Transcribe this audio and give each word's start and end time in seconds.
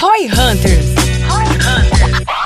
Roy 0.00 0.26
Hunters. 0.26 0.86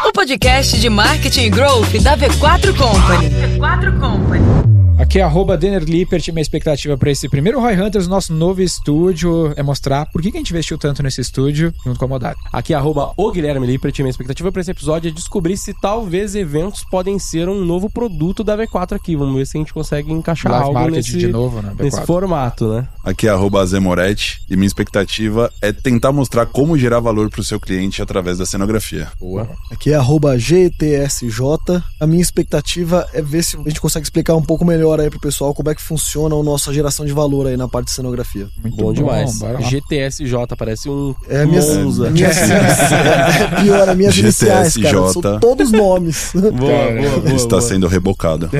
O 0.07 0.13
podcast 0.13 0.79
de 0.79 0.89
marketing 0.89 1.43
e 1.43 1.51
growth 1.51 1.93
da 2.01 2.17
V4 2.17 2.75
Company. 2.77 3.29
V4 3.29 4.01
Company. 4.01 4.72
Aqui 5.03 5.19
é 5.19 5.23
arroba 5.23 5.59
Denner 5.59 5.83
Lippert. 5.83 6.29
Minha 6.29 6.43
expectativa 6.43 6.97
para 6.97 7.11
esse 7.11 7.29
primeiro 7.29 7.61
Roy 7.61 7.75
Hunters, 7.75 8.07
nosso 8.07 8.33
novo 8.33 8.63
estúdio, 8.63 9.53
é 9.57 9.63
mostrar 9.63 10.07
por 10.07 10.23
que 10.23 10.29
a 10.29 10.37
gente 10.37 10.51
investiu 10.51 10.79
tanto 10.79 11.03
nesse 11.03 11.21
estúdio 11.21 11.75
junto 11.85 11.99
com 11.99 12.15
a. 12.15 12.35
Aqui 12.53 12.73
é 12.73 12.77
arroba 12.77 13.13
o 13.17 13.33
Guilherme 13.33 13.67
Lippert. 13.67 13.99
Minha 13.99 14.11
expectativa 14.11 14.53
para 14.53 14.61
esse 14.61 14.71
episódio 14.71 15.09
é 15.09 15.13
descobrir 15.13 15.57
se 15.57 15.75
talvez 15.75 16.37
eventos 16.37 16.85
podem 16.85 17.19
ser 17.19 17.49
um 17.49 17.65
novo 17.65 17.91
produto 17.91 18.45
da 18.45 18.57
V4 18.57 18.93
aqui. 18.93 19.17
Vamos 19.17 19.35
ver 19.35 19.47
se 19.47 19.59
a 19.59 19.61
gente 19.61 19.75
consegue 19.75 20.13
encaixar 20.13 20.53
Live 20.53 20.67
algo 20.67 20.79
marketing 20.79 20.97
nesse, 20.97 21.19
de 21.19 21.33
novo, 21.33 21.61
né? 21.61 21.73
V4. 21.77 21.83
nesse 21.83 22.03
formato, 22.03 22.73
né? 22.73 22.89
Aqui 23.05 23.27
é 23.27 23.31
arroba 23.31 23.67
Zemoretti 23.67 24.41
e 24.49 24.55
minha 24.55 24.69
expectativa 24.69 25.53
é 25.61 25.73
tentar 25.73 26.13
mostrar 26.13 26.47
como 26.47 26.79
gerar 26.79 27.01
valor 27.01 27.29
para 27.29 27.41
o 27.41 27.45
seu 27.45 27.59
cliente 27.59 28.01
através 28.01 28.39
da 28.39 28.47
cenografia. 28.47 29.09
Boa. 29.19 29.49
Aqui 29.69 29.91
é 29.91 29.97
arroba 29.97 30.39
GTSJ. 30.39 31.83
A 31.99 32.07
minha 32.07 32.23
expectativa 32.23 33.05
é 33.13 33.21
ver 33.21 33.43
se 33.43 33.57
a 33.57 33.63
gente 33.65 33.81
consegue 33.81 34.05
explicar 34.05 34.37
um 34.37 34.43
pouco 34.43 34.65
melhor 34.65 34.92
aí 35.01 35.11
pro 35.11 35.21
pessoal 35.21 35.55
como 35.55 35.71
é 35.71 35.75
que 35.75 35.83
funciona 35.83 36.35
a 36.35 36.43
nossa 36.43 36.73
geração 36.73 37.05
de 37.07 37.13
valor 37.13 37.47
aí 37.47 37.57
na 37.57 37.69
parte 37.69 37.87
de 37.87 37.93
cenografia. 37.93 38.49
Muito 38.63 38.77
Bom, 38.77 38.93
demais. 38.93 39.39
bora 39.39 39.55
lá. 39.55 39.61
GTSJ, 39.61 40.35
parece 40.57 40.89
um 40.89 41.15
É 41.29 41.43
a 41.43 41.47
minha, 41.47 41.63
Monza. 41.63 42.11
minha, 42.11 42.27
é 42.29 43.63
pior, 43.63 43.89
as 43.89 43.97
minhas 43.97 44.17
iniciais, 44.17 44.75
cara. 44.77 44.89
GTSJ. 44.99 45.13
São 45.23 45.41
todos 45.41 45.73
nomes. 45.73 46.31
Boa, 46.35 46.51
boa, 46.53 47.21
boa. 47.21 47.35
Está 47.35 47.49
boa. 47.49 47.61
sendo 47.63 47.87
rebocado. 47.87 48.51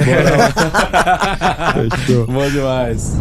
Bom 2.27 2.49
demais. 2.51 3.13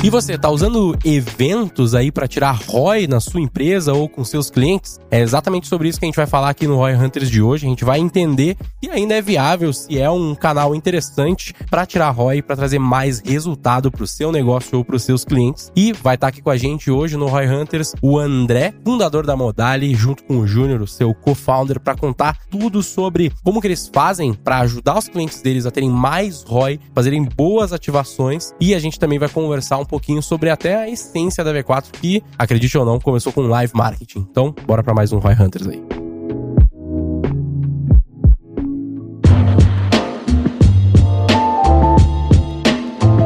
E 0.00 0.10
você, 0.10 0.38
tá 0.38 0.48
usando 0.48 0.96
eventos 1.04 1.92
aí 1.92 2.12
para 2.12 2.28
tirar 2.28 2.52
ROI 2.52 3.08
na 3.08 3.18
sua 3.18 3.40
empresa 3.40 3.92
ou 3.92 4.08
com 4.08 4.22
seus 4.22 4.48
clientes? 4.48 4.96
É 5.10 5.20
exatamente 5.20 5.66
sobre 5.66 5.88
isso 5.88 5.98
que 5.98 6.04
a 6.04 6.08
gente 6.08 6.16
vai 6.16 6.26
falar 6.26 6.50
aqui 6.50 6.68
no 6.68 6.76
ROI 6.76 6.94
Hunters 6.94 7.28
de 7.28 7.42
hoje. 7.42 7.66
A 7.66 7.68
gente 7.68 7.84
vai 7.84 7.98
entender 7.98 8.56
se 8.80 8.88
ainda 8.90 9.16
é 9.16 9.20
viável, 9.20 9.72
se 9.72 9.98
é 9.98 10.08
um 10.08 10.36
canal 10.36 10.72
interessante 10.72 11.52
para 11.68 11.84
tirar 11.84 12.10
ROI, 12.10 12.42
para 12.42 12.54
trazer 12.54 12.78
mais 12.78 13.18
resultado 13.18 13.90
para 13.90 14.04
o 14.04 14.06
seu 14.06 14.30
negócio 14.30 14.78
ou 14.78 14.84
para 14.84 14.94
os 14.94 15.02
seus 15.02 15.24
clientes. 15.24 15.72
E 15.74 15.92
vai 15.92 16.14
estar 16.14 16.28
aqui 16.28 16.40
com 16.40 16.50
a 16.50 16.56
gente 16.56 16.92
hoje 16.92 17.16
no 17.16 17.26
ROI 17.26 17.48
Hunters 17.48 17.92
o 18.00 18.20
André, 18.20 18.74
fundador 18.84 19.26
da 19.26 19.36
Modali, 19.36 19.96
junto 19.96 20.22
com 20.22 20.38
o 20.38 20.46
Júnior, 20.46 20.80
o 20.80 20.86
seu 20.86 21.12
co-founder, 21.12 21.80
para 21.80 21.96
contar 21.96 22.38
tudo 22.48 22.84
sobre 22.84 23.32
como 23.42 23.60
que 23.60 23.66
eles 23.66 23.90
fazem 23.92 24.32
para 24.32 24.60
ajudar 24.60 24.96
os 24.96 25.08
clientes 25.08 25.42
deles 25.42 25.66
a 25.66 25.72
terem 25.72 25.90
mais 25.90 26.44
ROI, 26.44 26.78
fazerem 26.94 27.24
boas 27.24 27.72
ativações. 27.72 28.54
E 28.60 28.76
a 28.76 28.78
gente 28.78 28.96
também 28.96 29.18
vai 29.18 29.28
conversar 29.28 29.78
um 29.78 29.87
pouquinho 29.88 30.22
sobre 30.22 30.50
até 30.50 30.76
a 30.76 30.88
essência 30.88 31.42
da 31.42 31.52
V4, 31.52 31.86
que, 32.00 32.22
acredite 32.38 32.76
ou 32.78 32.84
não, 32.84 33.00
começou 33.00 33.32
com 33.32 33.42
live 33.42 33.72
marketing. 33.74 34.26
Então, 34.30 34.54
bora 34.66 34.82
para 34.82 34.94
mais 34.94 35.12
um 35.12 35.18
ROI 35.18 35.34
Hunters 35.34 35.66
aí. 35.66 36.07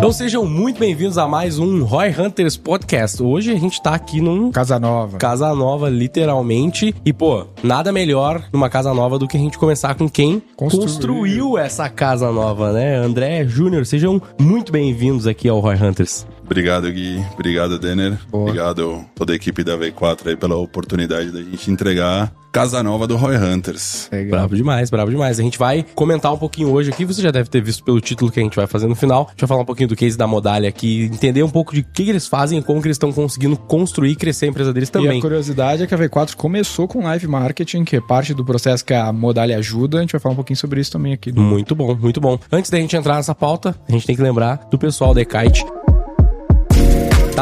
Então 0.03 0.11
sejam 0.11 0.45
muito 0.45 0.81
bem-vindos 0.81 1.17
a 1.17 1.29
mais 1.29 1.61
um 1.61 1.85
Roy 1.85 2.09
Hunters 2.11 2.57
Podcast. 2.57 3.23
Hoje 3.23 3.53
a 3.53 3.57
gente 3.57 3.81
tá 3.81 3.95
aqui 3.95 4.21
num 4.21 4.51
Casa 4.51 4.77
Nova. 4.81 5.17
casa 5.17 5.55
nova, 5.55 5.89
literalmente. 5.89 6.93
E, 7.05 7.13
pô, 7.13 7.47
nada 7.63 7.93
melhor 7.93 8.43
numa 8.53 8.69
casa 8.69 8.93
nova 8.93 9.17
do 9.17 9.29
que 9.29 9.37
a 9.37 9.41
gente 9.41 9.57
começar 9.57 9.95
com 9.95 10.11
quem 10.11 10.43
Construiu. 10.57 10.89
construiu 10.89 11.57
essa 11.57 11.89
casa 11.89 12.33
nova, 12.33 12.73
né? 12.73 12.97
André 12.97 13.47
Júnior, 13.47 13.87
sejam 13.87 14.21
muito 14.41 14.73
bem-vindos 14.73 15.25
aqui 15.25 15.49
ao 15.49 15.61
Roy 15.61 15.77
Hunters. 15.77 16.27
Obrigado, 16.45 16.91
Gui. 16.91 17.25
Obrigado, 17.35 17.79
Denner. 17.79 18.19
Boa. 18.29 18.43
Obrigado 18.49 19.05
toda 19.15 19.33
a 19.33 19.37
equipe 19.37 19.63
da 19.63 19.79
V4 19.79 20.27
aí 20.27 20.37
pela 20.37 20.57
oportunidade 20.57 21.31
da 21.31 21.41
gente 21.41 21.71
entregar 21.71 22.33
Casa 22.53 22.83
Nova 22.83 23.07
do 23.07 23.17
Roy 23.17 23.35
Hunters. 23.35 24.11
Legal. 24.13 24.31
Bravo 24.33 24.55
demais, 24.55 24.91
bravo 24.91 25.11
demais. 25.11 25.41
A 25.41 25.43
gente 25.43 25.59
vai 25.59 25.83
comentar 25.95 26.31
um 26.31 26.37
pouquinho 26.37 26.71
hoje 26.71 26.91
aqui, 26.91 27.07
você 27.07 27.23
já 27.23 27.31
deve 27.31 27.49
ter 27.49 27.63
visto 27.63 27.83
pelo 27.83 27.99
título 27.99 28.31
que 28.31 28.39
a 28.39 28.43
gente 28.43 28.55
vai 28.57 28.67
fazer 28.67 28.87
no 28.87 28.95
final. 28.95 29.23
A 29.29 29.31
gente 29.31 29.41
vai 29.41 29.49
falar 29.49 29.63
um 29.63 29.65
pouquinho 29.65 29.89
do 29.93 29.97
case 29.97 30.17
da 30.17 30.27
Modalha 30.27 30.69
aqui, 30.69 31.05
entender 31.13 31.43
um 31.43 31.49
pouco 31.51 31.75
de 31.75 31.81
o 31.81 31.85
que 31.85 32.09
eles 32.09 32.27
fazem 32.27 32.59
e 32.59 32.63
como 32.63 32.81
que 32.81 32.87
eles 32.89 32.95
estão 32.97 33.13
conseguindo 33.13 33.57
construir 33.57 34.13
e 34.13 34.17
crescer 34.17 34.47
a 34.47 34.49
empresa 34.49 34.73
deles 34.73 34.89
E 34.89 34.93
também. 34.93 35.19
a 35.19 35.21
curiosidade 35.21 35.83
é 35.83 35.87
que 35.87 35.95
a 35.95 35.99
V4 35.99 36.35
começou 36.35 36.89
com 36.89 37.03
live 37.05 37.27
marketing, 37.29 37.85
que 37.85 37.97
é 37.97 38.01
parte 38.01 38.33
do 38.33 38.45
processo 38.45 38.85
que 38.85 38.95
a 38.95 39.13
Modali 39.13 39.53
ajuda. 39.53 39.99
A 39.99 40.01
gente 40.01 40.13
vai 40.13 40.21
falar 40.21 40.33
um 40.33 40.37
pouquinho 40.37 40.57
sobre 40.57 40.81
isso 40.81 40.91
também 40.91 41.13
aqui. 41.13 41.33
Muito 41.33 41.75
bom, 41.75 41.95
muito 41.95 42.21
bom. 42.21 42.39
Antes 42.51 42.71
da 42.71 42.79
gente 42.79 42.97
entrar 42.97 43.17
nessa 43.17 43.35
pauta, 43.35 43.75
a 43.89 43.93
gente 43.93 44.07
tem 44.07 44.17
que 44.17 44.23
lembrar 44.23 44.67
do 44.71 44.79
pessoal 44.79 45.13
da 45.13 45.21
Ekite. 45.21 45.65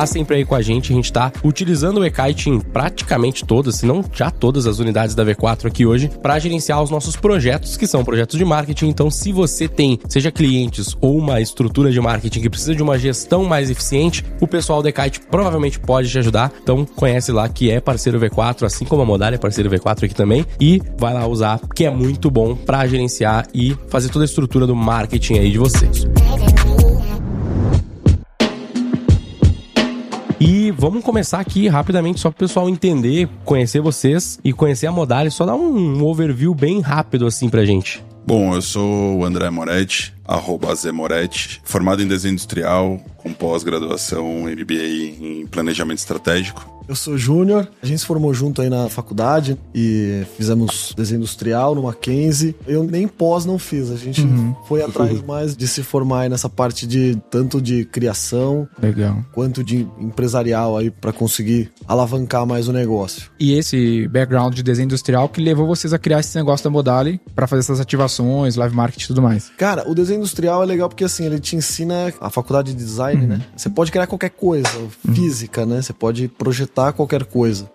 Tá 0.00 0.06
sempre 0.06 0.36
aí 0.36 0.46
com 0.46 0.54
a 0.54 0.62
gente, 0.62 0.94
a 0.94 0.96
gente 0.96 1.12
tá 1.12 1.30
utilizando 1.44 1.98
o 1.98 2.04
Ekite 2.06 2.48
em 2.48 2.58
praticamente 2.58 3.44
todas, 3.44 3.74
se 3.74 3.84
não 3.84 4.02
já 4.14 4.30
todas 4.30 4.66
as 4.66 4.78
unidades 4.78 5.14
da 5.14 5.22
V4 5.26 5.66
aqui 5.66 5.84
hoje, 5.84 6.10
para 6.22 6.38
gerenciar 6.38 6.82
os 6.82 6.88
nossos 6.88 7.16
projetos, 7.16 7.76
que 7.76 7.86
são 7.86 8.02
projetos 8.02 8.38
de 8.38 8.44
marketing. 8.46 8.88
Então, 8.88 9.10
se 9.10 9.30
você 9.30 9.68
tem, 9.68 10.00
seja 10.08 10.32
clientes 10.32 10.96
ou 11.02 11.18
uma 11.18 11.38
estrutura 11.38 11.92
de 11.92 12.00
marketing 12.00 12.40
que 12.40 12.48
precisa 12.48 12.74
de 12.74 12.82
uma 12.82 12.98
gestão 12.98 13.44
mais 13.44 13.68
eficiente, 13.68 14.24
o 14.40 14.46
pessoal 14.46 14.82
da 14.82 14.88
Ekite 14.88 15.20
provavelmente 15.30 15.78
pode 15.78 16.08
te 16.08 16.18
ajudar. 16.18 16.50
Então, 16.62 16.86
conhece 16.86 17.30
lá 17.30 17.46
que 17.46 17.70
é 17.70 17.78
parceiro 17.78 18.18
V4, 18.18 18.62
assim 18.62 18.86
como 18.86 19.02
a 19.02 19.04
Modal 19.04 19.34
é 19.34 19.36
parceiro 19.36 19.68
V4 19.68 20.04
aqui 20.04 20.14
também, 20.14 20.46
e 20.58 20.80
vai 20.96 21.12
lá 21.12 21.26
usar, 21.26 21.60
que 21.74 21.84
é 21.84 21.90
muito 21.90 22.30
bom 22.30 22.56
para 22.56 22.86
gerenciar 22.86 23.46
e 23.52 23.76
fazer 23.88 24.08
toda 24.08 24.24
a 24.24 24.28
estrutura 24.28 24.66
do 24.66 24.74
marketing 24.74 25.40
aí 25.40 25.50
de 25.50 25.58
vocês. 25.58 26.06
E 30.40 30.70
vamos 30.70 31.04
começar 31.04 31.38
aqui 31.38 31.68
rapidamente, 31.68 32.18
só 32.18 32.30
para 32.30 32.36
o 32.36 32.48
pessoal 32.48 32.66
entender, 32.66 33.28
conhecer 33.44 33.80
vocês 33.82 34.40
e 34.42 34.54
conhecer 34.54 34.86
a 34.86 34.92
Modali. 34.92 35.30
Só 35.30 35.44
dar 35.44 35.54
um 35.54 36.02
overview 36.02 36.54
bem 36.54 36.80
rápido 36.80 37.26
assim 37.26 37.50
pra 37.50 37.62
gente. 37.62 38.02
Bom, 38.26 38.54
eu 38.54 38.62
sou 38.62 39.18
o 39.18 39.24
André 39.24 39.50
Moretti, 39.50 40.14
Zemoretti, 40.74 41.60
formado 41.64 42.02
em 42.02 42.08
desenho 42.08 42.32
industrial, 42.32 43.00
com 43.16 43.32
pós-graduação 43.32 44.42
MBA 44.42 45.18
em 45.20 45.46
planejamento 45.46 45.98
estratégico. 45.98 46.80
Eu 46.90 46.96
sou 46.96 47.16
Júnior, 47.16 47.68
a 47.80 47.86
gente 47.86 48.00
se 48.00 48.04
formou 48.04 48.34
junto 48.34 48.60
aí 48.60 48.68
na 48.68 48.88
faculdade 48.88 49.56
e 49.72 50.24
fizemos 50.36 50.92
desenho 50.96 51.18
industrial 51.18 51.72
no 51.72 51.84
Mackenzie. 51.84 52.56
Eu 52.66 52.82
nem 52.82 53.06
pós 53.06 53.44
não 53.44 53.60
fiz, 53.60 53.92
a 53.92 53.96
gente 53.96 54.26
foi 54.66 54.82
atrás 54.82 55.22
mais 55.22 55.56
de 55.56 55.68
se 55.68 55.84
formar 55.84 56.22
aí 56.22 56.28
nessa 56.28 56.48
parte 56.48 56.88
de 56.88 57.16
tanto 57.30 57.62
de 57.62 57.84
criação 57.84 58.68
Legal. 58.82 59.24
quanto 59.32 59.62
de 59.62 59.86
empresarial 60.00 60.76
aí 60.76 60.90
para 60.90 61.12
conseguir 61.12 61.70
alavancar 61.86 62.44
mais 62.44 62.66
o 62.66 62.72
negócio. 62.72 63.30
E 63.38 63.52
esse 63.52 64.08
background 64.08 64.52
de 64.52 64.62
desenho 64.64 64.86
industrial 64.86 65.28
que 65.28 65.40
levou 65.40 65.68
vocês 65.68 65.92
a 65.92 65.98
criar 65.98 66.18
esse 66.18 66.36
negócio 66.36 66.64
da 66.64 66.70
Modali 66.70 67.20
para 67.36 67.46
fazer 67.46 67.60
essas 67.60 67.78
ativações, 67.78 68.56
live 68.56 68.74
marketing 68.74 69.04
e 69.04 69.06
tudo 69.06 69.22
mais. 69.22 69.52
Cara, 69.56 69.88
o 69.88 69.94
desenho 69.94 70.19
industrial 70.20 70.62
é 70.62 70.66
legal 70.66 70.88
porque 70.88 71.04
assim, 71.04 71.26
ele 71.26 71.40
te 71.40 71.56
ensina 71.56 72.12
a 72.20 72.30
faculdade 72.30 72.72
de 72.72 72.78
design, 72.78 73.26
né? 73.26 73.42
Você 73.56 73.68
pode 73.68 73.90
criar 73.90 74.06
qualquer 74.06 74.30
coisa, 74.30 74.68
física, 75.14 75.66
né? 75.66 75.82
Você 75.82 75.92
pode 75.92 76.28
projetar 76.28 76.92
qualquer 76.92 77.24
coisa. 77.24 77.70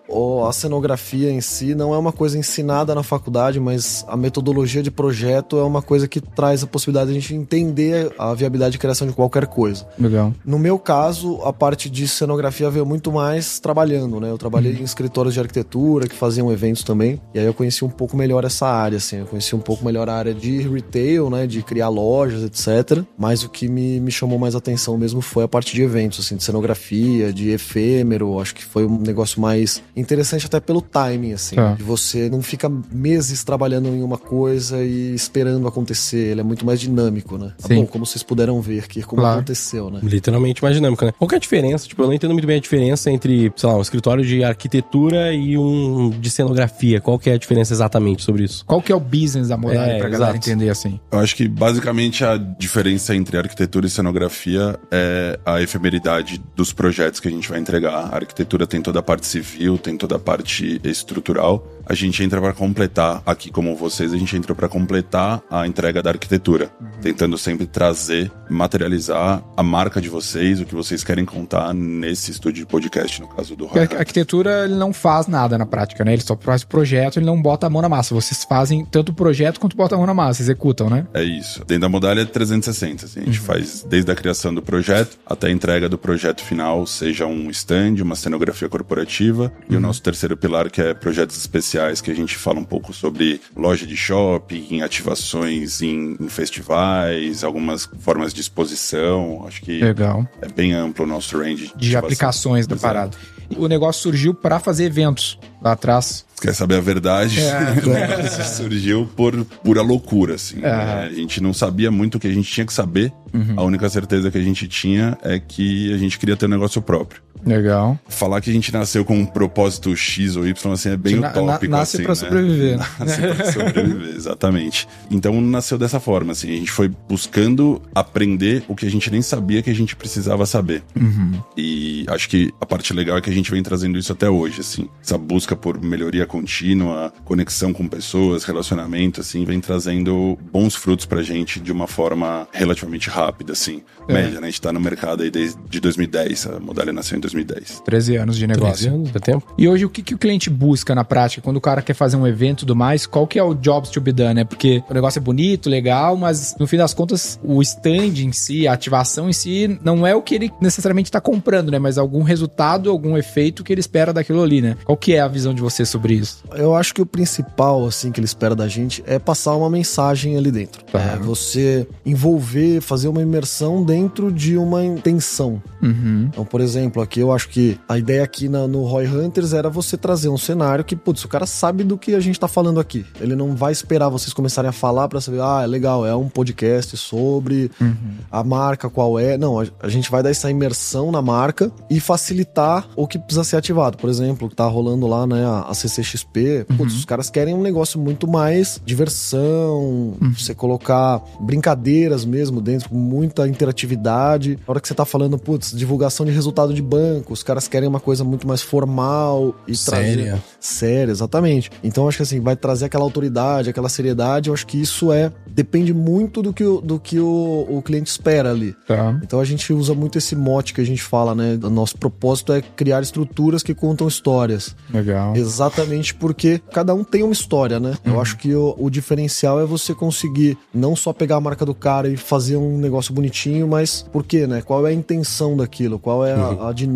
A 0.46 0.52
cenografia 0.52 1.30
em 1.30 1.40
si 1.40 1.74
não 1.74 1.94
é 1.94 1.98
uma 1.98 2.12
coisa 2.12 2.38
ensinada 2.38 2.94
na 2.94 3.02
faculdade, 3.02 3.58
mas 3.60 4.04
a 4.08 4.16
metodologia 4.16 4.82
de 4.82 4.90
projeto 4.90 5.58
é 5.58 5.62
uma 5.62 5.82
coisa 5.82 6.06
que 6.06 6.20
traz 6.20 6.62
a 6.62 6.66
possibilidade 6.66 7.10
de 7.10 7.18
a 7.18 7.20
gente 7.20 7.34
entender 7.34 8.12
a 8.18 8.32
viabilidade 8.32 8.72
de 8.72 8.78
criação 8.78 9.06
de 9.06 9.12
qualquer 9.12 9.46
coisa. 9.46 9.86
Legal. 9.98 10.32
No 10.44 10.58
meu 10.58 10.78
caso, 10.78 11.40
a 11.42 11.52
parte 11.52 11.90
de 11.90 12.06
cenografia 12.06 12.70
veio 12.70 12.86
muito 12.86 13.12
mais 13.12 13.58
trabalhando, 13.58 14.20
né? 14.20 14.30
Eu 14.30 14.38
trabalhei 14.38 14.72
em 14.72 14.82
escritórios 14.82 15.34
de 15.34 15.40
arquitetura 15.40 16.06
que 16.06 16.14
faziam 16.14 16.50
eventos 16.52 16.82
também. 16.82 17.20
E 17.34 17.38
aí 17.38 17.46
eu 17.46 17.54
conheci 17.54 17.84
um 17.84 17.88
pouco 17.88 18.16
melhor 18.16 18.44
essa 18.44 18.66
área, 18.66 18.98
assim. 18.98 19.16
Eu 19.16 19.26
conheci 19.26 19.54
um 19.54 19.60
pouco 19.60 19.84
melhor 19.84 20.08
a 20.08 20.14
área 20.14 20.34
de 20.34 20.60
retail, 20.62 21.28
né? 21.28 21.46
De 21.46 21.62
criar 21.62 21.88
lojas, 21.88 22.42
etc. 22.42 23.02
Mas 23.18 23.42
o 23.42 23.48
que 23.48 23.68
me, 23.68 24.00
me 24.00 24.10
chamou 24.10 24.38
mais 24.38 24.54
atenção 24.54 24.96
mesmo 24.96 25.20
foi 25.20 25.44
a 25.44 25.48
parte 25.48 25.74
de 25.74 25.82
eventos, 25.82 26.20
assim, 26.20 26.36
de 26.36 26.44
cenografia, 26.44 27.32
de 27.32 27.50
efêmero. 27.50 28.38
Acho 28.40 28.54
que 28.54 28.64
foi 28.64 28.86
um 28.86 28.98
negócio 28.98 29.40
mais 29.40 29.82
interessante 30.06 30.46
até 30.46 30.60
pelo 30.60 30.80
timing, 30.80 31.32
assim. 31.32 31.56
Tá. 31.56 31.76
Você 31.80 32.28
não 32.30 32.40
fica 32.42 32.70
meses 32.92 33.42
trabalhando 33.44 33.88
em 33.88 34.02
uma 34.02 34.18
coisa 34.18 34.82
e 34.82 35.14
esperando 35.14 35.66
acontecer. 35.66 36.30
Ele 36.30 36.40
é 36.40 36.44
muito 36.44 36.64
mais 36.64 36.80
dinâmico, 36.80 37.36
né? 37.36 37.52
Tá 37.60 37.68
Sim. 37.68 37.76
bom, 37.76 37.86
como 37.86 38.06
vocês 38.06 38.22
puderam 38.22 38.60
ver 38.60 38.86
que 38.86 39.02
como 39.02 39.20
Claro. 39.22 39.36
aconteceu, 39.38 39.90
né? 39.90 40.00
Literalmente 40.02 40.62
mais 40.62 40.74
dinâmica, 40.76 41.06
né? 41.06 41.12
Qual 41.18 41.28
que 41.28 41.34
é 41.34 41.38
a 41.38 41.40
diferença? 41.40 41.86
Tipo, 41.86 42.02
eu 42.02 42.06
não 42.06 42.14
entendo 42.14 42.32
muito 42.32 42.46
bem 42.46 42.56
a 42.56 42.60
diferença 42.60 43.10
entre, 43.10 43.52
sei 43.56 43.68
lá, 43.68 43.76
um 43.76 43.80
escritório 43.82 44.24
de 44.24 44.42
arquitetura 44.44 45.32
e 45.32 45.56
um 45.58 46.10
de 46.10 46.30
cenografia. 46.30 47.00
Qual 47.00 47.18
que 47.18 47.30
é 47.30 47.34
a 47.34 47.38
diferença 47.38 47.72
exatamente 47.72 48.22
sobre 48.22 48.44
isso? 48.44 48.64
Qual 48.64 48.80
que 48.80 48.92
é 48.92 48.94
o 48.96 49.00
business 49.00 49.48
da 49.48 49.56
Modali 49.56 49.90
É, 49.92 49.98
pra 49.98 50.08
galera 50.08 50.32
exato. 50.32 50.50
entender 50.50 50.68
assim? 50.70 50.98
Eu 51.10 51.18
acho 51.18 51.34
que 51.36 51.48
basicamente 51.48 52.24
a 52.24 52.36
diferença 52.36 53.14
entre 53.14 53.36
arquitetura 53.36 53.86
e 53.86 53.90
cenografia 53.90 54.78
é 54.90 55.38
a 55.44 55.60
efemeridade 55.62 56.42
dos 56.54 56.72
projetos 56.72 57.20
que 57.20 57.28
a 57.28 57.30
gente 57.30 57.48
vai 57.48 57.58
entregar. 57.58 58.10
A 58.12 58.16
arquitetura 58.16 58.66
tem 58.66 58.80
toda 58.80 58.98
a 59.00 59.02
parte 59.02 59.26
civil, 59.26 59.78
tem 59.78 59.95
toda 59.96 60.16
a 60.16 60.18
parte 60.18 60.80
estrutural. 60.84 61.75
A 61.86 61.94
gente 61.94 62.22
entra 62.22 62.40
para 62.40 62.52
completar, 62.52 63.22
aqui 63.24 63.50
como 63.50 63.74
vocês, 63.76 64.12
a 64.12 64.16
gente 64.16 64.36
entra 64.36 64.54
para 64.54 64.68
completar 64.68 65.42
a 65.50 65.66
entrega 65.66 66.02
da 66.02 66.10
arquitetura, 66.10 66.70
uhum. 66.80 66.88
tentando 67.00 67.38
sempre 67.38 67.66
trazer, 67.66 68.30
materializar 68.50 69.42
a 69.56 69.62
marca 69.62 70.00
de 70.00 70.08
vocês, 70.08 70.60
o 70.60 70.64
que 70.64 70.74
vocês 70.74 71.04
querem 71.04 71.24
contar 71.24 71.72
nesse 71.72 72.30
estúdio 72.30 72.64
de 72.64 72.66
podcast, 72.66 73.20
no 73.20 73.28
caso 73.28 73.54
do 73.54 73.66
Roy. 73.66 73.82
A 73.82 73.98
arquitetura, 73.98 74.64
ele 74.64 74.74
não 74.74 74.92
faz 74.92 75.26
nada 75.26 75.56
na 75.56 75.64
prática, 75.64 76.04
né? 76.04 76.12
Ele 76.12 76.22
só 76.22 76.36
faz 76.36 76.64
projeto, 76.64 77.18
ele 77.18 77.26
não 77.26 77.40
bota 77.40 77.66
a 77.66 77.70
mão 77.70 77.80
na 77.80 77.88
massa. 77.88 78.14
Vocês 78.14 78.44
fazem 78.44 78.84
tanto 78.84 79.10
o 79.10 79.14
projeto 79.14 79.60
quanto 79.60 79.76
bota 79.76 79.94
a 79.94 79.98
mão 79.98 80.06
na 80.06 80.14
massa, 80.14 80.42
executam, 80.42 80.90
né? 80.90 81.06
É 81.14 81.22
isso. 81.22 81.60
Dentro 81.64 81.82
da 81.82 81.88
modalidade 81.88 82.28
é 82.28 82.32
360, 82.32 83.04
assim, 83.04 83.20
a 83.20 83.24
gente 83.24 83.38
uhum. 83.38 83.46
faz 83.46 83.86
desde 83.88 84.10
a 84.10 84.14
criação 84.14 84.52
do 84.52 84.62
projeto 84.62 85.18
até 85.26 85.48
a 85.48 85.50
entrega 85.50 85.88
do 85.88 85.98
projeto 85.98 86.42
final, 86.42 86.86
seja 86.86 87.26
um 87.26 87.50
stand, 87.50 88.02
uma 88.02 88.16
cenografia 88.16 88.68
corporativa, 88.68 89.44
uhum. 89.44 89.50
e 89.68 89.72
o 89.72 89.76
uhum. 89.76 89.82
nosso 89.82 90.02
terceiro 90.02 90.36
pilar, 90.36 90.70
que 90.70 90.80
é 90.80 90.94
projetos 90.94 91.36
especiais, 91.36 91.75
que 92.02 92.10
a 92.10 92.14
gente 92.14 92.36
fala 92.36 92.58
um 92.58 92.64
pouco 92.64 92.92
sobre 92.92 93.40
loja 93.56 93.86
de 93.86 93.96
shopping, 93.96 94.80
ativações 94.80 95.82
em, 95.82 96.16
em 96.20 96.28
festivais, 96.28 97.44
algumas 97.44 97.88
formas 98.00 98.32
de 98.32 98.40
exposição. 98.40 99.44
Acho 99.46 99.62
que 99.62 99.78
Legal. 99.78 100.26
é 100.40 100.48
bem 100.48 100.72
amplo 100.72 101.04
o 101.04 101.08
nosso 101.08 101.38
range 101.38 101.72
de, 101.76 101.90
de 101.90 101.96
aplicações 101.96 102.66
da 102.66 102.76
parada. 102.76 103.16
O 103.56 103.68
negócio 103.68 104.02
surgiu 104.02 104.34
para 104.34 104.58
fazer 104.58 104.84
eventos 104.84 105.38
lá 105.62 105.72
atrás. 105.72 106.24
Quer 106.40 106.54
saber 106.54 106.76
a 106.76 106.80
verdade? 106.80 107.40
É. 107.40 108.26
surgiu 108.44 109.08
por 109.16 109.44
pura 109.62 109.82
loucura, 109.82 110.34
assim. 110.34 110.60
É. 110.62 110.70
A 110.70 111.08
gente 111.10 111.40
não 111.40 111.54
sabia 111.54 111.90
muito 111.90 112.16
o 112.16 112.20
que 112.20 112.26
a 112.26 112.32
gente 112.32 112.50
tinha 112.50 112.66
que 112.66 112.72
saber. 112.72 113.12
Uhum. 113.32 113.54
A 113.56 113.62
única 113.62 113.88
certeza 113.88 114.30
que 114.30 114.38
a 114.38 114.42
gente 114.42 114.66
tinha 114.68 115.16
é 115.22 115.38
que 115.38 115.92
a 115.92 115.98
gente 115.98 116.18
queria 116.18 116.36
ter 116.36 116.46
um 116.46 116.50
negócio 116.50 116.82
próprio. 116.82 117.22
Legal. 117.46 117.98
Falar 118.08 118.40
que 118.40 118.50
a 118.50 118.52
gente 118.52 118.72
nasceu 118.72 119.04
com 119.04 119.16
um 119.16 119.24
propósito 119.24 119.94
X 119.94 120.34
ou 120.34 120.46
Y, 120.46 120.72
assim, 120.72 120.90
é 120.90 120.96
bem 120.96 121.16
na, 121.16 121.30
utópico. 121.30 121.70
Na, 121.70 121.78
nasce 121.78 121.96
assim, 121.96 122.04
pra 122.04 122.14
né? 122.14 122.20
sobreviver. 122.20 122.78
Nasce 122.98 123.20
pra 123.20 123.52
sobreviver, 123.52 124.16
exatamente. 124.16 124.88
Então 125.10 125.40
nasceu 125.40 125.78
dessa 125.78 126.00
forma, 126.00 126.32
assim. 126.32 126.48
A 126.48 126.56
gente 126.56 126.70
foi 126.70 126.88
buscando 127.08 127.80
aprender 127.94 128.64
o 128.66 128.74
que 128.74 128.84
a 128.84 128.90
gente 128.90 129.10
nem 129.10 129.22
sabia 129.22 129.62
que 129.62 129.70
a 129.70 129.74
gente 129.74 129.94
precisava 129.94 130.44
saber. 130.44 130.82
Uhum. 130.96 131.40
E 131.56 132.04
acho 132.08 132.28
que 132.28 132.52
a 132.60 132.66
parte 132.66 132.92
legal 132.92 133.16
é 133.16 133.20
que 133.20 133.30
a 133.30 133.32
gente 133.32 133.50
vem 133.50 133.62
trazendo 133.62 133.96
isso 133.96 134.12
até 134.12 134.28
hoje, 134.28 134.60
assim. 134.60 134.88
Essa 135.02 135.16
busca 135.16 135.54
por 135.54 135.80
melhoria 135.80 136.26
contínua, 136.26 137.12
conexão 137.24 137.72
com 137.72 137.86
pessoas, 137.86 138.42
relacionamento, 138.44 139.20
assim, 139.20 139.44
vem 139.44 139.60
trazendo 139.60 140.36
bons 140.50 140.74
frutos 140.74 141.06
pra 141.06 141.22
gente 141.22 141.60
de 141.60 141.70
uma 141.70 141.86
forma 141.86 142.48
relativamente 142.52 143.08
rápida, 143.08 143.52
assim. 143.52 143.82
É. 144.08 144.12
Média, 144.12 144.40
né? 144.40 144.48
A 144.48 144.50
gente 144.50 144.60
tá 144.60 144.72
no 144.72 144.80
mercado 144.80 145.22
aí 145.22 145.30
desde 145.30 145.80
2010. 145.80 146.46
A 146.48 146.60
Modalia 146.60 146.92
nasceu 146.92 147.16
em 147.16 147.20
2010. 147.20 147.35
13 147.44 148.16
anos 148.16 148.36
de 148.36 148.46
negócio. 148.46 148.88
13 148.88 148.88
anos, 148.88 149.10
é 149.14 149.18
tempo. 149.18 149.54
E 149.56 149.68
hoje, 149.68 149.84
o 149.84 149.90
que, 149.90 150.02
que 150.02 150.14
o 150.14 150.18
cliente 150.18 150.48
busca 150.50 150.94
na 150.94 151.04
prática? 151.04 151.42
Quando 151.42 151.56
o 151.56 151.60
cara 151.60 151.82
quer 151.82 151.94
fazer 151.94 152.16
um 152.16 152.26
evento 152.26 152.60
e 152.60 152.60
tudo 152.60 152.76
mais, 152.76 153.06
qual 153.06 153.26
que 153.26 153.38
é 153.38 153.42
o 153.42 153.54
jobs 153.54 153.90
to 153.90 154.00
be 154.00 154.12
done, 154.12 154.34
né? 154.34 154.44
Porque 154.44 154.82
o 154.88 154.94
negócio 154.94 155.18
é 155.18 155.22
bonito, 155.22 155.68
legal, 155.68 156.16
mas 156.16 156.54
no 156.58 156.66
fim 156.66 156.76
das 156.76 156.94
contas, 156.94 157.38
o 157.42 157.60
stand 157.62 158.18
em 158.18 158.32
si, 158.32 158.66
a 158.66 158.72
ativação 158.72 159.28
em 159.28 159.32
si, 159.32 159.78
não 159.82 160.06
é 160.06 160.14
o 160.14 160.22
que 160.22 160.34
ele 160.34 160.52
necessariamente 160.60 161.10
tá 161.10 161.20
comprando, 161.20 161.70
né? 161.70 161.78
Mas 161.78 161.98
algum 161.98 162.22
resultado, 162.22 162.90
algum 162.90 163.16
efeito 163.16 163.64
que 163.64 163.72
ele 163.72 163.80
espera 163.80 164.12
daquilo 164.12 164.42
ali, 164.42 164.60
né? 164.60 164.76
Qual 164.84 164.96
que 164.96 165.14
é 165.14 165.20
a 165.20 165.28
visão 165.28 165.54
de 165.54 165.60
você 165.60 165.84
sobre 165.84 166.14
isso? 166.14 166.44
Eu 166.54 166.74
acho 166.74 166.94
que 166.94 167.02
o 167.02 167.06
principal, 167.06 167.86
assim, 167.86 168.10
que 168.10 168.20
ele 168.20 168.26
espera 168.26 168.54
da 168.54 168.68
gente 168.68 169.02
é 169.06 169.18
passar 169.18 169.54
uma 169.56 169.70
mensagem 169.70 170.36
ali 170.36 170.50
dentro. 170.50 170.84
Uhum. 170.92 171.00
É 171.00 171.16
você 171.16 171.86
envolver, 172.04 172.80
fazer 172.80 173.08
uma 173.08 173.22
imersão 173.22 173.84
dentro 173.84 174.32
de 174.32 174.56
uma 174.56 174.84
intenção. 174.84 175.62
Uhum. 175.82 176.28
Então, 176.32 176.44
por 176.44 176.60
exemplo, 176.60 177.02
aqui 177.02 177.15
eu 177.20 177.32
acho 177.32 177.48
que 177.48 177.78
a 177.88 177.98
ideia 177.98 178.22
aqui 178.22 178.48
na, 178.48 178.66
no 178.66 178.84
Roy 178.84 179.06
Hunters 179.06 179.52
era 179.52 179.68
você 179.68 179.96
trazer 179.96 180.28
um 180.28 180.38
cenário 180.38 180.84
que, 180.84 180.96
putz, 180.96 181.24
o 181.24 181.28
cara 181.28 181.46
sabe 181.46 181.84
do 181.84 181.96
que 181.96 182.14
a 182.14 182.20
gente 182.20 182.38
tá 182.38 182.48
falando 182.48 182.80
aqui. 182.80 183.04
Ele 183.20 183.34
não 183.34 183.54
vai 183.54 183.72
esperar 183.72 184.08
vocês 184.08 184.32
começarem 184.32 184.68
a 184.68 184.72
falar 184.72 185.08
para 185.08 185.20
saber, 185.20 185.40
ah, 185.40 185.62
é 185.62 185.66
legal, 185.66 186.06
é 186.06 186.14
um 186.14 186.28
podcast 186.28 186.96
sobre 186.96 187.70
uhum. 187.80 188.16
a 188.30 188.44
marca, 188.44 188.88
qual 188.88 189.18
é. 189.18 189.36
Não, 189.36 189.60
a, 189.60 189.66
a, 189.82 189.88
gente 189.88 190.10
vai 190.10 190.22
dar 190.22 190.30
essa 190.30 190.50
imersão 190.50 191.10
na 191.10 191.22
marca 191.22 191.70
e 191.90 192.00
facilitar 192.00 192.88
o 192.96 193.06
que 193.06 193.18
precisa 193.18 193.44
ser 193.44 193.56
ativado. 193.56 193.96
Por 193.96 194.10
exemplo, 194.10 194.48
tá 194.48 194.66
rolando 194.66 195.06
lá, 195.06 195.26
né, 195.26 195.44
a, 195.44 195.62
a 195.62 195.74
CCXP. 195.74 196.66
Putz, 196.76 196.92
uhum. 196.92 196.98
os 196.98 197.04
caras 197.04 197.30
querem 197.30 197.54
um 197.54 197.62
negócio 197.62 197.98
muito 198.00 198.28
mais 198.28 198.80
diversão, 198.84 200.16
uhum. 200.20 200.34
você 200.36 200.54
colocar 200.54 201.22
brincadeiras 201.40 202.24
mesmo 202.24 202.60
dentro, 202.60 202.94
muita 202.94 203.46
interatividade. 203.48 204.58
Na 204.66 204.72
hora 204.72 204.80
que 204.80 204.88
você 204.88 204.94
tá 204.94 205.04
falando, 205.04 205.38
putz, 205.38 205.72
divulgação 205.72 206.26
de 206.26 206.32
resultado 206.32 206.74
de 206.74 206.82
banco, 206.82 207.05
os 207.28 207.42
caras 207.42 207.68
querem 207.68 207.88
uma 207.88 208.00
coisa 208.00 208.24
muito 208.24 208.46
mais 208.46 208.62
formal 208.62 209.54
e 209.66 209.76
Séria. 209.76 210.24
trazer. 210.26 210.42
Séria, 210.60 211.12
exatamente. 211.12 211.70
Então 211.82 212.08
acho 212.08 212.18
que 212.18 212.22
assim, 212.22 212.40
vai 212.40 212.56
trazer 212.56 212.86
aquela 212.86 213.04
autoridade, 213.04 213.70
aquela 213.70 213.88
seriedade. 213.88 214.48
Eu 214.48 214.54
acho 214.54 214.66
que 214.66 214.80
isso 214.80 215.12
é. 215.12 215.32
Depende 215.46 215.92
muito 215.94 216.42
do 216.42 216.52
que 216.52 216.64
o, 216.64 216.80
do 216.80 216.98
que 216.98 217.18
o, 217.18 217.66
o 217.68 217.82
cliente 217.82 218.10
espera 218.10 218.50
ali. 218.50 218.74
Tá. 218.86 219.18
Então 219.22 219.40
a 219.40 219.44
gente 219.44 219.72
usa 219.72 219.94
muito 219.94 220.18
esse 220.18 220.36
mote 220.36 220.74
que 220.74 220.80
a 220.80 220.86
gente 220.86 221.02
fala, 221.02 221.34
né? 221.34 221.58
O 221.62 221.70
nosso 221.70 221.96
propósito 221.96 222.52
é 222.52 222.60
criar 222.60 223.02
estruturas 223.02 223.62
que 223.62 223.74
contam 223.74 224.06
histórias. 224.08 224.76
Legal. 224.92 225.36
Exatamente 225.36 226.14
porque 226.14 226.60
cada 226.72 226.94
um 226.94 227.04
tem 227.04 227.22
uma 227.22 227.32
história, 227.32 227.80
né? 227.80 227.94
Uhum. 228.04 228.14
Eu 228.14 228.20
acho 228.20 228.36
que 228.36 228.54
o, 228.54 228.74
o 228.78 228.90
diferencial 228.90 229.60
é 229.60 229.64
você 229.64 229.94
conseguir 229.94 230.58
não 230.74 230.94
só 230.94 231.12
pegar 231.12 231.36
a 231.36 231.40
marca 231.40 231.64
do 231.64 231.74
cara 231.74 232.08
e 232.08 232.16
fazer 232.16 232.56
um 232.56 232.78
negócio 232.78 233.14
bonitinho, 233.14 233.66
mas 233.68 234.02
por 234.12 234.24
quê, 234.24 234.46
né? 234.46 234.62
Qual 234.62 234.86
é 234.86 234.90
a 234.90 234.92
intenção 234.92 235.56
daquilo? 235.56 235.98
Qual 235.98 236.24
é 236.24 236.32
a, 236.32 236.48
uhum. 236.48 236.66
a 236.68 236.72
dinâmica? 236.72 236.95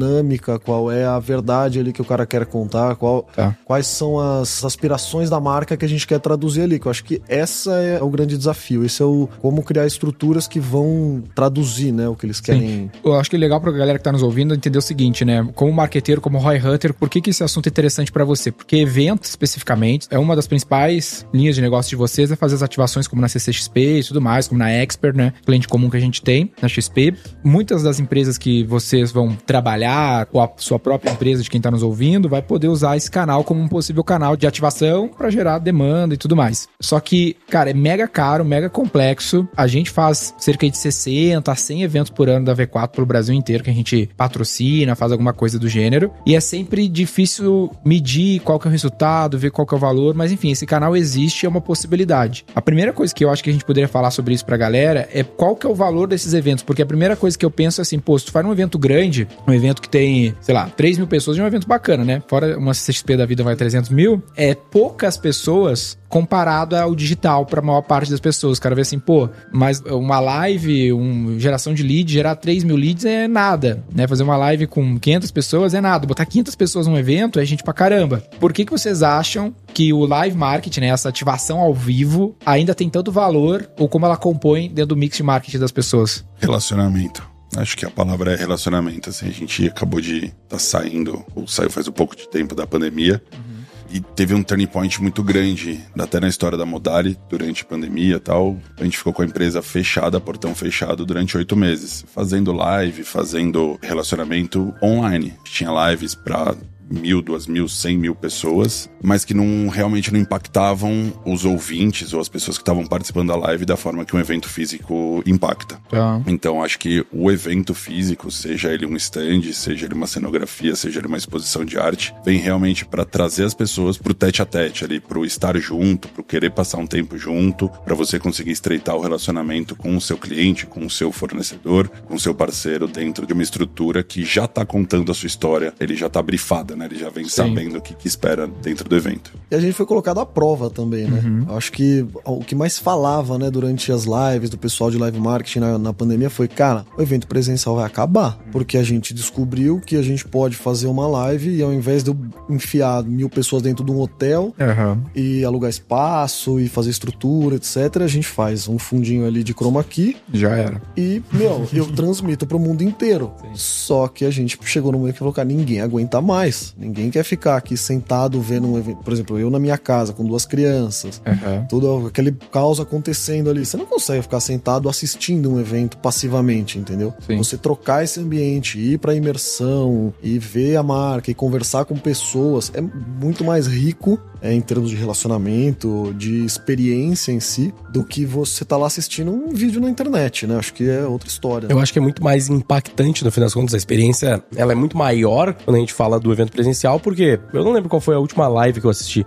Qual 0.64 0.90
é 0.90 1.04
a 1.04 1.18
verdade 1.18 1.78
ali 1.78 1.92
que 1.92 2.02
o 2.02 2.04
cara 2.04 2.26
quer 2.26 2.46
contar? 2.46 2.96
Qual, 2.96 3.22
tá. 3.34 3.56
Quais 3.64 3.86
são 3.86 4.18
as 4.18 4.64
aspirações 4.64 5.30
da 5.30 5.40
marca 5.40 5.76
que 5.76 5.84
a 5.84 5.88
gente 5.88 6.06
quer 6.06 6.18
traduzir 6.18 6.62
ali? 6.62 6.78
Que 6.78 6.86
eu 6.86 6.90
acho 6.90 7.04
que 7.04 7.22
essa 7.28 7.72
é 7.72 8.02
o 8.02 8.08
grande 8.08 8.36
desafio. 8.36 8.84
Esse 8.84 9.02
é 9.02 9.04
o 9.04 9.28
como 9.40 9.62
criar 9.62 9.86
estruturas 9.86 10.46
que 10.46 10.60
vão 10.60 11.22
traduzir, 11.34 11.92
né? 11.92 12.08
O 12.08 12.14
que 12.14 12.26
eles 12.26 12.40
querem. 12.40 12.60
Sim. 12.60 12.90
Eu 13.04 13.14
acho 13.14 13.30
que 13.30 13.36
é 13.36 13.38
legal 13.38 13.60
pra 13.60 13.70
galera 13.72 13.98
que 13.98 14.04
tá 14.04 14.12
nos 14.12 14.22
ouvindo 14.22 14.54
entender 14.54 14.78
o 14.78 14.82
seguinte, 14.82 15.24
né? 15.24 15.48
Como 15.54 15.72
marqueteiro, 15.72 16.20
como 16.20 16.38
Roy 16.38 16.58
Hunter, 16.58 16.94
por 16.94 17.08
que, 17.08 17.20
que 17.20 17.30
esse 17.30 17.42
assunto 17.42 17.66
é 17.66 17.70
interessante 17.70 18.12
para 18.12 18.24
você? 18.24 18.50
Porque 18.50 18.76
evento, 18.76 19.24
especificamente, 19.24 20.06
é 20.10 20.18
uma 20.18 20.36
das 20.36 20.46
principais 20.46 21.26
linhas 21.32 21.54
de 21.54 21.60
negócio 21.60 21.90
de 21.90 21.96
vocês, 21.96 22.30
é 22.30 22.36
fazer 22.36 22.56
as 22.56 22.62
ativações 22.62 23.06
como 23.06 23.20
na 23.20 23.28
CCXP 23.28 23.98
e 23.98 24.04
tudo 24.04 24.20
mais, 24.20 24.48
como 24.48 24.58
na 24.58 24.70
Expert, 24.70 25.16
né? 25.16 25.32
Cliente 25.44 25.68
comum 25.68 25.90
que 25.90 25.96
a 25.96 26.00
gente 26.00 26.22
tem 26.22 26.50
na 26.60 26.68
XP. 26.68 27.14
Muitas 27.42 27.82
das 27.82 28.00
empresas 28.00 28.38
que 28.38 28.64
vocês 28.64 29.10
vão 29.10 29.36
trabalhar, 29.46 29.89
ou 30.32 30.40
a 30.40 30.50
sua 30.56 30.78
própria 30.78 31.10
empresa 31.10 31.42
de 31.42 31.50
quem 31.50 31.60
tá 31.60 31.70
nos 31.70 31.82
ouvindo, 31.82 32.28
vai 32.28 32.42
poder 32.42 32.68
usar 32.68 32.96
esse 32.96 33.10
canal 33.10 33.44
como 33.44 33.60
um 33.60 33.68
possível 33.68 34.04
canal 34.04 34.36
de 34.36 34.46
ativação 34.46 35.08
para 35.08 35.30
gerar 35.30 35.58
demanda 35.58 36.14
e 36.14 36.16
tudo 36.16 36.36
mais. 36.36 36.68
Só 36.80 36.98
que, 37.00 37.36
cara, 37.48 37.70
é 37.70 37.74
mega 37.74 38.06
caro, 38.06 38.44
mega 38.44 38.68
complexo. 38.68 39.48
A 39.56 39.66
gente 39.66 39.90
faz 39.90 40.34
cerca 40.38 40.68
de 40.68 40.76
60 40.76 41.50
a 41.50 41.54
100 41.54 41.82
eventos 41.82 42.10
por 42.10 42.28
ano 42.28 42.46
da 42.46 42.54
V4 42.54 42.88
pelo 42.88 43.06
Brasil 43.06 43.34
inteiro 43.34 43.64
que 43.64 43.70
a 43.70 43.74
gente 43.74 44.08
patrocina, 44.16 44.94
faz 44.94 45.12
alguma 45.12 45.32
coisa 45.32 45.58
do 45.58 45.68
gênero. 45.68 46.12
E 46.26 46.34
é 46.34 46.40
sempre 46.40 46.88
difícil 46.88 47.70
medir 47.84 48.40
qual 48.40 48.58
que 48.58 48.66
é 48.66 48.70
o 48.70 48.72
resultado, 48.72 49.38
ver 49.38 49.50
qual 49.50 49.66
que 49.66 49.74
é 49.74 49.76
o 49.76 49.80
valor, 49.80 50.14
mas 50.14 50.32
enfim, 50.32 50.50
esse 50.50 50.66
canal 50.66 50.96
existe, 50.96 51.46
é 51.46 51.48
uma 51.48 51.60
possibilidade. 51.60 52.44
A 52.54 52.62
primeira 52.62 52.92
coisa 52.92 53.14
que 53.14 53.24
eu 53.24 53.30
acho 53.30 53.42
que 53.42 53.50
a 53.50 53.52
gente 53.52 53.64
poderia 53.64 53.88
falar 53.88 54.10
sobre 54.10 54.34
isso 54.34 54.44
pra 54.44 54.56
galera 54.56 55.08
é 55.12 55.22
qual 55.22 55.56
que 55.56 55.66
é 55.66 55.70
o 55.70 55.74
valor 55.74 56.08
desses 56.08 56.34
eventos, 56.34 56.62
porque 56.62 56.82
a 56.82 56.86
primeira 56.86 57.16
coisa 57.16 57.36
que 57.36 57.44
eu 57.44 57.50
penso 57.50 57.80
é 57.80 57.82
assim, 57.82 57.98
pô, 57.98 58.18
se 58.18 58.26
tu 58.26 58.32
faz 58.32 58.44
um 58.44 58.52
evento 58.52 58.78
grande, 58.78 59.26
um 59.46 59.52
evento 59.52 59.79
que 59.80 59.88
tem, 59.88 60.34
sei 60.40 60.54
lá, 60.54 60.68
3 60.68 60.98
mil 60.98 61.06
pessoas, 61.06 61.38
é 61.38 61.42
um 61.42 61.46
evento 61.46 61.66
bacana, 61.66 62.04
né? 62.04 62.22
Fora 62.28 62.58
uma 62.58 62.72
CXP 62.72 63.16
da 63.16 63.26
vida 63.26 63.42
vai 63.42 63.56
300 63.56 63.90
mil, 63.90 64.22
é 64.36 64.54
poucas 64.54 65.16
pessoas 65.16 65.98
comparado 66.08 66.76
ao 66.76 66.94
digital 66.94 67.46
para 67.46 67.60
a 67.60 67.62
maior 67.62 67.82
parte 67.82 68.10
das 68.10 68.20
pessoas. 68.20 68.58
O 68.58 68.60
cara 68.60 68.74
vê 68.74 68.82
assim, 68.82 68.98
pô, 68.98 69.30
mas 69.52 69.80
uma 69.80 70.18
live, 70.18 70.92
uma 70.92 71.38
geração 71.38 71.72
de 71.72 71.82
leads, 71.82 72.12
gerar 72.12 72.34
3 72.34 72.64
mil 72.64 72.76
leads 72.76 73.04
é 73.04 73.28
nada, 73.28 73.82
né? 73.94 74.06
Fazer 74.06 74.24
uma 74.24 74.36
live 74.36 74.66
com 74.66 74.98
500 74.98 75.30
pessoas 75.30 75.72
é 75.72 75.80
nada. 75.80 76.06
Botar 76.06 76.26
500 76.26 76.54
pessoas 76.56 76.86
num 76.86 76.98
evento 76.98 77.38
é 77.38 77.44
gente 77.44 77.62
pra 77.62 77.72
caramba. 77.72 78.22
Por 78.40 78.52
que, 78.52 78.64
que 78.64 78.72
vocês 78.72 79.02
acham 79.02 79.54
que 79.72 79.92
o 79.92 80.04
live 80.04 80.36
marketing, 80.36 80.80
né, 80.80 80.88
essa 80.88 81.08
ativação 81.08 81.60
ao 81.60 81.72
vivo, 81.72 82.36
ainda 82.44 82.74
tem 82.74 82.90
tanto 82.90 83.12
valor 83.12 83.70
ou 83.78 83.88
como 83.88 84.04
ela 84.04 84.16
compõe 84.16 84.68
dentro 84.68 84.90
do 84.90 84.96
mix 84.96 85.16
de 85.16 85.22
marketing 85.22 85.58
das 85.58 85.70
pessoas? 85.70 86.24
Relacionamento. 86.40 87.29
Acho 87.56 87.76
que 87.76 87.84
a 87.84 87.90
palavra 87.90 88.32
é 88.32 88.36
relacionamento. 88.36 89.10
Assim, 89.10 89.28
a 89.28 89.32
gente 89.32 89.66
acabou 89.66 90.00
de 90.00 90.26
estar 90.26 90.34
tá 90.48 90.58
saindo, 90.58 91.24
ou 91.34 91.46
saiu 91.48 91.70
faz 91.70 91.88
um 91.88 91.92
pouco 91.92 92.16
de 92.16 92.28
tempo 92.28 92.54
da 92.54 92.66
pandemia. 92.66 93.22
Uhum. 93.32 93.60
E 93.92 94.00
teve 94.00 94.34
um 94.34 94.42
turning 94.42 94.68
point 94.68 95.02
muito 95.02 95.20
grande, 95.20 95.80
até 95.98 96.20
na 96.20 96.28
história 96.28 96.56
da 96.56 96.64
Modari, 96.64 97.18
durante 97.28 97.62
a 97.62 97.66
pandemia 97.66 98.16
e 98.16 98.20
tal. 98.20 98.56
A 98.78 98.84
gente 98.84 98.96
ficou 98.96 99.12
com 99.12 99.22
a 99.22 99.24
empresa 99.24 99.60
fechada, 99.62 100.20
portão 100.20 100.54
fechado, 100.54 101.04
durante 101.04 101.36
oito 101.36 101.56
meses. 101.56 102.04
Fazendo 102.14 102.52
live, 102.52 103.02
fazendo 103.02 103.78
relacionamento 103.82 104.72
online. 104.80 105.34
Tinha 105.44 105.90
lives 105.90 106.14
para 106.14 106.54
mil, 106.90 107.22
duas 107.22 107.46
mil, 107.46 107.68
cem 107.68 107.96
mil 107.96 108.14
pessoas, 108.14 108.90
mas 109.02 109.24
que 109.24 109.32
não 109.32 109.68
realmente 109.68 110.12
não 110.12 110.20
impactavam 110.20 111.12
os 111.24 111.44
ouvintes 111.44 112.12
ou 112.12 112.20
as 112.20 112.28
pessoas 112.28 112.58
que 112.58 112.62
estavam 112.62 112.84
participando 112.86 113.28
da 113.28 113.36
live 113.36 113.64
da 113.64 113.76
forma 113.76 114.04
que 114.04 114.14
um 114.16 114.20
evento 114.20 114.48
físico 114.48 115.22
impacta. 115.24 115.80
Tá. 115.88 116.20
Então 116.26 116.62
acho 116.62 116.78
que 116.78 117.04
o 117.12 117.30
evento 117.30 117.74
físico, 117.74 118.30
seja 118.30 118.72
ele 118.72 118.86
um 118.86 118.96
stand, 118.96 119.52
seja 119.52 119.86
ele 119.86 119.94
uma 119.94 120.06
cenografia, 120.06 120.74
seja 120.74 120.98
ele 120.98 121.06
uma 121.06 121.16
exposição 121.16 121.64
de 121.64 121.78
arte, 121.78 122.14
vem 122.24 122.38
realmente 122.38 122.84
para 122.84 123.04
trazer 123.04 123.44
as 123.44 123.54
pessoas 123.54 123.96
pro 123.96 124.14
tete 124.14 124.42
a 124.42 124.46
tete 124.46 124.84
ali, 124.84 125.00
pro 125.00 125.24
estar 125.24 125.56
junto, 125.58 126.08
pro 126.08 126.24
querer 126.24 126.50
passar 126.50 126.78
um 126.78 126.86
tempo 126.86 127.16
junto, 127.16 127.68
para 127.68 127.94
você 127.94 128.18
conseguir 128.18 128.52
estreitar 128.52 128.96
o 128.96 129.00
relacionamento 129.00 129.76
com 129.76 129.96
o 129.96 130.00
seu 130.00 130.16
cliente, 130.16 130.66
com 130.66 130.84
o 130.84 130.90
seu 130.90 131.12
fornecedor, 131.12 131.88
com 131.88 132.14
o 132.14 132.20
seu 132.20 132.34
parceiro 132.34 132.88
dentro 132.88 133.26
de 133.26 133.32
uma 133.32 133.42
estrutura 133.42 134.02
que 134.02 134.24
já 134.24 134.46
tá 134.46 134.64
contando 134.64 135.10
a 135.12 135.14
sua 135.14 135.26
história, 135.26 135.74
ele 135.78 135.94
já 135.94 136.08
tá 136.08 136.22
brifada, 136.22 136.76
né? 136.80 136.86
Ele 136.86 136.98
já 136.98 137.10
vem 137.10 137.28
sabendo 137.28 137.78
o 137.78 137.80
que, 137.80 137.94
que 137.94 138.08
espera 138.08 138.46
dentro 138.46 138.88
do 138.88 138.96
evento. 138.96 139.32
E 139.50 139.54
a 139.54 139.60
gente 139.60 139.74
foi 139.74 139.86
colocado 139.86 140.18
à 140.18 140.26
prova 140.26 140.70
também, 140.70 141.06
né? 141.06 141.20
Uhum. 141.24 141.56
Acho 141.56 141.70
que 141.72 142.04
o 142.24 142.40
que 142.40 142.54
mais 142.54 142.78
falava, 142.78 143.38
né, 143.38 143.50
durante 143.50 143.92
as 143.92 144.04
lives 144.04 144.50
do 144.50 144.58
pessoal 144.58 144.90
de 144.90 144.98
live 144.98 145.20
marketing 145.20 145.60
na, 145.60 145.78
na 145.78 145.92
pandemia 145.92 146.30
foi, 146.30 146.48
cara, 146.48 146.84
o 146.96 147.02
evento 147.02 147.26
presencial 147.26 147.76
vai 147.76 147.84
acabar. 147.84 148.38
Porque 148.50 148.78
a 148.78 148.82
gente 148.82 149.12
descobriu 149.12 149.80
que 149.80 149.96
a 149.96 150.02
gente 150.02 150.26
pode 150.26 150.56
fazer 150.56 150.86
uma 150.86 151.06
live 151.06 151.56
e 151.56 151.62
ao 151.62 151.72
invés 151.72 152.02
de 152.02 152.10
eu 152.10 152.16
enfiar 152.48 153.02
mil 153.04 153.28
pessoas 153.28 153.62
dentro 153.62 153.84
de 153.84 153.90
um 153.90 154.00
hotel 154.00 154.54
Aham. 154.58 155.02
e 155.14 155.44
alugar 155.44 155.68
espaço 155.70 156.58
e 156.58 156.68
fazer 156.68 156.90
estrutura, 156.90 157.56
etc., 157.56 158.02
a 158.02 158.06
gente 158.06 158.26
faz 158.26 158.68
um 158.68 158.78
fundinho 158.78 159.26
ali 159.26 159.44
de 159.44 159.52
chroma 159.52 159.82
key 159.84 160.16
Já 160.32 160.50
era. 160.56 160.82
e, 160.96 161.22
meu, 161.32 161.68
eu 161.72 161.86
transmito 161.92 162.46
pro 162.46 162.58
mundo 162.58 162.82
inteiro. 162.82 163.32
Só 163.54 164.08
que 164.08 164.24
a 164.24 164.30
gente 164.30 164.58
chegou 164.64 164.92
no 164.92 164.98
momento 164.98 165.14
que 165.14 165.18
falou, 165.18 165.34
cara, 165.34 165.46
ninguém 165.48 165.80
aguenta 165.80 166.20
mais. 166.20 166.69
Ninguém 166.76 167.10
quer 167.10 167.24
ficar 167.24 167.56
aqui 167.56 167.76
sentado 167.76 168.40
vendo 168.40 168.68
um 168.68 168.78
evento. 168.78 168.98
Por 168.98 169.12
exemplo, 169.12 169.38
eu 169.38 169.50
na 169.50 169.58
minha 169.58 169.78
casa 169.78 170.12
com 170.12 170.24
duas 170.24 170.44
crianças, 170.44 171.20
Aham. 171.26 171.66
todo 171.68 172.06
aquele 172.06 172.32
caos 172.50 172.80
acontecendo 172.80 173.50
ali. 173.50 173.64
Você 173.64 173.76
não 173.76 173.86
consegue 173.86 174.22
ficar 174.22 174.40
sentado 174.40 174.88
assistindo 174.88 175.50
um 175.52 175.60
evento 175.60 175.98
passivamente, 175.98 176.78
entendeu? 176.78 177.12
Sim. 177.26 177.36
Você 177.36 177.56
trocar 177.56 178.04
esse 178.04 178.20
ambiente, 178.20 178.78
ir 178.78 178.98
pra 178.98 179.14
imersão 179.14 180.12
e 180.22 180.38
ver 180.38 180.76
a 180.76 180.82
marca 180.82 181.30
e 181.30 181.34
conversar 181.34 181.84
com 181.84 181.96
pessoas 181.96 182.70
é 182.74 182.80
muito 182.80 183.44
mais 183.44 183.66
rico 183.66 184.20
é, 184.42 184.52
em 184.52 184.60
termos 184.60 184.90
de 184.90 184.96
relacionamento, 184.96 186.14
de 186.16 186.44
experiência 186.44 187.32
em 187.32 187.40
si, 187.40 187.74
do 187.90 188.02
que 188.02 188.24
você 188.24 188.64
tá 188.64 188.76
lá 188.76 188.86
assistindo 188.86 189.30
um 189.30 189.50
vídeo 189.50 189.80
na 189.80 189.90
internet, 189.90 190.46
né? 190.46 190.56
Acho 190.56 190.72
que 190.72 190.88
é 190.88 191.04
outra 191.04 191.28
história. 191.28 191.66
Eu 191.68 191.78
acho 191.78 191.92
que 191.92 191.98
é 191.98 192.02
muito 192.02 192.22
mais 192.24 192.48
impactante, 192.48 193.24
no 193.24 193.30
fim 193.30 193.40
das 193.40 193.52
contas, 193.52 193.74
a 193.74 193.76
experiência. 193.76 194.42
Ela 194.56 194.72
é 194.72 194.74
muito 194.74 194.96
maior 194.96 195.54
quando 195.64 195.76
a 195.76 195.80
gente 195.80 195.92
fala 195.92 196.18
do 196.18 196.32
evento 196.32 196.52
presencial, 196.60 197.00
porque 197.00 197.40
eu 197.52 197.64
não 197.64 197.72
lembro 197.72 197.88
qual 197.88 198.00
foi 198.00 198.14
a 198.14 198.18
última 198.18 198.46
live 198.46 198.80
que 198.80 198.86
eu 198.86 198.90
assisti. 198.90 199.26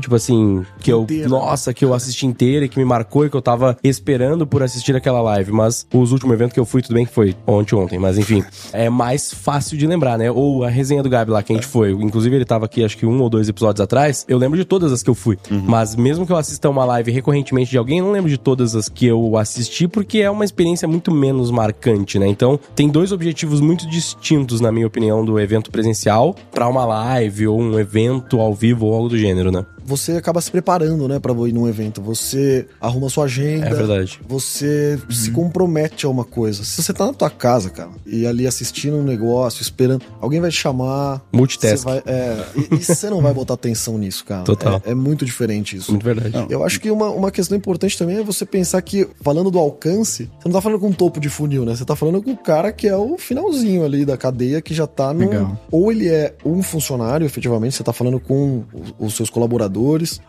Tipo 0.00 0.14
assim, 0.14 0.66
que 0.80 0.92
eu. 0.92 1.02
Inteira. 1.02 1.28
Nossa, 1.28 1.72
que 1.72 1.84
eu 1.84 1.94
assisti 1.94 2.26
inteira 2.26 2.66
e 2.66 2.68
que 2.68 2.78
me 2.78 2.84
marcou 2.84 3.24
e 3.24 3.30
que 3.30 3.36
eu 3.36 3.40
tava 3.40 3.76
esperando 3.82 4.46
por 4.46 4.62
assistir 4.62 4.94
aquela 4.94 5.22
live. 5.22 5.50
Mas 5.50 5.86
os 5.94 6.12
últimos 6.12 6.34
eventos 6.34 6.52
que 6.52 6.60
eu 6.60 6.66
fui, 6.66 6.82
tudo 6.82 6.94
bem 6.94 7.06
que 7.06 7.12
foi 7.12 7.34
ontem, 7.46 7.74
ontem, 7.74 7.98
mas 7.98 8.18
enfim, 8.18 8.44
é 8.72 8.90
mais 8.90 9.32
fácil 9.32 9.78
de 9.78 9.86
lembrar, 9.86 10.18
né? 10.18 10.30
Ou 10.30 10.62
a 10.62 10.68
resenha 10.68 11.02
do 11.02 11.08
Gabi 11.08 11.30
lá, 11.30 11.42
que 11.42 11.52
a 11.52 11.56
gente 11.56 11.66
foi. 11.66 11.92
Inclusive, 11.92 12.36
ele 12.36 12.44
tava 12.44 12.66
aqui, 12.66 12.84
acho 12.84 12.98
que 12.98 13.06
um 13.06 13.20
ou 13.22 13.30
dois 13.30 13.48
episódios 13.48 13.80
atrás. 13.80 14.26
Eu 14.28 14.36
lembro 14.36 14.58
de 14.58 14.64
todas 14.64 14.92
as 14.92 15.02
que 15.02 15.08
eu 15.08 15.14
fui. 15.14 15.38
Mas 15.64 15.96
mesmo 15.96 16.26
que 16.26 16.32
eu 16.32 16.36
assista 16.36 16.68
uma 16.68 16.84
live 16.84 17.10
recorrentemente 17.10 17.70
de 17.70 17.78
alguém, 17.78 18.00
eu 18.00 18.04
não 18.04 18.12
lembro 18.12 18.28
de 18.28 18.38
todas 18.38 18.76
as 18.76 18.88
que 18.88 19.06
eu 19.06 19.38
assisti, 19.38 19.88
porque 19.88 20.18
é 20.18 20.30
uma 20.30 20.44
experiência 20.44 20.86
muito 20.86 21.10
menos 21.10 21.50
marcante, 21.50 22.18
né? 22.18 22.26
Então, 22.26 22.60
tem 22.74 22.88
dois 22.88 23.10
objetivos 23.10 23.60
muito 23.60 23.88
distintos, 23.88 24.60
na 24.60 24.70
minha 24.70 24.86
opinião, 24.86 25.24
do 25.24 25.40
evento 25.40 25.70
presencial 25.70 26.34
para 26.56 26.68
uma 26.68 26.86
live 26.86 27.48
ou 27.48 27.60
um 27.60 27.78
evento 27.78 28.40
ao 28.40 28.54
vivo 28.54 28.86
ou 28.86 28.94
algo 28.94 29.10
do 29.10 29.18
gênero, 29.18 29.52
né? 29.52 29.66
Você 29.86 30.12
acaba 30.12 30.40
se 30.40 30.50
preparando, 30.50 31.06
né, 31.06 31.18
pra 31.18 31.32
ir 31.46 31.52
num 31.52 31.68
evento. 31.68 32.02
Você 32.02 32.66
arruma 32.80 33.08
sua 33.08 33.24
agenda. 33.24 33.66
É 33.66 33.74
verdade. 33.74 34.20
Você 34.28 34.98
se 35.08 35.30
compromete 35.30 36.04
a 36.04 36.08
uma 36.08 36.24
coisa. 36.24 36.64
Se 36.64 36.82
você 36.82 36.92
tá 36.92 37.06
na 37.06 37.12
tua 37.12 37.30
casa, 37.30 37.70
cara, 37.70 37.90
e 38.04 38.26
ali 38.26 38.46
assistindo 38.46 38.96
um 38.96 39.02
negócio, 39.02 39.62
esperando, 39.62 40.02
alguém 40.20 40.40
vai 40.40 40.50
te 40.50 40.56
chamar. 40.56 41.22
Multitask. 41.32 41.78
Você 41.78 41.84
vai, 41.84 42.02
é, 42.06 42.44
e, 42.56 42.74
e 42.74 42.84
você 42.84 43.08
não 43.08 43.22
vai 43.22 43.32
botar 43.32 43.54
atenção 43.54 43.96
nisso, 43.96 44.24
cara. 44.24 44.42
Total. 44.42 44.82
É, 44.84 44.90
é 44.90 44.94
muito 44.94 45.24
diferente 45.24 45.76
isso. 45.76 45.92
Muito 45.92 46.04
verdade. 46.04 46.46
Eu 46.50 46.64
acho 46.64 46.80
que 46.80 46.90
uma, 46.90 47.10
uma 47.10 47.30
questão 47.30 47.56
importante 47.56 47.96
também 47.96 48.16
é 48.16 48.22
você 48.22 48.44
pensar 48.44 48.80
que, 48.82 49.08
falando 49.20 49.50
do 49.50 49.58
alcance, 49.58 50.30
você 50.38 50.48
não 50.48 50.52
tá 50.52 50.60
falando 50.60 50.80
com 50.80 50.90
o 50.90 50.94
topo 50.94 51.20
de 51.20 51.28
funil, 51.28 51.64
né? 51.64 51.76
Você 51.76 51.84
tá 51.84 51.94
falando 51.94 52.22
com 52.22 52.32
o 52.32 52.36
cara 52.36 52.72
que 52.72 52.88
é 52.88 52.96
o 52.96 53.16
finalzinho 53.16 53.84
ali 53.84 54.04
da 54.04 54.16
cadeia, 54.16 54.60
que 54.60 54.74
já 54.74 54.86
tá 54.86 55.12
no. 55.12 55.20
Legal. 55.20 55.60
Ou 55.70 55.92
ele 55.92 56.08
é 56.08 56.34
um 56.44 56.62
funcionário, 56.62 57.24
efetivamente, 57.24 57.76
você 57.76 57.84
tá 57.84 57.92
falando 57.92 58.18
com 58.18 58.64
os, 58.72 58.94
os 58.98 59.14
seus 59.14 59.30
colaboradores, 59.30 59.75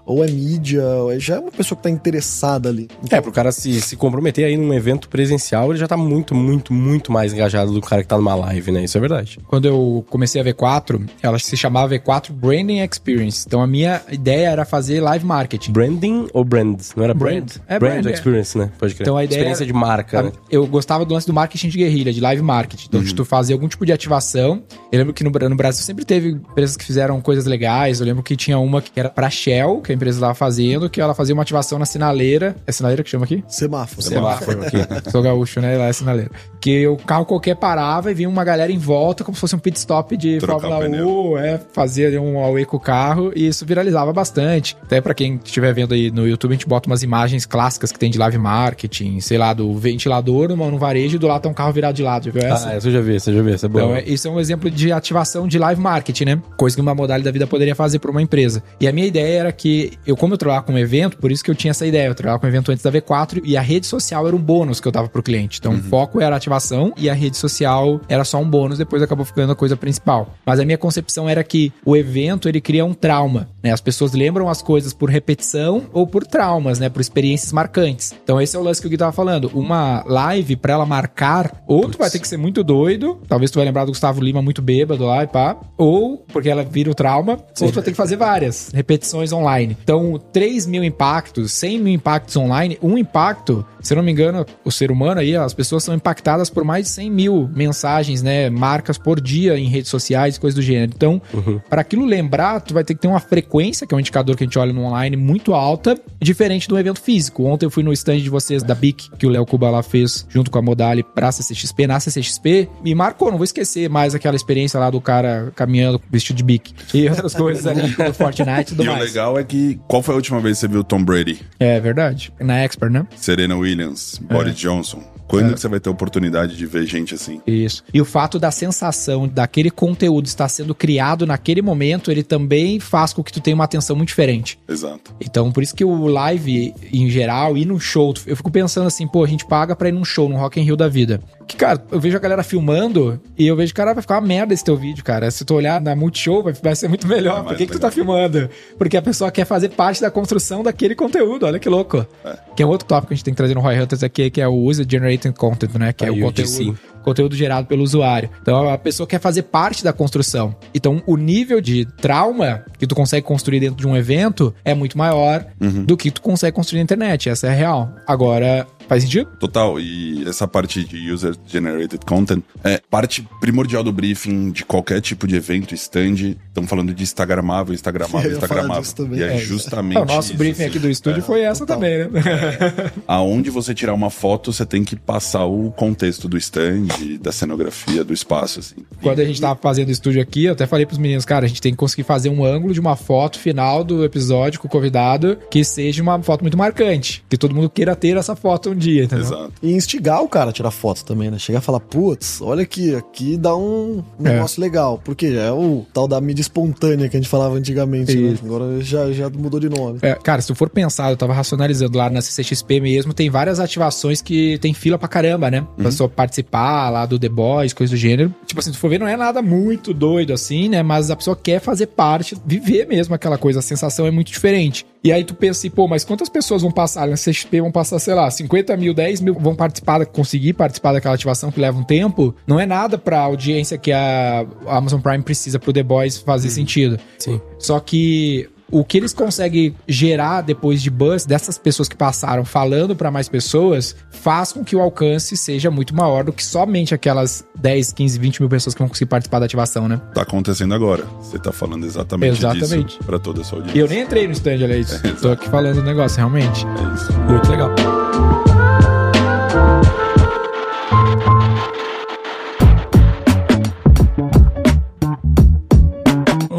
ou 0.05 0.23
é 0.23 0.27
mídia, 0.27 0.83
ou 0.83 1.11
é- 1.11 1.19
já 1.19 1.35
é 1.35 1.39
uma 1.39 1.51
pessoa 1.51 1.75
que 1.77 1.83
tá 1.83 1.89
interessada 1.89 2.69
ali. 2.69 2.87
É, 3.09 3.21
pro 3.21 3.31
cara 3.31 3.51
se, 3.51 3.79
se 3.81 3.95
comprometer 3.95 4.45
aí 4.45 4.57
num 4.57 4.73
evento 4.73 5.09
presencial, 5.09 5.71
ele 5.71 5.79
já 5.79 5.87
tá 5.87 5.97
muito, 5.97 6.33
muito, 6.35 6.73
muito 6.73 7.11
mais 7.11 7.33
engajado 7.33 7.71
do 7.71 7.81
cara 7.81 8.01
que 8.01 8.07
tá 8.07 8.17
numa 8.17 8.35
live, 8.35 8.71
né? 8.71 8.83
Isso 8.83 8.97
é 8.97 9.01
verdade. 9.01 9.39
Quando 9.47 9.65
eu 9.67 10.05
comecei 10.09 10.41
a 10.41 10.43
V4, 10.43 11.07
ela 11.21 11.37
se 11.39 11.55
chamava 11.57 11.93
V4 11.95 12.31
Branding 12.31 12.79
Experience. 12.79 13.45
Então 13.47 13.61
a 13.61 13.67
minha 13.67 14.01
ideia 14.11 14.49
era 14.49 14.65
fazer 14.65 15.01
live 15.01 15.25
marketing. 15.25 15.71
Branding 15.71 16.27
ou 16.33 16.43
brand? 16.43 16.79
Não 16.95 17.03
era 17.03 17.13
brand? 17.13 17.37
Brand. 17.45 17.51
É 17.67 17.79
brand, 17.79 17.93
brand, 18.01 18.05
é. 18.07 18.11
experience, 18.13 18.57
né? 18.57 18.71
Pode 18.77 18.93
crer. 18.95 19.03
Então 19.05 19.17
a 19.17 19.23
ideia 19.23 19.37
Experiência 19.39 19.63
era- 19.63 19.67
de 19.71 19.73
marca, 19.73 20.23
né? 20.23 20.31
Eu 20.49 20.65
gostava 20.67 21.05
do 21.05 21.13
lance 21.13 21.27
do 21.27 21.33
marketing 21.33 21.69
de 21.69 21.77
guerrilha, 21.77 22.11
de 22.13 22.19
live 22.21 22.41
marketing. 22.41 22.85
Então, 22.87 23.01
de 23.03 23.13
tu 23.13 23.23
fazer 23.25 23.53
algum 23.53 23.67
tipo 23.67 23.85
de 23.85 23.91
ativação. 23.91 24.63
Eu 24.91 24.99
lembro 24.99 25.13
que 25.13 25.23
no, 25.23 25.29
no 25.29 25.55
Brasil 25.55 25.83
sempre 25.83 26.05
teve 26.05 26.29
empresas 26.29 26.75
que 26.77 26.83
fizeram 26.85 27.19
coisas 27.21 27.45
legais. 27.45 27.99
Eu 27.99 28.05
lembro 28.05 28.23
que 28.23 28.35
tinha 28.35 28.57
uma 28.57 28.81
que 28.81 28.91
era 28.99 29.09
pra 29.09 29.29
Shell, 29.37 29.81
que 29.81 29.91
a 29.91 29.95
empresa 29.95 30.17
estava 30.17 30.33
fazendo, 30.33 30.89
que 30.89 30.99
ela 30.99 31.13
fazia 31.13 31.33
uma 31.33 31.43
ativação 31.43 31.77
na 31.79 31.85
sinaleira. 31.85 32.55
É 32.65 32.71
sinaleira 32.71 33.03
que 33.03 33.09
chama 33.09 33.25
aqui? 33.25 33.43
Semáforo. 33.47 34.01
Semáforo 34.01 34.61
aqui. 34.63 35.09
Sou 35.11 35.21
gaúcho, 35.21 35.61
né? 35.61 35.77
Lá 35.77 35.85
é 35.87 35.93
sinaleira. 35.93 36.31
Que 36.59 36.87
o 36.87 36.97
carro 36.97 37.25
qualquer 37.25 37.55
parava 37.55 38.11
e 38.11 38.13
vinha 38.13 38.27
uma 38.29 38.43
galera 38.43 38.71
em 38.71 38.77
volta, 38.77 39.23
como 39.23 39.35
se 39.35 39.41
fosse 39.41 39.55
um 39.55 39.59
pit 39.59 39.77
stop 39.77 40.15
de 40.17 40.39
Trocar 40.39 40.67
Fórmula. 40.69 41.05
1, 41.05 41.37
é, 41.37 41.59
fazia 41.71 42.21
um 42.21 42.43
away 42.43 42.65
com 42.65 42.77
o 42.77 42.79
carro 42.79 43.31
e 43.35 43.47
isso 43.47 43.65
viralizava 43.65 44.11
bastante. 44.11 44.75
Até 44.81 44.99
pra 45.01 45.13
quem 45.13 45.39
estiver 45.43 45.73
vendo 45.73 45.93
aí 45.93 46.09
no 46.11 46.27
YouTube, 46.27 46.51
a 46.51 46.53
gente 46.55 46.67
bota 46.67 46.89
umas 46.89 47.03
imagens 47.03 47.45
clássicas 47.45 47.91
que 47.91 47.99
tem 47.99 48.09
de 48.09 48.17
live 48.17 48.37
marketing, 48.37 49.19
sei 49.19 49.37
lá, 49.37 49.53
do 49.53 49.73
ventilador 49.75 50.49
no, 50.49 50.71
no 50.71 50.77
varejo 50.77 51.15
e 51.15 51.19
do 51.19 51.27
lado 51.27 51.43
tá 51.43 51.49
um 51.49 51.53
carro 51.53 51.71
virado 51.71 51.95
de 51.95 52.03
lado, 52.03 52.25
já 52.25 52.31
viu 52.31 52.41
essa? 52.41 52.69
Ah, 52.69 52.73
essa 52.73 52.87
eu 52.87 52.91
já 52.91 53.01
vi, 53.01 53.15
essa 53.15 53.29
eu 53.31 53.35
já 53.35 53.41
vi, 53.43 53.51
essa 53.53 53.65
é 53.65 53.69
boa. 53.69 53.83
Então, 53.85 53.95
é- 53.95 54.03
isso 54.03 54.27
é 54.27 54.31
um 54.31 54.39
exemplo 54.39 54.69
de 54.71 54.91
ativação 54.91 55.47
de 55.47 55.59
live 55.59 55.79
marketing, 55.81 56.25
né? 56.25 56.41
Coisa 56.55 56.75
que 56.75 56.81
uma 56.81 56.95
modalidade 56.95 57.23
da 57.23 57.31
vida 57.31 57.45
poderia 57.47 57.75
fazer 57.75 57.99
por 57.99 58.09
uma 58.09 58.21
empresa. 58.21 58.63
E 58.79 58.87
a 58.87 58.91
minha 58.93 59.05
ideia 59.07 59.26
era 59.27 59.51
que, 59.51 59.93
eu, 60.05 60.15
como 60.15 60.33
eu 60.33 60.37
trabalhava 60.37 60.65
com 60.65 60.73
um 60.73 60.77
evento, 60.77 61.17
por 61.17 61.31
isso 61.31 61.43
que 61.43 61.51
eu 61.51 61.55
tinha 61.55 61.71
essa 61.71 61.85
ideia. 61.85 62.07
Eu 62.07 62.15
trabalhava 62.15 62.39
com 62.39 62.45
um 62.47 62.49
evento 62.49 62.71
antes 62.71 62.83
da 62.83 62.91
V4 62.91 63.41
e 63.43 63.57
a 63.57 63.61
rede 63.61 63.87
social 63.87 64.27
era 64.27 64.35
um 64.35 64.39
bônus 64.39 64.79
que 64.79 64.87
eu 64.87 64.91
dava 64.91 65.09
pro 65.09 65.23
cliente. 65.23 65.59
Então, 65.59 65.73
o 65.73 65.83
foco 65.83 66.21
era 66.21 66.35
a 66.35 66.37
ativação 66.37 66.93
e 66.97 67.09
a 67.09 67.13
rede 67.13 67.37
social 67.37 68.01
era 68.07 68.23
só 68.23 68.39
um 68.39 68.49
bônus, 68.49 68.77
depois 68.77 69.01
acabou 69.01 69.25
ficando 69.25 69.51
a 69.51 69.55
coisa 69.55 69.75
principal. 69.75 70.33
Mas 70.45 70.59
a 70.59 70.65
minha 70.65 70.77
concepção 70.77 71.27
era 71.27 71.43
que 71.43 71.71
o 71.85 71.95
evento, 71.95 72.47
ele 72.47 72.61
cria 72.61 72.85
um 72.85 72.93
trauma, 72.93 73.49
né? 73.67 73.73
As 73.73 73.81
pessoas 73.81 74.13
lembram 74.13 74.49
as 74.49 74.61
coisas 74.61 74.93
por 74.93 75.09
repetição 75.09 75.83
ou 75.93 76.07
por 76.07 76.25
traumas, 76.25 76.79
né? 76.79 76.89
Por 76.89 77.01
experiências 77.01 77.51
marcantes. 77.51 78.15
Então, 78.23 78.41
esse 78.41 78.55
é 78.55 78.59
o 78.59 78.63
lance 78.63 78.81
que 78.81 78.87
o 78.87 78.89
Gui 78.89 78.97
tava 78.97 79.11
falando. 79.11 79.51
Uma 79.53 80.03
live, 80.07 80.55
pra 80.55 80.73
ela 80.73 80.85
marcar, 80.85 81.63
ou 81.67 81.89
tu 81.89 81.97
vai 81.97 82.09
ter 82.09 82.19
que 82.19 82.27
ser 82.27 82.37
muito 82.37 82.63
doido, 82.63 83.19
talvez 83.27 83.51
tu 83.51 83.55
vai 83.55 83.65
lembrar 83.65 83.85
do 83.85 83.91
Gustavo 83.91 84.21
Lima 84.21 84.41
muito 84.41 84.61
bêbado 84.61 85.05
lá 85.05 85.23
e 85.23 85.27
pá, 85.27 85.57
ou 85.77 86.25
porque 86.31 86.49
ela 86.49 86.63
vira 86.63 86.89
o 86.89 86.95
trauma, 86.95 87.33
ou 87.33 87.67
tu 87.69 87.75
vai 87.75 87.83
ter 87.83 87.91
que 87.91 87.97
fazer 87.97 88.15
várias 88.15 88.71
repetições 88.73 89.31
online. 89.31 89.75
Então, 89.83 90.19
3 90.31 90.65
mil 90.65 90.83
impactos, 90.83 91.51
100 91.53 91.79
mil 91.79 91.93
impactos 91.93 92.35
online, 92.37 92.77
um 92.81 92.97
impacto, 92.97 93.65
se 93.81 93.93
eu 93.93 93.97
não 93.97 94.03
me 94.03 94.11
engano, 94.11 94.45
o 94.63 94.71
ser 94.71 94.91
humano 94.91 95.19
aí, 95.19 95.35
as 95.35 95.53
pessoas 95.53 95.83
são 95.83 95.93
impactadas 95.93 96.49
por 96.49 96.63
mais 96.63 96.85
de 96.85 96.91
100 96.91 97.11
mil 97.11 97.49
mensagens, 97.53 98.21
né, 98.21 98.49
marcas 98.49 98.97
por 98.97 99.19
dia 99.19 99.57
em 99.57 99.67
redes 99.67 99.89
sociais, 99.89 100.37
coisas 100.37 100.55
do 100.55 100.61
gênero. 100.61 100.91
Então, 100.95 101.21
para 101.69 101.81
aquilo 101.81 102.05
lembrar, 102.05 102.61
tu 102.61 102.73
vai 102.73 102.83
ter 102.83 102.93
que 102.93 103.01
ter 103.01 103.07
uma 103.07 103.19
frequência, 103.19 103.56
que 103.87 103.93
é 103.93 103.97
um 103.97 103.99
indicador 103.99 104.35
que 104.35 104.43
a 104.43 104.47
gente 104.47 104.57
olha 104.59 104.71
no 104.73 104.83
online, 104.83 105.15
muito 105.17 105.53
alta, 105.53 105.99
diferente 106.21 106.67
do 106.67 106.77
evento 106.77 107.01
físico. 107.01 107.43
Ontem 107.45 107.65
eu 107.65 107.69
fui 107.71 107.83
no 107.83 107.91
stand 107.93 108.19
de 108.19 108.29
vocês 108.29 108.63
da 108.63 108.75
BIC, 108.75 109.09
que 109.17 109.25
o 109.25 109.29
Léo 109.29 109.45
Cuba 109.45 109.69
lá 109.69 109.81
fez 109.83 110.25
junto 110.29 110.49
com 110.51 110.57
a 110.59 110.61
Modali 110.61 111.03
pra 111.03 111.31
CCXP, 111.31 111.87
na 111.87 111.99
CCXP, 111.99 112.69
me 112.83 112.93
marcou, 112.95 113.29
não 113.29 113.37
vou 113.37 113.43
esquecer 113.45 113.89
mais 113.89 114.13
aquela 114.15 114.35
experiência 114.35 114.79
lá 114.79 114.89
do 114.89 114.99
cara 115.01 115.51
caminhando 115.55 116.01
vestido 116.09 116.37
de 116.37 116.43
BIC 116.43 116.73
e 116.93 117.09
outras 117.09 117.33
coisas 117.33 117.65
ali 117.65 117.87
do 117.95 118.13
Fortnite 118.13 118.61
e 118.61 118.65
tudo 118.75 118.83
E 118.83 118.87
o 118.87 118.91
mais. 118.91 119.03
legal 119.05 119.37
é 119.39 119.43
que, 119.43 119.79
qual 119.87 120.01
foi 120.01 120.13
a 120.13 120.17
última 120.17 120.39
vez 120.39 120.57
que 120.57 120.61
você 120.61 120.67
viu 120.67 120.81
o 120.81 120.83
Tom 120.83 121.03
Brady, 121.03 121.39
É 121.59 121.79
verdade. 121.79 122.31
Na 122.39 122.59
Expert, 122.63 122.91
né? 122.91 123.07
Serena 123.15 123.55
Williams, 123.55 124.19
Boris 124.23 124.55
Johnson? 124.55 125.01
Quando 125.27 125.53
que 125.53 125.59
você 125.59 125.67
vai 125.67 125.79
ter 125.79 125.89
a 125.89 125.91
oportunidade 125.91 126.55
de 126.55 126.65
ver 126.65 126.85
gente 126.85 127.13
assim? 127.13 127.41
Isso. 127.45 127.83
E 127.93 127.99
o 127.99 128.05
fato 128.05 128.39
da 128.39 128.49
sensação 128.49 129.27
daquele 129.27 129.69
conteúdo 129.69 130.25
estar 130.25 130.47
sendo 130.47 130.73
criado 130.73 131.25
naquele 131.25 131.61
momento, 131.61 132.11
ele 132.11 132.23
também 132.23 132.79
faz 132.79 133.13
com 133.13 133.23
que 133.23 133.31
tu 133.31 133.41
tenha 133.41 133.55
uma 133.55 133.65
atenção 133.65 133.95
muito 133.95 134.09
diferente. 134.09 134.59
Exato. 134.67 135.13
Então, 135.19 135.51
por 135.51 135.61
isso 135.61 135.75
que 135.75 135.83
o 135.83 136.07
live, 136.07 136.73
em 136.91 137.09
geral, 137.09 137.57
ir 137.57 137.65
num 137.65 137.79
show, 137.79 138.13
eu 138.25 138.35
fico 138.35 138.49
pensando 138.51 138.87
assim, 138.87 139.07
pô, 139.07 139.23
a 139.23 139.27
gente 139.27 139.45
paga 139.45 139.75
pra 139.75 139.89
ir 139.89 139.91
num 139.91 140.05
show, 140.05 140.29
num 140.29 140.37
Rock 140.37 140.59
in 140.59 140.63
Rio 140.63 140.77
da 140.77 140.87
vida. 140.87 141.21
Que, 141.47 141.55
cara, 141.55 141.81
eu 141.91 141.99
vejo 141.99 142.17
a 142.17 142.19
galera 142.19 142.43
filmando 142.43 143.19
e 143.37 143.47
eu 143.47 143.55
vejo, 143.55 143.73
cara, 143.73 143.93
vai 143.93 144.01
ficar 144.01 144.15
uma 144.19 144.27
merda 144.27 144.53
esse 144.53 144.63
teu 144.63 144.75
vídeo, 144.75 145.03
cara. 145.03 145.31
Se 145.31 145.45
tu 145.45 145.53
olhar 145.55 145.79
na 145.79 145.95
Multishow, 145.95 146.43
vai, 146.43 146.53
vai 146.53 146.75
ser 146.75 146.87
muito 146.89 147.07
melhor. 147.07 147.39
É 147.39 147.43
Por 147.43 147.55
que, 147.55 147.65
que 147.65 147.71
tu 147.71 147.79
tá 147.79 147.89
filmando? 147.89 148.49
Porque 148.77 148.97
a 148.97 149.01
pessoa 149.01 149.31
quer 149.31 149.45
fazer 149.45 149.69
parte 149.69 150.01
da 150.01 150.11
construção 150.11 150.61
daquele 150.61 150.93
conteúdo. 150.93 151.45
Olha 151.45 151.57
que 151.57 151.69
louco. 151.69 152.05
É. 152.25 152.37
Que 152.55 152.63
é 152.63 152.65
um 152.65 152.69
outro 152.69 152.87
tópico 152.87 153.07
que 153.07 153.13
a 153.13 153.15
gente 153.17 153.23
tem 153.23 153.33
que 153.33 153.37
trazer 153.37 153.55
no 153.55 153.61
Roy 153.61 153.79
Hunters 153.79 154.03
aqui, 154.03 154.29
que 154.29 154.41
é 154.41 154.47
o 154.47 154.55
User 154.55 154.85
Generated 154.89 155.33
Content, 155.35 155.73
né? 155.75 155.93
Que 155.93 156.03
é 156.05 156.09
Aí, 156.09 156.21
o 156.21 156.25
conteúdo, 156.25 156.77
conteúdo 157.01 157.35
gerado 157.35 157.65
pelo 157.67 157.81
usuário. 157.83 158.29
Então 158.41 158.69
a 158.69 158.77
pessoa 158.77 159.07
quer 159.07 159.19
fazer 159.21 159.43
parte 159.43 159.83
da 159.83 159.93
construção. 159.93 160.53
Então 160.73 161.01
o 161.07 161.15
nível 161.15 161.61
de 161.61 161.85
trauma 161.85 162.65
que 162.77 162.85
tu 162.85 162.93
consegue 162.93 163.25
construir 163.25 163.61
dentro 163.61 163.77
de 163.77 163.87
um 163.87 163.95
evento 163.95 164.53
é 164.65 164.73
muito 164.73 164.97
maior 164.97 165.45
Uhum. 165.61 165.85
do 165.85 165.95
que 165.95 166.11
tu 166.11 166.21
consegue 166.21 166.53
construir 166.55 166.79
na 166.79 166.83
internet. 166.83 167.29
Essa 167.29 167.47
é 167.47 167.49
a 167.51 167.53
real. 167.53 167.89
Agora, 168.05 168.67
faz 168.87 169.03
sentido? 169.03 169.29
Total, 169.39 169.79
e 169.79 170.27
essa 170.27 170.47
parte 170.47 170.83
de 170.83 171.11
user 171.11 171.35
generated 171.47 171.99
content 172.05 172.43
é 172.63 172.81
parte 172.89 173.27
primordial 173.39 173.83
do 173.83 173.91
briefing 173.91 174.51
de 174.51 174.63
qualquer 174.65 175.01
tipo 175.01 175.27
de 175.27 175.35
evento, 175.35 175.73
stand. 175.73 176.35
Estamos 176.47 176.69
falando 176.69 176.93
de 176.93 177.03
instagramável, 177.03 177.73
instagramável, 177.73 178.31
instagramável. 178.33 178.83
E 179.13 179.23
é, 179.23 179.35
É, 179.35 179.37
justamente 179.37 179.97
o 179.99 180.05
nosso 180.05 180.29
isso, 180.29 180.37
briefing 180.37 180.63
assim. 180.63 180.69
aqui 180.69 180.79
do 180.79 180.89
estúdio 180.89 181.19
É. 181.19 181.23
foi 181.23 181.41
essa 181.41 181.65
total. 181.65 181.77
também, 181.81 182.07
né? 182.09 182.21
Aonde 183.07 183.49
você 183.49 183.73
tirar 183.73 183.93
uma 183.93 184.09
foto, 184.09 184.51
você 184.51 184.65
tem 184.65 184.83
que 184.83 184.95
passar 184.95 185.45
o 185.45 185.71
contexto 185.71 186.27
do 186.27 186.37
stand, 186.37 186.87
da 187.21 187.31
cenografia, 187.31 188.03
do 188.03 188.13
espaço, 188.13 188.59
assim. 188.59 188.75
Quando 189.01 189.19
a 189.19 189.25
gente 189.25 189.39
tava 189.39 189.59
fazendo 189.61 189.89
o 189.89 189.91
estúdio 189.91 190.21
aqui, 190.21 190.45
eu 190.45 190.53
até 190.53 190.65
falei 190.65 190.85
pros 190.85 190.97
meninos, 190.97 191.25
cara, 191.25 191.45
a 191.45 191.47
gente 191.47 191.61
tem 191.61 191.71
que 191.71 191.77
conseguir 191.77 192.03
fazer 192.03 192.29
um 192.29 192.43
ângulo 192.43 192.73
de 192.73 192.79
uma 192.79 192.95
foto 192.95 193.39
final 193.39 193.83
do 193.83 194.03
episódio 194.03 194.59
com 194.59 194.67
o 194.67 194.71
convidado 194.71 195.37
que 195.49 195.63
seja 195.63 196.01
uma 196.01 196.21
foto 196.21 196.41
muito 196.41 196.57
marcante. 196.57 197.23
Que 197.29 197.37
todo 197.37 197.53
mundo 197.53 197.69
queira 197.69 197.95
ter 197.95 198.17
essa 198.17 198.35
foto 198.35 198.73
dia, 198.77 199.03
entendeu? 199.03 199.25
Exato. 199.25 199.53
E 199.61 199.73
instigar 199.73 200.23
o 200.23 200.29
cara 200.29 200.49
a 200.51 200.53
tirar 200.53 200.71
foto 200.71 201.03
também, 201.03 201.29
né? 201.29 201.39
Chegar 201.39 201.59
e 201.59 201.61
falar, 201.61 201.79
putz, 201.79 202.41
olha 202.41 202.63
aqui, 202.63 202.95
aqui 202.95 203.37
dá 203.37 203.55
um 203.55 204.03
negócio 204.19 204.61
legal. 204.61 205.01
Porque 205.03 205.27
é 205.27 205.51
o 205.51 205.85
tal 205.93 206.07
da 206.07 206.19
mídia 206.21 206.41
espontânea 206.41 207.09
que 207.09 207.17
a 207.17 207.19
gente 207.19 207.29
falava 207.29 207.55
antigamente, 207.55 208.15
né? 208.15 208.37
Agora 208.43 208.81
já, 208.81 209.11
já 209.11 209.29
mudou 209.29 209.59
de 209.59 209.69
nome. 209.69 209.99
É, 210.01 210.13
cara, 210.15 210.41
se 210.41 210.47
tu 210.47 210.55
for 210.55 210.69
pensar, 210.69 211.11
eu 211.11 211.17
tava 211.17 211.33
racionalizando 211.33 211.97
lá 211.97 212.09
na 212.09 212.21
CCXP 212.21 212.79
mesmo, 212.79 213.13
tem 213.13 213.29
várias 213.29 213.59
ativações 213.59 214.21
que 214.21 214.57
tem 214.59 214.73
fila 214.73 214.97
pra 214.97 215.07
caramba, 215.07 215.49
né? 215.49 215.65
Pra 215.75 215.85
pessoa 215.85 216.09
participar 216.09 216.89
lá 216.89 217.05
do 217.05 217.17
The 217.17 217.29
Boys, 217.29 217.73
coisa 217.73 217.93
do 217.93 217.97
gênero. 217.97 218.33
Tipo 218.45 218.59
assim, 218.59 218.71
se 218.71 218.77
tu 218.77 218.79
for 218.79 218.89
ver, 218.89 218.99
não 218.99 219.07
é 219.07 219.17
nada 219.17 219.41
muito 219.41 219.93
doido 219.93 220.33
assim, 220.33 220.69
né? 220.69 220.83
Mas 220.83 221.09
a 221.09 221.15
pessoa 221.15 221.35
quer 221.35 221.59
fazer 221.59 221.87
parte, 221.87 222.35
viver 222.45 222.87
mesmo 222.87 223.15
aquela 223.15 223.37
coisa, 223.37 223.59
a 223.59 223.61
sensação 223.61 224.05
é 224.05 224.11
muito 224.11 224.31
diferente. 224.31 224.85
E 225.07 225.11
aí 225.13 225.23
tu 225.23 225.33
pensa 225.33 225.59
assim, 225.59 225.69
pô, 225.69 225.87
mas 225.87 226.03
quantas 226.03 226.27
pessoas 226.27 226.61
vão 226.61 226.69
passar 226.69 227.07
na 227.07 227.15
CXP? 227.15 227.61
Vão 227.61 227.71
passar, 227.71 227.97
sei 227.97 228.13
lá, 228.13 228.29
50 228.29 228.75
mil, 228.75 228.93
10 228.93 229.21
mil 229.21 229.33
vão 229.35 229.55
participar, 229.55 230.05
conseguir 230.05 230.51
participar 230.51 230.91
daquela 230.91 231.15
ativação 231.15 231.49
que 231.49 231.61
leva 231.61 231.79
um 231.79 231.83
tempo? 231.83 232.35
Não 232.45 232.59
é 232.59 232.65
nada 232.65 232.97
pra 232.97 233.21
audiência 233.21 233.77
que 233.77 233.93
a 233.93 234.45
Amazon 234.67 234.99
Prime 234.99 235.23
precisa 235.23 235.59
pro 235.59 235.71
The 235.71 235.81
Boys 235.81 236.17
fazer 236.17 236.49
sentido. 236.49 236.99
Sim. 237.17 237.39
Só 237.57 237.79
que 237.79 238.49
o 238.71 238.83
que 238.83 238.97
eles 238.97 239.13
conseguem 239.13 239.75
gerar 239.87 240.41
depois 240.41 240.81
de 240.81 240.89
buzz 240.89 241.25
dessas 241.25 241.57
pessoas 241.57 241.87
que 241.87 241.95
passaram 241.95 242.43
falando 242.43 242.95
pra 242.95 243.09
mais 243.09 243.29
pessoas 243.29 243.95
faz 244.09 244.51
com 244.51 244.63
que 244.63 244.75
o 244.75 244.81
alcance 244.81 245.37
seja 245.37 245.71
muito 245.71 245.95
maior 245.95 246.23
do 246.23 246.33
que 246.33 246.43
somente 246.45 246.93
aquelas 246.93 247.45
10, 247.57 247.93
15, 247.93 248.19
20 248.19 248.39
mil 248.41 248.49
pessoas 248.49 248.73
que 248.73 248.79
vão 248.79 248.87
conseguir 248.89 249.05
participar 249.09 249.39
da 249.39 249.45
ativação, 249.45 249.87
né? 249.87 250.01
Tá 250.13 250.21
acontecendo 250.23 250.73
agora. 250.73 251.05
Você 251.21 251.39
tá 251.39 251.51
falando 251.51 251.85
exatamente, 251.85 252.37
Exatamente. 252.39 252.85
disso 252.87 252.99
pra 253.05 253.19
toda 253.19 253.41
a 253.41 253.43
sua 253.43 253.59
E 253.59 253.61
audiência. 253.61 253.79
eu 253.81 253.87
nem 253.87 254.01
entrei 254.01 254.25
no 254.27 254.33
stand, 254.33 254.55
olha 254.63 254.75
isso. 254.77 254.99
Tô 255.21 255.29
aqui 255.31 255.47
falando 255.49 255.77
o 255.77 255.83
negócio, 255.83 256.17
realmente. 256.17 256.65
É 256.65 256.93
isso. 256.95 257.13
Muito 257.19 257.49
legal. 257.49 257.69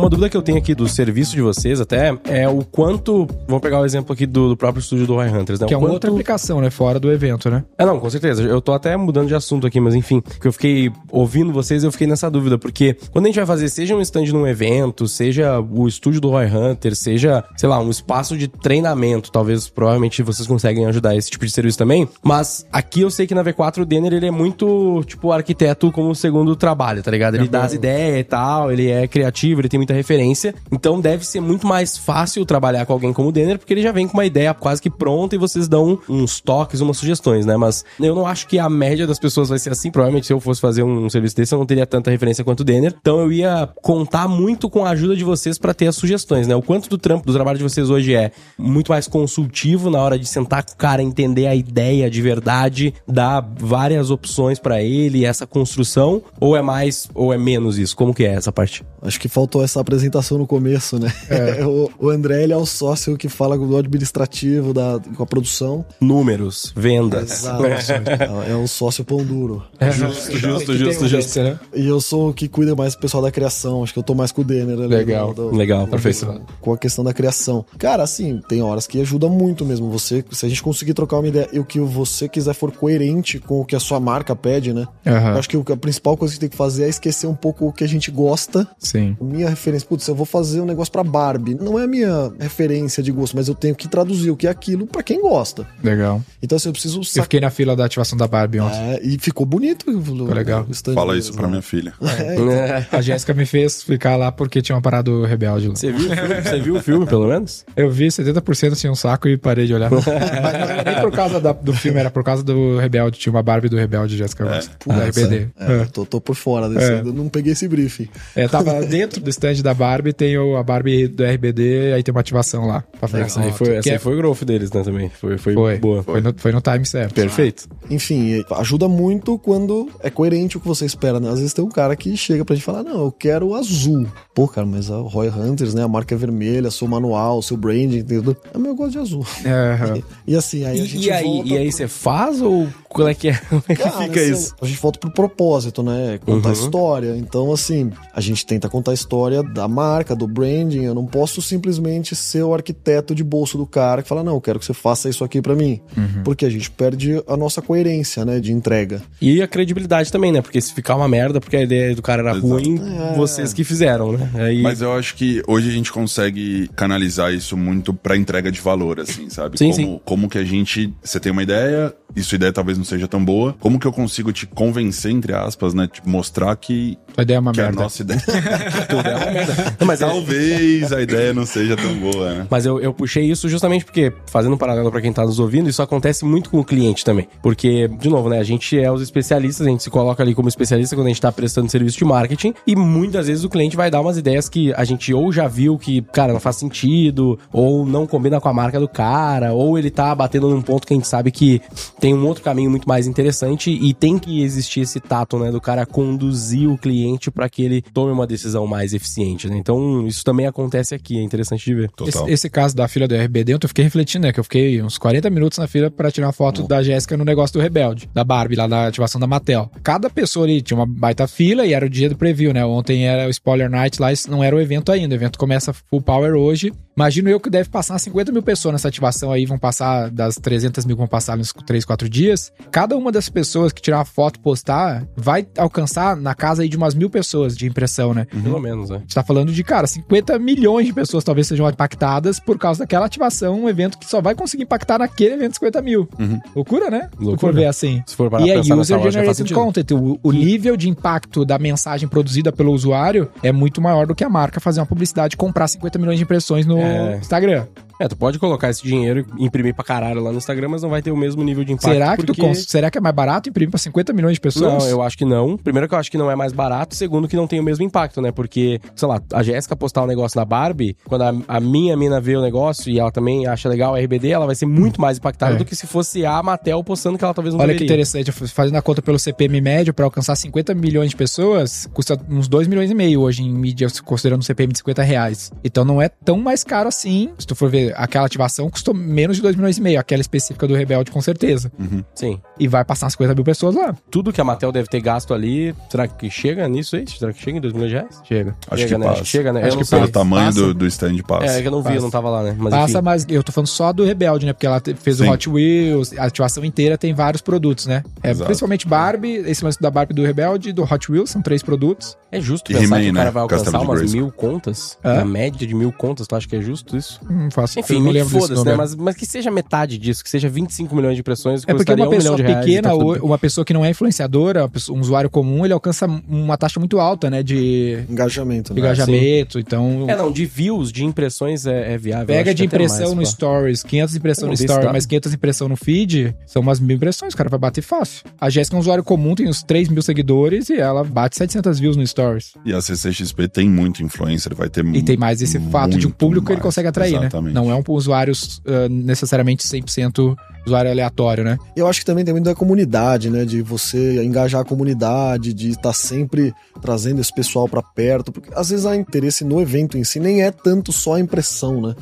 Uma 0.09 0.13
dúvida 0.13 0.31
que 0.31 0.37
eu 0.39 0.43
tenho 0.43 0.57
aqui 0.57 0.75
do 0.75 0.89
serviço 0.89 1.37
de 1.37 1.43
vocês 1.43 1.83
até 1.83 2.17
é 2.25 2.49
o 2.49 2.65
quanto. 2.65 3.29
Vamos 3.47 3.61
pegar 3.61 3.79
o 3.79 3.85
exemplo 3.85 4.15
aqui 4.15 4.25
do, 4.25 4.49
do 4.49 4.57
próprio 4.57 4.81
estúdio 4.81 5.07
do 5.07 5.15
Roy 5.17 5.29
Hunters, 5.29 5.61
né? 5.61 5.67
Que 5.67 5.75
é 5.75 5.77
uma 5.77 5.85
quanto- 5.85 5.93
outra 5.93 6.11
aplicação, 6.11 6.63
né? 6.63 6.71
Fora 6.71 6.99
do 6.99 7.13
evento, 7.13 7.51
né? 7.51 7.63
É, 7.77 7.85
não, 7.85 8.01
com 8.01 8.09
certeza. 8.09 8.43
Eu 8.43 8.59
tô 8.63 8.73
até 8.73 8.97
mudando 8.97 9.29
de 9.29 9.35
assunto 9.35 9.67
aqui, 9.67 9.79
mas 9.79 9.95
enfim, 9.95 10.23
que 10.41 10.49
eu 10.49 10.53
fiquei 10.53 10.91
ouvindo 11.11 11.53
vocês, 11.53 11.85
eu 11.85 11.93
fiquei 11.93 12.07
nessa 12.07 12.31
dúvida, 12.31 12.57
porque 12.57 12.97
quando 13.13 13.27
a 13.27 13.29
gente 13.29 13.37
vai 13.37 13.45
fazer, 13.45 13.69
seja 13.69 13.95
um 13.95 14.01
stand 14.01 14.25
num 14.33 14.47
evento, 14.47 15.07
seja 15.07 15.61
o 15.61 15.87
estúdio 15.87 16.23
do 16.23 16.31
Roy 16.31 16.47
Hunter, 16.47 16.97
seja, 16.97 17.45
sei 17.55 17.69
lá, 17.69 17.79
um 17.79 17.91
espaço 17.91 18.35
de 18.35 18.49
treinamento, 18.49 19.31
talvez, 19.31 19.69
provavelmente 19.69 20.23
vocês 20.23 20.49
conseguem 20.49 20.87
ajudar 20.87 21.17
esse 21.17 21.29
tipo 21.29 21.45
de 21.45 21.53
serviço 21.53 21.77
também, 21.77 22.09
mas 22.23 22.65
aqui 22.73 23.03
eu 23.03 23.11
sei 23.11 23.27
que 23.27 23.35
na 23.35 23.45
V4 23.45 23.83
o 23.83 23.85
Denner, 23.85 24.15
ele 24.15 24.29
é 24.29 24.31
muito, 24.31 25.05
tipo, 25.07 25.33
arquiteto 25.33 25.93
como 25.93 26.15
segundo 26.15 26.57
trabalho, 26.57 27.03
tá 27.03 27.11
ligado? 27.11 27.35
Ele 27.35 27.47
dá 27.47 27.65
as 27.65 27.75
ideias 27.75 28.21
e 28.21 28.25
tal, 28.25 28.73
ele 28.73 28.89
é 28.89 29.07
criativo, 29.07 29.61
ele 29.61 29.69
tem 29.69 29.77
muita 29.79 29.98
referência, 29.99 30.55
então 30.73 31.01
deve 31.01 31.27
ser 31.27 31.41
muito 31.41 31.67
mais 31.67 31.97
fácil 31.97 32.45
trabalhar 32.45 32.87
com 32.87 32.93
alguém 32.93 33.13
como 33.13 33.29
o 33.29 33.33
Denner, 33.33 33.59
porque 33.59 33.73
ele 33.75 33.83
já 33.83 33.93
vem 33.93 34.09
com 34.09 34.17
uma 34.17 34.25
ideia 34.25 34.55
quase 34.55 34.81
que 34.81 34.91
pronta 34.91 35.35
e 35.35 35.39
vocês 35.39 35.69
dão 35.69 35.99
uns 36.09 36.41
toques, 36.41 36.81
umas 36.81 36.97
sugestões, 36.97 37.45
né? 37.45 37.57
Mas 37.57 37.85
eu 38.01 38.15
não 38.15 38.27
acho 38.27 38.47
que 38.47 38.59
a 38.59 38.69
média 38.69 39.07
das 39.07 39.19
pessoas 39.19 39.49
vai 39.49 39.59
ser 39.59 39.71
assim. 39.71 39.91
Provavelmente, 39.91 40.27
se 40.27 40.33
eu 40.33 40.41
fosse 40.41 40.61
fazer 40.61 40.83
um 40.83 41.09
serviço 41.11 41.37
desse, 41.37 41.55
eu 41.55 41.59
não 41.59 41.67
teria 41.67 41.87
tanta 41.87 42.11
referência 42.11 42.45
quanto 42.45 42.61
o 42.61 42.65
Denner. 42.65 42.95
Então 43.01 43.21
eu 43.21 43.33
ia 43.33 43.69
contar 43.83 44.29
muito 44.29 44.71
com 44.71 44.85
a 44.85 44.91
ajuda 44.91 45.17
de 45.17 45.25
vocês 45.25 45.59
pra 45.59 45.75
ter 45.75 45.87
as 45.87 45.97
sugestões, 45.97 46.47
né? 46.47 46.55
O 46.57 46.63
quanto 46.63 46.89
do 46.89 46.97
trampo, 46.97 47.27
do 47.27 47.33
trabalho 47.33 47.59
de 47.59 47.65
vocês 47.65 47.91
hoje 47.91 48.15
é 48.15 48.31
muito 48.57 48.91
mais 48.91 49.09
consultivo 49.09 49.91
na 49.91 50.01
hora 50.01 50.19
de 50.19 50.27
sentar 50.27 50.65
com 50.65 50.73
o 50.73 50.77
cara, 50.77 51.03
entender 51.03 51.47
a 51.47 51.55
ideia 51.55 52.11
de 52.11 52.23
verdade, 52.23 52.95
dar 53.07 53.47
várias 53.59 54.11
opções 54.11 54.59
pra 54.59 54.83
ele, 54.83 55.25
essa 55.25 55.47
construção, 55.47 56.23
ou 56.41 56.57
é 56.57 56.63
mais, 56.63 57.09
ou 57.15 57.33
é 57.33 57.39
menos 57.39 57.79
isso? 57.79 57.97
Como 57.97 58.15
que 58.15 58.25
é 58.25 58.35
essa 58.35 58.53
parte? 58.53 58.85
Acho 59.03 59.21
que 59.21 59.29
faltou 59.29 59.63
essa 59.63 59.81
apresentação 59.93 60.37
no 60.37 60.47
começo, 60.47 60.99
né? 60.99 61.11
o, 61.67 62.07
o 62.07 62.11
André, 62.11 62.43
ele 62.45 62.53
é 62.53 62.57
o 62.57 62.67
sócio 62.67 63.17
que 63.17 63.29
fala 63.29 63.57
do 63.57 63.77
administrativo, 63.77 64.75
da, 64.75 65.01
com 65.17 65.23
a 65.23 65.27
produção. 65.27 65.85
Números, 66.01 66.73
vendas. 66.77 67.31
Exato. 67.33 67.65
é 67.67 68.55
o 68.55 68.67
sócio 68.69 69.03
pão 69.05 69.25
duro. 69.25 69.63
É, 69.81 69.91
Justo, 69.91 70.37
justo, 70.37 70.77
justo, 70.77 71.05
um 71.05 71.09
justo. 71.09 71.17
desse, 71.17 71.43
né? 71.43 71.59
E 71.75 71.87
eu 71.87 72.01
sou 72.01 72.29
o 72.31 72.35
que 72.35 72.47
cuida 72.49 72.77
mais 72.77 72.95
do 72.95 73.01
pessoal 73.01 73.23
da 73.23 73.31
criação. 73.31 73.83
Acho 73.83 73.93
que 73.95 73.99
eu 73.99 74.03
tô 74.03 74.15
mais 74.15 74.31
com 74.31 74.43
o 74.43 74.45
Denner. 74.45 74.79
ali, 74.79 74.87
Legal, 74.89 75.33
do- 75.33 75.51
do- 75.51 75.57
legal, 75.57 75.87
do- 75.87 75.91
perfeito. 75.91 76.41
Com 76.61 76.73
a 76.75 76.79
questão 76.79 77.03
da 77.03 77.13
criação. 77.15 77.65
Cara, 77.79 78.03
assim, 78.03 78.41
tem 78.49 78.63
horas 78.63 78.87
que 78.87 79.01
ajuda 79.01 79.29
muito 79.29 79.65
mesmo. 79.65 79.91
Você, 79.91 80.23
se 80.31 80.45
a 80.45 80.49
gente 80.49 80.63
conseguir 80.63 80.93
trocar 80.95 81.17
uma 81.17 81.29
ideia 81.29 81.49
e 81.53 81.59
o 81.59 81.65
que 81.65 81.81
você 81.81 82.29
quiser 82.29 82.55
for 82.55 82.71
coerente 82.71 83.39
com 83.39 83.61
o 83.61 83.65
que 83.65 83.75
a 83.75 83.81
sua 83.81 83.99
marca 83.99 84.37
pede, 84.37 84.73
né? 84.75 84.87
Eu 85.05 85.39
acho 85.39 85.49
que 85.49 85.57
o- 85.57 85.65
a 85.73 85.77
principal 85.77 86.17
coisa 86.17 86.35
que 86.35 86.41
tem 86.41 86.49
que 86.49 86.57
fazer 86.57 86.85
é 86.85 86.89
esquecer 86.89 87.27
um 87.27 87.35
pouco 87.35 87.67
o 87.69 87.73
que 87.73 87.83
a 87.85 87.89
gente 87.89 88.11
gosta 88.11 88.69
Sim. 88.79 89.17
minha 89.21 89.49
referência, 89.49 89.78
putz, 89.85 90.07
eu 90.09 90.15
vou 90.15 90.27
fazer 90.27 90.61
um 90.61 90.65
negócio 90.65 90.93
pra 90.93 91.03
Barbie. 91.05 91.55
Não 91.55 91.79
é 91.79 91.85
a 91.85 91.87
minha 91.87 92.33
referência 92.39 93.03
de 93.03 93.11
gosto, 93.13 93.35
mas 93.37 93.49
eu 93.49 93.55
tenho 93.55 93.75
que 93.75 93.89
traduzir 93.89 94.31
o 94.31 94.37
que 94.37 94.47
é 94.47 94.51
aquilo 94.51 94.87
pra 94.87 95.03
quem 95.03 95.21
gosta. 95.21 95.67
Legal. 95.83 96.23
Então, 96.43 96.57
assim, 96.57 96.69
eu 96.69 96.73
preciso 96.73 97.01
Eu 97.01 97.05
sacar. 97.05 97.25
fiquei 97.25 97.41
na 97.41 97.51
fila 97.51 97.75
da 97.77 97.85
ativação 97.85 98.17
da 98.17 98.27
Barbie 98.27 98.61
ontem. 98.61 98.79
É, 98.79 99.01
e 99.03 99.19
ficou 99.19 99.45
bonito. 99.47 99.85
Ficou 100.03 100.35
legal. 100.35 100.67
Fala 100.95 101.17
isso 101.17 101.33
pra 101.35 101.49
minha 101.49 101.63
filha. 101.63 101.93
A 102.93 103.01
Jéssica 103.01 103.35
me 103.35 103.47
fez 103.47 103.83
ficar 103.83 104.17
lá 104.17 104.31
porque 104.33 104.61
tinha 104.63 104.77
uma 104.77 104.83
parada 104.83 105.11
do 105.11 105.25
Rebelde 105.25 105.69
lá. 105.69 105.75
Você 105.77 105.93
viu, 105.93 106.11
o 106.11 106.17
filme? 106.17 106.43
Você 106.43 106.61
viu 106.61 106.77
o 106.77 106.81
filme, 106.83 107.07
pelo 107.07 107.27
menos? 107.29 107.65
Eu 107.77 107.91
vi 107.91 108.09
70% 108.09 108.77
tinha 108.79 108.91
um 108.93 108.95
saco 108.95 109.29
e 109.29 109.37
parei 109.37 109.67
de 109.67 109.75
olhar. 109.75 109.91
Mas 109.93 110.05
não 110.07 110.13
era 110.13 110.85
nem 110.93 111.01
por 111.01 111.13
causa 111.13 111.41
da- 111.41 111.53
do 111.53 111.73
filme, 111.73 111.99
era 112.01 112.11
por 112.11 112.23
causa 112.25 112.43
do 112.43 112.79
Rebelde. 112.79 113.19
Tinha 113.19 113.33
uma 113.33 113.43
Barbie 113.43 113.69
do 113.69 113.77
Rebelde, 113.77 114.17
Jéssica 114.17 114.45
Rosa. 114.45 114.71
da 114.87 115.05
RBD. 115.07 115.49
É, 115.59 115.85
tô, 115.87 116.05
tô 116.05 116.21
por 116.21 116.35
fora 116.35 116.69
desse. 116.69 116.91
É. 116.93 116.99
Eu 117.01 117.13
não 117.13 117.29
peguei 117.29 117.53
esse 117.53 117.67
briefing. 117.69 118.09
É, 118.35 118.47
tava 118.49 118.81
dentro 118.83 119.21
do 119.21 119.31
stand 119.31 119.55
da 119.63 119.68
Barbie, 119.75 120.13
tem 120.13 120.37
o, 120.39 120.57
a 120.57 120.63
Barbie 120.63 121.09
do 121.09 121.25
RBD, 121.25 121.93
aí 121.95 122.03
tem 122.03 122.13
uma 122.13 122.21
ativação 122.21 122.67
lá. 122.67 122.83
Pra 122.99 123.09
fazer 123.09 123.23
Essa 123.25 123.41
aí 123.41 123.53
foi, 123.53 123.69
essa 123.75 123.83
que 123.83 123.91
aí 123.91 123.97
é- 123.97 123.99
foi 123.99 124.15
o 124.15 124.17
growth 124.17 124.43
deles, 124.45 124.71
né, 124.73 124.83
também. 124.83 125.09
Foi, 125.09 125.39
foi, 125.39 125.55
Foi, 125.55 125.79
boa. 125.79 126.03
foi, 126.03 126.21
no, 126.21 126.35
foi 126.37 126.53
no 126.53 126.61
time 126.61 126.85
certo. 126.87 127.15
Perfeito. 127.15 127.69
Enfim, 127.91 128.45
ajuda 128.57 128.89
muito 128.89 129.39
quando 129.39 129.89
é 130.01 130.11
coerente 130.11 130.57
o 130.57 130.61
que 130.61 130.67
você 130.69 130.85
espera, 130.85 131.19
né? 131.21 131.29
Às 131.31 131.39
vezes 131.39 131.53
tem 131.55 131.65
um 131.65 131.69
cara 131.71 131.95
que 131.97 132.17
chega 132.17 132.45
pra 132.45 132.55
gente 132.55 132.65
falar, 132.65 132.83
não, 132.83 133.05
eu 133.05 133.13
quero 133.13 133.55
azul. 133.55 134.07
Pô, 134.35 134.47
cara, 134.47 134.67
mas 134.67 134.91
a 134.91 134.97
Roy 134.99 135.29
Hunters, 135.29 135.75
né? 135.75 135.83
A 135.83 135.89
marca 135.89 136.15
é 136.15 136.19
vermelha, 136.19 136.71
seu 136.71 136.87
manual, 136.87 137.43
seu 137.43 137.57
branding, 137.57 137.99
entendeu? 137.99 138.37
Ah, 138.55 138.59
mas 138.59 138.67
eu 138.69 138.75
gosto 138.77 138.93
de 138.93 138.99
azul. 138.99 139.27
É, 139.45 139.51
aham. 139.75 140.03
E 140.27 140.37
assim, 140.37 140.65
aí 140.65 140.79
a 140.81 140.85
E, 140.85 140.87
gente 140.87 141.07
e 141.07 141.11
aí, 141.11 141.25
volta 141.25 141.49
e 141.49 141.57
aí 141.57 141.69
pro- 141.69 141.73
você 141.77 141.89
faz 141.89 142.43
ou 142.43 142.69
qual 142.89 143.09
é 143.09 143.15
que 143.15 143.29
é? 143.29 143.35
Como 143.49 143.63
é 143.69 143.75
que 143.75 143.83
Cara, 143.83 144.03
fica 144.05 144.21
assim, 144.21 144.33
isso? 144.33 144.55
A 144.61 144.67
gente 144.67 144.81
volta 144.81 144.99
pro 144.99 145.11
propósito, 145.11 145.83
né? 145.83 146.19
Contar 146.25 146.49
Uhum. 146.49 146.53
história. 146.55 147.17
Então, 147.17 147.53
assim, 147.53 147.91
a 148.15 148.21
gente 148.21 148.45
tenta 148.47 148.69
contar 148.69 148.93
a 148.93 148.95
história 148.95 149.43
da 149.43 149.69
marca, 149.69 150.15
do 150.17 150.27
branding. 150.27 150.85
Eu 150.85 150.95
não 150.95 151.07
posso 151.07 151.41
simplesmente 151.43 152.17
ser 152.17 152.43
o 152.43 152.55
arquiteto 152.55 153.15
de 153.15 153.23
bolso 153.23 153.59
do 153.59 153.67
cara 153.67 154.03
que 154.03 154.09
fala, 154.09 154.23
não, 154.25 154.35
eu 154.35 154.41
quero 154.41 154.59
que 154.59 154.65
você 154.65 154.75
faça 154.75 155.09
isso 155.09 155.23
aqui 155.25 155.41
pra 155.43 155.55
mim. 155.55 155.81
Uhum. 155.97 156.23
Porque 156.25 156.45
a 156.47 156.51
gente 156.51 156.71
perde 156.71 157.23
a 157.27 157.37
nossa 157.37 157.61
coerência, 157.61 158.25
né? 158.25 158.41
De 158.41 158.53
entrega. 158.53 159.03
E 159.21 159.43
a 159.43 159.49
credibilidade 159.49 160.11
também, 160.11 160.33
né? 160.33 160.41
Porque 160.41 160.61
se 160.61 160.73
ficar 160.73 160.97
uma 160.97 161.09
merda 161.09 161.41
porque 161.41 161.57
a 161.57 161.63
ideia 161.63 161.95
do 161.95 162.03
cara 162.03 162.23
era 162.23 162.33
Exato. 162.33 162.47
ruim, 162.47 162.81
É. 163.13 163.15
vocês 163.17 163.53
que 163.53 163.65
fizeram, 163.65 164.13
né? 164.13 164.31
Aí, 164.35 164.63
Mas 164.63 164.81
eu 164.81 164.93
acho 164.93 165.15
que 165.15 165.43
hoje 165.47 165.69
a 165.69 165.73
gente 165.73 165.93
consegue 165.93 166.69
canalizar 166.75 167.33
isso 167.33 167.57
muito 167.57 167.93
pra 167.93 168.17
entrega 168.17 168.51
de 168.51 168.61
valor, 168.61 169.01
assim, 169.01 169.29
sabe? 169.29 169.59
Sim, 169.59 169.71
como, 169.71 169.77
sim. 169.77 170.01
como 170.05 170.29
que 170.29 170.39
a 170.39 170.45
gente. 170.45 170.93
Você 171.03 171.21
tem 171.21 171.31
uma 171.33 171.43
ideia, 171.43 171.93
sua 172.19 172.37
ideia 172.37 172.53
talvez 172.53 172.78
não 172.79 172.85
seja 172.85 173.07
tão 173.09 173.23
boa, 173.25 173.55
como 173.61 173.79
que 173.79 173.87
eu 173.87 173.93
consigo 173.93 174.33
te 174.33 174.47
convencer, 174.47 175.11
entre 175.13 175.35
aspas, 175.35 175.75
né? 175.75 175.89
Tipo, 175.93 176.09
mostrar 176.09 176.55
que, 176.57 176.97
A 177.17 177.23
ideia 177.23 177.37
é 177.37 177.41
uma 177.41 177.53
que 177.53 177.61
a 177.61 177.65
merda. 177.65 177.83
nossa 177.83 178.03
ideia. 178.03 178.21
Tudo 178.89 179.09
é 179.09 179.17
uma 179.17 179.31
merda. 179.31 179.77
Não, 179.79 179.87
mas, 179.87 179.99
Talvez 179.99 180.93
a 180.93 181.01
ideia 181.03 181.33
não 181.35 181.45
seja 181.45 181.77
tão 181.77 181.95
boa, 181.95 182.35
né? 182.35 182.47
mas 182.51 182.65
eu, 182.67 182.81
eu 182.81 182.93
puxei 182.95 183.25
isso 183.31 183.49
justamente 183.49 183.85
porque, 183.85 184.13
fazendo 184.27 184.55
um 184.55 184.59
paralelo 184.59 184.91
pra 184.91 185.01
quem 185.01 185.13
tá 185.13 185.25
nos 185.25 185.39
ouvindo, 185.39 185.69
isso 185.69 185.83
acontece 185.83 186.25
muito 186.25 186.51
com 186.51 186.59
o 186.61 186.65
cliente 186.65 187.05
também. 187.05 187.29
Porque, 187.43 187.89
de 187.89 188.09
novo, 188.09 188.29
né, 188.29 188.39
a 188.39 188.45
gente 188.45 188.79
é 188.79 188.91
os 188.91 189.03
especialistas, 189.03 189.67
a 189.67 189.71
gente 189.71 189.83
se 189.83 189.91
coloca 189.91 190.23
ali 190.23 190.35
como 190.35 190.49
especialista 190.49 190.95
quando 190.97 191.07
a 191.07 191.11
gente 191.11 191.21
tá 191.21 191.31
prestando 191.33 191.71
serviço 191.71 191.99
de 191.99 192.05
marketing, 192.05 192.55
e 192.67 192.75
muitas 192.77 193.27
vezes 193.27 193.45
o 193.45 193.49
cliente 193.49 193.77
vai 193.77 193.91
dar 193.91 194.01
umas 194.01 194.17
ideias 194.17 194.49
que 194.49 194.73
a 194.75 194.85
gente 194.85 195.13
ou 195.13 195.33
já 195.33 195.49
viu 195.49 195.79
que, 195.79 196.03
cara, 196.13 196.33
não 196.33 196.41
faz 196.41 196.57
sentido, 196.57 197.39
ou 197.53 197.85
não 197.85 198.07
combina 198.07 198.41
com 198.41 198.49
a 198.49 198.53
marca 198.53 198.79
do 198.79 198.89
cara, 198.89 199.53
ou 199.53 199.79
ele 199.79 199.91
tá 199.91 200.15
batendo 200.15 200.49
num 200.49 200.63
ponto 200.63 200.87
que 200.87 200.93
a 200.93 200.97
gente 200.97 201.09
sabe 201.09 201.31
que 201.31 201.61
tem 202.01 202.15
um 202.15 202.27
outro 202.27 202.43
caminho 202.43 202.68
muito 202.69 202.89
mais 202.89 203.07
interessante 203.07 203.71
e 203.71 203.95
tem 203.95 204.19
que 204.19 204.43
existir 204.43 204.81
esse 204.81 205.01
tato, 205.01 205.39
né, 205.39 205.51
do 205.51 205.61
cara 205.61 205.87
conduzir 205.87 206.69
o 206.69 206.79
cliente 206.79 207.31
pra 207.31 207.49
que 207.49 207.63
ele 207.63 207.83
tome 207.83 208.13
uma 208.13 208.27
decisão 208.27 208.67
mais 208.67 208.95
eficiente, 208.95 209.49
né? 209.49 209.57
Então, 209.57 210.07
isso 210.07 210.25
também 210.25 210.47
acontece 210.47 210.95
aqui, 210.95 211.19
é 211.19 211.23
interessante 211.23 211.65
de 211.65 211.75
ver. 211.75 211.91
Esse, 212.07 212.31
esse 212.31 212.51
caso 212.51 212.75
da 212.77 212.89
fila 212.89 213.07
do 213.07 213.15
RBD, 213.15 213.53
eu 213.53 213.69
fiquei 213.69 213.85
refletindo, 213.85 214.27
né? 214.27 214.33
Que 214.33 214.41
eu 214.41 214.45
fiquei 214.45 214.83
uns 214.83 214.99
40 214.99 215.31
minutos 215.31 215.59
na 215.59 215.67
fila 215.67 215.91
pra 215.91 216.11
tirar 216.11 216.27
uma 216.27 216.33
foto 216.33 216.67
da 216.67 216.83
Jéssica 216.83 217.17
no 217.17 217.25
negócio 217.25 217.55
do 217.55 217.61
Rebelde, 217.61 218.09
da 218.13 218.25
Barbie, 218.25 218.57
lá 218.57 218.67
da 218.67 218.87
ativação 218.87 219.21
da 219.21 219.27
Mattel. 219.27 219.71
Cada 219.83 220.11
pessoa 220.11 220.47
ali 220.47 220.63
tinha 220.63 220.77
uma 220.77 220.87
baita 220.87 221.27
fila 221.27 221.67
e 221.67 221.73
era 221.73 221.87
o 221.87 221.91
dia 221.91 222.09
do 222.09 222.17
preview, 222.17 222.53
né? 222.53 222.65
Ontem 222.65 223.07
era 223.07 223.27
o 223.27 223.31
Spoiler 223.31 223.71
Night 223.71 224.01
lá, 224.01 224.13
isso 224.13 224.31
não 224.31 224.43
era 224.43 224.55
o 224.55 224.61
evento 224.61 224.93
ainda. 224.93 225.15
O 225.15 225.19
evento 225.19 225.39
começa 225.39 225.73
full 225.73 226.03
power 226.03 226.35
hoje. 226.35 226.73
Imagino 226.97 227.31
eu 227.31 227.39
que 227.39 227.49
deve 227.49 227.69
passar 227.69 227.97
50 227.97 228.33
mil 228.33 228.43
pessoas 228.43 228.73
nessa 228.73 228.89
ativação 228.89 229.31
aí, 229.31 229.47
vão 229.47 229.57
passar 229.57 230.11
das 230.11 230.35
300 230.35 230.85
mil 230.85 230.97
que 230.97 230.99
vão 230.99 231.07
passar 231.07 231.37
nos 231.37 231.53
3, 231.53 231.85
4 231.85 232.09
dias. 232.09 232.53
Cada 232.71 232.97
uma 232.97 233.11
das 233.11 233.29
pessoas 233.29 233.73
que 233.73 233.81
tirar 233.81 233.99
uma 233.99 234.05
foto 234.05 234.37
e 234.37 234.43
postar 234.43 235.07
vai 235.17 235.47
alcançar 235.57 236.17
na 236.17 236.35
casa 236.35 236.63
aí 236.63 236.69
de 236.69 236.77
umas 236.77 236.95
mil 236.95 237.09
pessoas 237.09 237.57
de 237.57 237.67
impressão, 237.67 238.13
né? 238.13 238.27
Pelo 238.43 238.61
menos, 238.61 238.91
né? 238.91 238.97
A 238.97 239.01
gente 239.01 239.15
tá 239.15 239.23
falando 239.23 239.53
de, 239.53 239.65
cara, 239.65 239.87
50 239.87 240.39
milhões 240.39 240.87
de 240.87 240.93
pessoas 240.93 241.25
talvez 241.25 241.47
sejam 241.47 241.69
impactadas 241.69 242.39
por 242.41 242.59
causa 242.59 242.81
daquela 242.81 243.07
ativação, 243.07 243.63
um 243.65 243.69
evento 243.69 243.99
que 243.99 244.07
só 244.07 244.21
vai 244.21 244.35
conseguir 244.35 244.65
impactar 244.65 244.99
naquele 244.99 245.35
evento 245.35 245.55
50 245.55 245.83
mil. 245.83 246.09
Loucura, 246.55 246.91
né? 246.91 247.09
Se 247.17 247.25
Loucura. 247.25 247.39
for 247.39 247.55
ver 247.55 247.67
assim. 247.67 248.03
Se 248.07 248.15
for 248.17 248.31
parar 248.31 248.45
E 248.47 248.51
é 248.51 248.59
user-generated 248.61 249.35
sentido. 249.37 249.55
content. 249.55 249.91
O, 249.93 250.19
o 250.23 250.33
nível 250.33 250.77
de 250.77 250.89
impacto 250.89 251.45
da 251.45 251.59
mensagem 251.59 252.09
produzida 252.09 252.53
pelo 252.53 252.73
usuário 252.73 253.31
é 253.43 253.51
muito 253.53 253.81
maior 253.81 254.07
do 254.07 254.15
que 254.15 254.25
a 254.25 254.29
marca 254.29 254.61
fazer 254.61 254.81
uma 254.81 254.87
publicidade 254.87 255.35
e 255.35 255.37
comprar 255.37 255.69
50 255.69 255.99
milhões 255.99 256.19
de 256.19 256.25
impressões 256.25 256.67
no 256.67 256.79
É. 256.79 257.17
Instagram. 257.19 257.67
É, 258.01 258.07
tu 258.09 258.17
pode 258.17 258.39
colocar 258.39 258.71
esse 258.71 258.83
dinheiro 258.83 259.27
e 259.39 259.45
imprimir 259.45 259.75
pra 259.75 259.85
caralho 259.85 260.23
lá 260.23 260.31
no 260.31 260.39
Instagram, 260.39 260.69
mas 260.69 260.83
não 260.83 260.91
vai 260.91 261.03
ter 261.03 261.11
o 261.11 261.17
mesmo 261.17 261.43
nível 261.43 261.65
de 261.65 261.73
impacto. 261.73 261.93
Será 261.93 262.17
que, 262.17 262.23
tu 262.23 262.27
porque... 262.27 262.41
cons- 262.41 262.65
será 262.69 262.91
que 262.91 262.99
é 262.99 263.01
mais 263.01 263.15
barato 263.15 263.49
imprimir 263.49 263.71
pra 263.71 263.79
50 263.79 264.13
milhões 264.13 264.35
de 264.35 264.41
pessoas? 264.41 264.85
Não, 264.85 264.91
eu 264.91 265.03
acho 265.03 265.17
que 265.19 265.25
não. 265.25 265.57
Primeiro 265.57 265.89
que 265.89 265.95
eu 265.95 265.99
acho 265.99 266.11
que 266.11 266.19
não 266.19 266.31
é 266.31 266.37
mais 266.37 266.53
barato. 266.53 266.95
Segundo 266.95 267.27
que 267.29 267.37
não 267.37 267.47
tem 267.47 267.59
o 267.61 267.63
mesmo 267.63 267.85
impacto, 267.85 268.21
né? 268.21 268.31
Porque, 268.31 268.81
sei 268.95 269.09
lá, 269.09 269.21
a 269.33 269.43
Jéssica 269.43 269.75
postar 269.77 270.03
um 270.03 270.07
negócio 270.07 270.39
na 270.39 270.45
Barbie, 270.45 270.97
quando 271.07 271.23
a, 271.23 271.35
a 271.49 271.61
minha 271.61 271.97
mina 271.97 272.21
vê 272.21 272.37
o 272.37 272.41
negócio 272.43 272.91
e 272.91 272.99
ela 272.99 273.11
também 273.11 273.47
acha 273.47 273.69
legal 273.69 273.95
a 273.95 273.99
RBD, 274.01 274.29
ela 274.31 274.47
vai 274.47 274.55
ser 274.55 274.67
muito 274.67 275.01
mais 275.01 275.19
impactada 275.19 275.55
É. 275.55 275.57
do 275.57 275.65
que 275.65 275.75
se 275.75 275.87
fosse 275.87 276.25
a 276.25 276.43
Mattel 276.43 276.83
postando 276.85 277.19
que 277.19 277.25
ela 277.25 277.35
talvez 277.35 277.55
não 277.55 277.61
Olha 277.61 277.73
que 277.75 277.81
deveria. 277.81 277.87
interessante, 278.03 278.33
fazendo 278.33 278.77
a 278.77 278.83
conta 278.83 279.03
pelo 279.03 279.19
CPM 279.19 279.61
médio 279.61 279.93
para 279.93 280.05
alcançar 280.05 280.37
50 280.37 280.75
milhões 280.75 281.11
de 281.11 281.17
pessoas, 281.17 281.89
custa 281.93 282.19
uns 282.29 282.49
2 282.49 282.67
milhões 282.69 282.91
e 282.91 282.95
meio 282.95 283.21
hoje 283.21 283.43
em 283.43 283.51
mídia, 283.51 283.89
considerando 284.05 284.41
um 284.41 284.43
CPM 284.45 284.73
de 284.73 284.79
50 284.79 285.03
reais. 285.03 285.51
Então 285.65 285.85
não 285.85 286.01
é 286.01 286.09
tão 286.09 286.39
mais 286.39 286.63
caro 286.65 286.89
assim. 286.89 287.31
Se 287.39 287.47
tu 287.47 287.55
for 287.55 287.71
ver, 287.71 287.88
aquela 287.95 288.27
ativação 288.27 288.69
custou 288.71 288.95
menos 288.95 289.37
de 289.37 289.43
2 289.43 289.57
milhões 289.57 289.79
e 289.79 289.81
meio, 289.83 290.01
aquela 290.01 290.21
específica 290.21 290.67
do 290.67 290.75
Rebelde, 290.75 291.11
com 291.11 291.21
certeza. 291.21 291.71
Sim. 292.15 292.41
E 292.59 292.67
vai 292.69 292.85
passar 292.85 293.09
50 293.11 293.35
mil 293.35 293.45
pessoas 293.45 293.75
lá. 293.75 293.95
Tudo 294.11 294.33
que 294.33 294.41
a 294.41 294.45
Mattel 294.45 294.73
deve 294.73 294.89
ter 294.89 295.01
gasto 295.01 295.33
ali, 295.35 295.75
será 295.91 296.09
que 296.09 296.29
chega 296.31 296.69
nisso 296.69 296.97
aí? 296.97 297.05
Será 297.09 297.33
que 297.33 297.43
chega 297.43 297.59
em 297.59 297.61
2 297.61 297.73
milhões 297.73 297.91
de 297.91 297.97
reais? 297.97 298.23
Chega. 298.25 298.57
Acho 298.71 298.83
chega, 298.83 298.95
que 298.95 298.99
né? 298.99 299.07
passa. 299.07 299.13
Acho 299.13 299.23
que 299.23 299.29
chega, 299.29 299.53
né? 299.53 299.63
Acho 299.65 299.79
eu 299.79 299.85
sei. 299.85 299.99
Pelo 299.99 300.11
tamanho 300.11 300.47
Passa. 300.47 300.61
do, 300.61 300.75
do 300.75 300.87
stand 300.87 301.17
passa. 301.27 301.47
É, 301.47 301.63
que 301.63 301.69
eu 301.69 301.73
não 301.73 301.79
vi, 301.79 301.85
Passa. 301.85 301.97
eu 301.97 302.03
não 302.03 302.11
tava 302.11 302.31
lá, 302.31 302.43
né? 302.43 302.57
Mas 302.59 302.71
Passa, 302.73 302.93
enfim. 302.99 303.05
mas 303.05 303.27
eu 303.29 303.43
tô 303.43 303.53
falando 303.53 303.69
só 303.69 303.93
do 303.93 304.05
Rebelde, 304.05 304.47
né? 304.47 304.53
Porque 304.53 304.67
ela 304.67 304.81
fez 304.97 305.19
Sim. 305.19 305.29
o 305.29 305.33
Hot 305.33 305.49
Wheels, 305.49 306.13
a 306.19 306.25
ativação 306.25 306.65
inteira 306.65 306.99
tem 306.99 307.15
vários 307.15 307.43
produtos, 307.43 307.87
né? 307.87 308.03
É, 308.23 308.31
Exato. 308.31 308.47
principalmente 308.47 308.87
Barbie, 308.87 309.37
esse 309.47 309.65
lance 309.65 309.81
da 309.81 309.91
Barbie 309.91 310.15
do 310.15 310.23
Rebelde 310.25 310.71
e 310.71 310.73
do 310.73 310.83
Hot 310.83 311.11
Wheels, 311.11 311.31
são 311.31 311.43
três 311.43 311.63
produtos. 311.63 312.17
É 312.31 312.41
justo 312.41 312.71
E 312.71 312.75
pensar 312.75 313.01
que 313.01 313.09
o 313.09 313.15
cara 313.15 313.25
né? 313.25 313.31
vai 313.31 313.43
alcançar 313.43 313.65
Castelo 313.73 313.85
de 313.85 313.91
umas 314.03 314.13
mil 314.13 314.31
contas? 314.31 314.99
Hã? 315.03 315.15
Na 315.15 315.25
média 315.25 315.67
de 315.67 315.75
mil 315.75 315.91
contas, 315.91 316.27
tu 316.27 316.37
acha 316.37 316.47
que 316.47 316.57
é 316.57 316.61
justo 316.61 316.97
isso? 316.97 317.21
Não 317.29 317.51
faço 317.51 317.81
Enfim, 317.81 318.03
não 318.03 318.11
lembro 318.11 318.39
foda-se, 318.39 318.65
né? 318.65 318.75
Mas, 318.75 318.95
mas 318.95 319.17
que 319.17 319.25
seja 319.25 319.51
metade 319.51 319.97
disso, 319.97 320.23
que 320.23 320.29
seja 320.29 320.49
25 320.49 320.95
milhões 320.95 321.15
de 321.15 321.21
impressões, 321.21 321.63
É 321.63 321.67
porque 321.67 321.77
custaria 321.77 322.05
uma 322.05 322.15
um 322.15 322.19
milhão 322.19 322.37
de 322.37 322.43
reais. 322.53 322.65
pequena, 322.67 322.89
tá 322.91 322.95
uma 322.97 323.39
pessoa 323.39 323.65
que 323.65 323.73
não 323.73 323.85
é 323.85 323.91
influenciadora, 323.91 324.71
um 324.91 325.01
usuário 325.01 325.31
comum, 325.31 325.65
ele 325.65 325.73
alcança 325.75 326.07
uma 326.29 326.57
taxa 326.57 326.79
muito 326.81 326.99
alta, 327.01 327.31
né? 327.31 327.43
De 327.43 327.99
Engajamento, 328.09 328.75
né? 328.75 328.81
engajamento. 328.81 329.59
Então, 329.59 330.05
É, 330.09 330.17
não, 330.17 330.31
de 330.33 330.45
views, 330.47 330.91
de 330.93 331.05
impressões 331.05 331.67
é, 331.67 331.95
é 331.95 331.99
viável. 331.99 332.27
pega 332.27 332.55
de 332.55 332.65
impressão 332.65 333.11
no 333.11 333.17
mais, 333.17 333.29
pá. 333.31 333.35
Stories, 333.35 333.83
500 333.83 334.17
impressão 334.17 334.45
Eu 334.45 334.49
no 334.49 334.55
Story, 334.55 334.83
dado. 334.83 334.93
mais 334.93 335.07
500 335.07 335.35
impressão 335.35 335.69
no 335.69 335.77
feed, 335.77 336.35
são 336.47 336.63
umas 336.63 336.81
mil 336.81 336.97
impressões, 336.97 337.35
o 337.35 337.37
cara 337.37 337.49
vai 337.49 337.59
bater 337.59 337.83
fácil. 337.83 338.25
A 338.41 338.51
Jéssica 338.51 338.77
é 338.77 338.79
um 338.79 338.81
usuário 338.81 339.05
comum, 339.05 339.35
tem 339.35 339.49
uns 339.49 339.63
3 339.63 339.89
mil 339.89 340.03
seguidores 340.03 340.69
e 340.71 340.77
ela 340.79 341.05
bate 341.05 341.37
700 341.37 341.79
views 341.79 341.97
no 341.97 342.07
Stories. 342.07 342.53
E 342.65 342.73
a 342.73 342.81
CCXP 342.81 343.49
tem 343.49 343.69
muito 343.69 344.03
influencer, 344.03 344.55
vai 344.55 344.69
ter 344.69 344.85
E 344.85 345.03
tem 345.03 345.17
mais 345.17 345.43
esse 345.43 345.59
fato 345.61 345.97
de 345.99 346.07
um 346.07 346.11
público 346.11 346.47
que 346.47 346.53
ele 346.53 346.57
mais. 346.59 346.65
consegue 346.65 346.89
atrair, 346.89 347.15
Exatamente. 347.17 347.55
né? 347.55 347.61
Não 347.61 347.71
é 347.71 347.75
um 347.75 347.83
usuário 347.89 348.33
uh, 348.33 348.89
necessariamente 348.89 349.67
100% 349.67 350.37
usuário 350.67 350.91
aleatório, 350.91 351.45
né? 351.45 351.59
Eu 351.75 351.87
acho 351.87 352.01
que 352.01 352.07
também 352.07 352.25
tem 352.25 352.33
muito 352.35 352.45
da 352.45 352.55
comunidade, 352.55 353.31
né? 353.31 353.45
De 353.45 353.63
você 353.63 354.23
engajar 354.25 354.61
a 354.61 354.65
comunidade, 354.65 355.53
de 355.53 355.71
estar 355.71 355.93
sempre 355.93 356.53
trazendo 356.81 357.21
esse 357.21 357.33
pessoal 357.33 357.69
pra 357.69 357.83
perto, 357.83 358.31
porque 358.31 358.51
às 358.55 358.71
vezes 358.71 358.87
há 358.87 358.97
interesse 358.97 359.45
no 359.45 359.61
evento 359.61 359.99
em 359.99 360.05
si, 360.05 360.21
nem 360.21 360.43
é 360.43 360.51
tanto 360.51 360.93
só 360.93 361.15
a 361.15 361.21
impressão, 361.21 361.81
né? 361.81 361.95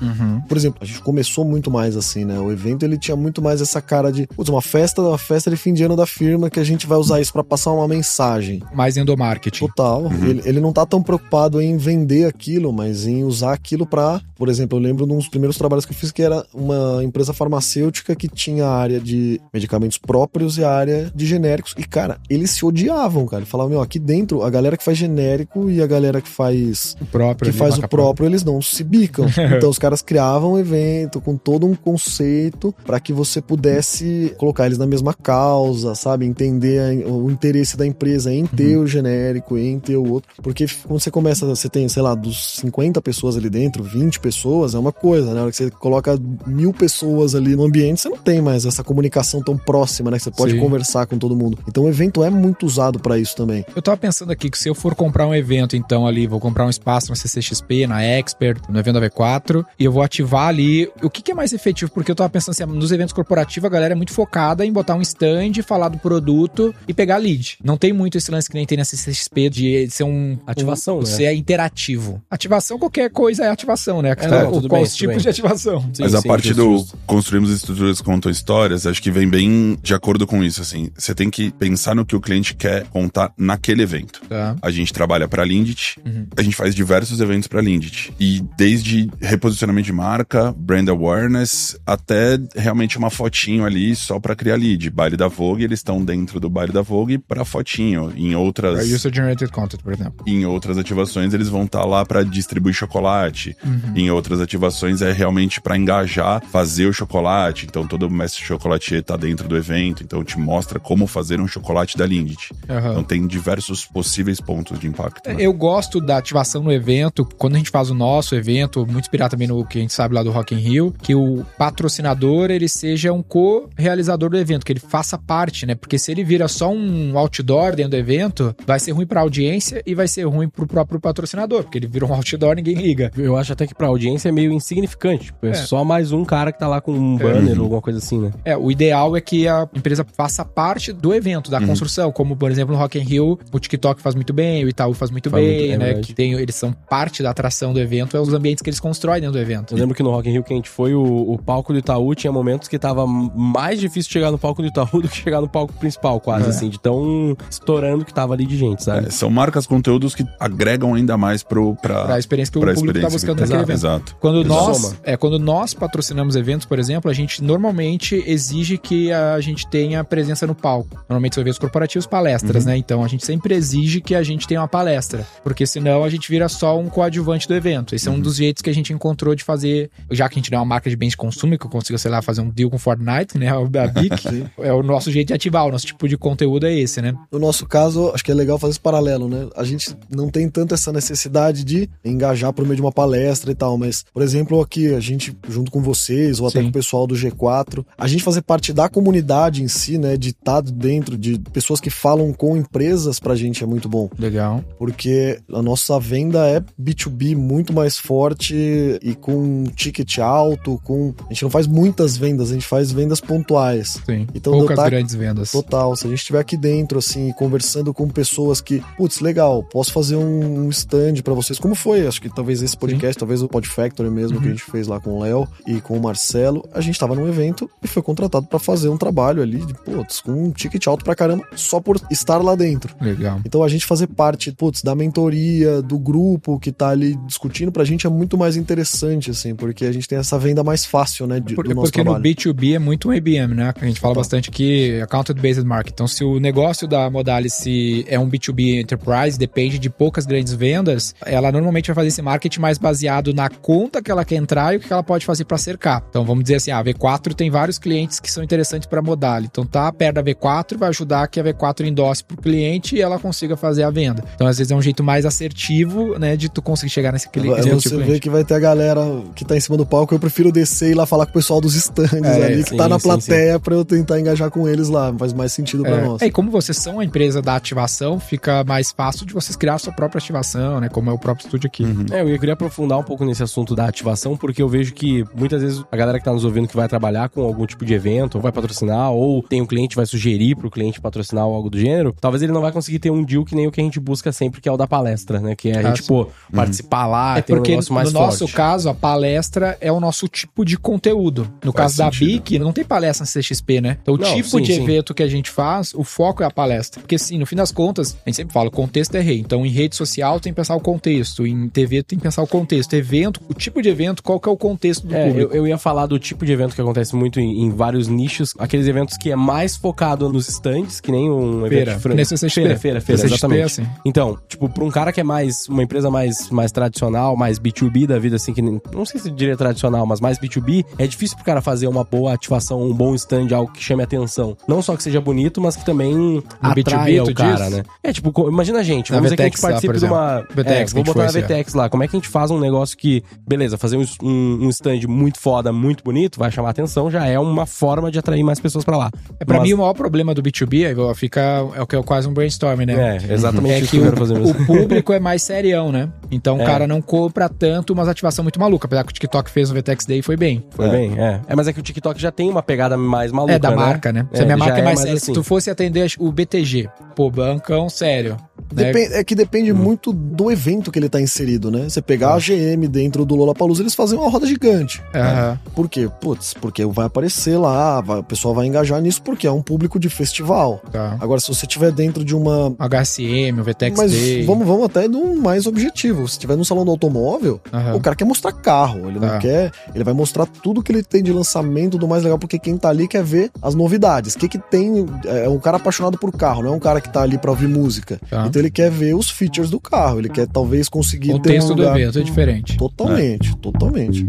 Por 0.49 0.57
exemplo, 0.57 0.79
a 0.83 0.85
gente 0.85 1.01
começou 1.01 1.45
muito 1.45 1.71
mais 1.71 1.97
assim, 1.97 2.25
né? 2.25 2.39
O 2.39 2.51
evento 2.51 2.85
ele 2.85 2.99
tinha 2.99 3.17
muito 3.17 3.41
mais 3.41 3.61
essa 3.61 3.81
cara 3.81 4.11
de, 4.11 4.27
putz, 4.27 4.49
uma 4.49 4.63
festa, 4.63 5.01
uma 5.03 5.19
festa 5.19 5.51
de 5.51 5.57
fim 5.57 5.73
de 5.73 5.83
ano 5.85 5.97
da 5.97 6.07
firma 6.07 6.51
que 6.51 6.61
a 6.61 6.65
gente 6.65 6.87
vai 6.87 6.99
usar 6.99 7.21
isso 7.21 7.33
pra 7.33 7.45
passar 7.45 7.73
uma 7.73 7.89
mensagem. 7.89 8.63
Mais 8.75 8.97
endomarketing. 8.97 9.67
Total. 9.67 10.11
Ele, 10.23 10.43
ele 10.45 10.61
não 10.61 10.73
tá 10.73 10.85
tão 10.85 11.03
preocupado 11.03 11.61
em 11.61 11.77
vender 11.77 12.27
aquilo, 12.27 12.73
mas 12.73 13.07
em 13.07 13.25
usar 13.25 13.53
aquilo 13.53 13.87
pra. 13.87 14.21
Por 14.37 14.49
exemplo, 14.49 14.79
eu 14.79 14.83
lembro 14.83 15.07
de 15.07 15.13
um 15.13 15.17
dos 15.17 15.29
primeiros 15.29 15.57
trabalhos 15.57 15.87
que 15.87 15.93
eu 15.93 15.97
fiz 15.97 16.13
que 16.13 16.23
era 16.23 16.45
uma 16.53 17.03
empresa 17.03 17.33
farmacêutica 17.33 18.15
que 18.15 18.29
tinha 18.29 18.46
a 18.61 18.69
área 18.69 19.01
de 19.01 19.41
medicamentos 19.53 19.99
próprios 19.99 20.59
e 20.59 20.65
a 20.65 20.71
área 20.71 21.11
de 21.15 21.27
genéricos. 21.27 21.75
E, 21.77 21.85
cara, 21.85 22.19
eles 22.29 22.51
se 22.51 22.65
odiavam, 22.65 23.27
cara. 23.27 23.43
Ele 23.43 23.51
falava, 23.51 23.71
meu, 23.71 23.81
aqui 23.81 23.99
dentro, 23.99 24.43
a 24.43 24.51
galera 24.51 24.77
que 24.77 24.85
faz 24.85 24.97
genérico 24.97 25.71
e 25.71 25.83
a 25.83 25.87
galera 25.87 26.21
que 26.21 26.29
faz. 26.29 26.97
O 27.01 27.07
próprio. 27.07 27.51
Que 27.51 27.57
faz 27.57 27.79
o 27.79 27.89
próprio, 27.89 28.27
eles 28.27 28.45
não 28.45 28.61
se 28.63 28.83
bicam. 28.83 29.27
então 29.57 29.71
os 29.71 29.79
caras 29.79 30.03
criavam 30.03 30.53
um 30.53 30.59
evento 30.59 31.21
com 31.21 31.37
todo 31.37 31.67
um 31.67 31.75
conceito 31.75 32.75
pra 32.85 33.01
que 33.01 33.13
você 33.13 33.41
pudesse 33.41 34.35
colocar 34.39 34.67
eles 34.67 34.79
na 34.79 34.87
mesma 34.87 35.15
causa, 35.15 35.95
sabe? 35.95 36.27
Entender 36.27 37.07
o 37.07 37.31
interesse 37.31 37.77
da 37.77 37.87
empresa 37.87 38.33
em 38.33 38.47
ter 38.47 38.77
o 38.77 38.87
genérico, 38.87 39.57
em 39.57 39.79
ter 39.79 39.97
o 39.97 40.11
outro. 40.11 40.31
Porque 40.43 40.67
quando 40.87 41.01
você 41.01 41.11
começa, 41.11 41.47
você 41.47 41.69
tem, 41.69 41.89
sei 41.89 42.03
lá, 42.03 42.15
dos 42.15 42.59
50 42.59 43.01
pessoas 43.03 43.37
ali 43.37 43.51
dentro, 43.51 43.83
20 43.83 44.21
pessoas, 44.21 44.75
é 44.75 44.79
uma 44.79 44.93
coisa, 44.93 45.29
né? 45.29 45.35
Na 45.35 45.43
hora 45.43 45.51
que 45.51 45.57
você 45.57 45.71
coloca 45.71 46.19
mil 46.47 46.73
pessoas 46.73 47.35
ali 47.35 47.55
no 47.55 47.65
ambiente, 47.65 48.01
você 48.01 48.09
não 48.09 48.17
tem 48.17 48.36
mais 48.41 48.65
essa 48.65 48.83
comunicação 48.83 49.43
tão 49.43 49.57
próxima, 49.57 50.11
né? 50.11 50.19
Que 50.19 50.25
você 50.25 50.31
pode 50.31 50.53
Sim. 50.53 50.61
conversar 50.61 51.07
com 51.07 51.19
todo 51.19 51.37
mundo. 51.37 51.59
Então 51.69 51.85
o 51.85 51.89
evento 51.89 52.23
é 52.23 52.31
muito 52.31 52.67
usado 52.67 52.99
pra 52.99 53.19
isso 53.19 53.37
também. 53.37 53.65
Eu 53.75 53.83
tava 53.83 53.97
pensando 53.97 54.31
aqui 54.33 54.51
que 54.51 54.59
se 54.59 54.69
eu 54.69 54.75
for 54.75 54.95
comprar 54.95 55.27
um 55.27 55.35
evento, 55.35 55.77
então 55.77 56.07
ali, 56.07 56.27
vou 56.27 56.41
comprar 56.41 56.67
um 56.67 56.71
espaço 56.71 57.11
na 57.11 57.17
CCXP, 57.17 57.87
na 57.87 58.03
Expert, 58.03 58.61
no 58.69 58.79
evento 58.79 59.01
da 59.01 59.09
V4, 59.09 59.65
e 59.79 59.85
eu 59.85 59.93
vou 59.93 60.03
ativar 60.03 60.49
ali. 60.49 60.91
O 61.03 61.11
que, 61.11 61.23
que 61.23 61.33
é 61.33 61.35
mais 61.35 61.53
efetivo? 61.53 61.91
Porque 61.91 62.11
eu 62.11 62.15
tava 62.15 62.31
pensando 62.31 62.53
assim, 62.53 62.65
nos 62.65 62.93
eventos 62.93 63.13
corporativos 63.13 63.67
a 63.67 63.71
galera 63.71 63.93
é 63.93 63.97
muito 63.97 64.13
focada 64.13 64.65
em 64.65 64.73
botar 64.73 64.95
um 64.95 65.03
stand, 65.03 65.63
falar 65.63 65.89
do 65.89 65.99
produto 65.99 66.75
e 66.87 66.95
pegar 66.95 67.17
lead. 67.17 67.59
Não 67.63 67.77
tem 67.77 67.93
muito 67.93 68.19
esse 68.19 68.31
lance 68.31 68.49
que 68.49 68.55
nem 68.55 68.67
tem 68.67 68.79
na 68.79 68.85
CCXP 68.85 69.51
de 69.51 69.91
ser 69.91 70.05
um. 70.05 70.39
Ativação, 70.47 70.97
um, 70.97 71.01
né? 71.01 71.07
Ser 71.07 71.35
iterativo. 71.35 72.23
Ativação, 72.31 72.79
qualquer 72.79 73.11
coisa 73.11 73.45
é 73.45 73.51
ativação, 73.51 74.03
né? 74.03 74.15
É, 74.17 74.29
não, 74.29 74.51
qual 74.51 74.61
bem, 74.63 74.83
os 74.83 74.95
tipos 74.95 75.17
bem. 75.17 75.23
de 75.23 75.29
ativação. 75.29 75.81
Sim, 75.93 76.03
Mas 76.03 76.15
a 76.15 76.21
sim, 76.21 76.29
parte 76.29 76.55
do 76.55 76.79
justo. 76.79 76.99
construímos 77.07 77.51
estruturas 77.51 78.01
contam 78.27 78.31
histórias, 78.31 78.87
acho 78.87 79.03
que 79.03 79.11
vem 79.11 79.29
bem 79.29 79.79
de 79.83 79.95
acordo 79.95 80.27
com 80.27 80.43
isso, 80.43 80.61
assim. 80.61 80.91
Você 80.97 81.15
tem 81.15 81.31
que 81.31 81.51
pensar 81.53 81.95
no 81.95 82.05
que 82.05 82.17
o 82.17 82.21
cliente 82.21 82.55
quer 82.55 82.85
contar 82.89 83.33
naquele 83.39 83.83
evento. 83.83 84.21
Tá. 84.29 84.57
A 84.61 84.71
gente 84.71 84.93
trabalha 84.93 85.29
para 85.29 85.45
Lindt, 85.45 85.97
Uhum. 86.05 86.27
a 86.37 86.43
gente 86.43 86.57
faz 86.57 86.75
diversos 86.75 87.21
eventos 87.21 87.47
para 87.49 87.61
Lindt. 87.61 88.13
E 88.19 88.43
desde 88.57 89.09
reposicionamento 89.21 89.87
de 89.87 89.93
marca, 89.93 90.53
brand 90.57 90.89
awareness, 90.89 91.79
até 91.87 92.39
realmente 92.55 92.99
uma 92.99 93.11
fotinho 93.11 93.65
ali 93.65 93.95
só 93.95 94.19
para 94.19 94.35
criar 94.35 94.57
lead. 94.57 94.91
Baile 94.91 95.17
da 95.17 95.29
Vogue, 95.29 95.65
eles 95.65 95.81
estão 95.81 96.05
dentro 96.05 96.41
do 96.41 96.49
baile 96.51 96.73
da 96.73 96.83
Vogue 96.83 97.19
para 97.19 97.45
fotinho. 97.45 98.13
Em 98.17 98.35
outras 98.35 98.87
User 98.91 99.13
Generated 99.15 99.51
Content, 99.53 99.81
por 99.83 99.93
exemplo. 99.93 100.25
em 100.27 100.45
outras 100.47 100.79
ativações 100.79 101.33
eles 101.35 101.49
vão 101.49 101.65
estar 101.65 101.85
lá 101.85 102.05
para 102.05 102.23
distribuir 102.25 102.75
chocolate. 102.75 103.57
Em 103.95 104.11
outras 104.11 104.41
ativações 104.41 105.03
é 105.03 105.13
realmente 105.13 105.61
para 105.61 105.77
engajar, 105.77 106.43
fazer 106.51 106.87
o 106.87 106.93
chocolate. 106.93 107.67
Então 107.67 107.87
todo 107.87 108.09
mestre 108.17 108.43
chocolatier 108.45 109.03
tá 109.03 109.17
dentro 109.17 109.47
do 109.49 109.57
evento, 109.57 110.03
então 110.03 110.25
te 110.25 110.39
mostra 110.39 110.79
como 110.81 111.07
fazer 111.07 111.41
um 111.41 111.47
chocolate 111.47 111.97
da 111.97 112.07
Lindt. 112.07 112.53
Aham. 112.69 112.91
Então 112.91 113.05
tem 113.05 113.27
diversos 113.27 113.85
possíveis 113.87 114.41
pontos 114.41 114.79
de 114.81 114.87
impacto. 114.87 115.29
né? 115.29 115.37
Eu 115.39 115.53
gosto 115.53 116.01
da 116.01 116.17
ativação 116.19 116.63
no 116.63 116.73
evento, 116.73 117.25
quando 117.39 117.55
a 117.55 117.59
gente 117.59 117.71
faz 117.71 117.91
o 117.91 117.95
nosso 117.95 118.35
evento, 118.35 118.81
muito 118.87 119.01
inspirado 119.05 119.33
também 119.33 119.47
no 119.49 119.65
que 119.65 119.79
a 119.79 119.81
gente 119.81 119.93
sabe 119.93 120.15
lá 120.15 120.23
do 120.23 120.31
Rock 120.31 120.55
in 120.55 120.59
Rio, 120.59 120.95
que 121.03 121.15
o 121.15 121.45
patrocinador 121.59 122.51
ele 122.51 122.69
seja 122.69 123.13
um 123.13 123.23
co-realizador 123.23 124.31
do 124.31 124.37
evento, 124.39 124.65
que 124.65 124.73
ele 124.73 124.81
faça 124.81 125.19
parte, 125.19 125.67
né? 125.67 125.75
Porque 125.75 125.99
se 125.99 126.11
ele 126.11 126.25
vira 126.25 126.49
só 126.49 126.71
um 126.73 127.17
outdoor 127.19 127.75
dentro 127.77 127.91
do 127.93 127.97
evento, 127.97 128.55
vai 128.67 128.81
ser 128.81 128.93
ruim 128.93 129.07
pra 129.07 129.21
audiência 129.21 129.83
e 129.87 129.95
vai 129.95 130.09
ser 130.09 130.25
ruim 130.25 130.49
pro 130.49 130.67
próprio 130.67 130.99
patrocinador, 131.01 131.63
porque 131.65 131.79
ele 131.79 131.87
vira 131.87 132.07
um 132.07 132.13
outdoor 132.15 132.55
ninguém 132.57 132.75
liga. 132.77 133.11
Eu 133.17 133.37
acho 133.37 133.53
até 133.53 133.67
que 133.67 133.75
pra 133.75 133.87
audiência 133.89 134.29
é 134.29 134.33
meio 134.33 134.53
insignificante. 134.53 135.27
Tipo, 135.27 135.47
é, 135.47 135.51
É. 135.51 135.55
só 135.55 135.85
mais 135.85 136.13
um 136.13 136.25
cara 136.25 136.53
que 136.53 136.59
tá 136.59 136.69
lá 136.69 136.81
com 136.81 136.93
um 136.93 137.17
banner 137.17 137.57
ou 137.59 137.65
alguma 137.65 137.83
coisa 137.83 137.99
assim, 137.99 138.06
né? 138.15 138.31
É, 138.45 138.57
o 138.57 138.71
ideal 138.71 139.17
é 139.17 139.21
que 139.21 139.49
a 139.49 139.69
empresa 139.75 140.05
faça 140.17 140.45
parte 140.45 140.93
do 140.93 141.15
evento, 141.15 141.51
da 141.51 141.61
construção, 141.61 142.13
como 142.13 142.37
por 142.37 142.51
exemplo 142.51 142.75
no 142.75 142.81
Rock 142.81 142.99
in 142.99 143.03
Rio, 143.03 143.39
o 143.53 143.59
TikTok 143.59 144.01
faz 144.01 144.15
muito 144.15 144.33
bem, 144.33 144.65
o 144.65 144.69
Itaú 144.69 144.93
faz 144.95 145.11
muito 145.11 145.31
Faz 145.31 145.43
bem, 145.45 145.69
muito- 145.71 145.83
é 145.83 145.95
né? 145.95 146.01
Que 146.01 146.13
tem, 146.15 146.33
eles 146.35 146.55
são 146.55 146.73
parte 146.73 147.23
da 147.23 147.31
atração 147.31 147.73
do 147.73 147.81
evento, 147.81 148.17
é 148.17 148.21
os 148.21 148.33
ambientes 148.33 148.63
que 148.63 148.71
eles 148.71 148.81
constroem 148.81 149.21
dentro 149.21 149.33
do 149.35 149.39
evento. 149.41 149.75
Eu 149.75 149.79
lembro 149.79 149.95
que 149.95 150.03
no 150.03 150.11
Rock 150.11 150.29
in 150.29 150.33
Rio 150.33 150.45
que 150.45 150.53
a 150.53 150.57
gente 150.57 150.69
foi, 150.69 150.95
o, 150.95 151.03
o 151.33 151.39
palco 151.39 151.73
do 151.73 151.79
Itaú 151.79 152.15
tinha 152.15 152.33
momentos 152.33 152.69
que 152.69 152.79
tava 152.79 153.07
mais 153.07 153.81
difícil 153.81 154.11
chegar 154.13 154.31
no 154.31 154.39
palco 154.39 154.63
do 154.63 154.69
Itaú 154.69 154.87
do 155.03 155.09
que 155.09 155.17
chegar 155.17 155.41
no 155.41 155.49
palco 155.49 155.73
principal, 155.75 156.21
quase, 156.21 156.47
É. 156.47 156.49
assim, 156.51 156.69
de 156.69 156.79
tão 156.79 157.37
estourando 157.51 158.05
que 158.05 158.13
tava 158.13 158.35
ali 158.35 158.47
de 158.47 158.57
gente, 158.57 158.83
sabe? 158.85 159.07
É, 159.07 159.11
são 159.11 159.31
marcas, 159.31 159.67
conteúdos 159.67 160.15
que 160.15 160.25
agregam 160.39 160.95
ainda 160.95 161.17
mais 161.17 161.43
pro, 161.43 161.75
pra, 161.77 162.05
Pra 162.05 162.19
experiência 162.19 162.53
que 162.53 162.59
o 162.59 162.61
público 162.61 162.81
tá 162.81 162.87
experiência 162.87 163.11
buscando 163.19 163.37
que- 163.37 163.43
naquele 163.43 163.63
evento. 163.63 163.77
Exato. 163.77 164.17
Quando 164.21 164.41
Exato. 164.43 164.55
nós, 164.55 164.77
Soma. 164.79 164.97
é, 165.05 165.17
quando 165.17 165.39
nós 165.39 165.75
patrocinamos 165.75 166.37
eventos, 166.37 166.67
por 166.67 166.79
exemplo, 166.79 167.11
a 167.11 167.15
gente 167.15 167.43
normalmente 167.43 167.96
exige 168.27 168.79
que 168.79 169.11
a 169.13 169.41
gente 169.41 169.67
tenha 169.69 170.03
presença 170.05 170.47
no 170.47 170.55
palco. 170.55 170.97
Normalmente 171.09 171.35
são 171.35 171.43
eventos 171.43 171.59
corporativos, 171.59 172.07
palestras, 172.07 172.65
Uhum. 172.65 172.71
né? 172.71 172.77
Então 172.77 173.03
a 173.03 173.09
gente 173.09 173.25
sempre 173.25 173.55
exige 173.55 174.01
que 174.01 174.15
a 174.15 174.23
gente 174.23 174.47
tenha 174.47 174.61
uma 174.61 174.69
palestra, 174.69 175.27
porque 175.43 175.67
senão 175.67 176.05
a 176.05 176.09
gente 176.11 176.29
vira 176.31 176.49
só 176.49 176.79
um 176.79 176.89
coadjuvante 176.89 177.47
do 177.49 177.55
evento. 177.55 177.95
Esse 177.95 178.09
é 178.09 178.11
Uhum. 178.11 178.19
um 178.19 178.21
dos 178.21 178.37
jeitos 178.37 178.63
que 178.63 178.71
a 178.71 178.75
gente 178.75 178.93
encontrou 178.93 179.35
de 179.35 179.43
fazer, 179.45 179.91
já 180.11 180.29
que 180.29 180.35
a 180.35 180.39
gente 180.41 180.51
não 180.51 180.59
é 180.59 180.61
uma 180.61 180.67
marca 180.67 180.91
de 180.91 180.97
bens 180.97 181.11
de 181.11 181.17
consumo, 181.17 181.57
que 181.59 181.65
eu 181.67 181.71
consiga, 181.71 181.99
sei 181.99 182.11
lá, 182.11 182.21
fazer 182.23 182.41
um 182.41 182.51
deal 182.51 182.71
com 182.71 182.79
Fortnite, 182.79 183.39
né? 183.39 183.49
A 183.49 183.87
BIC, 183.87 184.47
é 184.59 184.73
o 184.73 184.83
nosso 184.83 185.11
jeito 185.11 185.29
de 185.29 185.35
ativar, 185.35 185.67
o 185.67 185.71
nosso 185.73 185.87
tipo 185.87 186.09
de 186.09 186.17
conteúdo 186.17 186.67
é 186.67 186.75
esse, 186.75 187.01
né? 187.01 187.15
No 187.31 187.39
nosso 187.39 187.67
caso, 187.67 188.11
acho 188.15 188.25
que 188.25 188.31
é 188.31 188.35
legal 188.35 188.59
fazer 188.59 188.73
esse 188.73 188.81
paralelo, 188.81 189.29
né? 189.29 189.49
A 189.57 189.65
gente 189.65 189.95
não 190.11 190.29
tem 190.29 190.49
tanto 190.49 190.75
essa 190.75 190.93
necessidade 190.93 191.65
de 191.65 191.89
engajar 192.05 192.53
por 192.53 192.65
meio 192.65 192.77
de 192.77 192.83
uma 192.83 192.93
palestra 192.93 193.51
e 193.51 193.55
tal, 193.55 193.79
mas, 193.79 194.05
por 194.13 194.23
exemplo, 194.23 194.61
aqui, 194.61 194.95
a 194.95 195.01
gente, 195.01 195.37
junto 195.49 195.71
com 195.71 195.81
vocês, 195.83 196.41
ou 196.41 196.49
até 196.49 196.59
Sim. 196.59 196.65
com 196.65 196.71
o 196.71 196.73
pessoal 196.73 197.07
do 197.07 197.15
G4, 197.15 197.85
a 197.99 198.07
gente 198.07 198.23
fazer 198.23 198.43
parte 198.43 198.73
da 198.73 198.89
comunidade 198.89 199.63
em 199.63 199.69
si, 199.69 199.99
né? 199.99 200.17
De 200.17 200.31
estar 200.31 200.61
dentro 200.63 201.17
de 201.17 201.39
pessoas 201.53 201.81
que 201.81 201.91
falam 201.91 202.33
com 202.33 202.57
empresas 202.57 203.19
pra 203.19 203.35
gente 203.35 203.63
é 203.63 203.67
muito 203.67 203.89
bom. 203.89 204.09
Legal. 204.19 204.65
Porque 204.79 205.39
a 205.53 205.63
nossa 205.63 205.99
venda 205.99 206.47
é 206.47 206.61
B2B 206.81 207.37
muito 207.37 207.73
mais 207.73 207.97
forte 207.99 208.55
e 209.03 209.15
com 209.15 209.33
um 209.37 209.65
ticket 209.65 210.19
alto, 210.19 210.81
com. 210.85 211.15
A 211.29 211.33
gente 211.33 211.43
não 211.43 211.51
faz 211.51 211.67
muitas 211.67 212.17
vendas, 212.17 212.51
a 212.51 212.55
gente 212.55 212.67
faz 212.67 212.93
vendas 212.93 213.21
pontuais. 213.21 213.99
Sim. 214.05 214.27
Então, 214.35 214.53
Poucas 214.53 214.77
tá- 214.77 214.89
grandes 214.89 215.15
vendas. 215.15 215.51
Total, 215.53 215.95
se 215.97 216.07
a 216.07 216.11
gente 216.11 216.19
estiver 216.19 216.41
aqui 216.41 216.57
dentro, 216.57 216.99
assim, 216.99 217.33
conversando 217.33 217.93
com 217.93 218.09
pessoas 218.09 218.61
que, 218.61 218.83
putz, 218.97 219.21
legal, 219.21 219.63
posso 219.63 219.93
fazer 219.93 220.17
um 220.17 220.69
stand 220.71 221.23
pra 221.23 221.35
vocês. 221.35 221.59
Como 221.59 221.75
foi? 221.75 222.07
Acho 222.07 222.21
que 222.21 222.29
talvez 222.35 222.63
esse 222.63 222.77
podcast, 222.77 223.19
talvez 223.19 223.43
o 223.43 223.49
Pod 223.49 223.67
Factory 223.67 224.11
mesmo, 224.11 224.41
que 224.41 224.47
a 224.47 224.51
gente 224.51 224.63
fez 224.65 224.87
lá 224.87 225.01
com 225.01 225.11
o 225.11 225.21
Léo 225.23 225.47
e 225.67 225.81
com 225.81 225.97
o 225.97 226.03
Marcelo. 226.03 226.65
A 226.73 226.81
gente 226.81 226.99
tava 226.99 227.15
num 227.15 227.27
evento 227.29 227.71
e 227.83 227.87
foi 227.89 228.03
contratado 228.03 228.47
pra 228.47 228.59
fazer 228.59 228.89
um 228.89 228.97
trabalho 228.97 229.43
ali, 229.43 229.59
de, 229.65 229.75
putz, 229.75 230.21
com 230.21 230.33
um 230.33 230.51
ticket 230.51 230.87
alto 230.87 231.05
pra 231.05 231.15
caramba, 231.15 231.45
só 231.55 231.81
por 231.81 232.01
estar 232.11 232.39
lá 232.39 232.55
dentro. 232.55 232.95
Legal. 233.01 233.41
Então 233.45 233.63
a 233.63 233.69
gente 233.69 233.85
fazer 233.87 234.07
parte, 234.09 234.51
putz, 234.53 234.83
da 234.83 234.95
mentoria, 234.95 235.83
do 235.83 235.99
grupo 235.99 236.59
que 236.59 236.73
tá 236.73 236.89
ali 236.91 237.17
discutindo, 237.27 237.71
pra 237.73 237.85
gente 237.85 238.07
é 238.07 238.11
muito 238.11 238.37
mais 238.39 238.57
interessante, 238.57 239.31
assim, 239.31 239.55
porque 239.55 239.85
a 239.85 239.93
gente 239.93 240.09
tem 240.09 240.19
essa 240.19 240.39
venda 240.39 240.63
mais 240.65 240.85
fácil, 240.85 241.27
né, 241.27 241.41
de, 241.41 241.55
Por- 241.55 241.67
do 241.69 241.75
nosso 241.75 241.87
porque 241.93 242.03
trabalho. 242.03 242.23
no 242.25 242.31
B2B 242.31 242.75
é 242.75 242.79
muito 242.79 243.09
um 243.09 243.13
IBM, 243.15 243.55
né? 243.55 243.73
A 243.81 243.85
gente 243.85 244.01
fala 244.01 244.15
Total. 244.15 244.23
bastante 244.23 244.49
aqui, 244.51 245.01
Accounted 245.01 245.41
Based 245.41 245.65
Market. 245.65 245.93
Então, 245.93 246.07
se 246.09 246.25
o 246.25 246.39
negócio 246.41 246.87
da 246.89 247.09
Modalice 247.11 248.05
é 248.09 248.19
um 248.19 248.29
B2B 248.29 248.81
Enterprise, 248.81 249.39
depende 249.39 249.79
de 249.79 249.91
poucas 249.91 250.25
grandes 250.27 250.53
vendas, 250.53 251.15
ela 251.25 251.51
normalmente 251.53 251.87
vai 251.89 251.95
fazer 251.97 252.09
esse 252.09 252.23
marketing 252.23 252.61
mais 252.61 252.79
baseado 252.79 253.33
na 253.35 253.49
conta 253.49 254.03
que 254.03 254.11
ela 254.11 254.25
quer 254.25 254.37
entrar 254.37 254.75
e 254.75 254.77
o 254.77 254.81
que 254.81 254.93
ela 254.93 255.03
pode 255.03 255.25
fazer 255.27 255.45
para 255.45 255.59
cercar. 255.59 256.05
Então, 256.09 256.25
vamos 256.25 256.45
dizer 256.45 256.57
assim, 256.57 256.71
a 256.71 256.83
V4 256.83 257.35
tem 257.35 257.51
vários 257.51 257.66
clientes 257.79 258.21
que 258.21 258.31
são 258.31 258.43
interessantes 258.43 258.87
para 258.87 259.03
Modali. 259.03 259.47
Então, 259.51 259.65
tá 259.65 259.93
perto 259.93 260.17
da 260.17 260.23
V4 260.23 260.77
vai 260.77 260.89
ajudar 260.89 261.27
que 261.29 261.41
a 261.41 261.45
V4 261.45 261.87
endosse 261.87 262.25
pro 262.25 262.37
cliente 262.37 262.97
e 262.97 263.03
ela 263.03 263.19
consiga 263.19 263.57
fazer 263.57 263.83
a 263.83 263.91
venda. 263.91 264.25
Então, 264.35 264.47
às 264.47 264.59
vezes 264.59 264.71
é 264.71 264.77
um 264.77 264.83
jeito 264.83 265.03
mais 265.03 265.27
assertivo, 265.27 266.19
né, 266.19 266.37
de 266.37 266.49
tu 266.49 266.63
conseguir 266.63 266.91
chegar 266.91 267.13
nesse 267.13 267.29
cliente. 267.29 267.61
Aí 267.61 267.67
nesse 267.67 267.89
você 267.89 267.95
cliente. 267.95 268.11
vê 268.13 268.21
que 268.21 268.31
vai 268.31 268.45
ter 268.45 268.55
a 268.55 268.59
galera 268.59 269.01
que 269.35 269.45
tá 269.45 269.57
em 269.57 269.61
cima 269.61 269.77
do 269.77 269.87
palco, 269.87 270.15
eu 270.15 270.19
prefiro 270.19 270.51
descer 270.53 270.89
e 270.89 270.93
ir 270.93 270.95
lá 270.95 271.07
falar 271.07 271.27
com 271.27 271.31
o 271.31 271.35
pessoal 271.35 271.61
dos 271.61 271.75
stands 271.75 272.13
É, 272.13 272.45
ali, 272.45 272.63
que 272.65 272.71
sim, 272.71 272.77
tá 272.77 272.89
na 272.89 272.99
plateia, 272.99 273.59
pra 273.59 273.75
eu 273.75 273.85
tentar 273.85 274.21
engajar 274.21 274.51
com 274.51 274.69
eles 274.69 274.89
lá. 274.89 275.13
Faz 275.19 275.33
mais 275.33 275.53
sentido 275.53 275.83
pra 275.83 276.01
nós. 276.01 276.23
É, 276.23 276.27
e 276.27 276.31
como 276.31 276.51
vocês 276.51 276.77
são 276.79 277.01
a 277.01 277.05
empresa 277.05 277.41
da 277.43 277.57
ativação, 277.57 278.19
fica 278.21 278.65
mais 278.65 278.91
fácil 278.91 279.27
de 279.27 279.35
vocês 279.35 279.57
criar 279.57 279.75
a 279.75 279.79
sua 279.79 279.93
própria 279.93 280.19
ativação, 280.19 280.81
né? 280.81 280.89
Como 280.89 281.11
é 281.11 281.13
o 281.13 281.19
próprio 281.19 281.47
estúdio 281.47 281.67
aqui. 281.67 281.85
É, 282.11 282.23
eu 282.23 282.39
queria 282.39 282.55
aprofundar 282.55 282.99
um 282.99 283.03
pouco 283.03 283.25
nesse 283.25 283.43
assunto 283.43 283.75
da 283.75 283.87
ativação, 283.87 284.37
porque 284.37 284.63
eu 284.63 284.69
vejo 284.69 284.93
que 284.95 285.25
muitas 285.35 285.63
vezes 285.63 285.85
a 285.91 285.97
galera 285.97 286.19
que 286.19 286.25
tá 286.25 286.33
nos 286.33 286.45
ouvindo 286.45 286.69
que 286.69 286.77
vai 286.77 286.89
trabalhar 286.89 287.29
com 287.29 287.41
algum 287.47 287.67
tipo 287.67 287.85
de 287.85 287.95
evento, 287.95 288.37
ou 288.37 288.41
vai 288.41 288.53
patrocinar, 288.53 289.11
ou 289.13 289.43
tem 289.43 289.61
um 289.63 289.67
cliente 289.67 289.97
vai 289.97 290.07
sugerir 290.07 290.57
pro 290.57 290.71
cliente 290.71 291.01
patrocinar 291.01 291.47
ou 291.47 291.55
algo 291.55 291.71
do 291.71 291.79
gênero, 291.79 292.15
talvez 292.21 292.43
ele 292.43 292.53
não 292.53 292.61
vai 292.61 292.73
conseguir 292.73 292.99
ter 292.99 293.11
um 293.11 293.23
deal 293.25 293.45
que 293.45 293.55
nem 293.55 293.67
o 293.67 293.73
que 293.73 293.81
a 293.81 293.85
gente 293.85 293.99
busca 294.01 294.33
sempre, 294.33 294.61
que 294.61 294.69
é 294.69 294.73
o 294.73 294.77
da 294.77 294.87
palestra, 294.87 295.41
né? 295.41 295.55
Que 295.55 295.71
é 295.71 295.77
a 295.77 295.81
Ah, 295.81 295.83
gente, 295.89 296.03
sim. 296.03 296.09
pô, 296.09 296.29
participar 296.53 297.07
lá, 297.07 297.39
É 297.39 297.43
ter 297.43 297.53
um 297.53 297.57
porque 297.57 297.71
negócio 297.73 297.95
mais 297.95 298.13
no 298.13 298.21
nosso 298.21 298.39
forte. 298.41 298.55
caso, 298.55 298.89
a 298.89 298.95
palestra 298.95 299.77
é 299.81 299.91
o 299.93 300.01
nosso 300.01 300.29
tipo 300.29 300.65
de 300.65 300.77
conteúdo. 300.79 301.51
No 301.65 301.73
Faz 301.73 301.97
caso 301.97 301.99
da 301.99 302.05
sentido. 302.13 302.27
BIC, 302.43 302.59
não 302.59 302.73
tem 302.73 302.85
palestra 302.85 303.25
na 303.27 303.31
CXP, 303.41 303.81
né? 303.81 303.99
Então, 304.03 304.15
o 304.15 304.19
Não, 304.19 304.35
tipo 304.35 304.49
sim, 304.49 304.63
de 304.63 304.75
sim. 304.75 304.83
evento 304.83 305.15
que 305.15 305.23
a 305.23 305.29
gente 305.29 305.51
faz, 305.51 305.95
o 305.95 306.03
foco 306.05 306.43
é 306.43 306.47
a 306.47 306.51
palestra. 306.51 307.01
Porque, 307.01 307.19
sim, 307.19 307.39
no 307.39 307.47
fim 307.47 307.57
das 307.57 307.73
contas, 307.73 308.17
a 308.25 308.29
gente 308.29 308.37
sempre 308.37 308.53
fala, 308.53 308.69
o 308.69 308.71
contexto 308.71 309.15
é 309.15 309.21
rei. 309.21 309.39
Então, 309.39 309.65
em 309.65 309.71
rede 309.71 309.97
social 309.97 310.39
tem 310.41 310.53
que 310.53 310.57
pensar 310.57 310.75
o 310.77 310.81
contexto, 310.81 311.47
em 311.47 311.69
TV 311.69 312.03
tem 312.03 312.19
que 312.19 312.23
pensar 312.23 312.43
o 312.43 312.47
contexto. 312.47 312.95
Evento, 312.95 313.41
o 313.49 313.55
tipo 313.55 313.81
de 313.83 313.89
evento, 313.89 314.23
qual 314.23 314.39
que 314.41 314.49
é 314.49 314.53
o 314.53 314.57
contexto 314.57 315.07
do 315.07 315.15
É, 315.15 315.23
eu, 315.25 315.29
público? 315.33 315.55
eu 315.55 315.67
ia 315.67 315.79
falar 315.79 316.07
do 316.07 316.19
tipo 316.19 316.45
de 316.45 316.53
evento 316.53 316.75
que 316.75 316.81
acontece 316.81 317.15
muito 317.17 317.36
em, 317.41 317.63
em 317.65 317.71
vários 317.71 318.09
nichos, 318.09 318.55
aqueles 318.59 318.87
eventos 318.87 319.17
que 319.17 319.31
é 319.31 319.37
mais 319.37 319.77
focado 319.77 320.33
nos 320.33 320.49
stands, 320.49 321.01
que 321.01 321.11
nem 321.13 321.31
um 321.31 321.67
evento 321.67 321.99
Feira, 321.99 321.99
de 321.99 322.15
nem 322.15 322.25
CCXP. 322.25 322.61
Feira, 322.61 322.77
feira, 322.79 323.01
feira, 323.01 323.23
CCXP, 323.23 323.35
exatamente. 323.35 323.65
assim. 323.65 323.87
Então, 324.05 324.39
tipo, 324.49 324.69
pra 324.69 324.85
um 324.85 324.91
cara 324.91 325.13
que 325.13 325.21
é 325.21 325.25
mais, 325.25 325.69
uma 325.69 325.83
empresa 325.83 326.11
mais, 326.11 326.51
mais 326.51 326.73
tradicional, 326.73 327.37
mais 327.37 327.59
B2B 327.59 328.07
da 328.07 328.19
vida, 328.19 328.37
assim, 328.37 328.53
que 328.53 328.63
nem- 328.63 328.81
não 328.95 329.05
sei 329.05 329.21
se 329.21 329.29
eu 329.29 329.35
diria 329.35 329.57
tradicional, 329.57 330.07
mas 330.07 330.21
mais 330.21 330.39
B2B, 330.39 330.85
é 330.99 331.07
difícil 331.07 331.37
pro 331.37 331.45
cara 331.45 331.61
fazer 331.61 331.87
uma 331.87 332.05
boa 332.05 332.33
ativação, 332.35 332.83
um 332.83 332.93
bom 332.95 333.15
stand, 333.15 333.49
algo 333.55 333.73
que 333.73 333.83
chame 333.83 334.03
atenção. 334.03 334.57
Não 334.69 334.81
só 334.83 334.97
que 334.97 335.03
seja 335.03 335.21
bonito, 335.21 335.61
mas 335.61 335.77
que 335.77 335.85
também 335.85 336.43
atraia 336.61 337.23
B2B, 337.23 337.31
o 337.31 337.35
cara, 337.35 337.65
diz? 337.67 337.77
né? 337.79 337.83
É, 338.03 338.13
tipo, 338.13 338.49
imagina 338.49 338.81
a 338.81 338.83
gente, 338.83 339.11
Na 339.11 339.17
vamos 339.19 339.31
dizer 339.31 339.37
que 339.37 339.43
a 339.43 339.45
gente 339.47 339.63
lá, 339.63 339.69
participe 339.71 339.93
por 339.95 339.99
de 340.01 340.05
uma... 340.07 340.41
VTEX 340.55 340.93
é, 340.93 340.95
vou 340.95 341.05
botar 341.05 341.25
na 341.25 341.31
VTEX 341.33 341.75
lá. 341.75 341.89
Como 341.89 342.03
é 342.03 342.09
que 342.09 342.17
a 342.17 342.19
gente 342.19 342.29
faz 342.29 342.51
um 342.51 342.59
negócio 342.59 342.97
que, 342.97 343.23
beleza, 343.47 343.77
fazer 343.79 343.97
um, 343.97 344.05
um, 344.23 344.59
um 344.67 344.69
stand 344.71 345.01
muito 345.09 345.39
foda, 345.39 345.73
muito 345.73 346.03
bonito, 346.05 346.39
vai 346.39 346.51
chamar 346.51 346.71
atenção, 346.71 347.11
já 347.11 347.26
é 347.29 347.39
uma 347.39 347.67
forma 347.67 348.11
de 348.11 348.19
atrair 348.19 348.43
mais 348.43 348.61
pessoas 348.61 348.85
pra 348.85 348.97
lá. 348.97 349.11
É, 349.41 349.45
pra 349.45 349.59
Mas- 349.59 349.69
mim, 349.69 349.75
o 349.75 349.79
maior 349.79 349.95
problema 349.95 350.35
do 350.35 350.43
B2B, 350.43 350.87
aí 350.87 350.95
ó, 350.97 351.15
fica, 351.15 351.41
é 351.75 351.83
o 351.83 351.87
que 351.87 351.97
é 351.97 352.03
quase 352.03 352.29
um 352.29 352.33
brainstorming, 352.33 352.87
né? 352.87 353.19
É, 353.29 353.33
exatamente 353.33 353.73
É 353.75 353.79
isso 353.81 353.91
que 353.91 353.91
que 353.93 353.97
eu 353.97 354.03
o, 354.03 354.05
quero 354.07 354.17
fazer 354.17 354.35
mesmo. 354.39 354.51
o 354.63 354.67
público 354.67 355.13
é 355.13 355.19
mais 355.21 355.43
serião, 355.43 355.91
né? 355.93 356.09
Então 356.31 356.59
o 356.59 356.63
É. 356.63 356.65
cara 356.65 356.87
não 356.87 357.01
compra 357.01 357.49
tanto 357.49 357.93
umas 357.93 358.09
ativação 358.09 358.43
muito 358.43 358.59
maluca. 358.61 358.87
Apesar 358.87 359.05
que 359.05 359.11
o 359.11 359.15
TikTok 359.15 359.51
fez 359.51 359.71
no 359.71 359.75
VTEX 359.77 360.07
Day 360.07 360.19
e 360.19 360.23
foi 360.23 360.37
bem. 360.37 360.65
Foi 360.71 360.89
bem, 360.89 361.13
é. 361.19 361.41
É, 361.49 361.55
mas 361.57 361.69
é 361.69 361.73
que 361.73 361.81
o 361.81 361.83
TikTok 361.83 362.21
já 362.21 362.31
tem 362.31 362.49
uma 362.51 362.63
pegada 362.63 362.97
mais 362.97 363.31
maluca, 363.33 363.55
é 363.55 363.59
da 363.59 363.71
né? 363.71 363.77
marca, 363.77 364.13
né? 364.13 364.27
Se 364.33 364.41
a 364.41 364.43
É, 364.43 364.45
minha 364.45 364.57
já 364.59 364.65
marca 364.65 364.81
é 364.81 364.85
mais 364.85 364.99
séria, 365.01 365.15
assim. 365.15 365.27
se 365.27 365.33
tu 365.33 365.43
fosse 365.43 365.71
atender 365.71 366.11
o 366.19 366.31
BTG, 366.33 366.89
pô, 367.15 367.31
bancão 367.31 367.89
sério. 367.89 368.37
né? 368.75 368.85
Depen- 368.93 369.09
é 369.13 369.23
que 369.23 369.35
depende 369.35 369.73
muito 369.73 370.13
do 370.13 370.51
evento 370.51 370.91
que 370.91 370.99
ele 370.99 371.09
tá 371.09 371.21
inserido, 371.21 371.71
né? 371.71 371.89
Você 371.89 372.03
pegar 372.03 372.35
a 372.35 372.39
GM 372.39 372.89
dentro 372.89 373.25
do 373.25 373.37
Lollapalooza, 373.37 373.83
eles 373.83 373.95
fazem 373.95 374.19
uma 374.19 374.29
roda 374.29 374.45
gigante. 374.47 375.01
Aham. 375.15 375.59
Por 375.75 375.89
quê? 375.89 376.09
Putz, 376.21 376.53
porque 376.55 376.85
vai 376.87 377.07
aparecer 377.17 377.57
lá, 377.57 378.01
vai- 378.03 378.19
o 378.19 378.23
pessoal 378.23 378.55
vai 378.55 378.67
engajar 378.67 379.01
nisso 379.01 379.23
porque 379.23 379.47
é 379.47 379.51
um 379.53 379.63
público 379.63 379.99
de 379.99 380.09
festival. 380.11 380.83
Tá. 380.93 381.17
Agora, 381.19 381.41
se 381.41 381.49
você 381.49 381.67
tiver 381.67 381.91
dentro 381.91 382.23
de 382.25 382.35
uma 382.37 382.75
HSM, 382.79 383.59
o 383.61 383.65
VTEX 383.65 383.97
Mas 383.99 384.13
Day. 384.13 384.45
vamos, 384.45 384.67
vamos 384.67 384.85
até 384.85 385.09
num 385.09 385.41
mais 385.41 385.67
objetivo. 385.67 386.29
Se 386.29 386.39
tiver 386.39 386.57
num 386.57 386.65
salão 386.65 386.85
do 386.85 386.91
automóvel, 386.91 387.61
Aham. 387.73 387.95
o 387.97 388.01
cara 388.01 388.15
quer 388.15 388.25
mostrar 388.27 388.53
carro. 388.53 389.09
Ele 389.09 389.19
não 389.19 389.29
Tá. 389.29 389.39
quer. 389.39 389.73
Ele 389.95 390.05
vai 390.05 390.13
mostrar 390.13 390.45
tudo 390.47 390.83
que 390.83 390.93
ele 390.93 391.03
tem 391.03 391.23
de 391.23 391.33
lançamento 391.33 391.97
do 391.97 392.07
mais 392.07 392.23
legal, 392.23 392.39
porque 392.39 392.59
quem 392.59 392.77
tá 392.77 392.91
ali 392.91 393.09
quer 393.09 393.23
ver 393.25 393.51
as 393.63 393.75
novidades. 393.75 394.35
O 394.35 394.39
que 394.39 394.49
que 394.49 394.59
tem. 394.59 395.07
É 395.25 395.49
um 395.49 395.59
cara 395.59 395.79
apaixonado 395.79 396.19
por 396.19 396.31
carro, 396.33 396.63
não 396.63 396.73
é 396.75 396.77
um 396.77 396.81
cara 396.81 397.01
que 397.01 397.09
tá 397.11 397.23
ali 397.23 397.39
pra 397.39 397.51
ouvir 397.51 397.69
música. 397.69 398.21
Tá. 398.29 398.47
Então 398.47 398.61
ele 398.61 398.71
quer 398.71 398.91
ver 398.91 399.15
os 399.15 399.31
features 399.31 399.71
do 399.71 399.81
carro. 399.81 400.19
Ele 400.19 400.29
quer 400.29 400.47
talvez 400.47 400.89
conseguir 400.89 401.33
O 401.33 401.39
ter 401.39 401.51
um 401.51 401.53
texto 401.55 401.69
do 401.75 401.83
lugar... 401.83 401.99
evento 401.99 402.19
é 402.19 402.23
diferente. 402.23 402.77
Totalmente, 402.77 403.57
totalmente. 403.57 404.27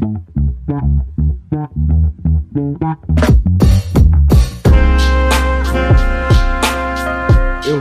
Thank 0.67 1.07
you. 3.61 4.56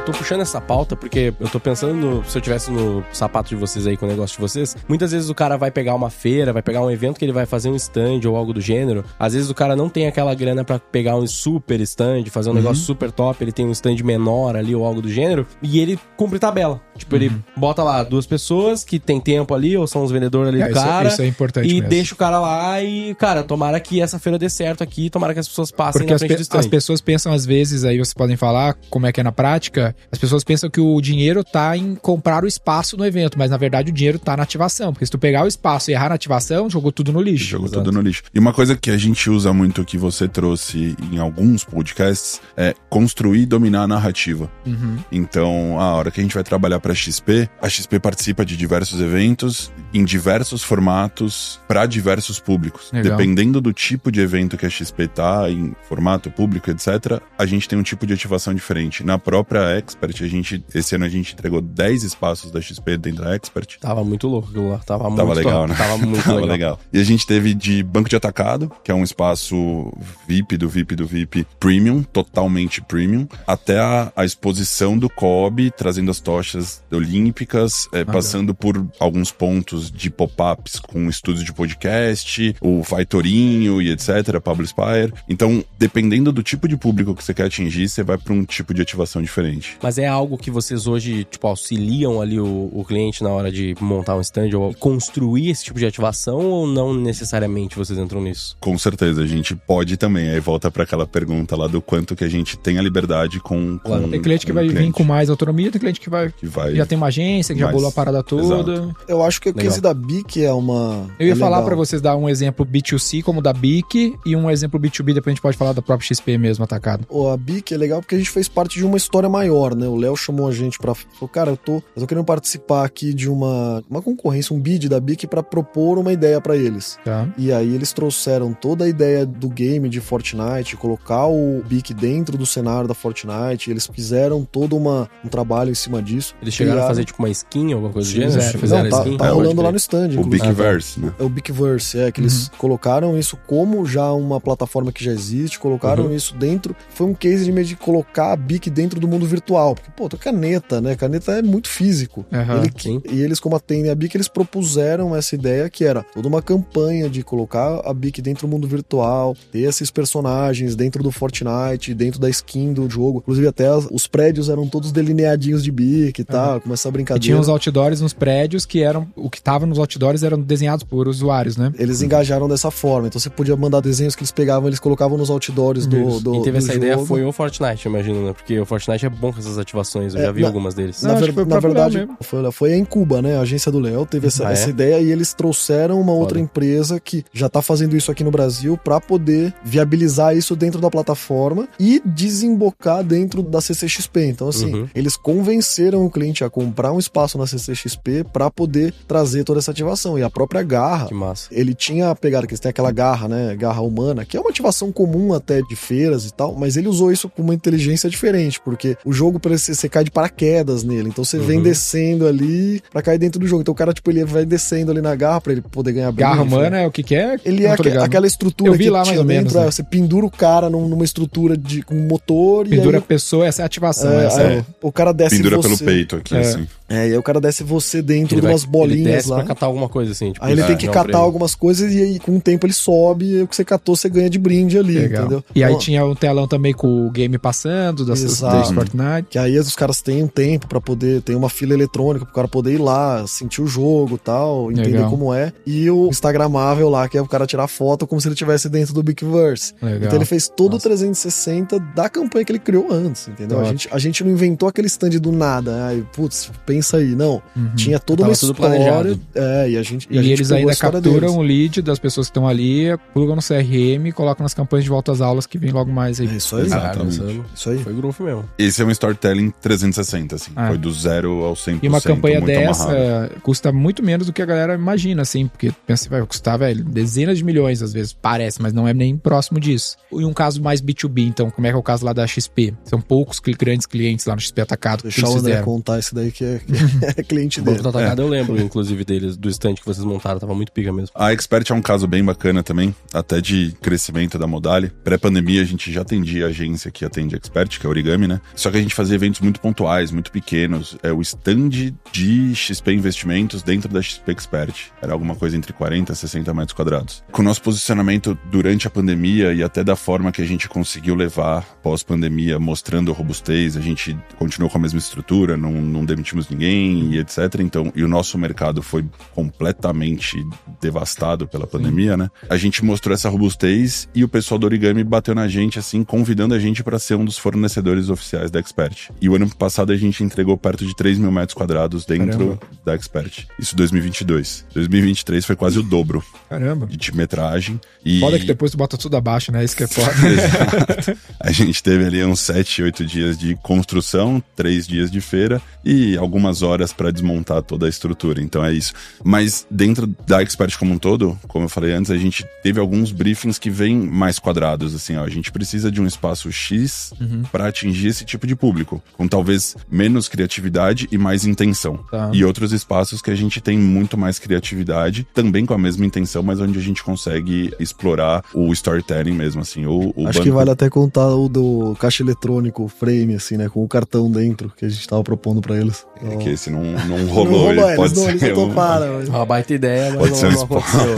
Tô 0.01 0.13
puxando 0.13 0.41
essa 0.41 0.61
pauta 0.61 0.97
porque 0.97 1.33
eu 1.39 1.49
tô 1.49 1.61
pensando 1.61 1.95
no, 1.95 2.25
se 2.25 2.37
eu 2.37 2.43
tivesse 2.43 2.71
no 2.71 3.05
sapato 3.13 3.49
de 3.49 3.57
vocês 3.57 3.87
aí 3.87 3.97
com 3.97 4.07
o 4.07 4.09
negócio 4.09 4.37
de 4.37 4.41
vocês, 4.41 4.77
muitas 4.89 5.13
vezes 5.13 5.29
o 5.29 5.35
cara 5.35 5.57
vai 5.57 5.71
pegar 5.71 5.95
uma 5.95 6.11
feira, 6.11 6.53
vai 6.53 6.63
pegar 6.63 6.83
um 6.83 6.91
evento 6.91 7.19
que 7.19 7.25
ele 7.25 7.33
vai 7.33 7.47
fazer 7.47 7.69
um 7.69 7.77
stand 7.77 8.21
ou 8.27 8.37
algo 8.37 8.53
do 8.53 8.61
gênero. 8.61 9.05
Às 9.19 9.35
vezes 9.35 9.51
o 9.51 9.55
cara 9.55 9.77
não 9.77 9.89
tem 9.89 10.07
aquela 10.07 10.35
grana 10.35 10.65
para 10.65 10.79
pegar 10.79 11.17
um 11.17 11.27
super 11.27 11.81
stand, 11.81 12.25
fazer 12.31 12.51
um 12.51 12.53
uhum. 12.53 12.59
negócio 12.59 12.83
super 12.83 13.11
top, 13.11 13.43
ele 13.43 13.53
tem 13.53 13.67
um 13.67 13.73
stand 13.73 13.97
menor 14.05 14.57
ali 14.57 14.75
ou 14.75 14.85
algo 14.85 15.01
do 15.01 15.09
gênero, 15.09 15.47
e 15.63 15.79
ele 15.79 15.99
cumpre 16.17 16.39
tabela. 16.39 16.81
Tipo, 16.97 17.17
uhum. 17.17 17.23
ele 17.23 17.45
bota 17.57 17.83
lá 17.83 18.03
duas 18.03 18.27
pessoas 18.27 18.85
que 18.85 18.99
tem 18.99 19.21
tempo 19.21 19.55
ali, 19.55 19.77
ou 19.77 19.87
são 19.87 20.03
os 20.03 20.11
vendedores 20.11 20.49
ali 20.49 20.63
é, 20.63 20.69
do 20.69 20.75
cara. 20.75 21.09
Isso, 21.09 21.23
é 21.23 21.27
importante. 21.27 21.69
E 21.69 21.75
mesmo. 21.75 21.89
deixa 21.89 22.15
o 22.15 22.17
cara 22.17 22.41
lá 22.41 22.83
e, 22.83 23.15
cara, 23.15 23.43
tomara 23.43 23.79
que 23.79 24.01
essa 24.01 24.19
feira 24.19 24.39
dê 24.39 24.49
certo 24.49 24.83
aqui, 24.83 25.11
tomara 25.11 25.35
que 25.35 25.41
as 25.41 25.49
pessoas 25.49 25.71
passem 25.71 26.01
Porque 26.01 26.13
na 26.13 26.19
frente 26.19 26.31
pe 26.31 26.37
do 26.37 26.43
stand. 26.43 26.59
as 26.59 26.67
pessoas 26.67 27.01
pensam, 27.01 27.33
às 27.33 27.45
vezes, 27.45 27.85
aí 27.85 27.97
vocês 27.99 28.15
podem 28.15 28.37
falar 28.37 28.77
como 28.91 29.07
é 29.07 29.13
que 29.13 29.21
é 29.21 29.25
na 29.25 29.33
prática, 29.33 29.76
as 29.81 30.19
pessoas 30.19 30.45
pensam 30.45 30.71
que 30.71 30.81
o 30.81 31.01
dinheiro 31.01 31.43
tá 31.45 31.77
em 31.77 31.95
comprar 31.95 32.45
o 32.45 32.47
espaço 32.47 32.97
no 32.97 33.05
evento, 33.05 33.39
mas 33.39 33.51
na 33.51 33.57
verdade 33.57 33.91
o 33.91 33.95
dinheiro 33.95 34.19
tá 34.19 34.37
na 34.37 34.43
ativação. 34.43 34.93
Porque 34.93 35.05
se 35.05 35.13
tu 35.13 35.19
pegar 35.19 35.45
o 35.45 35.47
espaço 35.47 35.91
e 35.91 35.95
errar 35.95 36.09
na 36.09 36.15
ativação, 36.15 36.69
jogou 36.69 36.93
tudo 36.93 37.13
no 37.13 37.21
lixo. 37.21 37.47
Jogou 37.47 37.67
Exato. 37.67 37.83
tudo 37.83 37.95
no 37.95 38.01
lixo. 38.01 38.23
E 38.35 38.39
uma 38.39 38.53
coisa 38.53 38.77
que 38.77 38.91
a 38.91 38.97
gente 38.97 39.29
usa 39.31 39.53
muito 39.53 39.85
que 39.85 39.99
você 39.99 40.29
trouxe 40.29 40.97
em 41.13 41.19
alguns 41.19 41.65
podcasts 41.65 42.41
é 42.57 42.75
construir 42.89 43.43
e 43.43 43.47
dominar 43.47 43.83
a 43.83 43.89
narrativa. 43.89 44.51
Uhum. 44.67 44.99
Então, 45.11 45.81
a 45.81 45.95
hora 45.95 46.11
que 46.11 46.21
a 46.21 46.23
gente 46.23 46.35
vai 46.35 46.45
trabalhar 46.45 46.81
para 46.81 46.95
XP, 46.95 47.49
a 47.61 47.69
XP 47.69 47.99
participa 47.99 48.45
de 48.45 48.57
diversos 48.57 49.01
eventos 49.01 49.73
em 49.93 50.05
diversos 50.05 50.63
formatos 50.63 51.61
para 51.67 51.87
diversos 51.87 52.39
públicos. 52.39 52.91
Legal. 52.93 53.17
Dependendo 53.17 53.61
do 53.61 53.73
tipo 53.73 54.11
de 54.11 54.21
evento 54.21 54.57
que 54.57 54.67
a 54.67 54.71
XP 54.71 55.09
tá 55.09 55.51
em 55.51 55.75
formato 55.89 56.31
público, 56.31 56.71
etc, 56.71 57.21
a 57.39 57.47
gente 57.47 57.69
tem 57.69 57.79
um 57.79 57.83
tipo 57.83 58.07
de 58.07 58.13
ativação 58.13 58.55
diferente. 58.55 59.05
Na 59.05 59.19
própria 59.19 59.66
Expert, 59.71 60.23
a 60.23 60.29
gente 60.29 60.65
esse 60.75 60.95
ano 60.95 61.05
a 61.05 61.09
gente 61.09 61.33
entregou 61.35 61.61
10 61.61 62.03
espaços 62.03 62.51
da 62.51 62.61
XP 62.61 62.97
dentro 62.99 63.25
da 63.25 63.35
Expert. 63.35 63.79
Tava 63.81 64.05
muito 64.05 64.29
louco 64.29 64.49
aquilo 64.49 64.71
lá, 64.71 64.79
tava, 64.79 65.05
tava 65.05 65.25
muito 65.25 65.37
legal, 65.37 65.67
top. 65.67 65.69
né? 65.69 65.77
Tava 65.77 65.99
muito 65.99 66.23
tava 66.25 66.35
legal. 66.35 66.49
legal. 66.49 66.81
E 66.93 66.99
a 66.99 67.05
gente 67.05 67.27
teve 67.27 67.55
de 67.55 67.83
banco 67.83 68.09
de 68.09 68.17
atacado, 68.17 68.71
que 68.83 68.91
é 68.91 68.95
um 68.95 69.05
espaço 69.05 69.93
VIP 70.27 70.57
do 70.57 70.69
VIP 70.69 70.97
do 70.97 71.07
VIP 71.07 71.47
premium, 71.59 72.03
totalmente 72.03 72.81
premium, 72.81 73.27
até 73.47 73.79
a, 73.79 74.13
a 74.15 74.25
exposição 74.25 74.99
do 74.99 75.09
COB, 75.09 75.71
trazendo 75.71 76.11
as 76.11 76.21
tochas 76.21 76.83
olímpicas, 76.91 77.89
é, 77.93 78.01
ah, 78.01 78.07
passando 78.07 78.55
por 78.55 78.87
alguns 78.99 79.31
pontos 79.31 79.91
de 79.91 80.11
pop-ups 80.11 80.81
com 80.81 81.09
estúdios 81.09 81.45
de 81.45 81.53
podcast, 81.53 82.55
o 82.61 82.83
Faitorinho 82.83 83.81
e 83.81 83.91
etc, 83.91 84.41
Pablo 84.43 84.67
Spire. 84.67 85.13
Então, 85.29 85.65
dependendo 85.79 86.33
do 86.33 86.43
tipo 86.43 86.69
de 86.69 86.77
público 86.77 87.15
que 87.15 87.25
você 87.25 87.35
quer 87.35 87.47
atingir, 87.47 87.89
você 87.89 88.03
vai 88.03 88.19
para 88.19 88.33
um 88.33 88.45
tipo 88.45 88.75
de 88.75 88.83
ativação 88.83 89.23
diferente. 89.23 89.56
Mas 89.83 89.99
é 89.99 90.07
algo 90.07 90.39
que 90.39 90.51
vocês 90.51 90.87
hoje, 90.87 91.25
tipo, 91.25 91.47
auxiliam 91.47 92.21
ali 92.21 92.39
o, 92.39 92.71
o 92.73 92.85
cliente 92.85 93.23
na 93.23 93.31
hora 93.31 93.51
de 93.51 93.75
montar 93.81 94.17
um 94.17 94.21
stand 94.21 94.51
ou 94.57 94.75
construir 94.75 95.51
esse 95.51 95.65
tipo 95.65 95.79
de 95.79 95.87
ativação 95.87 96.39
ou 96.39 96.67
não 96.67 96.95
necessariamente 96.95 97.77
vocês 97.77 97.99
entram 97.99 98.21
nisso? 98.21 98.57
Com 98.61 98.77
certeza, 98.79 99.23
a 99.23 99.27
gente 99.27 99.55
pode 99.55 99.97
também. 99.97 100.31
Aí 100.31 100.41
volta 100.41 100.71
para 100.71 100.85
aquela 100.85 101.07
pergunta 101.07 101.57
lá 101.57 101.67
do 101.67 101.81
quanto 101.81 102.15
que 102.15 102.25
a 102.25 102.29
gente 102.29 102.57
tem 102.57 102.79
a 102.79 102.83
liberdade 102.83 103.41
com. 103.41 103.79
com 103.79 103.79
claro, 103.79 104.09
tem 104.09 104.21
cliente 104.21 104.47
que 104.47 104.53
vai 104.53 104.65
cliente. 104.65 104.87
vir 104.87 104.93
com 104.93 105.05
mais 105.05 105.31
autonomia, 105.31 105.71
tem 105.71 105.81
cliente 105.81 106.01
que 106.01 106.11
vai. 106.11 106.31
Que 106.31 106.47
vai 106.47 106.75
já 106.75 106.87
tem 106.87 106.97
uma 106.97 107.07
agência, 107.07 107.55
que 107.55 107.61
mais, 107.61 107.73
já 107.73 107.77
bolou 107.77 107.91
a 107.91 107.93
parada 107.93 108.23
toda. 108.23 108.73
Exato. 108.73 108.97
Eu 109.09 109.23
acho 109.23 109.41
que 109.41 109.49
o 109.49 109.55
case 109.55 109.81
da 109.81 109.95
BIC 109.95 110.45
é 110.45 110.53
uma. 110.53 111.07
Eu 111.19 111.27
ia 111.27 111.33
é 111.33 111.37
falar 111.37 111.63
para 111.63 111.75
vocês 111.75 112.01
dar 112.01 112.17
um 112.17 112.29
exemplo 112.29 112.65
B2C 112.65 113.23
como 113.23 113.41
da 113.41 113.53
BIC 113.53 114.19
e 114.25 114.37
um 114.37 114.51
exemplo 114.51 114.79
B2B, 114.79 115.15
depois 115.15 115.29
a 115.29 115.31
gente 115.31 115.43
pode 115.43 115.57
falar 115.57 115.73
da 115.73 115.83
própria 115.83 116.07
XP 116.07 116.39
mesmo 116.39 116.65
atacado. 116.65 117.07
O, 117.09 117.29
a 117.29 117.37
BIC 117.37 117.73
é 117.73 117.77
legal 117.77 118.01
porque 118.01 118.15
a 118.15 118.19
gente 118.19 118.31
fez 118.31 118.49
parte 118.49 118.79
de 118.79 118.85
uma 118.85 118.97
história 118.97 119.29
maior, 119.29 119.46
né? 119.75 119.87
O 119.87 119.97
Léo 119.97 120.17
chamou 120.17 120.49
a 120.49 120.53
gente 120.53 120.79
pra. 120.79 120.95
Falou, 120.95 121.29
cara, 121.29 121.51
eu 121.51 121.57
tô, 121.57 121.75
eu 121.95 122.01
tô 122.01 122.07
querendo 122.07 122.25
participar 122.25 122.85
aqui 122.85 123.13
de 123.13 123.29
uma, 123.29 123.83
uma 123.89 124.03
concorrência, 124.03 124.55
um 124.55 124.61
bid 124.61 124.89
da 124.89 125.01
BIC 125.01 125.27
para 125.27 125.43
propor 125.43 125.99
uma 125.99 126.13
ideia 126.13 126.41
para 126.41 126.57
eles. 126.57 126.99
Tá. 127.05 127.29
E 127.37 127.53
aí 127.53 127.75
eles 127.75 127.93
trouxeram 127.93 128.53
toda 128.53 128.85
a 128.85 128.89
ideia 128.89 129.25
do 129.27 129.49
game 129.49 129.89
de 129.89 130.01
Fortnite, 130.01 130.77
colocar 130.77 131.27
o 131.27 131.63
BIC 131.67 131.95
dentro 131.95 132.37
do 132.37 132.47
cenário 132.47 132.89
da 132.89 132.95
Fortnite. 132.95 133.71
Eles 133.71 133.89
fizeram 133.93 134.45
todo 134.45 134.77
uma, 134.77 135.09
um 135.25 135.29
trabalho 135.29 135.71
em 135.71 135.75
cima 135.75 136.03
disso. 136.03 136.35
Eles 136.41 136.55
chegaram 136.55 136.83
a 136.83 136.87
fazer 136.87 137.05
tipo 137.05 137.23
uma 137.23 137.31
skin, 137.31 137.73
alguma 137.73 137.93
coisa 137.93 138.09
do 138.09 138.15
gênero? 138.15 138.33
Fizeram, 138.33 138.61
fizeram 138.61 138.83
Não, 138.85 138.91
tá, 138.91 138.99
skin? 139.05 139.17
tá 139.17 139.31
rolando 139.31 139.63
lá 139.63 139.71
no 139.71 139.77
stand. 139.77 140.09
O 140.19 140.25
Bigverse, 140.25 141.01
né? 141.01 141.13
É 141.19 141.23
o 141.23 141.29
Bigverse, 141.29 141.99
é, 141.99 142.13
que 142.13 142.21
uhum. 142.21 142.27
eles 142.27 142.51
colocaram 142.57 143.19
isso 143.19 143.37
como 143.47 143.85
já 143.87 144.13
uma 144.13 144.41
plataforma 144.41 144.93
que 144.93 145.05
já 145.05 145.13
existe, 145.13 145.59
colocaram 145.59 146.07
uhum. 146.07 146.15
isso 146.15 146.35
dentro. 146.35 146.75
Foi 146.91 147.07
um 147.07 147.15
case 147.15 147.45
de 147.45 147.53
meio 147.53 147.67
de 147.67 147.77
colocar 147.77 148.33
a 148.33 148.37
BIC 148.37 148.71
dentro 148.71 149.01
do 149.01 149.09
mundo 149.09 149.27
virtual. 149.27 149.36
Porque, 149.75 149.91
pô, 149.95 150.09
caneta, 150.17 150.81
né? 150.81 150.97
Caneta 150.97 151.33
é 151.33 151.43
muito 151.43 151.69
físico. 151.69 152.25
Uhum, 152.33 152.63
Ele, 152.65 153.03
e 153.13 153.23
eles, 153.23 153.41
como 153.41 153.57
atendem 153.57 153.91
a 153.91 153.95
BIC, 153.95 154.17
eles 154.17 154.29
propuseram 154.29 155.15
essa 155.15 155.35
ideia 155.35 155.69
que 155.69 155.85
era 155.85 156.03
toda 156.03 156.29
uma 156.29 156.43
campanha 156.43 157.09
de 157.09 157.23
colocar 157.23 157.81
a 157.85 157.93
BIC 157.93 158.21
dentro 158.21 158.47
do 158.47 158.51
mundo 158.51 158.67
virtual, 158.67 159.37
ter 159.53 159.61
esses 159.61 159.91
personagens 159.91 160.75
dentro 160.75 161.03
do 161.03 161.11
Fortnite, 161.11 161.95
dentro 161.95 162.21
da 162.21 162.29
skin 162.29 162.73
do 162.73 162.89
jogo. 162.89 163.19
Inclusive, 163.19 163.47
até 163.47 163.69
os 163.75 164.07
prédios 164.07 164.49
eram 164.49 164.67
todos 164.67 164.93
delineadinhos 164.93 165.63
de 165.63 165.71
BIC 165.71 166.21
e 166.21 166.25
tal, 166.25 166.55
uhum. 166.55 166.61
começar 166.61 166.89
a 166.89 166.93
brincadeira. 166.93 167.25
E 167.25 167.27
tinha 167.27 167.39
uns 167.39 167.49
outdoors 167.49 168.01
nos 168.01 168.13
prédios 168.13 168.65
que 168.65 168.83
eram. 168.83 169.09
O 169.15 169.31
que 169.31 169.41
tava 169.41 169.67
nos 169.67 169.79
outdoors 169.79 170.23
eram 170.23 170.41
desenhados 170.41 170.85
por 170.85 171.09
usuários, 171.09 171.57
né? 171.57 171.73
Eles 171.79 172.03
engajaram 172.03 172.49
dessa 172.49 172.71
forma. 172.71 173.09
Então 173.09 173.21
você 173.21 173.31
podia 173.31 173.57
mandar 173.57 173.81
desenhos 173.81 174.15
que 174.15 174.23
eles 174.23 174.33
pegavam, 174.33 174.69
eles 174.69 174.81
colocavam 174.81 175.17
nos 175.17 175.31
outdoors 175.31 175.87
do, 175.87 176.21
do. 176.21 176.33
Quem 176.33 176.43
teve 176.43 176.59
do 176.59 176.65
essa 176.65 176.73
jogo. 176.73 176.85
ideia 176.85 176.99
foi 176.99 177.25
o 177.25 177.33
Fortnite, 177.33 177.89
imagino, 177.89 178.27
né? 178.27 178.33
Porque 178.33 178.59
o 178.59 178.67
Fortnite 178.67 179.07
é 179.07 179.09
bom 179.09 179.26
com 179.33 179.39
essas 179.39 179.59
ativações. 179.59 180.15
Eu 180.15 180.21
é, 180.21 180.25
já 180.25 180.33
vi 180.33 180.43
na, 180.43 180.49
algumas 180.49 180.75
deles. 180.75 181.03
Na, 181.03 181.15
ver, 181.15 181.47
na 181.47 181.61
verdade, 181.61 182.09
foi, 182.21 182.53
foi 182.53 182.75
em 182.75 182.85
Cuba, 182.85 183.23
né? 183.23 183.37
A 183.37 183.41
agência 183.41 183.71
do 183.71 183.79
Léo 183.79 184.07
teve 184.07 184.27
essa, 184.27 184.47
ah, 184.47 184.51
é? 184.51 184.53
essa, 184.53 184.71
ideia 184.71 185.01
e 185.01 185.11
eles 185.11 185.35
trouxeram 185.35 186.01
uma 186.01 186.13
Foda. 186.13 186.21
outra 186.21 186.41
empresa 186.41 187.01
que 187.01 187.25
já 187.33 187.49
tá 187.49 187.63
fazendo 187.63 187.97
isso 187.97 188.11
aqui 188.11 188.25
no 188.25 188.31
Brasil 188.31 188.77
para 188.77 189.01
poder 189.01 189.55
viabilizar 189.65 190.37
isso 190.37 190.55
dentro 190.57 190.81
da 190.81 190.91
plataforma 190.91 191.69
e 191.79 192.01
desembocar 192.05 193.03
dentro 193.03 193.43
da 193.43 193.61
CCXP. 193.61 194.27
Então, 194.27 194.49
assim, 194.49 194.75
uhum. 194.75 194.89
eles 194.95 195.17
convenceram 195.17 196.05
o 196.05 196.11
cliente 196.11 196.45
a 196.45 196.51
comprar 196.51 196.93
um 196.93 196.99
espaço 196.99 197.39
na 197.39 197.47
CCXP 197.47 198.25
para 198.33 198.51
poder 198.51 198.95
trazer 199.07 199.45
toda 199.45 199.59
essa 199.59 199.71
ativação. 199.71 200.19
E 200.19 200.23
a 200.23 200.31
própria 200.31 200.63
garra, 200.63 201.07
que 201.07 201.15
massa. 201.15 201.49
ele 201.51 201.75
tinha 201.75 202.15
pegado, 202.15 202.47
que 202.47 202.53
eles 202.53 202.61
têm 202.61 202.71
aquela 202.71 202.93
garra, 202.93 203.29
né? 203.29 203.55
Garra 203.57 203.81
humana, 203.81 204.25
que 204.25 204.37
é 204.37 204.41
uma 204.41 204.51
ativação 204.51 204.93
comum 204.93 205.33
até 205.33 205.63
de 205.63 205.77
feiras 205.77 206.27
e 206.27 206.33
tal, 206.33 206.55
mas 206.55 206.77
ele 206.77 206.89
usou 206.89 207.13
isso 207.13 207.29
com 207.29 207.43
uma 207.43 207.55
inteligência 207.55 208.09
diferente, 208.09 208.61
porque 208.61 208.97
o 209.05 209.13
jogo, 209.17 209.41
para 209.41 209.57
você, 209.57 209.75
você 209.75 209.89
cai 209.89 210.05
de 210.05 210.11
paraquedas 210.11 210.83
nele. 210.83 211.09
Então 211.09 211.25
você 211.25 211.39
uhum. 211.39 211.47
vem 211.47 211.63
descendo 211.63 212.27
ali 212.27 212.83
pra 212.93 213.03
cair 213.03 213.19
dentro 213.19 213.41
do 213.41 213.47
jogo. 213.47 213.63
Então 213.63 213.73
o 213.73 213.77
cara, 213.77 213.93
tipo, 213.93 214.11
ele 214.11 214.25
vai 214.25 214.45
descendo 214.45 214.91
ali 214.91 215.01
na 215.01 215.15
garra 215.15 215.41
pra 215.41 215.53
ele 215.53 215.63
poder 215.63 215.93
ganhar 215.93 216.13
Garra 216.13 216.43
humana 216.43 216.79
é 216.79 216.87
o 216.87 216.91
que 216.91 217.03
que 217.03 217.15
é? 217.15 217.37
Ele 217.45 217.65
é 217.65 217.73
aqu 217.73 217.87
aquela 218.03 218.27
estrutura 218.27 218.71
Eu 218.71 218.75
vi 218.75 218.91
lá 218.91 219.05
mais 219.05 219.19
ou 219.19 219.25
menos. 219.25 219.53
Dentro, 219.53 219.61
né? 219.61 219.71
Você 219.71 219.83
pendura 219.83 220.27
o 220.27 220.31
cara 220.31 220.69
numa 220.69 221.05
estrutura 221.05 221.57
de, 221.57 221.83
com 221.83 221.95
motor 221.95 222.67
pendura 222.69 222.97
e. 222.97 222.99
a 222.99 223.03
pessoa, 223.03 223.47
essa 223.47 223.63
é 223.63 223.65
a 223.65 223.67
ativação. 223.67 224.13
É, 224.13 224.27
essa 224.27 224.43
é. 224.43 224.65
O 224.83 224.93
cara 224.93 225.13
desce 225.13 225.37
Pendura 225.37 225.57
você. 225.57 225.69
pelo 225.69 225.79
peito 225.79 226.17
aqui, 226.17 226.35
é. 226.35 226.41
assim. 226.41 226.67
É, 226.89 227.09
e 227.09 227.13
aí 227.13 227.19
o 227.19 227.23
cara 227.23 227.41
desce 227.41 227.65
você 227.65 228.01
dentro 228.01 228.41
de 228.41 228.47
umas 228.47 228.65
bolinhas 228.65 229.07
ele 229.07 229.17
desce 229.17 229.29
lá. 229.29 229.37
pra 229.37 229.47
catar 229.47 229.67
alguma 229.67 229.89
coisa 229.89 230.13
assim. 230.13 230.33
Tipo, 230.33 230.45
aí 230.45 230.53
ele 230.53 230.63
tem 230.63 230.77
que 230.77 230.87
catar 230.87 231.19
algumas 231.19 231.55
coisas 231.55 231.93
e 231.93 232.01
aí 232.01 232.19
com 232.21 232.37
o 232.37 232.41
tempo 232.41 232.65
ele 232.65 232.73
sobe 232.73 233.25
e 233.25 233.43
o 233.43 233.49
que 233.49 233.57
você 233.57 233.65
catou 233.65 233.97
você 233.97 234.09
ganha 234.09 234.31
de 234.31 234.39
brinde 234.39 234.79
ali, 234.79 234.95
Legal. 234.95 235.23
entendeu? 235.23 235.45
E 235.55 235.65
aí 235.65 235.77
tinha 235.79 236.05
um 236.05 236.15
telão 236.15 236.47
também 236.47 236.73
com 236.73 237.07
o 237.07 237.11
game 237.11 237.37
passando 237.39 238.05
das. 238.05 238.23
Fortnite. 238.41 238.97
Que 239.29 239.39
aí 239.39 239.59
os 239.59 239.75
caras 239.75 240.01
têm 240.01 240.23
um 240.23 240.29
tempo 240.29 240.67
para 240.67 240.81
poder, 240.81 241.23
tem 241.23 241.37
uma 241.37 241.49
fila 241.49 241.75
eletrônica 241.75 242.25
pro 242.25 242.35
cara 242.35 242.49
poder 242.49 242.75
ir 242.75 242.79
lá, 242.79 243.27
sentir 243.27 243.63
o 243.63 243.67
jogo 243.67 244.19
tal, 244.19 244.71
entender 244.71 244.93
Legal. 244.93 245.11
como 245.11 245.33
é. 245.33 245.53
E 245.67 245.91
o 245.91 246.09
Instagramável 246.09 246.89
lá, 246.89 247.09
que 247.09 247.17
é 247.17 247.23
o 247.23 247.27
cara 247.27 247.47
tirar 247.47 247.69
foto 247.69 248.07
como 248.07 248.21
se 248.21 248.29
ele 248.29 248.35
estivesse 248.35 248.69
dentro 248.69 248.95
do 248.95 249.03
Bigverse. 249.03 249.75
Então 249.83 250.17
ele 250.17 250.25
fez 250.25 250.49
todo 250.49 250.73
Nossa. 250.73 250.87
o 250.87 250.91
360 250.91 251.79
da 251.95 252.09
campanha 252.09 252.45
que 252.45 252.53
ele 252.53 252.59
criou 252.59 252.87
antes, 252.91 253.29
entendeu? 253.29 253.61
A 253.61 253.65
gente, 253.65 253.89
a 253.93 253.99
gente 253.99 254.25
não 254.25 254.31
inventou 254.31 254.69
aquele 254.69 254.87
stand 254.87 255.11
do 255.21 255.33
nada. 255.33 255.87
Aí, 255.87 256.05
putz, 256.13 256.51
pensa 256.65 256.99
aí. 256.99 257.15
Não. 257.15 257.43
Uhum. 257.55 257.75
Tinha 257.77 257.99
toda 257.99 258.23
Tava 258.23 258.31
uma 258.31 258.33
história. 258.33 259.19
É, 259.35 259.71
e 259.71 259.77
a 259.77 259.83
gente. 259.83 260.07
E, 260.11 260.19
a 260.19 260.23
gente 260.23 260.33
eles 260.33 260.53
ainda 260.53 260.75
capturam 260.75 261.37
o 261.37 261.43
lead 261.43 261.83
das 261.83 261.99
pessoas 261.99 262.27
que 262.27 262.31
estão 262.31 262.47
ali, 262.47 262.97
plugam 263.13 263.37
no 263.37 263.43
CRM 263.43 264.07
e 264.07 264.13
colocam 264.13 264.45
nas 264.45 264.55
campanhas 264.55 264.85
de 264.85 264.91
volta 264.91 265.13
às 265.13 265.21
aulas 265.21 265.47
que 265.47 265.59
vem 265.59 265.71
logo 265.71 265.91
mais 265.91 266.21
aí. 266.21 266.29
É 266.29 266.37
isso 266.37 266.57
aí. 266.57 266.67
Exatamente. 266.67 267.45
Isso 267.55 267.71
aí. 267.71 267.79
Foi 267.79 267.93
grupo 267.93 268.23
mesmo. 268.23 268.45
Esse 268.59 268.83
é 268.83 268.85
um 268.87 268.91
storytelling 268.91 269.53
360, 269.61 270.35
assim. 270.35 270.53
Ah. 270.57 270.69
Foi 270.69 270.79
do 270.79 270.93
zero 270.93 271.45
ao 271.45 271.55
100%. 271.55 271.81
E 271.83 271.89
uma 271.89 272.01
campanha 272.01 272.41
dessa 272.41 272.91
amarrado. 272.91 273.41
custa 273.43 273.73
muito 273.73 274.03
menos 274.03 274.27
do 274.27 274.33
que 274.33 274.43
a 274.43 274.47
galera 274.47 274.75
imagina, 274.75 275.23
assim, 275.23 275.47
porque 275.47 275.73
pensa, 275.87 276.09
vai 276.09 276.25
custar, 276.25 276.59
velho, 276.59 276.85
dezenas 276.85 277.39
de 277.39 277.45
milhões 277.45 277.83
às 277.83 277.93
vezes, 277.93 278.13
parece, 278.13 278.61
mas 278.61 278.73
não 278.73 278.87
é 278.87 278.95
nem 278.95 279.17
próximo 279.17 279.59
disso. 279.61 279.97
E 280.13 280.25
um 280.25 280.33
caso 280.33 280.63
mais 280.63 280.81
B2B, 280.81 281.27
então, 281.27 281.51
como 281.51 281.67
é 281.67 281.71
que 281.71 281.77
é 281.77 281.79
o 281.79 281.83
caso 281.83 282.05
lá 282.05 282.13
da 282.13 282.27
XP? 282.27 282.75
São 282.85 283.01
poucos 283.01 283.41
grandes 283.41 283.87
clientes 283.87 284.27
lá 284.27 284.35
no 284.35 284.41
XP 284.41 284.61
Atacado. 284.61 285.03
Deixa 285.03 285.29
o 285.29 285.37
André 285.37 285.63
contar 285.63 285.99
isso 285.99 286.15
daí 286.15 286.31
que 286.31 286.45
é, 286.45 286.59
que 286.59 287.21
é 287.21 287.23
cliente 287.25 287.61
dele. 287.61 287.81
O 287.81 287.89
Atacado 287.89 288.23
é. 288.23 288.25
eu 288.25 288.29
lembro, 288.29 288.61
inclusive, 288.61 289.05
deles, 289.05 289.37
do 289.37 289.49
stand 289.49 289.75
que 289.75 289.87
vocês 289.87 290.05
montaram, 290.05 290.39
tava 290.39 290.55
muito 290.55 290.73
pica 290.73 290.93
mesmo. 290.93 291.11
A 291.15 291.33
Expert 291.33 291.71
é 291.71 291.75
um 291.75 291.83
caso 291.83 292.07
bem 292.07 292.25
bacana 292.25 292.63
também, 292.63 292.95
até 293.13 293.41
de 293.41 293.75
crescimento 293.81 294.39
da 294.39 294.47
Modali. 294.47 294.91
Pré-pandemia, 295.05 295.63
a 295.63 295.65
gente 295.65 295.93
já 295.93 296.03
atendia 296.03 296.47
a 296.47 296.49
agência 296.49 296.91
que 296.91 297.05
atende 297.05 297.35
a 297.35 297.39
Expert, 297.39 297.79
que 297.79 297.87
é 297.87 297.89
a 297.89 297.91
Origami, 297.91 298.27
né? 298.27 298.41
Só 298.55 298.71
que 298.71 298.76
a 298.79 298.83
gente 298.83 298.95
fazia 298.95 299.15
eventos 299.15 299.41
muito 299.41 299.61
pontuais, 299.61 300.11
muito 300.11 300.31
pequenos. 300.31 300.97
É 301.03 301.13
o 301.13 301.21
stand 301.21 301.95
de 302.13 302.55
XP 302.55 302.93
Investimentos 302.93 303.63
dentro 303.63 303.89
da 303.89 304.01
XP 304.01 304.33
Expert. 304.33 304.91
Era 305.01 305.13
alguma 305.13 305.35
coisa 305.35 305.57
entre 305.57 305.73
40 305.73 306.13
e 306.13 306.17
60 306.17 306.55
metros 306.55 306.73
quadrados. 306.73 307.23
Com 307.33 307.43
o 307.43 307.45
nosso 307.45 307.63
posicionamento 307.63 308.39
durante 308.51 308.87
a 308.87 308.91
pandemia 308.91 309.53
e 309.53 309.63
até 309.63 309.83
da 309.83 309.97
forma 309.97 310.33
que 310.33 310.43
a 310.43 310.47
gente 310.47 310.69
conseguiu 310.69 311.15
levar 311.15 311.63
pós-pandemia, 311.83 312.59
mostrando 312.59 313.13
robustez, 313.13 313.77
a 313.77 313.81
gente 313.81 314.17
continuou 314.39 314.71
com 314.71 314.79
a 314.79 314.81
mesma 314.81 314.99
estrutura, 314.99 315.57
não, 315.57 315.73
não 315.73 316.05
demitimos 316.05 316.49
ninguém 316.49 317.15
e 317.15 317.19
etc. 317.19 317.61
Então, 317.61 317.93
e 317.95 318.03
o 318.03 318.09
nosso 318.09 318.39
mercado 318.39 318.83
foi 318.83 319.05
completamente 319.35 320.37
devastado 320.81 321.49
pela 321.49 321.67
pandemia, 321.67 322.17
né? 322.17 322.29
A 322.49 322.57
gente 322.57 322.85
mostrou 322.85 323.15
essa 323.15 323.29
robustez 323.29 324.09
e 324.15 324.25
o 324.25 324.29
pessoal 324.29 324.59
do 324.59 324.67
Origami 324.67 325.03
bateu 325.05 325.35
na 325.35 325.49
gente, 325.49 325.79
assim, 325.79 326.05
convidando 326.05 326.55
a 326.55 326.59
gente 326.59 326.83
para 326.83 326.99
ser 326.99 327.15
um 327.15 327.25
dos 327.25 327.39
fornecedores 327.39 328.09
oficiais 328.09 328.51
da 328.51 328.61
Expert. 328.67 329.11
E 329.21 329.29
o 329.29 329.37
ano 329.37 329.49
passado 329.55 329.93
a 329.93 329.97
gente 329.97 330.23
entregou 330.25 330.57
perto 330.57 330.85
de 330.85 330.95
3 330.95 331.19
mil 331.19 331.31
metros 331.31 331.55
quadrados 331.55 332.05
dentro 332.05 332.39
Caramba. 332.39 332.59
da 332.85 332.95
Expert. 332.95 333.47
Isso 333.59 333.77
2022. 333.77 334.67
2023 334.75 335.45
foi 335.45 335.55
quase 335.57 335.79
o 335.79 335.83
dobro 335.83 336.23
Caramba. 336.49 336.87
de 336.87 337.15
metragem. 337.15 337.81
E 338.05 338.21
Foda 338.21 338.39
que 338.39 338.45
depois 338.45 338.73
tu 338.73 338.77
bota 338.77 338.99
tudo 338.99 339.17
abaixo, 339.17 339.53
né? 339.53 339.65
Isso 339.65 339.77
que 339.77 339.85
é 339.85 339.87
foda. 339.87 340.11
Exato. 340.29 341.19
A 341.39 341.53
gente 341.53 341.83
teve 341.83 342.05
ali 342.05 342.25
uns 342.25 342.41
7, 342.41 342.83
8 342.83 343.07
dias 343.07 343.39
de 343.39 343.55
construção, 343.57 344.43
3 344.57 344.87
dias 344.87 345.11
de 345.11 345.21
feira 345.21 345.63
e 345.85 346.17
algumas 346.17 346.63
horas 346.63 346.93
para 346.93 347.13
desmontar 347.13 347.63
toda 347.63 347.87
a 347.87 347.89
estrutura. 347.89 348.43
Então 348.43 348.65
é 348.65 348.73
isso. 348.73 348.93
Mas 349.25 349.67
dentro 349.71 350.07
da 350.27 350.43
Expert 350.43 350.77
como 350.77 350.93
um 350.93 350.99
todo, 350.99 351.39
como 351.47 351.67
eu 351.67 351.69
falei 351.69 351.93
antes, 351.93 352.11
a 352.11 352.17
gente 352.17 352.45
teve 352.63 352.81
alguns 352.81 353.13
briefings 353.13 353.59
que 353.59 353.71
vêm 353.71 353.97
mais 353.97 354.39
quadrados. 354.39 354.95
Assim, 354.95 355.17
ó, 355.17 355.25
a 355.25 355.31
gente 355.31 355.53
precisa 355.53 355.91
de 355.91 356.01
um 356.01 356.07
espaço 356.07 356.51
X 356.51 357.13
para 357.53 357.69
atingir 357.69 358.09
esse 358.09 358.25
tipo 358.25 358.47
de 358.47 358.56
público, 358.57 359.03
com 359.17 359.29
talvez 359.29 359.77
menos 359.91 360.29
criatividade 360.29 361.09
e 361.13 361.19
mais 361.19 361.45
intenção. 361.47 361.99
Tá. 362.11 362.31
E 362.33 362.45
outros 362.45 362.73
espaços 362.73 363.21
que 363.23 363.31
a 363.31 363.35
gente 363.35 363.61
tem 363.61 363.79
muito 363.79 364.17
mais 364.19 364.39
criatividade, 364.39 365.27
também 365.35 365.65
com 365.67 365.75
a 365.75 365.79
mesma 365.79 366.05
intenção, 366.07 366.43
mas 366.43 366.61
onde 366.61 366.79
a 366.79 366.83
gente 366.83 367.03
consegue 367.05 367.73
explorar 367.79 368.43
o 368.55 368.73
storytelling 368.73 369.33
mesmo, 369.33 369.61
assim. 369.63 369.87
O, 369.87 370.13
o 370.17 370.27
Acho 370.29 370.43
que 370.43 370.51
vale 370.51 370.71
até 370.71 370.89
contar 370.89 371.29
o 371.35 371.49
do 371.49 371.97
caixa 372.01 372.23
eletrônico, 372.23 372.85
o 372.85 372.89
frame, 372.89 373.35
assim, 373.35 373.57
né? 373.57 373.69
Com 373.69 373.85
o 373.85 373.89
cartão 373.89 374.31
dentro, 374.31 374.73
que 374.77 374.85
a 374.85 374.89
gente 374.89 375.07
tava 375.07 375.23
propondo 375.23 375.61
pra 375.61 375.77
eles. 375.77 376.07
É 376.23 376.37
que 376.37 376.49
esse 376.51 376.71
não, 376.71 376.83
não 376.83 377.19
Não 377.19 377.27
rolou, 377.27 377.71
ele 377.71 377.81
eles 377.81 377.97
pode 377.97 378.15
não, 378.17 378.23
ser 378.25 378.31
eles 378.31 378.43
não 378.43 378.51
um- 378.65 378.69
toparam. 378.69 379.15
mas- 379.15 379.29
Uma 379.29 379.45
baita 379.47 379.75
ideia, 379.75 380.11
mas 380.11 380.19
Pode 380.19 380.31
não, 380.31 380.37
ser 380.39 380.47
um 380.47 380.53
não 380.53 380.63
aconteceu. 380.63 381.17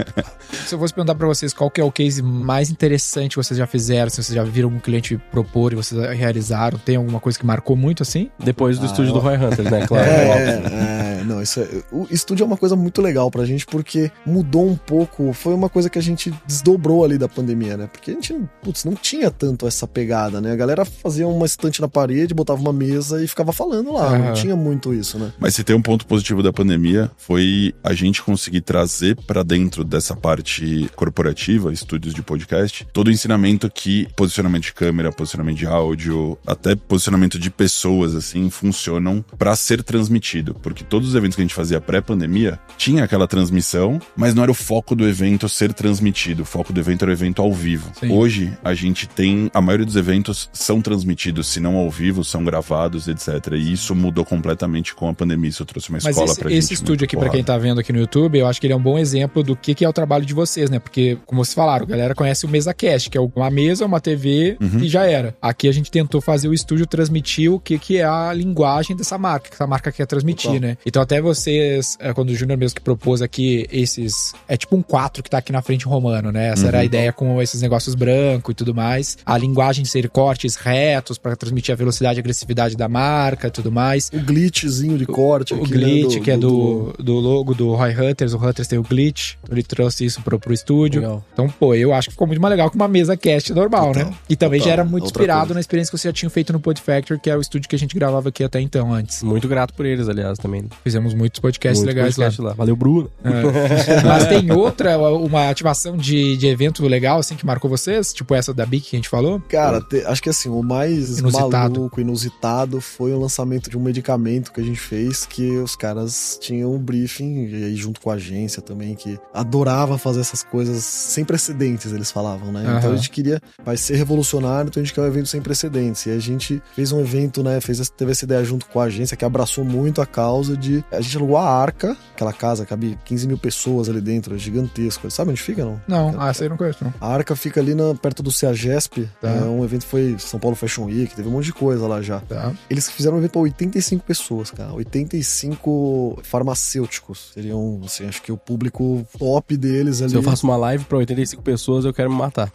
Se 0.68 0.76
eu 0.76 0.80
fosse 0.80 0.94
perguntar 0.94 1.16
pra 1.16 1.28
vocês 1.28 1.54
qual 1.54 1.70
que 1.70 1.80
é 1.82 1.84
o 1.84 1.92
case 1.92 2.22
mais 2.22 2.70
interessante 2.70 3.32
que 3.32 3.38
vocês 3.38 3.58
já 3.58 3.66
fizeram, 3.68 4.10
se 4.10 4.22
vocês 4.22 4.36
já 4.36 4.44
viram 4.44 4.68
algum 4.70 4.80
cliente 4.80 5.18
propor 5.32 5.74
e 5.74 5.76
vocês 5.76 6.00
realizaram, 6.18 6.49
tem 6.86 6.96
alguma 6.96 7.20
coisa 7.20 7.38
que 7.38 7.46
marcou 7.46 7.76
muito 7.76 8.04
assim? 8.04 8.30
Depois 8.40 8.78
do 8.80 8.84
Ah, 8.84 8.86
estúdio 8.88 9.10
eu- 9.10 9.14
do 9.14 9.20
Roy 9.20 9.36
Hunters, 9.38 9.70
né? 9.70 9.86
Claro. 9.88 10.10
É, 10.10 11.20
é, 11.22 11.24
não, 11.26 11.42
isso 11.42 11.60
é, 11.60 11.68
o 11.92 12.08
estúdio 12.10 12.44
é 12.44 12.48
uma 12.48 12.58
coisa 12.58 12.76
muito 12.76 13.02
legal 13.02 13.30
pra 13.32 13.46
gente 13.46 13.66
porque 13.66 14.12
mudou 14.26 14.68
um 14.68 14.76
pouco, 14.76 15.32
foi 15.34 15.54
uma 15.54 15.70
coisa 15.70 15.90
que 15.90 15.98
a 16.00 16.02
gente 16.02 16.34
desdobrou 16.46 17.04
ali 17.04 17.18
da 17.18 17.28
pandemia, 17.28 17.78
né? 17.78 17.88
Porque 17.92 18.12
a 18.12 18.14
gente, 18.14 18.36
putz, 18.62 18.86
não 18.86 18.94
tinha 18.96 19.30
tanto 19.32 19.68
essa 19.68 19.88
pegada, 19.88 20.40
né? 20.42 20.52
A 20.52 20.56
galera 20.56 20.86
fazia 20.86 21.28
uma 21.28 21.46
estante 21.46 21.82
na 21.82 21.88
parede, 21.88 22.34
botava 22.34 22.60
uma 22.62 22.74
mesa 22.74 23.24
e 23.24 23.28
ficava 23.28 23.52
falando 23.52 23.94
lá, 23.94 24.08
Aham. 24.08 24.18
não 24.20 24.34
tinha 24.34 24.56
muito 24.56 24.94
isso, 24.94 25.18
né? 25.20 25.32
Mas 25.40 25.56
se 25.56 25.64
tem 25.64 25.76
um 25.76 25.82
ponto 25.82 26.06
positivo 26.06 26.42
da 26.44 26.52
pandemia, 26.54 27.10
foi 27.18 27.74
a 27.84 27.94
gente 27.94 28.22
conseguir 28.22 28.62
trazer 28.62 29.16
pra 29.28 29.44
dentro 29.44 29.84
dessa 29.84 30.16
parte 30.16 30.90
corporativa, 30.96 31.72
estúdios 31.74 32.14
de 32.14 32.22
podcast, 32.22 32.88
todo 32.94 33.08
o 33.08 33.12
ensinamento 33.12 33.70
que 33.70 34.08
posicionamento 34.16 34.64
de 34.64 34.74
câmera, 34.74 35.12
posicionamento 35.12 35.58
de 35.58 35.66
áudio, 35.68 36.38
até 36.46 36.76
posicionamento 36.76 37.38
de 37.40 37.50
pessoas, 37.50 38.16
assim, 38.16 38.50
funcionam 38.50 39.24
pra 39.38 39.56
ser 39.56 39.84
transmitido. 39.84 40.56
Porque 40.62 40.84
todos 40.84 41.10
os 41.10 41.16
eventos 41.16 41.36
que 41.36 41.42
a 41.42 41.46
gente 41.46 41.54
fazia 41.56 41.80
pré-pandemia, 41.82 42.60
tinha 42.78 43.04
aquela 43.04 43.28
transmissão, 43.28 44.00
mas 44.16 44.34
não 44.34 44.44
era 44.44 44.52
o 44.52 44.56
foco 44.56 44.96
do 44.96 45.08
evento 45.08 45.48
ser 45.50 45.74
transmitido. 45.74 46.44
O 46.44 46.46
foco 46.46 46.72
do 46.74 46.80
evento 46.80 47.04
era 47.04 47.12
o 47.12 47.14
evento 47.14 47.42
ao 47.42 47.54
vivo. 47.54 47.92
Sim. 48.00 48.12
Hoje, 48.12 48.52
a 48.64 48.74
gente 48.74 49.08
tem. 49.08 49.50
A 49.54 49.62
maioria 49.62 49.86
dos 49.86 49.96
eventos 49.96 50.50
são 50.54 50.82
transmitidos, 50.82 51.48
se 51.48 51.60
não 51.60 51.76
ao 51.76 51.90
vivo, 51.90 52.24
são 52.24 52.44
gravados, 52.44 53.08
etc. 53.08 53.54
E 53.54 53.74
isso 53.74 53.96
mudou 53.96 54.26
completamente 54.26 54.94
com 54.96 55.08
a 55.10 55.14
pandemia. 55.14 55.50
Isso 55.50 55.66
trouxe 55.66 55.90
uma 55.90 56.00
Mas 56.02 56.08
escola 56.08 56.32
esse, 56.32 56.40
pra 56.40 56.50
gente. 56.50 56.60
esse 56.60 56.74
estúdio 56.74 57.06
aqui, 57.06 57.18
pra 57.18 57.30
quem 57.30 57.44
tá 57.44 57.58
vendo 57.58 57.80
aqui 57.80 57.92
no 57.94 58.00
YouTube, 58.00 58.38
eu 58.40 58.48
acho 58.48 58.60
que 58.60 58.68
ele 58.68 58.74
é 58.74 58.78
um 58.78 58.82
bom 58.82 58.98
exemplo 58.98 59.44
do 59.44 59.56
que, 59.56 59.74
que 59.76 59.84
é 59.86 59.90
o 59.90 59.94
trabalho 59.94 60.26
de 60.26 60.34
vocês, 60.34 60.70
né? 60.70 60.80
Porque, 60.80 61.18
como 61.26 61.44
vocês 61.44 61.54
falaram, 61.54 61.86
a 61.86 61.88
galera 61.88 62.16
conhece 62.16 62.46
o 62.46 62.50
MesaCast, 62.50 63.10
que 63.10 63.18
é 63.18 63.22
uma 63.22 63.50
mesa, 63.50 63.86
uma 63.86 64.00
TV 64.00 64.58
Uhum. 64.62 64.80
e 64.80 64.90
já 64.90 65.06
era. 65.06 65.36
Aqui 65.42 65.68
a 65.68 65.72
gente 65.72 65.90
tentou 65.92 66.22
fazer 66.30 66.48
o 66.48 66.54
estúdio 66.54 66.86
transmitir 66.86 67.52
o 67.52 67.60
que, 67.60 67.80
que 67.80 67.98
é 67.98 68.04
a 68.04 68.32
linguagem 68.32 68.96
dessa 68.96 69.18
marca, 69.18 69.50
que 69.50 69.56
essa 69.56 69.66
marca 69.66 69.92
quer 69.92 70.06
transmitir, 70.06 70.52
Total. 70.52 70.60
né? 70.70 70.78
Então 70.86 71.02
até 71.02 71.20
vocês, 71.20 71.98
é, 72.00 72.14
quando 72.14 72.30
o 72.30 72.36
Júnior 72.36 72.56
mesmo 72.58 72.76
que 72.76 72.82
propôs 72.82 73.22
aqui 73.22 73.66
esses... 73.72 74.34
É 74.48 74.56
tipo 74.56 74.76
um 74.76 74.82
4 74.84 75.24
que 75.24 75.30
tá 75.30 75.40
aqui 75.40 75.52
na 75.52 75.62
frente 75.64 75.86
romano, 75.86 76.32
né? 76.32 76.50
Essa 76.50 76.62
Uhum. 76.64 76.68
era 76.68 76.80
a 76.80 76.86
ideia 76.86 77.12
com 77.12 77.42
esses 77.42 77.62
negócios 77.64 77.96
branco 77.96 78.52
e 78.52 78.54
tudo 78.54 78.76
mais. 78.76 79.18
A 79.26 79.38
linguagem 79.38 79.84
de 79.84 79.90
ser 79.90 80.08
cortes 80.10 80.56
retos 80.56 81.18
pra 81.18 81.36
transmitir 81.36 81.74
a 81.74 81.76
velocidade 81.76 82.20
e 82.20 82.22
agressividade 82.22 82.76
da 82.78 82.88
marca 82.88 83.48
e 83.48 83.52
tudo 83.52 83.72
mais. 83.72 84.12
O 84.14 84.20
glitchzinho 84.20 84.98
de 84.98 85.06
corte 85.08 85.54
O 85.54 85.64
aqui, 85.64 85.72
glitch, 85.72 86.16
né, 86.16 86.22
que 86.22 86.32
é 86.32 86.38
do, 86.38 86.94
do 87.00 87.14
logo 87.20 87.54
do 87.56 87.74
Roy 87.74 87.92
Hunters, 87.96 88.34
o 88.34 88.38
Hunters 88.38 88.68
tem 88.68 88.78
o 88.78 88.84
glitch, 88.84 89.36
ele 89.52 89.64
trouxe 89.64 90.06
isso 90.06 90.22
pro, 90.22 90.38
pro 90.40 90.54
estúdio. 90.54 91.02
Legal. 91.02 91.26
Então, 91.34 91.50
pô, 91.50 91.74
eu 91.74 91.94
acho 91.94 92.10
que 92.10 92.14
ficou 92.14 92.28
muito 92.28 92.42
mais 92.42 92.52
legal 92.52 92.70
que 92.70 92.76
uma 92.76 92.88
mesa 92.88 93.16
cast 93.18 93.54
normal, 93.54 93.94
Total, 93.94 94.10
né? 94.12 94.18
E 94.30 94.36
também 94.36 94.60
total. 94.60 94.68
já 94.70 94.74
era 94.74 94.84
muito 94.84 95.04
Outra 95.06 95.22
inspirado 95.22 95.40
coisa. 95.42 95.54
na 95.56 95.60
experiência 95.62 95.92
que 95.92 95.98
você 95.98 96.10
já 96.10 96.14
tinha 96.20 96.30
feito 96.30 96.54
no 96.54 96.60
Pod 96.60 96.82
Factory, 96.82 97.20
que 97.20 97.30
é 97.30 97.36
o 97.38 97.42
estúdio 97.42 97.68
que 97.70 97.76
a 97.76 97.80
gente 97.80 97.96
gravava 97.96 98.30
aqui 98.30 98.44
até 98.44 98.60
então, 98.60 98.94
antes. 98.94 99.24
Muito 99.24 99.48
grato 99.48 99.74
por 99.74 99.86
eles, 99.86 100.08
aliás, 100.10 100.38
também. 100.38 100.66
Fizemos 100.84 101.14
muitos 101.14 101.40
podcasts 101.40 101.80
Muito 101.84 101.88
legais 101.96 102.16
podcast 102.16 102.42
lá. 102.42 102.50
lá. 102.50 102.56
Valeu, 102.56 102.76
Bruno. 102.76 103.10
É. 103.24 104.04
Mas 104.06 104.28
tem 104.28 104.52
outra, 104.52 104.98
uma 104.98 105.50
ativação 105.50 105.98
de, 105.98 106.38
de 106.38 106.48
evento 106.48 106.86
legal, 106.88 107.20
assim, 107.20 107.36
que 107.36 107.46
marcou 107.46 107.70
vocês? 107.70 108.14
Tipo 108.14 108.36
essa 108.36 108.54
da 108.54 108.66
BIC 108.66 108.90
que 108.90 108.96
a 108.96 109.00
gente 109.00 109.10
falou? 109.10 109.40
Cara, 109.50 109.82
te- 109.82 110.04
acho 110.06 110.22
que 110.22 110.30
assim, 110.30 110.50
o 110.50 110.62
mais 110.62 111.20
Inusitado. 111.20 111.50
maluco, 111.80 112.00
inusitado 112.02 112.82
foi 112.82 113.12
o 113.14 113.20
lançamento 113.20 113.70
de 113.70 113.78
um 113.78 113.82
medicamento 113.82 114.52
que 114.52 114.60
a 114.62 114.64
gente 114.64 114.80
fez 114.80 115.26
que 115.26 115.58
os 115.58 115.76
caras 115.76 116.38
tinham 116.42 116.74
um 116.74 116.80
briefing, 116.80 117.46
e 117.48 117.64
aí 117.66 117.76
junto 117.76 118.00
com 118.02 118.10
a 118.12 118.16
agência 118.16 118.62
também, 118.62 118.96
que 118.96 119.18
adorava 119.34 119.98
fazer 119.98 120.20
essas 120.22 120.44
coisas 120.44 120.84
sem 120.84 121.24
precedentes, 121.24 121.92
eles 121.92 122.12
falavam, 122.12 122.52
né? 122.52 122.62
Então 122.64 122.78
Aham. 122.78 122.94
a 122.94 122.96
gente 122.96 123.10
queria, 123.10 123.40
vai 123.64 123.78
ser 123.78 123.96
revolucionário, 123.96 124.70
então 124.70 124.82
a 124.82 124.86
gente 124.86 124.94
quer 124.94 125.02
um 125.02 125.06
evento 125.08 125.28
sem 125.30 125.42
precedentes. 125.42 125.99
E 126.08 126.12
a 126.12 126.20
gente 126.20 126.62
fez 126.76 126.92
um 126.92 127.00
evento, 127.00 127.44
né? 127.44 127.60
Fez, 127.62 127.90
teve 127.90 128.12
essa 128.12 128.26
ideia 128.26 128.44
junto 128.44 128.66
com 128.68 128.80
a 128.80 128.86
agência 128.86 129.18
que 129.18 129.26
abraçou 129.26 129.64
muito 129.64 130.02
a 130.02 130.06
causa 130.06 130.56
de. 130.56 130.84
A 130.92 131.02
gente 131.02 131.18
alugou 131.18 131.38
a 131.38 131.50
Arca, 131.50 131.98
aquela 132.14 132.34
casa, 132.34 132.66
cabe 132.66 132.98
15 133.06 133.28
mil 133.28 133.38
pessoas 133.38 133.90
ali 133.90 134.02
dentro, 134.02 134.36
é 134.36 134.38
gigantesco. 134.38 135.10
Sabe 135.10 135.32
onde 135.32 135.42
fica, 135.42 135.66
não? 135.66 135.82
Não, 135.88 136.16
ah, 136.20 136.30
essa 136.30 136.44
aí 136.44 136.48
eu 136.48 136.52
não 136.52 136.58
conheço, 136.58 136.84
não. 136.84 136.94
A 137.00 137.14
Arca 137.14 137.36
fica 137.36 137.60
ali 137.60 137.74
na, 137.74 137.96
perto 137.96 138.22
do 138.22 138.32
CEAGESP. 138.32 139.10
Tá. 139.22 139.30
É 139.30 139.42
um 139.42 139.64
evento 139.64 139.86
foi 139.86 140.16
São 140.20 140.40
Paulo 140.40 140.56
Fashion 140.56 140.86
Week, 140.86 141.16
teve 141.16 141.28
um 141.28 141.32
monte 141.32 141.46
de 141.46 141.54
coisa 141.54 141.88
lá 141.88 142.02
já. 142.02 142.20
Tá. 142.22 142.52
Eles 142.70 142.90
fizeram 142.90 143.16
um 143.16 143.20
evento 143.20 143.32
pra 143.32 143.42
85 143.42 144.06
pessoas, 144.06 144.52
cara. 144.52 144.74
85 144.74 146.20
farmacêuticos. 146.24 147.32
Seriam, 147.34 147.82
assim, 147.84 148.06
acho 148.08 148.22
que 148.22 148.32
o 148.32 148.38
público 148.38 149.06
top 149.18 149.58
deles 149.58 150.02
ali. 150.02 150.12
Se 150.12 150.16
eu 150.16 150.24
faço 150.24 150.46
uma 150.46 150.58
live 150.58 150.84
pra 150.86 150.98
85 150.98 151.42
pessoas, 151.42 151.86
eu 151.86 151.94
quero 151.94 152.10
me 152.10 152.18
matar. 152.18 152.52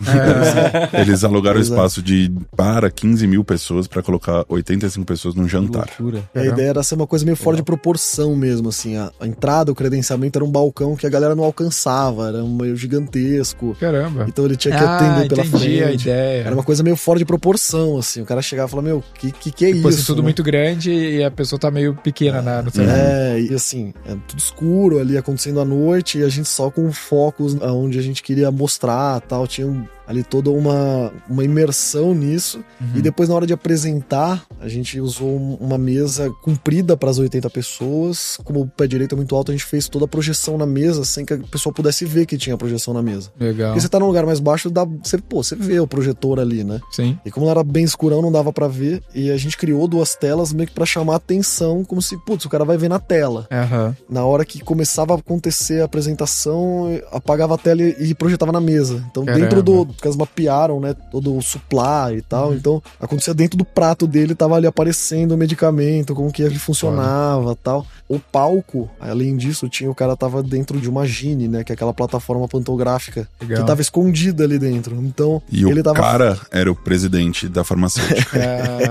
É, 0.94 1.00
Eles 1.02 1.24
alugaram 1.24 1.58
o 1.58 1.62
é. 1.62 1.64
espaço 1.64 2.02
de 2.02 2.32
para 2.56 2.90
15 2.90 3.26
mil 3.26 3.33
pessoas 3.42 3.88
pra 3.88 4.02
colocar 4.02 4.44
85 4.48 5.06
pessoas 5.06 5.34
num 5.34 5.48
jantar. 5.48 5.88
Loucura. 5.98 6.28
A 6.34 6.44
ideia 6.44 6.68
era 6.68 6.82
ser 6.82 6.94
uma 6.94 7.06
coisa 7.06 7.24
meio 7.24 7.36
fora 7.36 7.56
de 7.56 7.62
proporção 7.62 8.36
mesmo, 8.36 8.68
assim. 8.68 8.96
A, 8.96 9.10
a 9.18 9.26
entrada, 9.26 9.72
o 9.72 9.74
credenciamento 9.74 10.38
era 10.38 10.44
um 10.44 10.50
balcão 10.50 10.94
que 10.94 11.06
a 11.06 11.10
galera 11.10 11.34
não 11.34 11.44
alcançava, 11.44 12.28
era 12.28 12.44
um 12.44 12.54
meio 12.54 12.76
gigantesco. 12.76 13.74
caramba. 13.80 14.26
Então 14.28 14.44
ele 14.44 14.56
tinha 14.56 14.76
que 14.76 14.84
ah, 14.84 14.96
atender 14.96 15.28
pela 15.28 15.44
entendi 15.46 15.82
a 15.82 15.86
frente. 15.86 16.02
ideia. 16.02 16.44
Era 16.44 16.54
uma 16.54 16.62
coisa 16.62 16.82
meio 16.82 16.96
fora 16.96 17.18
de 17.18 17.24
proporção, 17.24 17.98
assim. 17.98 18.20
O 18.20 18.26
cara 18.26 18.42
chegava 18.42 18.68
e 18.68 18.70
falava, 18.70 18.88
meu, 18.88 19.02
que 19.18 19.32
que, 19.32 19.50
que 19.50 19.64
é 19.64 19.70
isso? 19.70 20.06
tudo 20.06 20.18
né? 20.18 20.24
muito 20.24 20.42
grande 20.42 20.90
e 20.92 21.24
a 21.24 21.30
pessoa 21.30 21.58
tá 21.58 21.70
meio 21.70 21.94
pequena 21.94 22.42
na, 22.42 22.62
no 22.62 22.70
celular. 22.70 22.96
É, 22.96 23.40
e 23.40 23.54
assim, 23.54 23.92
é 24.06 24.16
tudo 24.26 24.38
escuro 24.38 24.98
ali 24.98 25.16
acontecendo 25.16 25.60
à 25.60 25.64
noite 25.64 26.18
e 26.18 26.22
a 26.22 26.28
gente 26.28 26.48
só 26.48 26.70
com 26.70 26.90
focos 26.92 27.56
aonde 27.62 27.98
a 27.98 28.02
gente 28.02 28.22
queria 28.22 28.50
mostrar 28.50 29.20
tal. 29.20 29.46
Tinha 29.46 29.66
um- 29.66 29.84
ali 30.06 30.22
toda 30.22 30.50
uma, 30.50 31.12
uma 31.28 31.44
imersão 31.44 32.14
nisso. 32.14 32.58
Uhum. 32.80 32.92
E 32.96 33.02
depois, 33.02 33.28
na 33.28 33.34
hora 33.34 33.46
de 33.46 33.52
apresentar, 33.52 34.44
a 34.60 34.68
gente 34.68 35.00
usou 35.00 35.28
um- 35.36 35.54
uma 35.60 35.78
mesa 35.78 36.30
comprida 36.42 36.96
para 36.96 37.10
as 37.10 37.18
80 37.18 37.48
pessoas. 37.50 38.38
Como 38.44 38.60
o 38.62 38.66
pé 38.68 38.86
direito 38.86 39.14
é 39.14 39.16
muito 39.16 39.34
alto, 39.34 39.50
a 39.50 39.54
gente 39.54 39.64
fez 39.64 39.88
toda 39.88 40.04
a 40.04 40.08
projeção 40.08 40.56
na 40.58 40.66
mesa 40.66 41.04
sem 41.04 41.24
que 41.24 41.34
a 41.34 41.38
pessoa 41.38 41.72
pudesse 41.72 42.04
ver 42.04 42.26
que 42.26 42.36
tinha 42.36 42.56
projeção 42.56 42.92
na 42.94 43.02
mesa. 43.02 43.30
Legal. 43.38 43.68
Porque 43.70 43.80
você 43.80 43.88
tá 43.88 43.98
num 43.98 44.06
lugar 44.06 44.24
mais 44.26 44.40
baixo, 44.40 44.70
dá, 44.70 44.84
você, 44.84 45.18
pô, 45.18 45.42
você 45.42 45.56
vê 45.56 45.80
o 45.80 45.86
projetor 45.86 46.38
ali, 46.38 46.62
né? 46.64 46.80
Sim. 46.92 47.18
E 47.24 47.30
como 47.30 47.48
era 47.48 47.62
bem 47.64 47.84
escurão, 47.84 48.20
não 48.22 48.30
dava 48.32 48.52
pra 48.52 48.68
ver. 48.68 49.02
E 49.14 49.30
a 49.30 49.36
gente 49.36 49.56
criou 49.56 49.86
duas 49.88 50.14
telas 50.14 50.52
meio 50.52 50.68
que 50.68 50.74
pra 50.74 50.86
chamar 50.86 51.16
atenção, 51.16 51.84
como 51.84 52.00
se, 52.02 52.16
putz, 52.24 52.44
o 52.44 52.48
cara 52.48 52.64
vai 52.64 52.76
ver 52.76 52.88
na 52.88 52.98
tela. 52.98 53.46
Aham. 53.50 53.96
Na 54.08 54.24
hora 54.24 54.44
que 54.44 54.60
começava 54.60 55.14
a 55.14 55.18
acontecer 55.18 55.80
a 55.82 55.84
apresentação, 55.84 56.88
apagava 57.12 57.54
a 57.54 57.58
tela 57.58 57.82
e 57.82 57.94
e 58.04 58.14
projetava 58.14 58.52
na 58.52 58.60
mesa. 58.60 59.02
Então, 59.10 59.24
Caramba. 59.24 59.42
dentro 59.44 59.62
do. 59.62 59.86
Porque 59.94 60.08
eles 60.08 60.16
mapearam, 60.16 60.80
né? 60.80 60.94
Todo 61.10 61.36
o 61.36 61.42
supply 61.42 62.18
e 62.18 62.22
tal. 62.22 62.48
Uhum. 62.50 62.54
Então, 62.56 62.82
acontecia 63.00 63.32
dentro 63.34 63.56
do 63.56 63.64
prato 63.64 64.06
dele, 64.06 64.34
tava 64.34 64.56
ali 64.56 64.66
aparecendo 64.66 65.32
o 65.32 65.36
medicamento, 65.38 66.14
como 66.14 66.30
que 66.32 66.42
ele 66.42 66.58
funcionava 66.58 67.56
tal. 67.56 67.86
O 68.08 68.18
palco, 68.18 68.90
além 69.00 69.36
disso, 69.36 69.68
tinha 69.68 69.90
o 69.90 69.94
cara 69.94 70.16
tava 70.16 70.42
dentro 70.42 70.78
de 70.80 70.88
uma 70.88 71.06
Gine, 71.06 71.48
né? 71.48 71.64
Que 71.64 71.72
é 71.72 71.74
aquela 71.74 71.94
plataforma 71.94 72.46
pantográfica 72.46 73.26
Legal. 73.40 73.60
que 73.62 73.66
tava 73.66 73.80
escondida 73.80 74.44
ali 74.44 74.58
dentro. 74.58 74.94
Então, 74.96 75.40
E 75.50 75.64
ele 75.64 75.80
o 75.80 75.82
tava. 75.82 76.00
cara 76.00 76.38
era 76.50 76.70
o 76.70 76.74
presidente 76.76 77.48
da 77.48 77.64
farmacêutica. 77.64 78.38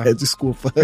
É. 0.04 0.10
É, 0.10 0.14
desculpa. 0.14 0.72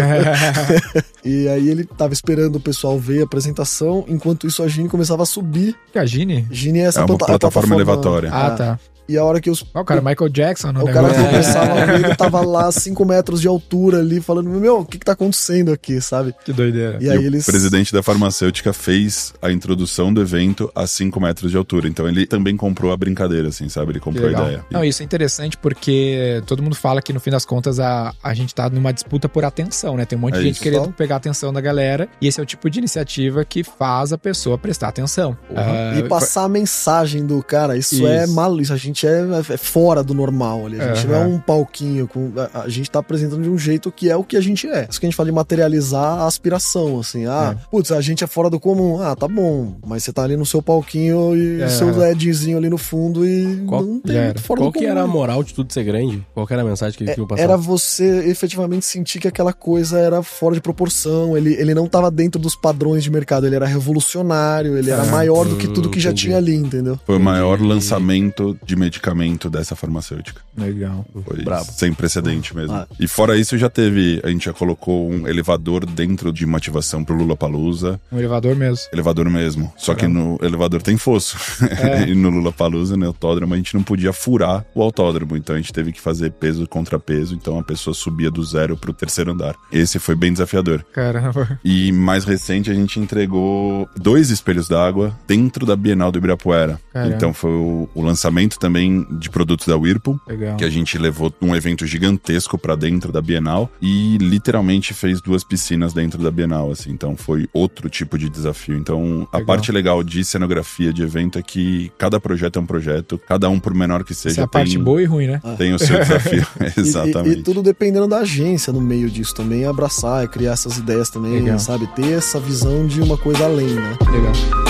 E 1.24 1.48
aí 1.48 1.68
ele 1.68 1.84
tava 1.84 2.12
esperando 2.14 2.56
o 2.56 2.60
pessoal 2.60 2.98
ver 2.98 3.20
a 3.20 3.24
apresentação, 3.24 4.04
enquanto 4.08 4.46
isso 4.46 4.62
a 4.62 4.68
Gine 4.68 4.88
começava 4.88 5.22
a 5.22 5.26
subir. 5.26 5.76
Que 5.92 5.98
a 5.98 6.06
Gine? 6.06 6.46
Gine 6.50 6.78
é 6.80 6.82
essa 6.84 7.00
É 7.00 7.02
uma 7.02 7.08
plata- 7.08 7.24
a 7.24 7.38
plataforma 7.38 7.74
elevatória. 7.74 8.30
Ah, 8.32 8.50
tá. 8.50 8.78
E 9.10 9.18
a 9.18 9.24
hora 9.24 9.40
que 9.40 9.50
os. 9.50 9.64
Ó, 9.74 9.80
o 9.80 9.84
cara, 9.84 10.00
Michael 10.00 10.28
Jackson 10.30 10.72
no 10.72 10.82
o 10.82 10.86
cara 10.86 11.08
negócio. 11.08 11.24
começava 11.26 11.82
a 11.82 11.84
ver, 11.86 12.04
ele 12.04 12.14
tava 12.16 12.40
lá 12.42 12.66
a 12.68 12.72
5 12.72 13.04
metros 13.04 13.40
de 13.40 13.48
altura 13.48 13.98
ali, 13.98 14.20
falando: 14.20 14.48
Meu, 14.50 14.78
o 14.80 14.84
que 14.84 14.98
que 14.98 15.04
tá 15.04 15.12
acontecendo 15.12 15.72
aqui, 15.72 16.00
sabe? 16.00 16.34
Que 16.44 16.52
doideira. 16.52 16.98
E 17.00 17.04
E 17.06 17.10
aí 17.10 17.18
o 17.18 17.22
eles. 17.22 17.44
presidente 17.44 17.92
da 17.92 18.02
farmacêutica 18.02 18.72
fez 18.72 19.32
a 19.42 19.50
introdução 19.50 20.12
do 20.12 20.20
evento 20.20 20.70
a 20.74 20.86
5 20.86 21.20
metros 21.20 21.50
de 21.50 21.56
altura. 21.56 21.88
Então 21.88 22.08
ele 22.08 22.26
também 22.26 22.56
comprou 22.56 22.92
a 22.92 22.96
brincadeira, 22.96 23.48
assim, 23.48 23.68
sabe? 23.68 23.92
Ele 23.92 24.00
comprou 24.00 24.28
a 24.28 24.32
ideia. 24.32 24.64
Não, 24.70 24.84
isso 24.84 25.02
é 25.02 25.04
interessante 25.04 25.56
porque 25.56 26.42
todo 26.46 26.62
mundo 26.62 26.74
fala 26.76 27.02
que 27.02 27.12
no 27.12 27.20
fim 27.20 27.30
das 27.30 27.44
contas 27.44 27.80
a, 27.80 28.14
a 28.22 28.34
gente 28.34 28.54
tá 28.54 28.68
numa 28.70 28.92
disputa 28.92 29.28
por 29.28 29.44
atenção, 29.44 29.96
né? 29.96 30.04
Tem 30.04 30.16
um 30.18 30.20
monte 30.22 30.34
É 30.34 30.38
de 30.38 30.44
gente 30.44 30.54
isso. 30.54 30.62
querendo 30.62 30.92
pegar 30.92 31.16
a 31.16 31.18
atenção 31.18 31.52
da 31.52 31.60
galera 31.60 32.08
e 32.20 32.28
esse 32.28 32.38
é 32.38 32.42
o 32.42 32.46
tipo 32.46 32.68
de 32.70 32.78
iniciativa 32.78 33.44
que 33.44 33.64
faz 33.64 34.12
a 34.12 34.18
pessoa 34.18 34.56
prestar 34.58 34.88
atenção. 34.88 35.36
Ah, 35.54 35.94
E 35.98 36.02
passar 36.08 36.44
a 36.44 36.48
mensagem 36.48 37.24
do 37.26 37.42
cara, 37.42 37.76
isso, 37.76 37.94
Isso. 37.96 38.06
é 38.06 38.26
maluco, 38.26 38.62
isso 38.62 38.72
a 38.72 38.76
gente 38.76 38.99
é, 39.06 39.20
é 39.50 39.56
fora 39.56 40.02
do 40.02 40.14
normal 40.14 40.66
ali. 40.66 40.80
A 40.80 40.94
gente 40.94 41.06
não 41.06 41.14
é 41.14 41.18
um 41.26 41.38
palquinho, 41.38 42.06
com, 42.08 42.32
a, 42.54 42.62
a 42.62 42.68
gente 42.68 42.90
tá 42.90 42.98
apresentando 43.00 43.42
de 43.42 43.50
um 43.50 43.58
jeito 43.58 43.90
que 43.92 44.08
é 44.10 44.16
o 44.16 44.24
que 44.24 44.36
a 44.36 44.40
gente 44.40 44.66
é. 44.68 44.86
Isso 44.88 44.98
que 45.00 45.06
a 45.06 45.08
gente 45.08 45.16
fala 45.16 45.28
de 45.28 45.34
materializar 45.34 46.20
a 46.20 46.26
aspiração, 46.26 46.98
assim. 47.00 47.26
Ah, 47.26 47.56
putz, 47.70 47.92
a 47.92 48.00
gente 48.00 48.24
é 48.24 48.26
fora 48.26 48.48
do 48.50 48.58
comum. 48.60 49.00
Ah, 49.00 49.14
tá 49.14 49.26
bom, 49.28 49.76
mas 49.86 50.04
você 50.04 50.12
tá 50.12 50.22
ali 50.24 50.36
no 50.36 50.46
seu 50.46 50.62
palquinho 50.62 51.36
e 51.36 51.62
É. 51.62 51.68
seu 51.68 51.90
LEDzinho 51.96 52.56
ali 52.58 52.68
no 52.68 52.78
fundo 52.78 53.26
e 53.26 53.64
Qual- 53.66 53.82
não 53.82 54.00
tem 54.00 54.16
muito 54.16 54.30
era. 54.30 54.38
fora 54.40 54.60
Qual 54.60 54.70
do 54.70 54.72
que 54.72 54.78
comum. 54.80 54.90
era 54.90 55.02
a 55.02 55.06
moral 55.06 55.42
de 55.42 55.54
tudo 55.54 55.72
ser 55.72 55.84
grande? 55.84 56.24
Qual 56.34 56.46
que 56.46 56.52
era 56.52 56.62
a 56.62 56.64
mensagem 56.64 56.96
que 56.96 57.04
eles 57.04 57.12
queriam 57.14 57.26
passar? 57.26 57.42
Era 57.42 57.56
você 57.56 58.28
efetivamente 58.28 58.84
sentir 58.86 59.18
que 59.20 59.28
aquela 59.28 59.52
coisa 59.52 59.98
era 59.98 60.22
fora 60.22 60.54
de 60.54 60.60
proporção, 60.60 61.36
ele, 61.36 61.54
ele 61.54 61.74
não 61.74 61.86
tava 61.86 62.10
dentro 62.10 62.40
dos 62.40 62.54
padrões 62.56 63.02
de 63.04 63.10
mercado, 63.10 63.46
ele 63.46 63.56
era 63.56 63.66
revolucionário, 63.66 64.76
ele 64.76 64.90
era 64.90 65.02
Ah, 65.02 65.06
maior 65.06 65.44
do 65.46 65.56
que 65.56 65.68
tudo 65.68 65.88
que 65.90 66.00
já 66.00 66.12
tinha 66.12 66.36
ali, 66.36 66.54
entendeu? 66.54 66.98
Foi 67.06 67.16
o 67.16 67.20
maior 67.20 67.60
lançamento 67.60 68.58
de 68.64 68.76
medicamento 68.90 69.48
dessa 69.48 69.76
farmacêutica. 69.76 70.42
Legal. 70.56 71.06
Foi 71.24 71.42
Brabo. 71.44 71.70
sem 71.70 71.92
precedente 71.94 72.54
mesmo. 72.54 72.74
Ah. 72.74 72.88
E 72.98 73.06
fora 73.06 73.36
isso, 73.38 73.56
já 73.56 73.70
teve. 73.70 74.20
A 74.24 74.28
gente 74.28 74.46
já 74.46 74.52
colocou 74.52 75.08
um 75.08 75.28
elevador 75.28 75.86
dentro 75.86 76.32
de 76.32 76.44
uma 76.44 76.58
ativação 76.58 77.04
pro 77.04 77.14
Lula 77.14 77.36
Palusa. 77.36 78.00
Um 78.10 78.18
elevador 78.18 78.56
mesmo. 78.56 78.88
Elevador 78.92 79.30
mesmo. 79.30 79.72
Só 79.76 79.94
que 79.94 80.08
no 80.08 80.38
elevador 80.42 80.82
tem 80.82 80.96
fosso. 80.96 81.36
É. 81.64 82.08
e 82.10 82.14
no 82.14 82.30
Lula 82.30 82.52
Palusa, 82.52 82.96
no 82.96 83.06
autódromo, 83.06 83.54
a 83.54 83.56
gente 83.56 83.74
não 83.74 83.82
podia 83.82 84.12
furar 84.12 84.64
o 84.74 84.82
autódromo. 84.82 85.36
Então 85.36 85.54
a 85.54 85.58
gente 85.58 85.72
teve 85.72 85.92
que 85.92 86.00
fazer 86.00 86.32
peso 86.32 86.66
contra 86.66 86.98
peso. 86.98 87.34
Então 87.34 87.58
a 87.58 87.62
pessoa 87.62 87.94
subia 87.94 88.30
do 88.30 88.42
zero 88.42 88.76
pro 88.76 88.92
terceiro 88.92 89.30
andar. 89.30 89.54
Esse 89.70 90.00
foi 90.00 90.16
bem 90.16 90.32
desafiador. 90.32 90.84
Caramba. 90.92 91.60
E 91.64 91.92
mais 91.92 92.24
recente 92.24 92.70
a 92.70 92.74
gente 92.74 92.98
entregou 92.98 93.88
dois 93.96 94.30
espelhos 94.30 94.68
d'água 94.68 95.16
dentro 95.28 95.64
da 95.64 95.76
Bienal 95.76 96.10
do 96.10 96.18
Ibirapuera. 96.18 96.80
Caramba. 96.92 97.14
Então 97.14 97.32
foi 97.32 97.52
o, 97.52 97.88
o 97.94 98.02
lançamento 98.02 98.58
também 98.58 98.69
de 99.18 99.30
produtos 99.30 99.66
da 99.66 99.76
Whirlpool. 99.76 100.20
Legal. 100.26 100.56
Que 100.56 100.64
a 100.64 100.70
gente 100.70 100.96
levou 100.98 101.32
um 101.40 101.54
evento 101.54 101.86
gigantesco 101.86 102.58
pra 102.58 102.74
dentro 102.76 103.12
da 103.12 103.20
Bienal 103.20 103.70
e 103.80 104.16
literalmente 104.18 104.94
fez 104.94 105.20
duas 105.20 105.42
piscinas 105.44 105.92
dentro 105.92 106.22
da 106.22 106.30
Bienal, 106.30 106.70
assim. 106.70 106.90
Então 106.90 107.16
foi 107.16 107.48
outro 107.52 107.88
tipo 107.88 108.18
de 108.18 108.28
desafio. 108.28 108.76
Então 108.76 109.26
a 109.32 109.38
Legal. 109.38 109.46
parte 109.46 109.72
legal 109.72 110.02
de 110.02 110.24
cenografia 110.24 110.92
de 110.92 111.02
evento 111.02 111.38
é 111.38 111.42
que 111.42 111.90
cada 111.98 112.18
projeto 112.20 112.58
é 112.58 112.62
um 112.62 112.66
projeto, 112.66 113.20
cada 113.28 113.48
um 113.48 113.58
por 113.58 113.74
menor 113.74 114.04
que 114.04 114.12
Essa 114.12 114.28
seja 114.28 114.42
é 114.42 114.44
a 114.44 114.48
parte 114.48 114.74
tem, 114.74 114.82
boa 114.82 115.02
e 115.02 115.04
ruim, 115.04 115.26
né? 115.26 115.40
tem 115.58 115.72
o 115.74 115.78
seu 115.78 115.98
desafio. 115.98 116.46
E- 116.76 116.80
Exatamente. 116.80 117.36
E, 117.36 117.40
e 117.40 117.42
tudo 117.42 117.62
dependendo 117.62 118.06
da 118.06 118.18
agência 118.18 118.72
no 118.72 118.80
meio 118.80 119.10
disso 119.10 119.34
também, 119.34 119.64
abraçar 119.66 120.24
e 120.24 120.28
criar 120.28 120.52
essas 120.52 120.78
ideias 120.78 121.08
também, 121.10 121.40
Legal. 121.40 121.58
sabe? 121.58 121.86
Ter 121.94 122.12
essa 122.12 122.38
visão 122.40 122.86
de 122.86 123.00
uma 123.00 123.16
coisa 123.16 123.44
além, 123.44 123.68
né? 123.74 123.96
Legal. 124.10 124.69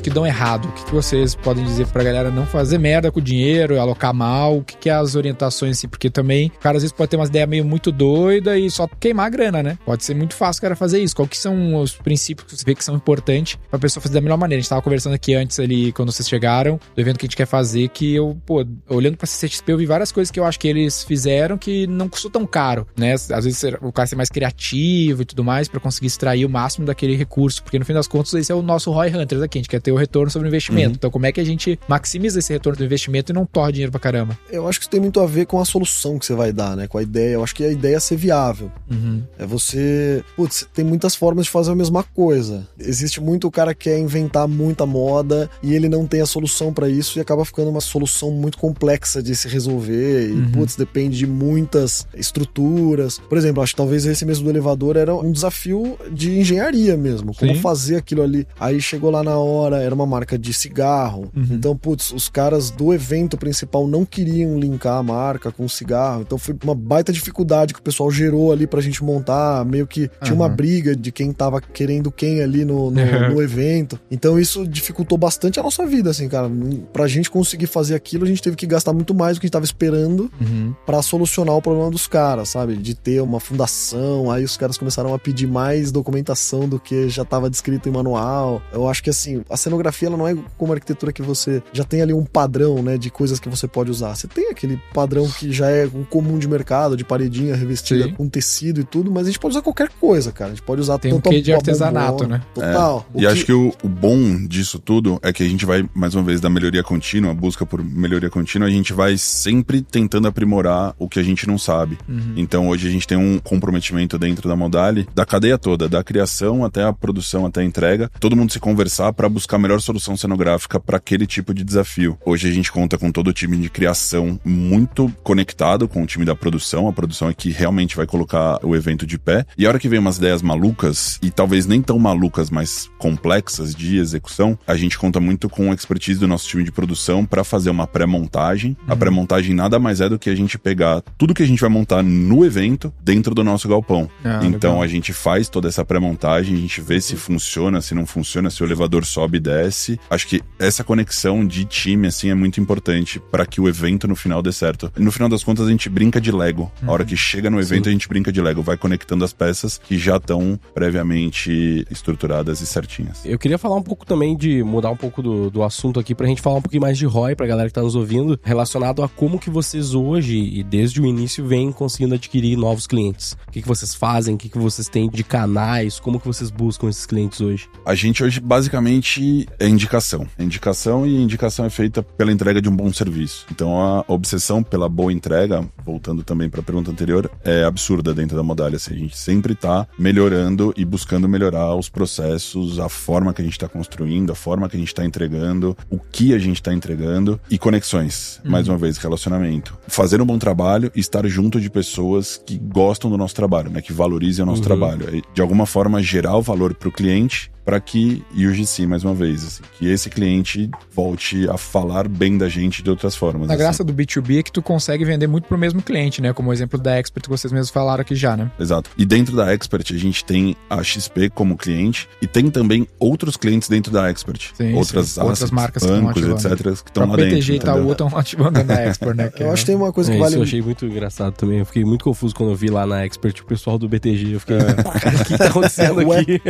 Que 0.00 0.10
dão 0.10 0.26
errado, 0.26 0.66
o 0.66 0.72
que, 0.72 0.84
que 0.84 0.92
vocês 0.92 1.34
podem 1.34 1.64
dizer 1.64 1.86
pra 1.88 2.02
galera 2.02 2.30
não 2.30 2.46
fazer 2.46 2.78
merda 2.78 3.10
com 3.10 3.20
o 3.20 3.22
dinheiro, 3.22 3.80
alocar 3.80 4.14
mal? 4.14 4.58
O 4.58 4.64
que, 4.64 4.76
que 4.76 4.90
é 4.90 4.92
as 4.92 5.14
orientações 5.14 5.76
assim? 5.76 5.88
Porque 5.88 6.10
também 6.10 6.52
o 6.56 6.60
cara 6.60 6.76
às 6.76 6.82
vezes 6.82 6.92
pode 6.92 7.10
ter 7.10 7.16
umas 7.16 7.28
ideias 7.28 7.48
meio 7.48 7.64
muito 7.64 7.92
doida 7.92 8.58
e 8.58 8.70
só 8.70 8.88
queimar 8.98 9.26
a 9.26 9.30
grana, 9.30 9.62
né? 9.62 9.78
Pode 9.84 10.04
ser 10.04 10.14
muito 10.14 10.34
fácil 10.34 10.60
o 10.60 10.62
cara 10.62 10.76
fazer 10.76 11.00
isso. 11.00 11.14
Qual 11.14 11.28
que 11.28 11.36
são 11.36 11.76
os 11.76 11.92
princípios 11.92 12.46
que 12.46 12.56
você 12.56 12.64
vê 12.64 12.74
que 12.74 12.84
são 12.84 12.94
importantes 12.94 13.58
pra 13.68 13.78
pessoa 13.78 14.02
fazer 14.02 14.14
da 14.14 14.20
melhor 14.20 14.38
maneira? 14.38 14.60
A 14.60 14.62
gente 14.62 14.70
tava 14.70 14.82
conversando 14.82 15.14
aqui 15.14 15.34
antes 15.34 15.58
ali, 15.58 15.92
quando 15.92 16.12
vocês 16.12 16.28
chegaram, 16.28 16.78
do 16.94 17.00
evento 17.00 17.18
que 17.18 17.26
a 17.26 17.28
gente 17.28 17.36
quer 17.36 17.46
fazer, 17.46 17.88
que 17.88 18.14
eu, 18.14 18.36
pô, 18.46 18.64
olhando 18.88 19.16
pra 19.16 19.26
CCXP, 19.26 19.72
eu 19.72 19.78
vi 19.78 19.86
várias 19.86 20.12
coisas 20.12 20.30
que 20.30 20.40
eu 20.40 20.44
acho 20.44 20.58
que 20.58 20.68
eles 20.68 21.04
fizeram 21.04 21.58
que 21.58 21.86
não 21.86 22.08
custou 22.08 22.30
tão 22.30 22.46
caro, 22.46 22.86
né? 22.96 23.12
Às 23.12 23.44
vezes 23.44 23.62
o 23.80 23.92
cara 23.92 24.06
ser 24.06 24.16
mais 24.16 24.28
criativo 24.28 25.22
e 25.22 25.24
tudo 25.24 25.44
mais 25.44 25.68
pra 25.68 25.80
conseguir 25.80 26.06
extrair 26.06 26.44
o 26.44 26.50
máximo 26.50 26.86
daquele 26.86 27.16
recurso, 27.16 27.62
porque 27.62 27.78
no 27.78 27.84
fim 27.84 27.92
das 27.92 28.06
contas 28.06 28.32
esse 28.34 28.50
é 28.50 28.54
o 28.54 28.62
nosso 28.62 28.90
Roy 28.90 29.08
Hunters 29.14 29.42
aqui, 29.42 29.58
a 29.58 29.60
gente 29.60 29.68
quer 29.68 29.80
ter 29.80 29.89
o 29.92 29.96
retorno 29.96 30.30
sobre 30.30 30.46
o 30.46 30.50
investimento. 30.50 30.94
Então 30.96 31.10
como 31.10 31.26
é 31.26 31.32
que 31.32 31.40
a 31.40 31.44
gente 31.44 31.78
maximiza 31.88 32.38
esse 32.38 32.52
retorno 32.52 32.78
do 32.78 32.84
investimento 32.84 33.32
e 33.32 33.34
não 33.34 33.44
torre 33.46 33.72
dinheiro 33.72 33.90
pra 33.92 34.00
caramba? 34.00 34.38
Eu 34.50 34.66
acho 34.68 34.78
que 34.78 34.84
isso 34.84 34.90
tem 34.90 35.00
muito 35.00 35.20
a 35.20 35.26
ver 35.26 35.46
com 35.46 35.60
a 35.60 35.64
solução 35.64 36.18
que 36.18 36.26
você 36.26 36.34
vai 36.34 36.52
dar, 36.52 36.76
né? 36.76 36.86
Com 36.86 36.98
a 36.98 37.02
ideia. 37.02 37.34
Eu 37.34 37.42
acho 37.44 37.54
que 37.54 37.64
a 37.64 37.70
ideia 37.70 37.96
é 37.96 38.00
ser 38.00 38.16
viável. 38.16 38.70
Uhum. 38.90 39.22
É 39.38 39.46
você. 39.46 40.22
Putz, 40.36 40.66
tem 40.72 40.84
muitas 40.84 41.14
formas 41.14 41.44
de 41.46 41.50
fazer 41.50 41.70
a 41.72 41.74
mesma 41.74 42.02
coisa. 42.02 42.66
Existe 42.78 43.20
muito 43.20 43.46
o 43.46 43.50
cara 43.50 43.74
que 43.74 43.80
quer 43.90 43.98
inventar 43.98 44.46
muita 44.46 44.84
moda 44.86 45.48
e 45.62 45.74
ele 45.74 45.88
não 45.88 46.06
tem 46.06 46.20
a 46.20 46.26
solução 46.26 46.72
pra 46.72 46.88
isso 46.88 47.18
e 47.18 47.20
acaba 47.20 47.44
ficando 47.44 47.70
uma 47.70 47.80
solução 47.80 48.30
muito 48.30 48.58
complexa 48.58 49.22
de 49.22 49.34
se 49.34 49.48
resolver. 49.48 50.28
E, 50.28 50.32
Uhum. 50.32 50.50
putz, 50.52 50.76
depende 50.76 51.16
de 51.18 51.26
muitas 51.26 52.06
estruturas. 52.44 53.18
Por 53.28 53.36
exemplo, 53.38 53.62
acho 53.62 53.72
que 53.72 53.76
talvez 53.76 54.04
esse 54.06 54.24
mesmo 54.24 54.44
do 54.44 54.50
elevador 54.50 54.96
era 54.96 55.14
um 55.14 55.30
desafio 55.32 55.98
de 56.12 56.38
engenharia 56.38 56.96
mesmo. 56.96 57.34
Como 57.34 57.54
Sim. 57.54 57.60
fazer 57.60 57.96
aquilo 57.96 58.22
ali. 58.22 58.46
Aí 58.58 58.80
chegou 58.80 59.10
lá 59.10 59.22
na 59.22 59.36
hora, 59.38 59.79
era 59.80 59.94
uma 59.94 60.06
marca 60.06 60.38
de 60.38 60.52
cigarro. 60.52 61.30
Uhum. 61.34 61.46
Então, 61.50 61.76
putz, 61.76 62.12
os 62.12 62.28
caras 62.28 62.70
do 62.70 62.92
evento 62.92 63.36
principal 63.36 63.86
não 63.86 64.04
queriam 64.04 64.58
linkar 64.58 64.98
a 64.98 65.02
marca 65.02 65.50
com 65.52 65.64
o 65.64 65.68
cigarro. 65.68 66.22
Então 66.22 66.38
foi 66.38 66.54
uma 66.64 66.74
baita 66.74 67.12
dificuldade 67.12 67.72
que 67.74 67.80
o 67.80 67.82
pessoal 67.82 68.10
gerou 68.10 68.52
ali 68.52 68.66
pra 68.66 68.80
gente 68.80 69.02
montar. 69.04 69.64
Meio 69.64 69.86
que 69.86 70.10
tinha 70.22 70.34
uma 70.34 70.46
Aham. 70.46 70.54
briga 70.56 70.96
de 70.96 71.10
quem 71.12 71.32
tava 71.32 71.60
querendo 71.60 72.10
quem 72.10 72.40
ali 72.42 72.64
no, 72.64 72.90
no, 72.90 73.00
no 73.34 73.42
evento. 73.42 73.98
Então 74.10 74.38
isso 74.38 74.66
dificultou 74.66 75.16
bastante 75.18 75.58
a 75.58 75.62
nossa 75.62 75.86
vida, 75.86 76.10
assim, 76.10 76.28
cara. 76.28 76.50
Pra 76.92 77.06
gente 77.06 77.30
conseguir 77.30 77.66
fazer 77.66 77.94
aquilo, 77.94 78.24
a 78.24 78.28
gente 78.28 78.42
teve 78.42 78.56
que 78.56 78.66
gastar 78.66 78.92
muito 78.92 79.14
mais 79.14 79.36
do 79.36 79.40
que 79.40 79.46
a 79.46 79.48
gente 79.48 79.52
tava 79.52 79.64
esperando 79.64 80.30
Uhum. 80.40 80.74
pra 80.86 81.02
solucionar 81.02 81.54
o 81.56 81.62
problema 81.62 81.90
dos 81.90 82.06
caras, 82.06 82.48
sabe? 82.50 82.76
De 82.76 82.94
ter 82.94 83.20
uma 83.20 83.40
fundação, 83.40 84.30
aí 84.30 84.42
os 84.44 84.56
caras 84.56 84.76
começaram 84.78 85.12
a 85.14 85.18
pedir 85.18 85.46
mais 85.46 85.92
documentação 85.92 86.68
do 86.68 86.78
que 86.78 87.08
já 87.08 87.24
tava 87.24 87.48
descrito 87.50 87.88
em 87.88 87.92
manual. 87.92 88.62
Eu 88.72 88.88
acho 88.88 89.02
que 89.02 89.10
assim, 89.10 89.42
a 89.48 89.56
cenografia 89.70 90.08
ela 90.08 90.16
não 90.16 90.26
é 90.26 90.36
como 90.58 90.72
a 90.72 90.76
arquitetura 90.76 91.12
que 91.12 91.22
você 91.22 91.62
já 91.72 91.84
tem 91.84 92.02
ali 92.02 92.12
um 92.12 92.24
padrão, 92.24 92.82
né, 92.82 92.98
de 92.98 93.10
coisas 93.10 93.38
que 93.38 93.48
você 93.48 93.66
pode 93.68 93.90
usar. 93.90 94.14
Você 94.14 94.26
tem 94.26 94.50
aquele 94.50 94.80
padrão 94.92 95.28
que 95.28 95.52
já 95.52 95.70
é 95.70 95.86
um 95.86 96.02
comum 96.04 96.38
de 96.38 96.48
mercado, 96.48 96.96
de 96.96 97.04
paredinha 97.04 97.54
revestida 97.54 98.04
Sim. 98.04 98.14
com 98.14 98.28
tecido 98.28 98.80
e 98.80 98.84
tudo, 98.84 99.10
mas 99.10 99.24
a 99.26 99.30
gente 99.30 99.38
pode 99.38 99.52
usar 99.54 99.62
qualquer 99.62 99.88
coisa, 100.00 100.32
cara. 100.32 100.50
A 100.50 100.54
gente 100.54 100.64
pode 100.64 100.80
usar 100.80 100.98
Tem 100.98 101.12
um 101.12 101.16
tanto 101.16 101.28
a- 101.28 101.32
quê 101.32 101.40
de 101.40 101.52
artesanato, 101.52 102.24
bombona, 102.24 102.38
né? 102.38 102.42
Total. 102.54 103.06
É, 103.14 103.20
E 103.22 103.26
acho 103.26 103.44
que 103.44 103.52
o, 103.52 103.72
o 103.82 103.88
bom 103.88 104.46
disso 104.46 104.78
tudo 104.78 105.18
é 105.22 105.32
que 105.32 105.42
a 105.42 105.48
gente 105.48 105.64
vai, 105.64 105.88
mais 105.94 106.14
uma 106.14 106.24
vez, 106.24 106.40
da 106.40 106.50
melhoria 106.50 106.82
contínua, 106.82 107.30
a 107.30 107.34
busca 107.34 107.64
por 107.64 107.82
melhoria 107.84 108.28
contínua, 108.30 108.66
a 108.68 108.70
gente 108.70 108.92
vai 108.92 109.16
sempre 109.16 109.82
tentando 109.82 110.26
aprimorar 110.28 110.94
o 110.98 111.08
que 111.08 111.20
a 111.20 111.22
gente 111.22 111.46
não 111.46 111.58
sabe. 111.58 111.98
Então 112.36 112.68
hoje 112.68 112.88
a 112.88 112.90
gente 112.90 113.06
tem 113.06 113.16
um 113.18 113.38
comprometimento 113.38 114.18
dentro 114.18 114.48
da 114.48 114.56
Modali, 114.56 115.08
da 115.14 115.24
cadeia 115.24 115.56
toda, 115.58 115.88
da 115.88 116.02
criação 116.02 116.64
até 116.64 116.82
a 116.82 116.92
produção, 116.92 117.46
até 117.46 117.60
a 117.60 117.64
entrega, 117.64 118.10
todo 118.18 118.34
mundo 118.36 118.52
se 118.52 118.58
conversar 118.58 119.12
para 119.12 119.28
buscar 119.28 119.49
a 119.56 119.58
melhor 119.58 119.80
solução 119.80 120.16
cenográfica 120.16 120.78
para 120.78 120.96
aquele 120.96 121.26
tipo 121.26 121.52
de 121.52 121.64
desafio. 121.64 122.18
Hoje 122.24 122.48
a 122.48 122.52
gente 122.52 122.70
conta 122.70 122.96
com 122.96 123.10
todo 123.10 123.28
o 123.28 123.32
time 123.32 123.56
de 123.56 123.68
criação 123.68 124.38
muito 124.44 125.12
conectado 125.22 125.88
com 125.88 126.02
o 126.02 126.06
time 126.06 126.24
da 126.24 126.34
produção, 126.34 126.88
a 126.88 126.92
produção 126.92 127.28
é 127.28 127.34
que 127.34 127.50
realmente 127.50 127.96
vai 127.96 128.06
colocar 128.06 128.58
o 128.64 128.76
evento 128.76 129.06
de 129.06 129.18
pé. 129.18 129.44
E 129.56 129.66
a 129.66 129.68
hora 129.68 129.78
que 129.78 129.88
vem 129.88 129.98
umas 129.98 130.18
ideias 130.18 130.42
malucas, 130.42 131.18
e 131.22 131.30
talvez 131.30 131.66
nem 131.66 131.82
tão 131.82 131.98
malucas, 131.98 132.50
mas 132.50 132.90
complexas 132.98 133.74
de 133.74 133.98
execução, 133.98 134.58
a 134.66 134.76
gente 134.76 134.98
conta 134.98 135.20
muito 135.20 135.48
com 135.48 135.70
a 135.70 135.74
expertise 135.74 136.20
do 136.20 136.28
nosso 136.28 136.48
time 136.48 136.64
de 136.64 136.72
produção 136.72 137.24
para 137.24 137.42
fazer 137.42 137.70
uma 137.70 137.86
pré-montagem. 137.86 138.76
A 138.86 138.94
pré-montagem 138.94 139.54
nada 139.54 139.78
mais 139.78 140.00
é 140.00 140.08
do 140.08 140.18
que 140.18 140.30
a 140.30 140.34
gente 140.34 140.58
pegar 140.58 141.02
tudo 141.18 141.34
que 141.34 141.42
a 141.42 141.46
gente 141.46 141.60
vai 141.60 141.70
montar 141.70 142.02
no 142.02 142.44
evento 142.44 142.92
dentro 143.02 143.34
do 143.34 143.42
nosso 143.42 143.68
galpão. 143.68 144.08
Ah, 144.24 144.40
então 144.44 144.72
legal. 144.72 144.82
a 144.82 144.86
gente 144.86 145.12
faz 145.12 145.48
toda 145.48 145.68
essa 145.68 145.84
pré-montagem, 145.84 146.54
a 146.54 146.58
gente 146.58 146.80
vê 146.80 147.00
se 147.00 147.16
funciona, 147.16 147.80
se 147.80 147.94
não 147.94 148.06
funciona, 148.06 148.50
se 148.50 148.62
o 148.62 148.66
elevador 148.66 149.04
sobe 149.04 149.39
desce. 149.40 149.98
Acho 150.08 150.26
que 150.26 150.42
essa 150.58 150.84
conexão 150.84 151.46
de 151.46 151.64
time 151.64 152.06
assim 152.06 152.30
é 152.30 152.34
muito 152.34 152.60
importante 152.60 153.18
para 153.18 153.46
que 153.46 153.60
o 153.60 153.68
evento 153.68 154.06
no 154.06 154.14
final 154.14 154.42
dê 154.42 154.52
certo. 154.52 154.92
No 154.96 155.10
final 155.10 155.28
das 155.28 155.42
contas 155.42 155.66
a 155.66 155.70
gente 155.70 155.88
brinca 155.88 156.20
de 156.20 156.30
Lego. 156.30 156.70
A 156.86 156.92
hora 156.92 157.04
que 157.04 157.16
chega 157.16 157.50
no 157.50 157.60
evento 157.60 157.88
a 157.88 157.92
gente 157.92 158.08
brinca 158.08 158.32
de 158.32 158.40
Lego, 158.40 158.62
vai 158.62 158.76
conectando 158.76 159.24
as 159.24 159.32
peças 159.32 159.78
que 159.78 159.98
já 159.98 160.16
estão 160.16 160.58
previamente 160.74 161.86
estruturadas 161.90 162.60
e 162.60 162.66
certinhas. 162.66 163.24
Eu 163.24 163.38
queria 163.38 163.58
falar 163.58 163.76
um 163.76 163.82
pouco 163.82 164.04
também 164.06 164.36
de 164.36 164.62
mudar 164.62 164.90
um 164.90 164.96
pouco 164.96 165.22
do, 165.22 165.50
do 165.50 165.62
assunto 165.62 165.98
aqui 165.98 166.14
pra 166.14 166.26
gente 166.26 166.42
falar 166.42 166.56
um 166.56 166.62
pouquinho 166.62 166.82
mais 166.82 166.98
de 166.98 167.06
ROI 167.06 167.34
pra 167.34 167.46
galera 167.46 167.68
que 167.68 167.74
tá 167.74 167.82
nos 167.82 167.94
ouvindo, 167.94 168.38
relacionado 168.42 169.02
a 169.02 169.08
como 169.08 169.38
que 169.38 169.50
vocês 169.50 169.94
hoje 169.94 170.38
e 170.38 170.62
desde 170.62 171.00
o 171.00 171.06
início 171.06 171.46
vêm 171.46 171.72
conseguindo 171.72 172.14
adquirir 172.14 172.56
novos 172.56 172.86
clientes. 172.86 173.36
O 173.48 173.50
que, 173.50 173.62
que 173.62 173.68
vocês 173.68 173.94
fazem, 173.94 174.34
o 174.34 174.38
que, 174.38 174.48
que 174.48 174.58
vocês 174.58 174.88
têm 174.88 175.08
de 175.08 175.24
canais, 175.24 175.98
como 175.98 176.20
que 176.20 176.26
vocês 176.26 176.50
buscam 176.50 176.88
esses 176.88 177.06
clientes 177.06 177.40
hoje. 177.40 177.68
A 177.84 177.94
gente 177.94 178.22
hoje 178.22 178.40
basicamente 178.40 179.20
é 179.58 179.68
indicação. 179.68 180.26
É 180.38 180.42
indicação 180.42 181.06
e 181.06 181.16
a 181.16 181.20
indicação 181.20 181.64
é 181.64 181.70
feita 181.70 182.02
pela 182.02 182.32
entrega 182.32 182.60
de 182.60 182.68
um 182.68 182.74
bom 182.74 182.92
serviço. 182.92 183.46
Então 183.50 183.80
a 183.80 184.04
obsessão 184.08 184.62
pela 184.62 184.88
boa 184.88 185.12
entrega, 185.12 185.64
voltando 185.84 186.22
também 186.22 186.48
para 186.48 186.60
a 186.60 186.62
pergunta 186.62 186.90
anterior, 186.90 187.30
é 187.44 187.64
absurda 187.64 188.14
dentro 188.14 188.36
da 188.36 188.42
Modalha. 188.42 188.76
Assim, 188.76 188.94
a 188.94 188.98
gente 188.98 189.16
sempre 189.16 189.54
tá 189.54 189.86
melhorando 189.98 190.72
e 190.76 190.84
buscando 190.84 191.28
melhorar 191.28 191.74
os 191.74 191.88
processos, 191.88 192.78
a 192.78 192.88
forma 192.88 193.32
que 193.32 193.42
a 193.42 193.44
gente 193.44 193.54
está 193.54 193.68
construindo, 193.68 194.32
a 194.32 194.34
forma 194.34 194.68
que 194.68 194.76
a 194.76 194.80
gente 194.80 194.88
está 194.88 195.04
entregando, 195.04 195.76
o 195.90 195.98
que 195.98 196.34
a 196.34 196.38
gente 196.38 196.56
está 196.56 196.72
entregando 196.72 197.40
e 197.50 197.58
conexões. 197.58 198.40
Mais 198.44 198.68
uma 198.68 198.78
vez, 198.78 198.96
relacionamento. 198.96 199.78
Fazer 199.86 200.20
um 200.20 200.26
bom 200.26 200.38
trabalho 200.38 200.90
e 200.94 201.00
estar 201.00 201.26
junto 201.26 201.60
de 201.60 201.70
pessoas 201.70 202.40
que 202.44 202.58
gostam 202.58 203.10
do 203.10 203.16
nosso 203.16 203.34
trabalho, 203.34 203.70
né? 203.70 203.80
Que 203.80 203.92
valorizem 203.92 204.42
o 204.42 204.46
nosso 204.46 204.62
trabalho. 204.62 205.14
E, 205.14 205.22
De 205.34 205.40
alguma 205.40 205.66
forma, 205.66 206.02
gerar 206.02 206.36
o 206.36 206.42
valor 206.42 206.74
para 206.74 206.88
o 206.88 206.92
cliente 206.92 207.50
para 207.70 207.78
que, 207.78 208.24
e 208.34 208.48
o 208.48 208.52
GC, 208.52 208.84
mais 208.84 209.04
uma 209.04 209.14
vez, 209.14 209.44
assim, 209.44 209.62
que 209.78 209.88
esse 209.88 210.10
cliente 210.10 210.68
volte 210.92 211.48
a 211.48 211.56
falar 211.56 212.08
bem 212.08 212.36
da 212.36 212.48
gente 212.48 212.82
de 212.82 212.90
outras 212.90 213.14
formas. 213.14 213.48
A 213.48 213.52
assim. 213.52 213.62
graça 213.62 213.84
do 213.84 213.94
B2B 213.94 214.40
é 214.40 214.42
que 214.42 214.50
tu 214.50 214.60
consegue 214.60 215.04
vender 215.04 215.28
muito 215.28 215.44
pro 215.44 215.56
mesmo 215.56 215.80
cliente, 215.80 216.20
né? 216.20 216.32
Como 216.32 216.50
o 216.50 216.52
exemplo 216.52 216.80
da 216.80 216.98
Expert 216.98 217.22
que 217.22 217.28
vocês 217.28 217.52
mesmos 217.52 217.70
falaram 217.70 218.00
aqui 218.00 218.16
já, 218.16 218.36
né? 218.36 218.50
Exato. 218.58 218.90
E 218.98 219.06
dentro 219.06 219.36
da 219.36 219.52
Expert, 219.52 219.84
a 219.94 219.96
gente 219.96 220.24
tem 220.24 220.56
a 220.68 220.82
XP 220.82 221.30
como 221.30 221.56
cliente 221.56 222.08
e 222.20 222.26
tem 222.26 222.50
também 222.50 222.88
outros 222.98 223.36
clientes 223.36 223.68
dentro 223.68 223.92
da 223.92 224.10
Expert. 224.10 224.50
Sim, 224.52 224.74
outras 224.74 225.10
sim. 225.10 225.20
Outras 225.20 225.38
assets, 225.38 225.52
marcas 225.52 225.84
que 225.84 225.88
estão 225.88 226.04
bancos, 226.06 226.22
ativando. 226.24 226.54
etc., 226.54 226.82
que 226.82 226.90
estão 226.90 227.08
lá 227.08 227.16
dentro. 227.16 227.30
PTG 227.30 227.52
e? 227.52 227.56
Itaú 227.56 227.92
estão 227.92 228.08
ativando 228.18 228.50
dentro 228.50 228.66
da 228.66 228.80
Expert, 228.82 229.16
né? 229.16 229.30
Que 229.30 229.44
Eu 229.44 229.52
acho 229.52 229.62
que 229.62 229.66
tem 229.66 229.76
uma 229.76 229.92
coisa 229.92 230.10
É, 230.10 230.12
que 230.12 230.18
isso 230.18 230.28
vale 230.28 230.40
eu 230.40 230.42
achei 230.42 230.60
muito 230.60 230.84
engraçado 230.86 231.34
também. 231.34 231.60
Eu 231.60 231.66
fiquei 231.66 231.84
muito 231.84 232.04
confuso 232.04 232.34
quando 232.34 232.50
eu 232.50 232.56
vi 232.56 232.68
lá 232.68 232.84
na 232.84 233.04
Expert 233.04 233.40
o 233.40 233.44
pessoal 233.44 233.78
do 233.78 233.88
BTG. 233.88 234.34
Eu 234.34 234.40
fiquei, 234.40 234.58
cara, 234.58 235.16
o 235.16 235.24
que 235.24 235.38
tá 235.38 235.46
acontecendo 235.46 236.00
aqui? 236.00 236.42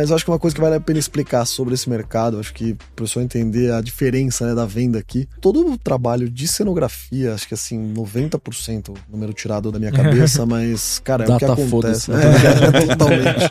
Mas 0.00 0.08
eu 0.08 0.16
acho 0.16 0.24
que 0.24 0.30
uma 0.30 0.38
coisa 0.38 0.54
que 0.54 0.62
vale 0.62 0.76
a 0.76 0.80
pena 0.80 0.98
explicar 0.98 1.44
sobre 1.44 1.74
esse 1.74 1.88
mercado, 1.88 2.40
acho 2.40 2.54
que 2.54 2.72
para 2.72 3.04
pessoa 3.04 3.22
entender 3.22 3.70
a 3.70 3.82
diferença 3.82 4.46
né, 4.46 4.54
da 4.54 4.64
venda 4.64 4.98
aqui, 4.98 5.28
todo 5.40 5.72
o 5.72 5.76
trabalho 5.76 6.30
de 6.30 6.48
cenografia, 6.48 7.34
acho 7.34 7.46
que 7.46 7.52
assim, 7.52 7.92
90%, 7.92 8.96
número 9.10 9.34
tirado 9.34 9.70
da 9.70 9.78
minha 9.78 9.92
cabeça, 9.92 10.46
mas, 10.46 11.00
cara, 11.00 11.24
é 11.24 11.28
o 11.28 11.38
que 11.38 11.46
Data 11.46 11.62
acontece. 11.62 12.10
É, 12.12 12.86
totalmente. 12.96 13.50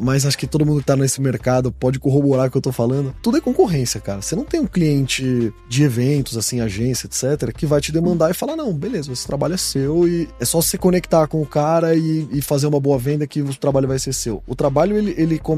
Mas 0.00 0.24
acho 0.24 0.38
que 0.38 0.46
todo 0.46 0.64
mundo 0.64 0.80
que 0.80 0.86
tá 0.86 0.96
nesse 0.96 1.20
mercado 1.20 1.70
pode 1.70 1.98
corroborar 1.98 2.48
o 2.48 2.50
que 2.50 2.56
eu 2.56 2.62
tô 2.62 2.72
falando. 2.72 3.14
Tudo 3.22 3.36
é 3.36 3.40
concorrência, 3.40 4.00
cara. 4.00 4.22
Você 4.22 4.34
não 4.34 4.44
tem 4.44 4.60
um 4.60 4.66
cliente 4.66 5.52
de 5.68 5.82
eventos, 5.82 6.36
assim, 6.36 6.60
agência, 6.60 7.06
etc., 7.06 7.52
que 7.52 7.66
vai 7.66 7.80
te 7.80 7.92
demandar 7.92 8.30
e 8.30 8.34
falar: 8.34 8.56
não, 8.56 8.72
beleza, 8.72 9.12
esse 9.12 9.26
trabalho 9.26 9.54
é 9.54 9.58
seu 9.58 10.08
e 10.08 10.28
é 10.40 10.44
só 10.46 10.62
se 10.62 10.78
conectar 10.78 11.26
com 11.26 11.42
o 11.42 11.46
cara 11.46 11.94
e, 11.94 12.26
e 12.32 12.40
fazer 12.40 12.66
uma 12.66 12.80
boa 12.80 12.98
venda 12.98 13.26
que 13.26 13.42
o 13.42 13.54
trabalho 13.54 13.86
vai 13.86 13.98
ser 13.98 14.14
seu. 14.14 14.42
O 14.46 14.54
trabalho 14.54 14.96
ele, 14.96 15.14
ele 15.18 15.38
começa 15.38 15.57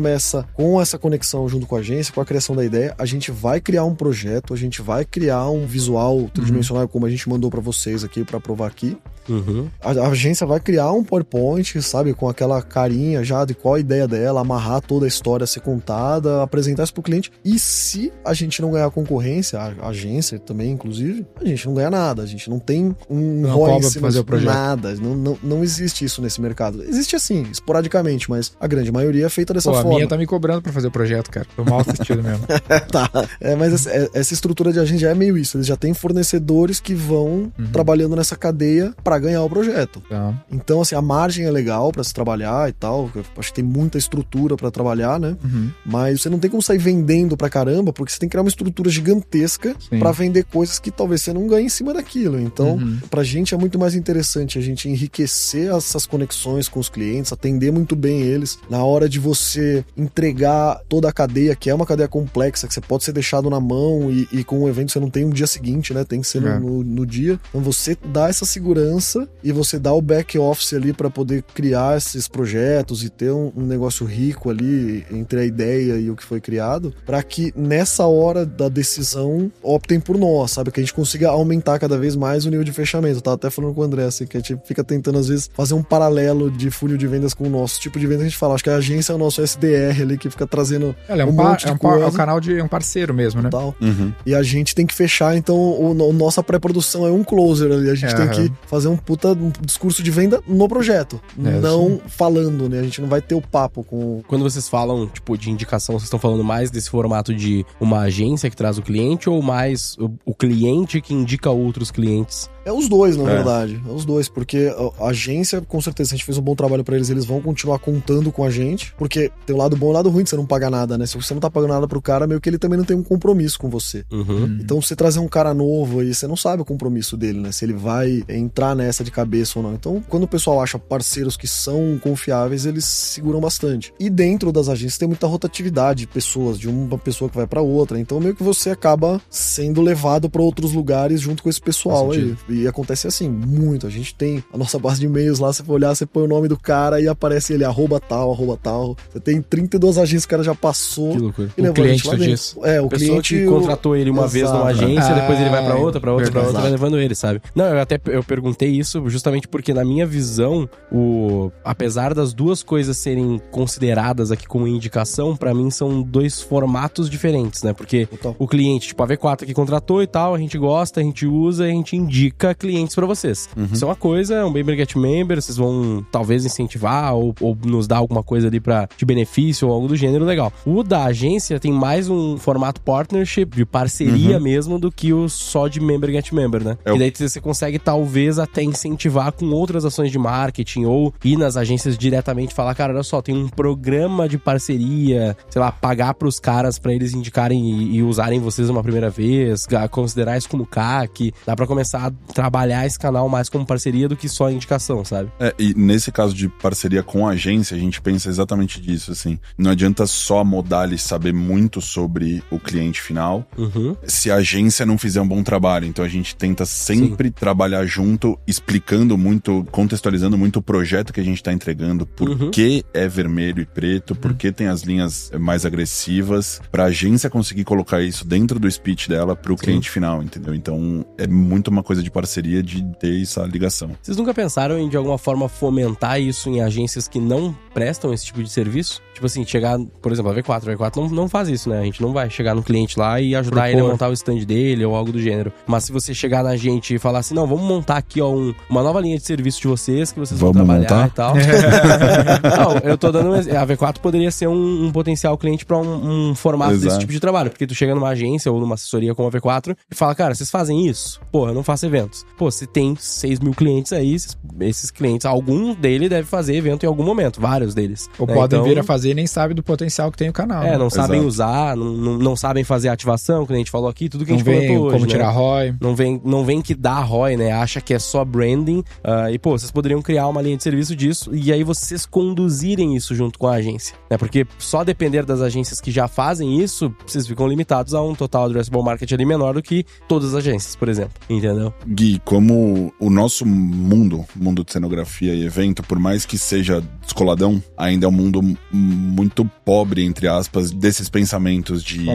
com 0.54 0.80
essa 0.80 0.98
conexão 0.98 1.48
junto 1.48 1.66
com 1.66 1.76
a 1.76 1.80
agência, 1.80 2.12
com 2.12 2.20
a 2.20 2.24
criação 2.24 2.54
da 2.54 2.64
ideia. 2.64 2.94
A 2.98 3.04
gente 3.04 3.30
vai 3.30 3.60
criar 3.60 3.84
um 3.84 3.94
projeto, 3.94 4.54
a 4.54 4.56
gente 4.56 4.82
vai 4.82 5.04
criar 5.04 5.48
um 5.50 5.66
visual 5.66 6.28
tridimensional, 6.32 6.86
como 6.88 7.06
a 7.06 7.10
gente 7.10 7.28
mandou 7.28 7.50
pra 7.50 7.60
vocês 7.60 8.04
aqui, 8.04 8.24
pra 8.24 8.40
provar 8.40 8.66
aqui. 8.66 8.96
Uhum. 9.28 9.68
A, 9.80 9.90
a 9.90 10.08
agência 10.08 10.46
vai 10.46 10.58
criar 10.58 10.92
um 10.92 11.04
PowerPoint, 11.04 11.80
sabe, 11.82 12.14
com 12.14 12.28
aquela 12.28 12.60
carinha 12.62 13.22
já 13.22 13.44
de 13.44 13.54
qual 13.54 13.74
a 13.74 13.80
ideia 13.80 14.08
dela, 14.08 14.40
amarrar 14.40 14.80
toda 14.80 15.04
a 15.04 15.08
história 15.08 15.44
a 15.44 15.46
ser 15.46 15.60
contada, 15.60 16.42
apresentar 16.42 16.84
isso 16.84 16.94
pro 16.94 17.02
cliente. 17.02 17.30
E 17.44 17.58
se 17.58 18.12
a 18.24 18.34
gente 18.34 18.60
não 18.60 18.72
ganhar 18.72 18.90
concorrência, 18.90 19.58
a, 19.58 19.86
a 19.86 19.88
agência 19.88 20.38
também, 20.38 20.72
inclusive, 20.72 21.26
a 21.36 21.44
gente 21.44 21.66
não 21.66 21.74
ganha 21.74 21.90
nada. 21.90 22.22
A 22.22 22.26
gente 22.26 22.48
não 22.50 22.58
tem 22.58 22.94
um 23.08 23.40
Não 23.42 23.50
ROI 23.50 23.78
em 23.78 23.90
fazer 24.00 24.20
o 24.20 24.24
projeto. 24.24 24.52
Nada. 24.52 24.94
Não, 24.94 25.14
não, 25.14 25.38
não 25.42 25.62
existe 25.62 26.04
isso 26.04 26.20
nesse 26.20 26.40
mercado. 26.40 26.82
Existe 26.82 27.14
assim, 27.16 27.42
esporadicamente, 27.50 28.28
mas 28.28 28.52
a 28.60 28.66
grande 28.66 28.90
maioria 28.90 29.26
é 29.26 29.28
feita 29.28 29.54
dessa 29.54 29.70
Pô, 29.70 29.79
a 29.80 29.84
minha 29.84 30.06
tá 30.06 30.16
me 30.16 30.26
cobrando 30.26 30.62
pra 30.62 30.72
fazer 30.72 30.88
o 30.88 30.90
projeto, 30.90 31.30
cara. 31.30 31.46
Tô 31.56 31.64
mal 31.64 31.80
assistido 31.80 32.22
mesmo. 32.22 32.44
tá. 32.90 33.10
É, 33.40 33.54
mas 33.56 33.72
essa, 33.72 33.90
é- 33.90 34.10
essa 34.14 34.34
estrutura 34.34 34.72
de 34.72 34.78
agência 34.78 35.06
já 35.08 35.10
é 35.10 35.14
meio 35.14 35.36
isso. 35.38 35.56
Eles 35.56 35.66
já 35.66 35.76
têm 35.76 35.94
fornecedores 35.94 36.80
que 36.80 36.94
vão 36.94 37.50
Uhum. 37.58 37.66
trabalhando 37.72 38.16
nessa 38.16 38.36
cadeia 38.36 38.92
para 39.02 39.18
ganhar 39.18 39.42
o 39.42 39.48
projeto. 39.48 40.00
Tá. 40.08 40.34
Então, 40.50 40.80
assim, 40.80 40.94
a 40.94 41.02
margem 41.02 41.44
é 41.46 41.50
legal 41.50 41.90
para 41.92 42.04
se 42.04 42.12
trabalhar 42.14 42.68
e 42.68 42.72
tal. 42.72 43.10
Acho 43.36 43.48
que 43.48 43.54
tem 43.56 43.64
muita 43.64 43.98
estrutura 43.98 44.56
para 44.56 44.70
trabalhar, 44.70 45.18
né? 45.18 45.36
Uhum. 45.42 45.70
Mas 45.84 46.22
você 46.22 46.28
não 46.28 46.38
tem 46.38 46.50
como 46.50 46.62
sair 46.62 46.78
vendendo 46.78 47.36
pra 47.36 47.48
caramba, 47.50 47.92
porque 47.92 48.12
você 48.12 48.18
tem 48.18 48.28
que 48.28 48.32
criar 48.32 48.42
uma 48.42 48.48
estrutura 48.48 48.90
gigantesca 48.90 49.74
para 49.98 50.12
vender 50.12 50.44
coisas 50.44 50.78
que 50.78 50.90
talvez 50.90 51.22
você 51.22 51.32
não 51.32 51.46
ganhe 51.46 51.66
em 51.66 51.68
cima 51.70 51.92
daquilo. 51.94 52.38
Então, 52.40 52.74
Uhum. 52.74 52.98
pra 53.10 53.22
gente 53.22 53.54
é 53.54 53.58
muito 53.58 53.78
mais 53.78 53.94
interessante 53.94 54.58
a 54.58 54.62
gente 54.62 54.88
enriquecer 54.88 55.70
essas 55.74 56.06
conexões 56.06 56.68
com 56.68 56.78
os 56.80 56.88
clientes, 56.88 57.32
atender 57.32 57.70
muito 57.72 57.94
bem 57.96 58.20
eles. 58.22 58.58
Na 58.68 58.82
hora 58.84 59.08
de 59.08 59.18
você 59.18 59.69
entregar 59.96 60.80
toda 60.88 61.08
a 61.08 61.12
cadeia, 61.12 61.54
que 61.54 61.70
é 61.70 61.74
uma 61.74 61.86
cadeia 61.86 62.08
complexa, 62.08 62.66
que 62.66 62.74
você 62.74 62.80
pode 62.80 63.04
ser 63.04 63.12
deixado 63.12 63.48
na 63.50 63.60
mão 63.60 64.10
e, 64.10 64.28
e 64.32 64.44
com 64.44 64.60
o 64.62 64.68
evento 64.68 64.92
você 64.92 65.00
não 65.00 65.10
tem 65.10 65.24
um 65.24 65.30
dia 65.30 65.46
seguinte, 65.46 65.92
né? 65.94 66.04
Tem 66.04 66.20
que 66.20 66.26
ser 66.26 66.40
no, 66.40 66.48
É. 66.48 66.58
no- 66.58 66.82
no 66.84 67.06
dia. 67.06 67.38
Então 67.50 67.60
você 67.60 67.96
dá 68.12 68.28
essa 68.28 68.44
segurança 68.44 69.28
e 69.42 69.52
você 69.52 69.78
dá 69.78 69.92
o 69.92 70.00
back 70.02 70.38
office 70.38 70.72
ali 70.72 70.92
para 70.92 71.08
poder 71.10 71.42
criar 71.54 71.96
esses 71.96 72.26
projetos 72.28 73.04
e 73.04 73.08
ter 73.10 73.30
um, 73.30 73.52
um 73.56 73.64
negócio 73.66 74.04
rico 74.06 74.50
ali 74.50 75.04
entre 75.10 75.40
a 75.40 75.44
ideia 75.44 75.94
e 75.98 76.10
o 76.10 76.16
que 76.16 76.24
foi 76.24 76.40
criado, 76.40 76.92
para 77.06 77.22
que 77.22 77.52
nessa 77.56 78.06
hora 78.06 78.44
da 78.46 78.68
decisão 78.68 79.50
optem 79.62 80.00
por 80.00 80.18
nós, 80.18 80.50
sabe? 80.52 80.70
Que 80.70 80.80
a 80.80 80.82
gente 80.82 80.94
consiga 80.94 81.28
aumentar 81.28 81.78
cada 81.78 81.96
vez 81.98 82.16
mais 82.16 82.44
o 82.44 82.50
nível 82.50 82.64
de 82.64 82.72
fechamento. 82.72 83.18
Eu 83.18 83.20
tava 83.22 83.34
até 83.36 83.50
falando 83.50 83.74
com 83.74 83.80
o 83.80 83.84
André, 83.84 84.04
assim, 84.04 84.26
que 84.26 84.36
a 84.36 84.40
gente 84.40 84.58
fica 84.64 84.82
tentando 84.82 85.18
às 85.18 85.28
vezes 85.28 85.50
fazer 85.54 85.74
um 85.74 85.82
paralelo 85.82 86.50
de 86.50 86.70
funil 86.70 86.96
de 86.96 87.06
vendas 87.06 87.34
com 87.34 87.44
o 87.44 87.50
nosso 87.50 87.80
tipo 87.80 87.98
de 87.98 88.06
venda 88.06 88.18
que 88.20 88.26
a 88.26 88.28
gente 88.28 88.38
fala. 88.38 88.54
Acho 88.54 88.64
que 88.64 88.70
a 88.70 88.76
agência 88.76 89.12
é 89.12 89.14
o 89.14 89.18
nosso 89.18 89.40
SDR 89.60 90.02
ali 90.02 90.18
que 90.18 90.30
fica 90.30 90.46
trazendo 90.46 90.94
Ela 91.08 91.22
é 91.22 91.24
um, 91.24 91.30
Um 91.30 91.36
par- 91.36 91.50
monte 91.50 91.64
de 91.64 91.68
é 91.70 91.72
um, 91.72 91.76
par- 91.78 92.00
é 92.00 92.06
um 92.06 92.12
canal 92.12 92.40
de 92.40 92.58
é 92.58 92.62
um 92.64 92.68
parceiro 92.68 93.12
mesmo, 93.14 93.42
né? 93.42 93.50
tal. 93.50 93.74
Uhum. 93.80 94.12
E 94.24 94.34
a 94.34 94.42
gente 94.42 94.74
tem 94.74 94.86
que 94.86 94.94
fechar, 94.94 95.36
então 95.36 95.56
o, 95.56 95.90
o- 95.90 96.12
nossa 96.12 96.42
pré-produção 96.42 97.06
é 97.06 97.10
um 97.10 97.22
closer 97.22 97.70
ali. 97.72 97.90
A 97.90 97.94
gente 97.94 98.14
tem 98.14 98.28
que 98.28 98.52
fazer 98.66 98.88
um 98.88 98.96
puta 98.96 99.32
um 99.32 99.52
discurso 99.60 100.02
de 100.02 100.10
venda 100.10 100.40
no 100.46 100.68
projeto, 100.68 101.20
É, 101.44 101.60
não 101.60 102.00
falando, 102.06 102.68
né? 102.68 102.80
A 102.80 102.82
gente 102.82 103.00
não 103.00 103.08
vai 103.08 103.20
ter 103.20 103.34
o 103.34 103.40
papo 103.40 103.84
com. 103.84 104.22
Quando 104.26 104.42
vocês 104.42 104.68
falam, 104.68 105.06
tipo, 105.06 105.36
de 105.36 105.50
indicação, 105.50 105.94
vocês 105.94 106.04
estão 106.04 106.18
falando 106.18 106.42
mais 106.44 106.70
desse 106.70 106.88
formato 106.90 107.34
de 107.34 107.64
uma 107.80 108.00
agência 108.00 108.48
que 108.50 108.56
traz 108.56 108.78
o 108.78 108.82
cliente 108.82 109.28
ou 109.28 109.42
mais 109.42 109.96
o, 109.98 110.10
o 110.24 110.34
cliente 110.34 111.00
que 111.00 111.12
indica 111.14 111.50
outros 111.50 111.90
clientes 111.90 112.48
É 112.64 112.72
os 112.72 112.88
dois, 112.88 113.16
na 113.16 113.24
É. 113.30 113.34
verdade. 113.36 113.80
É 113.88 113.92
os 113.92 114.04
dois, 114.04 114.28
porque 114.28 114.72
a 114.98 115.06
agência, 115.06 115.60
com 115.60 115.80
certeza, 115.80 116.10
se 116.10 116.14
a 116.14 116.16
gente 116.18 116.26
fez 116.26 116.38
um 116.38 116.42
bom 116.42 116.54
trabalho 116.54 116.84
pra 116.84 116.96
eles, 116.96 117.08
eles 117.10 117.24
vão 117.24 117.40
continuar 117.40 117.78
contando 117.78 118.30
com 118.30 118.44
a 118.44 118.50
gente, 118.50 118.94
porque 118.98 119.30
tem 119.46 119.54
o 119.54 119.58
lado 119.58 119.76
bom 119.76 119.86
e 119.86 119.90
o 119.90 119.92
lado 119.92 120.10
ruim 120.10 120.24
de 120.24 120.30
você 120.30 120.36
não 120.36 120.46
pagar 120.46 120.70
nada, 120.70 120.96
né? 120.98 121.06
Se 121.06 121.16
você 121.16 121.32
não 121.34 121.40
tá 121.40 121.50
pagando 121.50 121.72
nada 121.72 121.88
pro 121.88 122.00
cara, 122.02 122.26
meio 122.26 122.40
que 122.40 122.48
ele 122.48 122.58
também 122.58 122.78
não 122.78 122.84
tem 122.84 122.96
um 122.96 123.02
compromisso 123.02 123.58
com 123.58 123.68
você. 123.70 124.04
Uhum. 124.10 124.58
Então, 124.60 124.80
você 124.80 124.94
trazer 124.94 125.18
um 125.20 125.28
cara 125.28 125.54
novo 125.54 126.00
aí, 126.00 126.12
você 126.14 126.26
não 126.26 126.36
sabe 126.36 126.62
o 126.62 126.64
compromisso 126.64 127.16
dele, 127.16 127.40
né? 127.40 127.52
Se 127.52 127.64
ele 127.64 127.72
vai 127.72 128.22
entrar 128.28 128.74
nessa 128.74 129.02
de 129.02 129.10
cabeça 129.10 129.58
ou 129.58 129.62
não. 129.62 129.74
Então, 129.74 130.02
quando 130.08 130.24
o 130.24 130.28
pessoal 130.28 130.60
acha 130.62 130.78
parceiros 130.78 131.36
que 131.36 131.46
são 131.48 131.98
confiáveis, 132.02 132.66
eles 132.66 132.84
seguram 132.84 133.40
bastante. 133.40 133.92
E 133.98 134.10
dentro 134.10 134.52
das 134.52 134.68
agências 134.68 134.98
tem 134.98 135.08
muita 135.08 135.26
rotatividade 135.26 136.00
de 136.00 136.06
pessoas, 136.06 136.58
de 136.58 136.68
uma 136.68 136.98
pessoa 136.98 137.30
que 137.30 137.36
vai 137.36 137.46
pra 137.46 137.60
outra. 137.62 137.98
Então, 137.98 138.20
meio 138.20 138.34
que 138.34 138.42
você 138.42 138.70
acaba 138.70 139.20
sendo 139.30 139.80
levado 139.80 140.28
pra 140.28 140.42
outros 140.42 140.72
lugares 140.72 141.20
junto 141.20 141.42
com 141.42 141.48
esse 141.48 141.60
pessoal 141.60 142.10
aí. 142.10 142.34
E 142.50 142.66
acontece 142.66 143.06
assim, 143.06 143.28
muito. 143.28 143.86
A 143.86 143.90
gente 143.90 144.14
tem 144.14 144.42
a 144.52 144.58
nossa 144.58 144.78
base 144.78 145.00
de 145.00 145.06
e-mails 145.06 145.38
lá, 145.38 145.52
você 145.52 145.62
for 145.62 145.74
olhar, 145.74 145.94
você 145.94 146.06
põe 146.06 146.22
o 146.22 146.28
nome 146.28 146.48
do 146.48 146.58
cara 146.58 147.00
e 147.00 147.08
aparece 147.08 147.52
ele, 147.52 147.64
arroba 147.64 148.00
tal, 148.00 148.32
arroba 148.32 148.58
tal. 148.62 148.96
Você 149.12 149.20
tem 149.20 149.40
32 149.42 149.98
agências 149.98 150.24
que 150.26 150.28
o 150.28 150.36
cara 150.36 150.42
já 150.42 150.54
passou. 150.54 151.12
Que 151.12 151.18
loucura. 151.18 151.48
e 151.56 151.60
O 151.60 151.64
levou 151.64 151.84
a 151.84 151.88
gente 151.88 152.02
cliente, 152.02 152.18
tu 152.24 152.30
diz. 152.30 152.56
É, 152.62 152.80
o 152.80 152.88
pessoa 152.88 153.08
cliente 153.08 153.34
que 153.34 153.46
o- 153.46 153.50
contratou 153.52 153.96
ele 153.96 154.10
uma 154.10 154.26
vez 154.26 154.44
Exato. 154.44 154.58
numa 154.58 154.70
agência, 154.70 155.14
depois 155.14 155.40
ele 155.40 155.50
vai 155.50 155.64
pra 155.64 155.76
outra, 155.76 156.00
pra 156.00 156.12
outra, 156.12 156.30
pra 156.30 156.42
outra, 156.42 156.60
vai 156.60 156.70
levando 156.70 156.98
ele, 156.98 157.14
sabe? 157.14 157.40
Não, 157.54 157.64
eu 157.66 157.80
até 157.80 158.00
eu 158.06 158.22
perguntei 158.24 158.68
isso 158.70 159.08
justamente 159.08 159.46
porque 159.48 159.72
na 159.74 159.84
minha 159.84 160.06
visão, 160.06 160.68
o 160.90 161.50
apesar 161.64 162.14
das 162.14 162.32
duas 162.32 162.62
coisas 162.62 162.96
serem 162.96 163.40
consideradas 163.50 164.30
aqui 164.32 164.46
como 164.46 164.66
indicação, 164.66 165.36
pra 165.36 165.54
mim 165.54 165.70
são 165.70 166.02
dois 166.02 166.40
formatos 166.40 167.08
diferentes, 167.08 167.62
né? 167.62 167.72
Porque 167.72 168.06
Total. 168.06 168.34
o 168.38 168.46
cliente, 168.46 168.88
tipo 168.88 169.02
a 169.02 169.06
V4 169.06 169.44
que 169.46 169.54
contratou 169.54 170.02
e 170.02 170.06
tal, 170.06 170.34
a 170.34 170.38
gente 170.38 170.58
gosta, 170.58 171.00
a 171.00 171.02
gente 171.02 171.26
usa, 171.26 171.64
a 171.64 171.68
gente 171.68 171.96
indica 171.96 172.39
clientes 172.54 172.94
pra 172.94 173.06
vocês. 173.06 173.48
Isso 173.72 173.84
é 173.84 173.88
uma 173.88 173.96
coisa, 173.96 174.34
é 174.36 174.44
um 174.44 174.50
member 174.50 174.76
get 174.76 174.96
member, 174.96 175.40
vocês 175.40 175.56
vão 175.56 176.04
talvez 176.10 176.44
incentivar 176.44 177.14
ou, 177.14 177.34
ou 177.40 177.56
nos 177.64 177.86
dar 177.86 177.98
alguma 177.98 178.22
coisa 178.22 178.48
ali 178.48 178.60
para 178.60 178.88
de 178.96 179.04
benefício 179.04 179.68
ou 179.68 179.74
algo 179.74 179.88
do 179.88 179.96
gênero 179.96 180.24
legal. 180.24 180.52
O 180.64 180.82
da 180.82 181.04
agência 181.04 181.58
tem 181.60 181.72
mais 181.72 182.08
um 182.08 182.36
formato 182.38 182.80
partnership, 182.80 183.56
de 183.56 183.64
parceria 183.64 184.38
mesmo, 184.40 184.78
do 184.78 184.90
que 184.90 185.12
o 185.12 185.28
só 185.28 185.68
de 185.68 185.80
member 185.80 186.10
get 186.10 186.32
member, 186.32 186.62
né? 186.62 186.78
É 186.84 186.94
E 186.94 186.98
daí 186.98 187.12
você 187.14 187.40
consegue 187.40 187.78
talvez 187.78 188.38
até 188.38 188.62
incentivar 188.62 189.32
com 189.32 189.46
outras 189.50 189.84
ações 189.84 190.10
de 190.10 190.18
marketing 190.18 190.84
ou 190.84 191.12
ir 191.24 191.36
nas 191.36 191.56
agências 191.56 191.96
diretamente 191.96 192.52
e 192.52 192.54
falar, 192.54 192.74
cara, 192.74 192.92
olha 192.92 193.02
só, 193.02 193.20
tem 193.20 193.34
um 193.34 193.48
programa 193.48 194.28
de 194.28 194.38
parceria, 194.38 195.36
sei 195.48 195.60
lá, 195.60 195.70
pagar 195.72 196.14
pros 196.14 196.38
caras 196.38 196.78
pra 196.78 196.92
eles 196.92 197.14
indicarem 197.14 197.62
e, 197.70 197.96
e 197.96 198.02
usarem 198.02 198.40
vocês 198.40 198.68
uma 198.68 198.82
primeira 198.82 199.10
vez, 199.10 199.66
considerar 199.90 200.36
isso 200.36 200.48
como 200.48 200.66
CAC, 200.66 201.32
dá 201.46 201.54
pra 201.54 201.66
começar 201.66 202.06
a 202.06 202.29
trabalhar 202.32 202.86
esse 202.86 202.98
canal 202.98 203.28
mais 203.28 203.48
como 203.48 203.66
parceria 203.66 204.08
do 204.08 204.16
que 204.16 204.28
só 204.28 204.50
indicação, 204.50 205.04
sabe? 205.04 205.30
É, 205.38 205.54
e 205.58 205.74
nesse 205.74 206.10
caso 206.12 206.34
de 206.34 206.48
parceria 206.48 207.02
com 207.02 207.26
a 207.26 207.32
agência, 207.32 207.76
a 207.76 207.80
gente 207.80 208.00
pensa 208.00 208.28
exatamente 208.28 208.80
disso, 208.80 209.12
assim. 209.12 209.38
Não 209.56 209.70
adianta 209.70 210.06
só 210.06 210.40
a 210.40 210.44
Modalis 210.44 211.02
saber 211.02 211.32
muito 211.32 211.80
sobre 211.80 212.42
o 212.50 212.58
cliente 212.58 213.00
final 213.00 213.46
Uhum. 213.56 213.96
se 214.06 214.30
a 214.30 214.36
agência 214.36 214.84
não 214.86 214.96
fizer 214.98 215.20
um 215.20 215.28
bom 215.28 215.42
trabalho. 215.42 215.86
Então 215.86 216.04
a 216.04 216.08
gente 216.08 216.34
tenta 216.36 216.64
sempre 216.64 217.30
trabalhar 217.30 217.84
junto, 217.86 218.38
explicando 218.46 219.16
muito, 219.18 219.66
contextualizando 219.70 220.36
muito 220.38 220.58
o 220.58 220.62
projeto 220.62 221.12
que 221.12 221.20
a 221.20 221.24
gente 221.24 221.36
está 221.36 221.52
entregando, 221.52 222.06
por 222.06 222.28
Uhum. 222.28 222.50
que 222.50 222.84
é 222.94 223.06
vermelho 223.08 223.60
e 223.62 223.66
preto, 223.66 224.14
por 224.14 224.34
que 224.34 224.52
tem 224.52 224.66
as 224.68 224.82
linhas 224.82 225.30
mais 225.38 225.64
agressivas, 225.66 226.60
pra 226.70 226.84
agência 226.84 227.28
conseguir 227.28 227.64
colocar 227.64 228.00
isso 228.02 228.26
dentro 228.26 228.58
do 228.58 228.70
speech 228.70 229.08
dela 229.08 229.34
pro 229.36 229.56
cliente 229.56 229.90
final, 229.90 230.22
entendeu? 230.22 230.54
Então 230.54 231.04
é 231.18 231.26
muito 231.26 231.68
uma 231.68 231.82
coisa 231.82 232.02
de 232.02 232.10
parceria 232.20 232.62
de 232.62 232.82
ter 232.98 233.20
essa 233.22 233.42
ligação. 233.44 233.90
Vocês 234.02 234.16
nunca 234.16 234.32
pensaram 234.34 234.78
em, 234.78 234.88
de 234.88 234.96
alguma 234.96 235.18
forma, 235.18 235.48
fomentar 235.48 236.20
isso 236.20 236.48
em 236.48 236.60
agências 236.60 237.08
que 237.08 237.18
não 237.18 237.54
prestam 237.72 238.12
esse 238.12 238.26
tipo 238.26 238.42
de 238.42 238.50
serviço? 238.50 239.00
Tipo 239.14 239.26
assim, 239.26 239.44
chegar, 239.44 239.78
por 240.00 240.12
exemplo, 240.12 240.30
a 240.30 240.34
V4. 240.34 240.72
A 240.72 240.76
V4 240.76 240.96
não, 240.96 241.08
não 241.10 241.28
faz 241.28 241.48
isso, 241.48 241.68
né? 241.68 241.80
A 241.80 241.84
gente 241.84 242.00
não 242.00 242.12
vai 242.12 242.30
chegar 242.30 242.54
no 242.54 242.62
cliente 242.62 242.98
lá 242.98 243.20
e 243.20 243.34
ajudar 243.34 243.62
Propor. 243.62 243.70
ele 243.70 243.80
a 243.80 243.84
montar 243.84 244.08
o 244.08 244.12
stand 244.12 244.38
dele 244.46 244.84
ou 244.84 244.94
algo 244.96 245.12
do 245.12 245.20
gênero. 245.20 245.52
Mas 245.66 245.84
se 245.84 245.92
você 245.92 246.14
chegar 246.14 246.42
na 246.42 246.56
gente 246.56 246.94
e 246.94 246.98
falar 246.98 247.18
assim, 247.18 247.34
não, 247.34 247.46
vamos 247.46 247.64
montar 247.64 247.96
aqui 247.98 248.20
ó, 248.20 248.30
um- 248.30 248.54
uma 248.68 248.82
nova 248.82 249.00
linha 249.00 249.18
de 249.18 249.24
serviço 249.24 249.60
de 249.60 249.68
vocês, 249.68 250.10
que 250.12 250.18
vocês 250.18 250.38
vão 250.40 250.52
Vamos 250.52 250.66
trabalhar 250.66 251.02
montar? 251.04 251.06
e 251.06 251.10
tal. 251.10 251.34
não, 252.84 252.90
eu 252.90 252.96
tô 252.98 253.10
dando 253.12 253.30
um 253.30 253.34
A 253.34 253.66
V4 253.66 253.98
poderia 253.98 254.30
ser 254.30 254.48
um, 254.48 254.86
um 254.86 254.92
potencial 254.92 255.36
cliente 255.36 255.64
pra 255.66 255.76
um, 255.78 256.30
um 256.30 256.34
formato 256.34 256.72
desse 256.72 256.86
Exato. 256.86 257.00
tipo 257.00 257.12
de 257.12 257.20
trabalho. 257.20 257.50
Porque 257.50 257.66
tu 257.66 257.74
chega 257.74 257.94
numa 257.94 258.08
agência 258.08 258.50
ou 258.50 258.58
numa 258.60 258.74
assessoria 258.74 259.14
como 259.14 259.28
a 259.28 259.30
V4 259.30 259.76
e 259.90 259.94
fala, 259.94 260.14
cara, 260.14 260.34
vocês 260.34 260.50
fazem 260.50 260.86
isso? 260.86 261.20
Pô, 261.30 261.48
eu 261.48 261.54
não 261.54 261.62
faço 261.62 261.86
eventos. 262.10 262.26
Pô, 262.36 262.50
você 262.50 262.66
tem 262.66 262.96
6 262.98 263.40
mil 263.40 263.52
clientes 263.52 263.92
aí, 263.92 264.14
esses, 264.14 264.36
esses 264.60 264.90
clientes, 264.90 265.24
algum 265.24 265.74
dele 265.74 266.08
deve 266.08 266.26
fazer 266.26 266.56
evento 266.56 266.84
em 266.84 266.86
algum 266.86 267.04
momento, 267.04 267.40
vários 267.40 267.74
deles. 267.74 268.10
Ou 268.18 268.26
né? 268.26 268.34
podem 268.34 268.58
Então, 268.58 268.68
vir 268.68 268.78
a 268.78 268.82
fazer 268.82 269.10
e 269.10 269.14
nem 269.14 269.26
sabe 269.26 269.54
do 269.54 269.62
potencial 269.62 270.10
que 270.10 270.18
tem 270.18 270.28
o 270.28 270.32
canal. 270.32 270.62
É, 270.62 270.72
né? 270.72 270.78
não 270.78 270.90
sabem 270.90 271.18
Exato. 271.18 271.28
usar, 271.28 271.76
não, 271.76 271.92
não, 271.92 272.18
não 272.18 272.36
sabem 272.36 272.64
fazer 272.64 272.88
ativação, 272.88 273.46
que 273.46 273.52
a 273.52 273.56
gente 273.56 273.70
falou 273.70 273.88
aqui, 273.88 274.08
tudo 274.08 274.24
que 274.24 274.32
a 274.32 274.34
Não 274.34 274.38
gente 274.38 274.46
vem 274.46 274.60
comentou 274.66 274.86
hoje, 274.86 274.92
como 274.94 275.06
né? 275.06 275.10
tirar 275.10 275.30
ROI. 275.30 275.74
Não 275.80 275.94
vem, 275.94 276.20
não 276.24 276.44
vem 276.44 276.60
que 276.60 276.74
dá 276.74 277.00
ROI, 277.00 277.36
né? 277.36 277.52
Acha 277.52 277.80
que 277.80 277.94
é 277.94 277.98
só 277.98 278.24
branding. 278.24 278.82
ah, 279.04 279.30
e, 279.30 279.38
pô, 279.38 279.56
vocês 279.56 279.70
poderiam 279.70 280.02
criar 280.02 280.26
uma 280.28 280.42
linha 280.42 280.56
de 280.56 280.62
serviço 280.62 280.96
disso 280.96 281.30
e 281.34 281.52
aí 281.52 281.62
vocês 281.62 282.04
conduzirem 282.04 282.96
isso 282.96 283.14
junto 283.14 283.38
com 283.38 283.46
a 283.46 283.52
agência. 283.54 283.96
Né? 284.10 284.16
Porque 284.18 284.46
só 284.58 284.82
depender 284.84 285.24
das 285.24 285.40
agências 285.40 285.80
que 285.80 285.90
já 285.90 286.08
fazem 286.08 286.60
isso, 286.60 286.92
vocês 287.06 287.26
ficam 287.26 287.46
limitados 287.46 287.94
a 287.94 288.02
um 288.02 288.14
total 288.14 288.44
addressable 288.44 288.82
market 288.82 289.10
ali 289.12 289.24
menor 289.24 289.54
do 289.54 289.62
que 289.62 289.84
todas 290.08 290.30
as 290.30 290.34
agências, 290.34 290.74
por 290.74 290.88
exemplo. 290.88 291.12
Entendeu? 291.28 291.72
Gui, 292.00 292.18
como 292.24 292.94
o 292.98 293.10
nosso 293.10 293.44
mundo, 293.44 294.24
mundo 294.34 294.64
de 294.64 294.72
cenografia 294.72 295.34
e 295.34 295.44
evento, 295.44 295.82
por 295.82 295.98
mais 295.98 296.24
que 296.24 296.38
seja 296.38 296.82
descoladão, 297.02 297.62
ainda 297.76 298.06
é 298.06 298.08
um 298.08 298.12
mundo 298.12 298.40
muito 298.72 299.44
pobre, 299.66 300.02
entre 300.02 300.26
aspas, 300.26 300.70
desses 300.70 301.10
pensamentos 301.10 301.84
de 301.84 302.06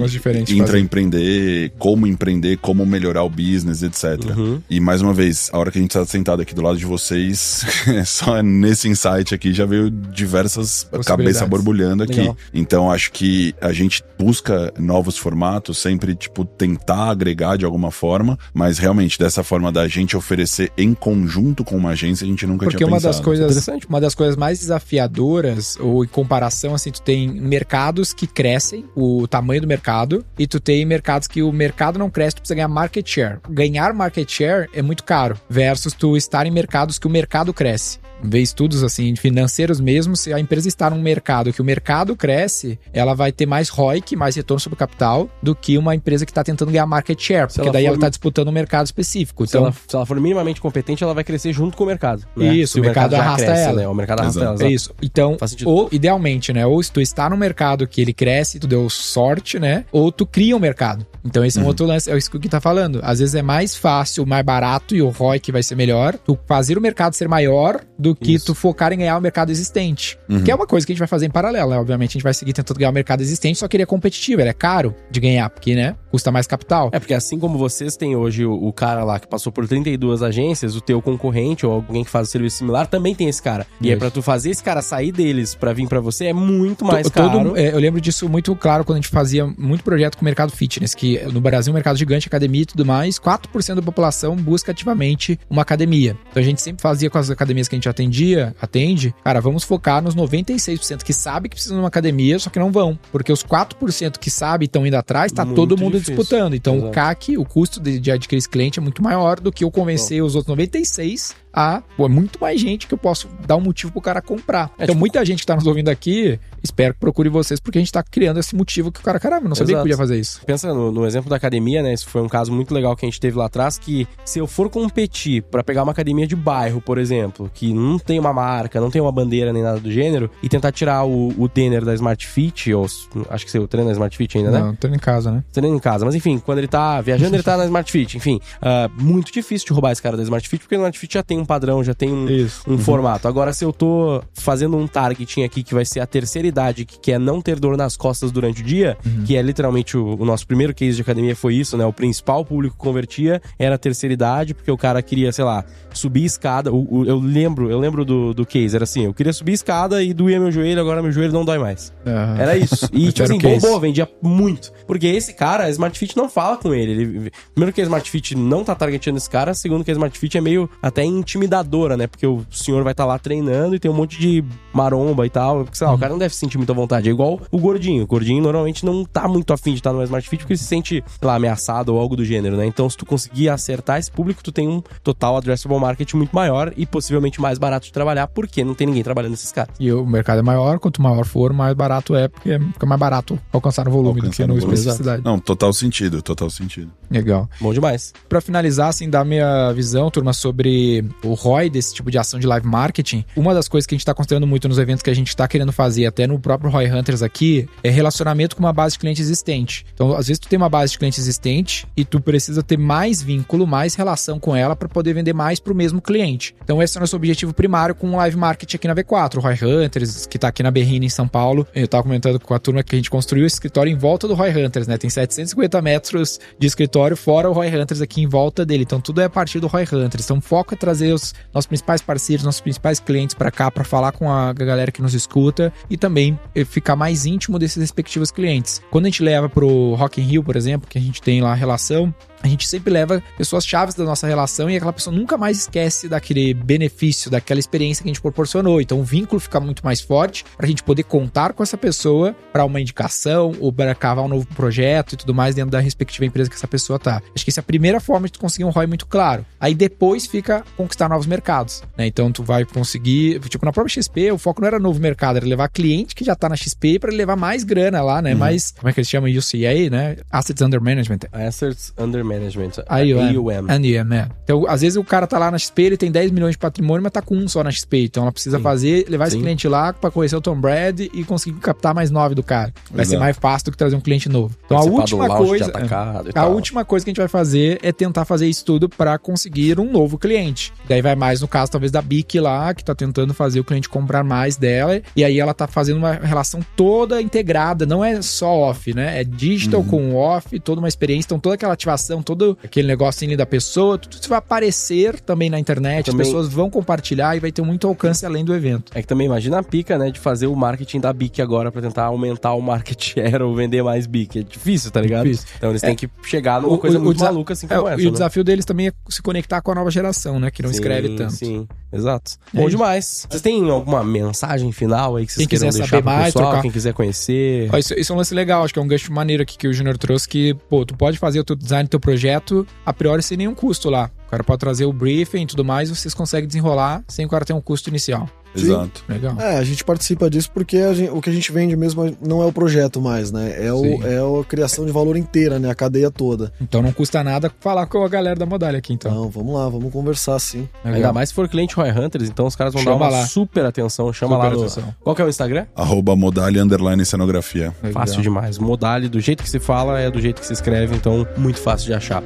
intraempreender, 0.50 1.72
como 1.78 2.08
empreender, 2.08 2.58
como 2.58 2.84
melhorar 2.84 3.24
o 3.24 3.30
business, 3.30 3.84
etc. 3.84 4.36
Uhum. 4.36 4.60
E 4.68 4.80
mais 4.80 5.04
uma 5.04 5.14
vez, 5.14 5.52
a 5.54 5.60
hora 5.60 5.70
que 5.70 5.78
a 5.78 5.82
gente 5.82 5.92
tá 5.92 6.04
sentado 6.04 6.42
aqui 6.42 6.56
do 6.56 6.64
lado 6.64 6.80
de 6.80 6.86
vocês, 6.86 7.64
só 8.08 8.42
nesse 8.42 8.90
insight 8.90 9.36
aqui 9.36 9.54
já 9.54 9.68
veio 9.68 9.92
diversas 9.92 10.90
cabeças 11.06 11.48
borbulhando 11.48 12.02
aqui. 12.02 12.22
Legal. 12.22 12.38
Então 12.52 12.92
acho 12.92 13.12
que 13.12 13.54
a 13.62 13.72
gente 13.72 14.04
busca 14.18 14.74
novos 14.80 15.16
formatos, 15.16 15.78
sempre, 15.78 16.16
tipo, 16.16 16.44
tentar 16.44 17.12
agregar 17.12 17.56
de 17.56 17.66
alguma 17.66 17.92
forma, 17.92 18.36
mas 18.52 18.80
realmente, 18.80 19.20
dessa 19.20 19.44
forma 19.44 19.75
da 19.76 19.90
gente 19.90 20.16
oferecer 20.16 20.72
em 20.78 20.94
conjunto 20.94 21.62
com 21.62 21.76
uma 21.76 21.90
agência, 21.90 22.24
a 22.24 22.28
gente 22.28 22.48
nunca 22.48 22.64
Porque 22.64 22.78
tinha 22.78 22.88
uma 22.88 22.96
pensado. 22.96 23.14
das 23.14 23.24
coisas, 23.24 23.52
Interessante. 23.52 23.86
uma 23.88 24.00
das 24.00 24.16
coisas 24.16 24.38
mais 24.38 24.60
desafiadoras, 24.60 25.78
ou 25.82 26.06
em 26.06 26.08
comparação, 26.08 26.74
assim, 26.74 26.92
tu 26.92 27.02
tem 27.02 27.28
mercados 27.28 28.14
que 28.14 28.26
crescem, 28.26 28.86
o 28.96 29.28
tamanho 29.28 29.60
do 29.62 29.68
mercado, 29.68 30.26
e 30.40 30.48
tu 30.48 30.62
tem 30.62 30.86
mercados 30.86 31.28
que 31.28 31.44
o 31.44 31.52
mercado 31.52 32.00
não 32.00 32.10
cresce, 32.10 32.38
tu 32.38 32.40
precisa 32.40 32.56
ganhar 32.56 32.70
market 32.70 33.06
share. 33.06 33.40
Ganhar 33.50 33.94
market 33.94 34.32
share 34.32 34.70
é 34.74 34.82
muito 34.82 35.04
caro, 35.04 35.38
versus 35.50 35.94
tu 35.94 36.16
estar 36.16 36.46
em 36.46 36.52
mercados 36.52 36.98
que 36.98 37.06
o 37.06 37.10
mercado 37.10 37.54
cresce. 37.54 38.00
Vê 38.28 38.40
estudos 38.42 38.84
assim, 38.84 39.16
financeiros 39.16 39.80
mesmo, 39.80 40.16
se 40.16 40.34
a 40.34 40.40
empresa 40.40 40.68
está 40.68 40.90
num 40.90 41.02
mercado 41.02 41.54
que 41.54 41.62
o 41.62 41.66
mercado 41.66 42.16
cresce, 42.16 42.80
ela 42.94 43.14
vai 43.14 43.32
ter 43.32 43.46
mais 43.46 43.70
ROIC, 43.70 44.16
mais 44.16 44.36
retorno 44.36 44.60
sobre 44.60 44.76
o 44.76 44.78
capital, 44.78 45.30
do 45.42 45.56
que 45.56 45.78
uma 45.78 45.96
empresa 45.96 46.26
que 46.26 46.32
está 46.32 46.44
tentando 46.44 46.72
ganhar 46.72 46.86
market 46.86 47.20
share, 47.22 47.50
Se 47.52 47.56
porque 47.56 47.68
ela 47.70 47.74
daí 47.74 47.84
for- 47.84 47.88
ela 47.90 47.96
está 47.98 48.10
disputando 48.10 48.48
um 48.48 48.52
mercado 48.52 48.86
específico. 48.86 49.46
Se, 49.46 49.52
Então, 49.52 49.64
ela, 49.66 49.74
se 49.88 49.96
ela 49.96 50.06
for 50.06 50.20
minimamente 50.20 50.60
competente, 50.62 51.04
ela 51.04 51.14
vai 51.14 51.24
crescer 51.24 51.54
junto 51.54 51.78
com 51.78 51.84
o 51.84 51.88
mercado. 51.88 52.24
né? 52.36 52.54
Isso, 52.54 52.74
Se 52.74 52.80
o 52.80 52.84
mercado 52.84 53.12
já 53.12 53.20
arrasta 53.22 53.46
ela. 53.52 53.82
Né? 53.82 53.88
O 53.88 53.94
mercado 53.94 54.20
arrasta 54.22 54.40
Exato. 54.40 54.62
ela. 54.62 54.70
É 54.72 54.74
isso. 54.74 54.94
Então, 55.02 55.38
ou 55.66 55.90
idealmente, 55.92 56.52
né? 56.54 56.66
Ou 56.66 56.82
se 56.82 56.92
tu 56.92 57.00
está 57.02 57.30
no 57.30 57.38
mercado 57.38 57.88
que 57.88 58.02
ele 58.02 58.14
cresce, 58.14 58.60
tu 58.60 58.68
deu 58.68 58.90
sorte, 58.90 59.60
né? 59.60 59.86
Ou 59.92 60.12
tu 60.12 60.26
cria 60.26 60.56
um 60.56 60.60
mercado. 60.60 61.06
Então, 61.24 61.44
esse 61.44 61.58
é 61.58 61.62
um 61.62 61.66
outro 61.66 61.86
lance, 61.86 62.10
é 62.12 62.16
isso 62.18 62.30
que 62.30 62.38
o 62.38 62.40
Gui 62.40 62.48
tá 62.50 62.62
falando. 62.62 63.00
Às 63.04 63.20
vezes 63.20 63.34
é 63.36 63.42
mais 63.42 63.76
fácil, 63.76 64.26
mais 64.28 64.46
barato 64.46 64.96
e 64.96 65.02
o 65.02 65.10
ROI 65.10 65.40
que 65.40 65.52
vai 65.52 65.64
ser 65.64 65.76
melhor, 65.76 66.14
tu 66.18 66.38
fazer 66.48 66.78
o 66.78 66.82
mercado 66.82 67.14
ser 67.14 67.28
maior 67.28 67.82
do 67.98 68.15
que 68.16 68.34
Isso. 68.34 68.48
tu 68.48 68.56
focar 68.56 68.94
em 68.94 68.98
ganhar 68.98 69.18
o 69.18 69.22
mercado 69.22 69.52
existente. 69.52 70.18
Que 70.44 70.52
é 70.52 70.56
uma 70.56 70.68
coisa 70.68 70.86
que 70.86 70.92
a 70.92 70.94
gente 70.94 71.00
vai 71.00 71.08
fazer 71.08 71.26
em 71.26 71.30
paralelo, 71.30 71.72
né? 71.72 71.78
Obviamente, 71.78 72.12
a 72.12 72.14
gente 72.14 72.24
vai 72.24 72.34
seguir 72.34 72.54
tentando 72.54 72.78
ganhar 72.78 72.90
o 72.90 72.94
mercado 72.94 73.22
existente, 73.22 73.60
só 73.60 73.68
que 73.68 73.76
ele 73.76 73.84
é 73.84 73.86
competitivo, 73.86 74.42
ele 74.42 74.50
é 74.50 74.54
caro 74.54 74.96
de 75.10 75.20
ganhar, 75.20 75.50
porque, 75.50 75.76
né? 75.76 75.96
Custa 76.16 76.32
mais 76.32 76.48
capital. 76.48 76.90
É 76.94 77.00
porque 77.00 77.14
assim 77.14 77.38
como 77.38 77.58
vocês 77.58 77.98
têm 77.98 78.16
hoje 78.16 78.46
o, 78.46 78.54
o 78.54 78.72
cara 78.72 79.04
lá 79.04 79.20
que 79.20 79.28
passou 79.28 79.52
por 79.52 79.68
32 79.68 80.24
agências, 80.24 80.74
o 80.74 80.80
teu 80.80 81.02
concorrente 81.02 81.66
ou 81.66 81.74
alguém 81.74 82.06
que 82.06 82.10
faz 82.10 82.30
um 82.30 82.32
serviço 82.32 82.56
similar 82.60 82.88
também 82.88 83.14
tem 83.14 83.28
esse 83.28 83.42
cara. 83.42 83.68
E 83.82 83.92
é 83.92 83.98
pra 83.98 84.10
tu 84.10 84.22
fazer 84.22 84.50
esse 84.52 84.64
cara 84.64 84.82
sair 84.82 85.12
deles 85.12 85.54
pra 85.56 85.74
vir 85.74 85.90
pra 85.90 86.00
você 86.00 86.28
é 86.28 86.34
muito 86.34 86.86
mais 86.86 87.08
To- 87.10 87.12
caro. 87.12 87.58
é, 87.58 87.74
eu 87.74 87.80
lembro 87.80 88.00
disso 88.00 88.30
muito 88.30 88.56
claro 88.56 88.86
quando 88.86 89.00
a 89.00 89.02
gente 89.02 89.10
fazia 89.12 89.46
muito 89.58 89.84
projeto 89.84 90.16
com 90.16 90.22
o 90.22 90.26
mercado 90.26 90.54
fitness, 90.54 90.96
que 90.96 91.20
no 91.34 91.42
Brasil 91.42 91.72
é 91.72 91.74
um 91.74 91.76
mercado 91.76 91.98
gigante, 91.98 92.30
academia 92.30 92.62
e 92.62 92.66
tudo 92.66 92.86
mais, 92.86 93.20
4% 93.20 93.76
da 93.76 93.82
população 93.82 94.38
busca 94.38 94.72
ativamente 94.72 95.38
uma 95.50 95.64
academia. 95.64 96.16
Então 96.32 96.42
a 96.42 96.46
gente 96.46 96.62
sempre 96.62 96.82
fazia 96.82 97.10
com 97.10 97.18
as 97.18 97.30
academias 97.30 97.68
que 97.68 97.76
a 97.76 97.78
gente 97.78 97.90
atendia, 97.90 98.56
atende, 98.62 99.14
cara, 99.22 99.42
vamos 99.42 99.66
focar 99.66 100.02
nos 100.02 100.16
96% 100.16 101.04
que 101.04 101.12
sabe 101.12 101.50
que 101.50 101.56
precisam 101.56 101.76
de 101.78 101.82
uma 101.82 101.90
academia, 101.90 102.40
só 102.40 102.50
que 102.50 102.58
não 102.58 102.72
vão. 102.72 102.98
Porque 103.12 103.34
os 103.34 103.44
4% 103.44 104.18
que 104.18 104.30
sabe 104.32 104.66
estão 104.66 104.88
indo 104.88 104.96
atrás, 104.96 105.32
tá 105.32 105.44
Muito 105.44 105.56
todo 105.56 105.78
mundo 105.78 106.00
difícil. 106.12 106.24
disputando. 106.24 106.54
Então, 106.54 106.76
Exato. 106.76 106.90
o 106.90 106.94
CAC, 106.94 107.38
o 107.38 107.46
custo 107.46 107.80
de, 107.80 108.00
de 108.00 108.12
adquirir 108.12 108.40
esse 108.40 108.50
cliente 108.50 108.80
é 108.80 108.82
muito 108.82 109.02
maior 109.02 109.40
do 109.40 109.52
que 109.52 109.64
eu 109.64 109.72
convencer 109.72 110.24
os 110.24 110.36
outros 110.36 110.50
96 110.50 111.36
a. 111.56 111.82
Pô, 111.96 112.06
é 112.06 112.10
muito 112.10 112.40
mais 112.40 112.60
gente 112.60 112.88
que 112.88 112.94
eu 112.94 112.98
posso 112.98 113.30
dar 113.48 113.56
um 113.56 113.62
motivo 113.62 113.92
pro 113.92 114.02
cara 114.02 114.22
comprar. 114.22 114.72
É, 114.78 114.84
então, 114.84 114.88
tipo- 114.88 115.00
muita 115.00 115.24
gente 115.26 115.40
que 115.40 115.46
tá 115.46 115.56
nos 115.56 115.66
ouvindo 115.66 115.90
aqui, 115.90 116.40
espero 116.64 116.94
que 116.94 117.00
procure 117.00 117.30
vocês, 117.30 117.60
porque 117.60 117.78
a 117.78 117.82
gente 117.82 117.92
tá 117.92 118.04
criando 118.04 118.40
esse 118.40 118.56
motivo 118.56 118.92
que 118.92 119.00
o 119.00 119.04
cara, 119.04 119.20
caramba, 119.20 119.48
não 119.48 119.56
sabia 119.56 119.74
Exato. 119.74 119.84
que 119.84 119.90
podia 119.92 119.98
fazer 119.98 120.20
isso. 120.20 120.42
Pensa 120.46 120.74
no, 120.74 120.92
no 120.92 121.06
exemplo 121.06 121.30
da 121.30 121.36
academia, 121.36 121.82
né? 121.82 121.94
Esse 121.94 122.06
foi 122.06 122.22
um 122.22 122.28
caso 122.28 122.52
muito 122.52 122.74
legal 122.74 122.96
que 122.96 123.06
a 123.06 123.10
gente 123.10 123.20
teve 123.20 123.38
lá 123.38 123.46
atrás, 123.46 123.78
que 123.78 124.08
se 124.26 124.40
eu 124.40 124.48
for 124.48 124.70
competir 124.70 125.44
pra 125.44 125.64
pegar 125.64 125.84
uma 125.84 125.92
academia 125.92 126.28
de 126.28 126.36
bairro, 126.36 126.82
por 126.82 126.98
exemplo, 126.98 127.50
que 127.54 127.74
não 127.74 127.98
tem 127.98 128.20
uma 128.20 128.34
marca, 128.34 128.82
não 128.82 128.92
tem 128.92 129.02
uma 129.02 129.12
bandeira 129.12 129.54
nem 129.54 129.64
nada 129.64 129.80
do 129.80 129.92
gênero, 129.92 130.30
e 130.44 130.50
tentar 130.50 130.72
tirar 130.72 131.06
o, 131.06 131.30
o 131.38 131.48
Denner 131.48 131.86
da 131.86 131.94
Smart 131.94 132.26
Fit, 132.26 132.74
ou 132.74 132.86
acho 133.30 133.46
que 133.46 133.52
você 133.52 133.66
treina 133.68 133.88
na 133.90 133.94
Smart 133.94 134.16
Fit 134.18 134.38
ainda, 134.38 134.52
né? 134.52 134.60
Não, 134.60 134.76
tô 134.76 134.88
em 134.88 134.98
casa, 135.00 135.32
né? 135.32 135.44
treino 135.52 135.76
em 135.76 135.80
casa. 135.80 136.06
Mas 136.06 136.16
enfim, 136.16 136.40
quando 136.40 136.58
ele 136.58 136.68
tá 136.68 137.00
viajando, 137.02 137.36
ele 137.36 137.44
tá 137.44 137.56
na 137.58 137.66
Smart 137.66 137.90
Fit. 137.92 138.18
Enfim, 138.18 138.40
ah, 138.62 138.90
muito 139.00 139.32
difícil 139.32 139.68
de 139.68 139.74
roubar 139.74 139.92
esse 139.92 140.02
cara 140.02 140.18
da 140.18 140.24
Smart 140.24 140.48
Fit, 140.48 140.62
porque 140.62 140.76
a 140.76 140.78
Smart 140.78 140.98
Fit 140.98 141.14
já 141.14 141.24
tem 141.24 141.40
um 141.40 141.45
padrão, 141.46 141.84
já 141.84 141.94
tem 141.94 142.12
um, 142.12 142.28
um 142.68 142.78
formato. 142.78 143.28
Agora, 143.28 143.54
se 143.54 143.64
eu 143.64 143.72
tô 143.72 144.22
fazendo 144.34 144.76
um 144.78 144.88
targeting 144.88 145.44
aqui 145.44 145.64
que 145.64 145.74
vai 145.74 145.86
ser 145.86 146.00
a 146.00 146.06
terceira 146.06 146.48
idade, 146.48 146.86
que 146.86 147.00
quer 147.00 147.20
não 147.20 147.42
ter 147.42 147.60
dor 147.60 147.78
nas 147.78 147.96
costas 147.96 148.32
durante 148.32 148.62
o 148.62 148.66
dia, 148.66 148.98
que 149.26 149.36
é 149.38 149.42
literalmente 149.42 149.98
o, 149.98 150.16
o 150.20 150.26
nosso 150.26 150.46
primeiro 150.48 150.74
case 150.74 150.96
de 150.96 151.02
academia 151.02 151.36
foi 151.36 151.56
isso, 151.56 151.78
né? 151.78 151.86
O 151.86 151.94
principal 151.94 152.44
público 152.46 152.76
que 152.76 152.82
convertia 152.82 153.42
era 153.60 153.76
a 153.76 153.78
terceira 153.78 154.14
idade, 154.14 154.54
porque 154.54 154.72
o 154.72 154.78
cara 154.78 155.02
queria, 155.02 155.32
sei 155.32 155.46
lá, 155.46 155.64
subir 155.94 156.26
escada. 156.26 156.72
O- 156.74 157.00
o- 157.00 157.06
eu 157.06 157.18
lembro, 157.20 157.70
eu 157.70 157.80
lembro 157.80 158.04
do, 158.04 158.34
do 158.34 158.46
case, 158.46 158.76
era 158.76 158.84
assim, 158.84 159.06
eu 159.06 159.14
queria 159.14 159.34
subir 159.34 159.54
escada 159.54 160.02
e 160.04 160.14
doía 160.14 160.40
meu 160.40 160.52
joelho, 160.52 160.80
agora 160.82 161.02
meu 161.02 161.12
joelho 161.12 161.32
não 161.34 161.46
dói 161.46 161.58
mais. 161.58 161.94
Aham. 162.06 162.38
Era 162.40 162.58
isso. 162.58 162.90
E, 162.96 163.12
tipo 163.12 163.24
assim, 163.24 163.38
bombou, 163.62 163.80
vendia 163.80 164.10
muito. 164.22 164.72
Porque 164.88 165.08
esse 165.08 165.34
cara, 165.34 165.66
a 165.66 165.70
Smart 165.70 165.98
Fit 165.98 166.16
não 166.16 166.30
fala 166.30 166.56
com 166.58 166.74
ele. 166.74 166.92
ele. 166.92 167.32
Primeiro 167.54 167.74
que 167.74 167.82
a 167.82 167.84
Smart 167.84 168.10
Fit 168.10 168.36
não 168.36 168.64
tá 168.64 168.74
targetando 168.74 169.18
esse 169.18 169.30
cara, 169.30 169.54
segundo 169.54 169.84
que 169.84 169.92
a 169.92 169.94
Smart 169.94 170.18
Fit 170.18 170.38
é 170.38 170.42
meio 170.42 170.70
até 170.82 171.04
intimidadora, 171.38 171.98
né? 171.98 172.08
Porque 172.08 172.26
o 172.26 172.46
senhor 172.50 172.84
vai 172.84 172.92
estar 172.94 173.06
lá 173.06 173.20
treinando 173.20 173.76
e 173.76 173.80
tem 173.80 173.90
um 173.92 173.94
monte 173.94 174.18
de 174.20 174.44
maromba 174.74 175.26
e 175.26 175.30
tal. 175.30 175.68
Sei 175.72 175.86
lá, 175.86 175.92
Uhum. 175.92 175.98
o 175.98 176.00
cara 176.00 176.12
não 176.14 176.20
deve 176.20 176.34
se 176.34 176.40
sentir 176.40 176.58
muito 176.58 176.72
à 176.72 176.76
vontade. 176.76 177.08
É 177.10 177.12
igual 177.12 177.40
o 177.52 177.60
gordinho. 177.60 178.04
O 178.04 178.08
gordinho 178.08 178.42
normalmente 178.42 178.86
não 178.86 179.04
tá 179.06 179.28
muito 179.28 179.54
afim 179.54 179.72
de 179.72 179.78
estar 179.80 179.94
no 179.94 180.02
Smart 180.04 180.28
Fit 180.28 180.44
porque 180.44 180.58
se 180.58 180.64
sente, 180.64 181.04
sei 181.08 181.28
lá, 181.28 181.36
ameaçado 181.36 181.94
ou 181.94 182.00
algo 182.00 182.16
do 182.16 182.24
gênero, 182.26 182.56
né? 182.58 182.66
Então, 182.66 182.90
se 182.90 182.98
tu 182.98 183.06
conseguir 183.06 183.50
acertar 183.50 184.00
esse 184.00 184.12
público, 184.12 184.44
tu 184.44 184.52
tem 184.52 184.68
um 184.68 184.82
total 185.04 185.38
addressable 185.38 185.80
market 185.80 186.14
muito 186.14 186.34
maior 186.36 186.74
e 186.78 186.86
possivelmente 186.86 187.40
mais 187.42 187.58
barato 187.58 187.86
de 187.86 187.92
trabalhar, 187.94 188.28
porque 188.28 188.64
não 188.64 188.74
tem 188.74 188.88
ninguém 188.88 189.04
trabalhando 189.04 189.32
nesses 189.32 189.52
caras. 189.52 189.76
E 189.80 189.92
o 189.92 190.06
mercado 190.06 190.40
é 190.40 190.42
maior, 190.42 190.80
quanto 190.80 191.02
maior 191.02 191.26
for, 191.26 191.52
mais 191.54 191.74
barato 191.74 192.16
é, 192.16 192.28
porque 192.28 192.58
fica 192.74 192.86
mais 192.86 193.00
barato 193.00 193.38
alcançar 193.52 193.88
o 193.88 193.92
volume 193.92 194.22
do 194.22 194.30
que 194.30 194.42
Alcançar 194.42 194.48
no 194.48 194.58
especificidade. 194.58 195.22
Não, 195.24 195.40
total 195.40 195.74
sentido, 195.74 196.22
total 196.22 196.50
sentido. 196.50 196.92
Legal. 197.10 197.50
Bom 197.60 197.74
demais. 197.74 198.14
Pra 198.28 198.42
finalizar, 198.42 198.90
assim, 198.90 199.10
dar 199.10 199.24
minha 199.26 199.72
visão, 199.74 200.10
turma, 200.10 200.34
sobre 200.34 201.06
o 201.24 201.34
ROI 201.34 201.70
desse 201.70 201.94
tipo 201.94 202.12
de 202.12 202.18
ação 202.18 202.40
de 202.40 202.48
live 202.48 202.68
marketing, 202.68 203.26
uma 203.36 203.54
das 203.54 203.68
coisas 203.68 203.86
que 203.86 203.96
a 203.96 203.98
gente 203.98 204.06
tá 204.06 204.14
considerando 204.14 204.48
muito 204.48 204.68
nos 204.68 204.78
eventos 204.78 205.02
que 205.02 205.10
a 205.10 205.14
gente 205.14 205.36
tá 205.36 205.48
querendo 205.48 205.72
fazer, 205.72 206.06
até 206.06 206.28
no 206.28 206.40
próprio 206.40 206.70
ROI 206.70 206.92
Hunters 206.92 207.22
aqui, 207.22 207.68
é 207.84 207.90
relacionamento 207.90 208.56
com 208.56 208.64
uma 208.64 208.74
base 208.74 208.94
de 208.94 209.00
cliente 209.00 209.22
existente. 209.22 209.86
Então, 209.94 210.16
às 210.16 210.28
vezes 210.28 210.40
tu 210.40 210.48
tem 210.48 210.58
uma 210.58 210.70
base 210.70 210.94
de 210.94 211.00
cliente 211.00 211.20
existente 211.20 211.88
e 211.96 212.04
tu 212.04 212.20
precisa 212.20 212.62
ter 212.62 212.78
mais 212.78 213.22
vínculo, 213.22 213.66
mais 213.66 213.96
relação 213.96 214.40
com 214.40 214.56
ela 214.56 214.76
para 214.76 214.88
poder 214.88 215.14
vender 215.14 215.34
mais 215.34 215.60
pro 215.60 215.76
mesmo 215.76 216.02
cliente. 216.02 216.56
Então, 216.64 216.82
esse 216.82 216.98
é 216.98 217.00
o 217.00 217.02
nosso 217.02 217.16
objetivo 217.16 217.54
primário 217.54 217.96
com 217.96 218.12
o 218.12 218.16
live 218.18 218.38
marketing 218.38 218.76
aqui 218.76 218.88
na 218.88 218.96
V4. 218.96 219.38
O 219.38 219.40
ROI 219.40 219.86
Hunters, 219.86 220.26
que 220.26 220.38
tá 220.38 220.50
aqui 220.50 220.64
na 220.64 220.72
Berrina, 220.72 221.06
em 221.06 221.10
São 221.10 221.28
Paulo, 221.28 221.68
eu 221.74 221.88
tava 221.88 222.04
comentando 222.04 222.40
com 222.40 222.54
a 222.54 222.60
turma 222.60 222.84
que 222.84 222.96
a 222.96 222.98
gente 222.98 223.10
construiu 223.10 223.46
esse 223.46 223.56
escritório 223.56 223.92
em 223.92 223.98
volta 223.98 224.28
do 224.28 224.34
ROI 224.34 224.66
Hunters, 224.66 224.88
né? 224.88 224.98
Tem 224.98 225.10
750 225.10 225.82
metros 225.82 226.40
de 226.58 226.68
escritório 226.68 227.16
fora 227.16 227.50
o 227.50 227.54
ROI 227.54 227.76
Hunters 227.76 228.02
aqui 228.02 228.22
em 228.22 228.28
volta 228.28 228.66
dele. 228.66 228.84
Então 228.84 229.00
tudo 229.00 229.22
é 229.22 229.26
a 229.26 229.30
partir 229.30 229.60
do 229.60 229.68
ROI 229.68 229.84
Hunters. 229.92 230.26
Então 230.26 230.38
o 230.38 230.42
foco 230.42 230.74
é 230.74 230.78
trazer 230.78 231.05
os 231.14 231.34
nossos 231.54 231.68
principais 231.68 232.02
parceiros, 232.02 232.46
nossos 232.46 232.62
principais 232.62 233.00
clientes 233.00 233.34
para 233.34 233.52
cá 233.52 233.70
para 233.70 233.84
falar 233.84 234.12
com 234.12 234.32
a 234.32 234.54
galera 234.54 234.92
que 234.92 235.02
nos 235.02 235.14
escuta 235.14 235.72
e 235.90 235.98
também 235.98 236.40
eh, 236.54 236.66
ficar 236.66 236.96
mais 236.96 237.26
íntimo 237.26 237.60
desses 237.60 237.78
respectivos 237.78 238.32
clientes. 238.32 238.82
Quando 238.92 239.06
a 239.06 239.10
gente 239.10 239.24
leva 239.24 239.50
pro 239.50 239.94
Rock 239.96 240.22
in 240.22 240.26
Rio, 240.26 240.44
por 240.44 240.56
exemplo, 240.56 240.90
que 240.90 240.98
a 240.98 241.02
gente 241.02 241.22
tem 241.22 241.42
lá 241.42 241.52
a 241.52 241.56
relação, 241.56 242.14
a 242.42 242.48
gente 242.48 242.68
sempre 242.68 242.94
leva 242.94 243.22
pessoas 243.38 243.66
chaves 243.66 243.96
da 243.96 244.04
nossa 244.04 244.28
relação 244.28 244.70
e 244.70 244.76
aquela 244.76 244.94
pessoa 244.94 245.16
nunca 245.16 245.38
mais 245.38 245.60
esquece 245.60 246.08
daquele 246.08 246.54
benefício, 246.54 247.32
daquela 247.32 247.60
experiência 247.60 248.04
que 248.04 248.10
a 248.10 248.14
gente 248.14 248.22
proporcionou. 248.22 248.82
Então 248.82 249.00
o 249.00 249.04
vínculo 249.04 249.40
fica 249.40 249.60
muito 249.60 249.84
mais 249.84 250.02
forte 250.02 250.46
para 250.56 250.66
a 250.66 250.70
gente 250.70 250.84
poder 250.84 251.04
contar 251.04 251.54
com 251.54 251.64
essa 251.64 251.78
pessoa 251.78 252.36
para 252.52 252.66
uma 252.66 252.80
indicação 252.80 253.54
ou 253.60 253.72
para 253.72 253.94
cavar 253.96 254.26
um 254.26 254.28
novo 254.28 254.46
projeto 254.48 255.14
e 255.14 255.18
tudo 255.18 255.34
mais 255.34 255.56
dentro 255.56 255.72
da 255.72 255.80
respectiva 255.80 256.26
empresa 256.26 256.50
que 256.50 256.56
essa 256.56 256.68
pessoa 256.68 257.00
tá. 257.00 257.22
Acho 257.34 257.44
que 257.44 257.50
essa 257.50 257.60
é 257.60 257.62
a 257.62 257.64
primeira 257.64 258.00
forma 258.00 258.28
de 258.28 258.34
tu 258.34 258.40
conseguir 258.40 258.66
um 258.66 258.70
ROI 258.70 258.88
muito 258.88 259.06
claro. 259.06 259.46
Aí 259.60 259.74
depois 259.74 260.26
fica 260.26 260.64
conquistar 260.78 261.10
novos 261.10 261.26
mercados, 261.26 261.84
né? 261.98 262.08
Então 262.08 262.32
tu 262.32 262.44
vai 262.44 262.66
conseguir, 262.66 263.40
tipo 263.42 263.66
na 263.66 263.72
própria 263.72 264.02
XP, 264.02 264.32
o 264.32 264.38
foco 264.38 264.62
não 264.62 264.68
era 264.68 264.80
novo 264.80 265.00
mercado, 265.00 265.38
era 265.38 265.46
levar 265.46 265.70
cliente 265.70 266.16
que 266.16 266.24
já 266.24 266.36
tá 266.36 266.50
na 266.50 266.56
XP 266.56 267.00
para 267.00 267.12
levar 267.12 267.36
mais 267.36 267.64
grana 267.64 268.02
lá, 268.02 268.22
né? 268.22 268.36
Mais, 268.36 268.72
como 268.72 268.90
é 268.90 268.94
que 268.94 269.00
eles 269.00 269.10
chamam 269.10 269.30
UCA, 269.30 269.90
né? 269.90 270.18
Assets 270.32 270.62
Under 270.62 270.82
Management. 270.82 271.20
Assets 271.32 271.94
Under 271.98 272.25
Management. 272.26 272.72
AUM. 272.88 273.40
AUM. 273.40 273.68
AUM, 273.70 274.14
é. 274.14 274.28
Então, 274.44 274.66
às 274.68 274.82
vezes 274.82 274.98
o 274.98 275.04
cara 275.04 275.26
tá 275.28 275.38
lá 275.40 275.50
na 275.52 275.58
XP, 275.58 275.82
ele 275.84 275.98
tem 275.98 276.12
10 276.12 276.32
milhões 276.32 276.52
de 276.52 276.58
patrimônio, 276.58 277.04
mas 277.04 277.12
tá 277.12 277.22
com 277.22 277.36
um 277.36 277.48
só 277.48 277.64
na 277.64 277.72
XP. 277.72 278.04
Então 278.06 278.24
ela 278.24 278.32
precisa 278.32 278.58
Sim. 278.58 278.64
fazer, 278.64 279.06
levar 279.10 279.28
esse 279.28 279.36
Sim. 279.36 279.42
cliente 279.42 279.68
lá 279.68 279.94
pra 279.94 280.12
conhecer 280.12 280.36
o 280.36 280.42
Tom 280.42 280.60
Brady 280.60 281.10
e 281.14 281.24
conseguir 281.24 281.60
captar 281.60 281.94
mais 281.94 282.12
9 282.12 282.36
do 282.36 282.44
cara. 282.44 282.74
Vai 282.92 283.06
ser 283.06 283.12
Exato. 283.14 283.20
mais 283.24 283.38
fácil 283.38 283.66
do 283.66 283.72
que 283.72 283.78
trazer 283.78 283.96
um 283.96 284.02
cliente 284.02 284.28
novo. 284.30 284.56
Então 284.66 284.78
a 284.78 284.82
Participar 284.82 284.96
do 284.96 285.02
última 285.02 285.28
lounge 285.28 285.64
de 285.64 285.72
coisa. 285.72 286.32
A 286.36 286.46
última 286.48 286.86
coisa 286.86 287.06
que 287.06 287.10
a 287.10 287.12
gente 287.12 287.20
vai 287.20 287.28
fazer 287.28 287.80
é 287.82 287.92
tentar 287.92 288.26
fazer 288.26 288.48
isso 288.48 288.64
tudo 288.66 288.90
pra 288.90 289.18
conseguir 289.18 289.80
um 289.80 289.92
novo 289.92 290.18
cliente. 290.18 290.74
Daí 290.88 291.02
vai 291.02 291.16
mais 291.16 291.42
no 291.42 291.48
caso, 291.48 291.72
talvez, 291.72 291.92
da 291.92 292.02
Bic 292.02 292.40
lá, 292.40 292.74
que 292.74 292.84
tá 292.84 292.94
tentando 292.96 293.34
fazer 293.34 293.60
o 293.60 293.64
cliente 293.64 293.90
comprar 293.90 294.24
mais 294.24 294.58
dela. 294.58 295.02
E 295.16 295.24
aí 295.24 295.40
ela 295.40 295.54
tá 295.54 295.68
fazendo 295.68 295.98
uma 295.98 296.14
relação 296.14 296.60
toda 296.76 297.22
integrada, 297.22 297.86
não 297.86 298.04
é 298.04 298.22
só 298.22 298.52
off, 298.54 298.94
né? 298.94 299.22
É 299.22 299.24
digital 299.24 299.82
Uhum. 299.82 299.88
com 299.88 300.16
off, 300.16 300.60
toda 300.60 300.80
uma 300.80 300.88
experiência. 300.88 301.28
Então, 301.28 301.40
toda 301.40 301.56
aquela 301.56 301.74
ativação, 301.74 302.15
todo 302.22 302.58
aquele 302.64 302.88
negocinho 302.88 303.38
da 303.38 303.46
pessoa, 303.46 303.98
tudo 303.98 304.14
isso 304.20 304.30
vai 304.30 304.38
aparecer 304.40 305.20
também 305.20 305.50
na 305.50 305.60
internet. 305.60 306.06
Também- 306.08 306.22
As 306.22 306.28
pessoas 306.28 306.48
vão 306.48 306.70
compartilhar 306.70 307.36
e 307.36 307.40
vai 307.40 307.52
ter 307.52 307.62
muito 307.62 307.88
alcance 307.88 308.26
além 308.26 308.44
do 308.44 308.54
evento. 308.54 308.92
É 308.96 309.02
que 309.02 309.08
também 309.08 309.28
imagina 309.28 309.60
a 309.60 309.64
pica, 309.64 309.98
né, 309.98 310.10
de 310.12 310.20
fazer 310.20 310.48
o 310.48 310.56
marketing 310.56 311.00
da 311.00 311.12
Bic 311.14 311.42
agora 311.42 311.72
pra 311.72 311.82
tentar 311.82 312.06
aumentar 312.06 312.54
o 312.54 312.62
market 312.62 313.00
share 313.14 313.44
ou 313.44 313.56
vender 313.56 313.84
mais 313.84 314.06
Bic. 314.08 314.40
É 314.40 314.44
difícil, 314.44 314.92
tá 314.92 315.02
ligado? 315.02 315.24
Difícil. 315.26 315.48
Então 315.58 315.70
eles 315.70 315.82
têm 315.82 315.96
que 315.96 316.10
chegar 316.24 316.62
numa 316.62 316.78
coisa 316.78 317.00
muito 317.00 317.18
desa- 317.18 317.26
maluca 317.32 317.54
assim 317.54 317.68
é, 317.70 317.76
como 317.76 317.88
essa, 317.88 318.02
E 318.02 318.06
o 318.06 318.08
né? 318.08 318.12
desafio 318.14 318.44
deles 318.44 318.66
também 318.66 318.88
é 318.88 318.94
se 319.10 319.22
conectar 319.22 319.62
com 319.62 319.72
a 319.72 319.76
nova 319.76 319.92
geração, 319.92 320.40
né? 320.40 320.50
Que 320.52 320.62
não 320.62 320.70
Sim, 320.70 320.76
escreve 320.76 321.10
tanto. 321.16 321.34
Sim, 321.34 321.68
exato. 321.92 322.32
É 322.54 322.58
Bom 322.58 322.70
demais. 322.70 323.26
Vocês 323.30 323.42
têm 323.42 323.70
alguma 323.70 324.04
mensagem 324.04 324.72
final 324.72 325.16
aí 325.16 325.26
que 325.26 325.34
vocês 325.34 325.38
Quem 325.46 325.48
quiser 325.48 325.66
queiram 325.66 325.78
deixar 325.80 325.90
saber 325.90 326.04
pro 326.04 326.12
mais, 326.12 326.26
pessoal? 326.34 326.46
trocar- 326.46 326.62
Quem 326.62 326.72
quiser 326.72 326.94
conhecer? 326.94 327.70
Ó, 327.74 327.78
Isso, 327.78 327.94
isso 327.94 328.12
é 328.12 328.16
um 328.16 328.18
lance 328.18 328.34
legal, 328.34 328.64
acho 328.64 328.74
que 328.74 328.80
é 328.80 328.82
um 328.82 328.88
gancho 328.88 329.12
maneiro 329.12 329.44
aqui 329.44 329.58
que 329.58 329.68
o 329.68 329.74
Júnior 329.74 329.98
trouxe, 329.98 330.28
que, 330.28 330.54
pô, 330.70 330.86
tu 330.86 330.96
pode 330.96 331.18
fazer 331.18 331.40
o 331.40 331.44
teu 331.44 331.56
design 331.56 331.88
teu 331.88 332.00
projeto 332.06 332.68
a 332.86 332.94
priori 332.94 333.24
sem 333.24 333.36
nenhum 333.36 333.56
custo 333.56 333.90
lá. 333.90 334.12
O 334.28 334.30
cara 334.30 334.44
pode 334.44 334.60
trazer 334.60 334.86
o 334.86 334.94
briefing 334.94 335.42
e 335.42 335.48
tudo 335.48 335.66
mais, 335.66 335.90
vocês 335.90 336.14
conseguem 336.14 336.48
desenrolar 336.48 337.04
sem 337.08 337.26
o 337.26 337.30
cara 337.30 337.44
ter 337.44 337.54
um 337.54 337.60
custo 337.60 337.90
inicial. 337.90 338.30
Sim. 338.56 338.66
Exato. 338.66 339.04
Legal. 339.08 339.36
É, 339.40 339.58
a 339.58 339.64
gente 339.64 339.84
participa 339.84 340.30
disso 340.30 340.50
porque 340.54 340.78
a 340.78 340.94
gente- 340.94 341.10
o 341.12 341.22
que 341.22 341.30
a 341.30 341.34
gente 341.34 341.52
vende 341.52 341.76
mesmo 341.76 342.16
não 342.26 342.42
é 342.42 342.46
o 342.46 342.52
projeto 342.52 343.02
mais, 343.02 343.32
né? 343.32 343.52
É, 343.58 343.72
Sim. 343.72 343.72
o, 343.72 344.08
é 344.08 344.42
a 344.42 344.44
criação 344.46 344.86
de 344.86 344.92
valor 344.92 345.18
inteira, 345.18 345.60
né? 345.60 345.70
A 345.70 345.76
cadeia 345.76 346.10
toda. 346.10 346.52
Então 346.62 346.82
não 346.82 346.92
custa 346.92 347.24
nada 347.24 347.52
falar 347.60 347.86
com 347.88 348.04
a 348.04 348.08
galera 348.10 348.38
da 348.38 348.46
Modalha 348.46 348.78
aqui, 348.78 348.94
então. 348.94 349.12
Então, 349.12 349.30
vamos 349.30 349.54
lá, 349.56 349.68
vamos 349.70 349.92
conversar 349.92 350.40
sim. 350.40 350.68
Legal. 350.84 350.96
Ainda 350.96 351.14
mais 351.14 351.30
se 351.30 351.36
for 351.36 351.48
cliente 351.50 351.76
Roy 351.76 351.92
Hunters, 351.92 352.30
então 352.30 352.46
os 352.46 352.56
caras 352.56 352.74
vão 352.74 352.84
Chama 352.84 352.98
dar 353.00 353.06
uma 353.06 353.12
lá. 353.20 353.26
super 353.28 353.66
atenção. 353.66 354.12
Chama 354.14 354.36
Super 354.36 354.48
lá 354.48 354.54
no... 354.54 354.60
atenção. 354.62 354.96
Qual 355.04 355.16
que 355.16 355.22
é 355.22 355.26
o 355.26 355.30
Instagram? 355.30 355.66
Arroba 355.76 356.16
modale 356.16 356.60
underline 356.60 357.06
cenografia. 357.06 357.74
Legal. 357.84 358.02
Fácil 358.02 358.22
demais. 358.22 358.58
Modale, 358.58 359.08
do 359.10 359.20
jeito 359.20 359.44
que 359.44 359.50
se 359.50 359.60
fala, 359.60 360.00
é 360.00 360.10
do 360.10 360.20
jeito 360.22 360.42
que 360.42 360.48
se 360.48 360.54
escreve, 360.54 360.96
então 360.96 361.28
muito 361.38 361.60
fácil 361.60 361.88
de 361.88 361.94
achar. 361.94 362.24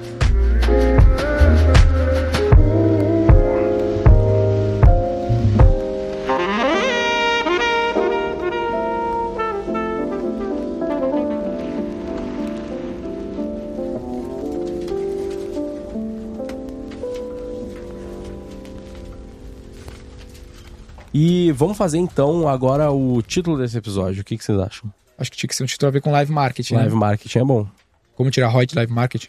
Vamos 21.59 21.77
fazer 21.77 21.97
então 21.97 22.47
agora 22.47 22.89
o 22.89 23.21
título 23.21 23.57
desse 23.57 23.77
episódio. 23.77 24.21
O 24.21 24.23
que, 24.23 24.37
que 24.37 24.43
vocês 24.43 24.57
acham? 24.57 24.89
Acho 25.17 25.29
que 25.29 25.35
tinha 25.37 25.47
que 25.49 25.55
ser 25.55 25.63
um 25.63 25.67
título 25.67 25.89
a 25.89 25.91
ver 25.91 26.01
com 26.01 26.09
live 26.09 26.31
marketing, 26.31 26.75
Live 26.75 26.91
né? 26.91 26.95
marketing 26.95 27.39
é 27.39 27.43
bom. 27.43 27.67
Como 28.15 28.31
tirar 28.31 28.47
ROI 28.47 28.65
de 28.65 28.75
live 28.75 28.93
marketing? 28.93 29.27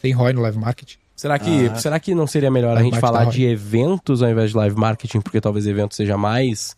Tem 0.00 0.12
ROI 0.12 0.32
no 0.32 0.40
live 0.42 0.56
marketing? 0.56 0.96
Será 1.16 1.36
que, 1.38 1.66
Ah. 1.66 1.74
será 1.76 1.98
que 1.98 2.14
não 2.14 2.26
seria 2.28 2.50
melhor 2.50 2.70
a 2.70 2.74
Live 2.74 2.84
gente 2.84 2.92
marketing 2.94 3.12
falar 3.12 3.24
tá 3.26 3.30
de 3.32 3.44
eventos 3.44 4.22
ao 4.22 4.30
invés 4.30 4.50
de 4.50 4.56
live 4.56 4.76
marketing? 4.76 5.20
Porque 5.20 5.40
talvez 5.40 5.66
evento 5.66 5.96
seja 5.96 6.16
mais. 6.16 6.76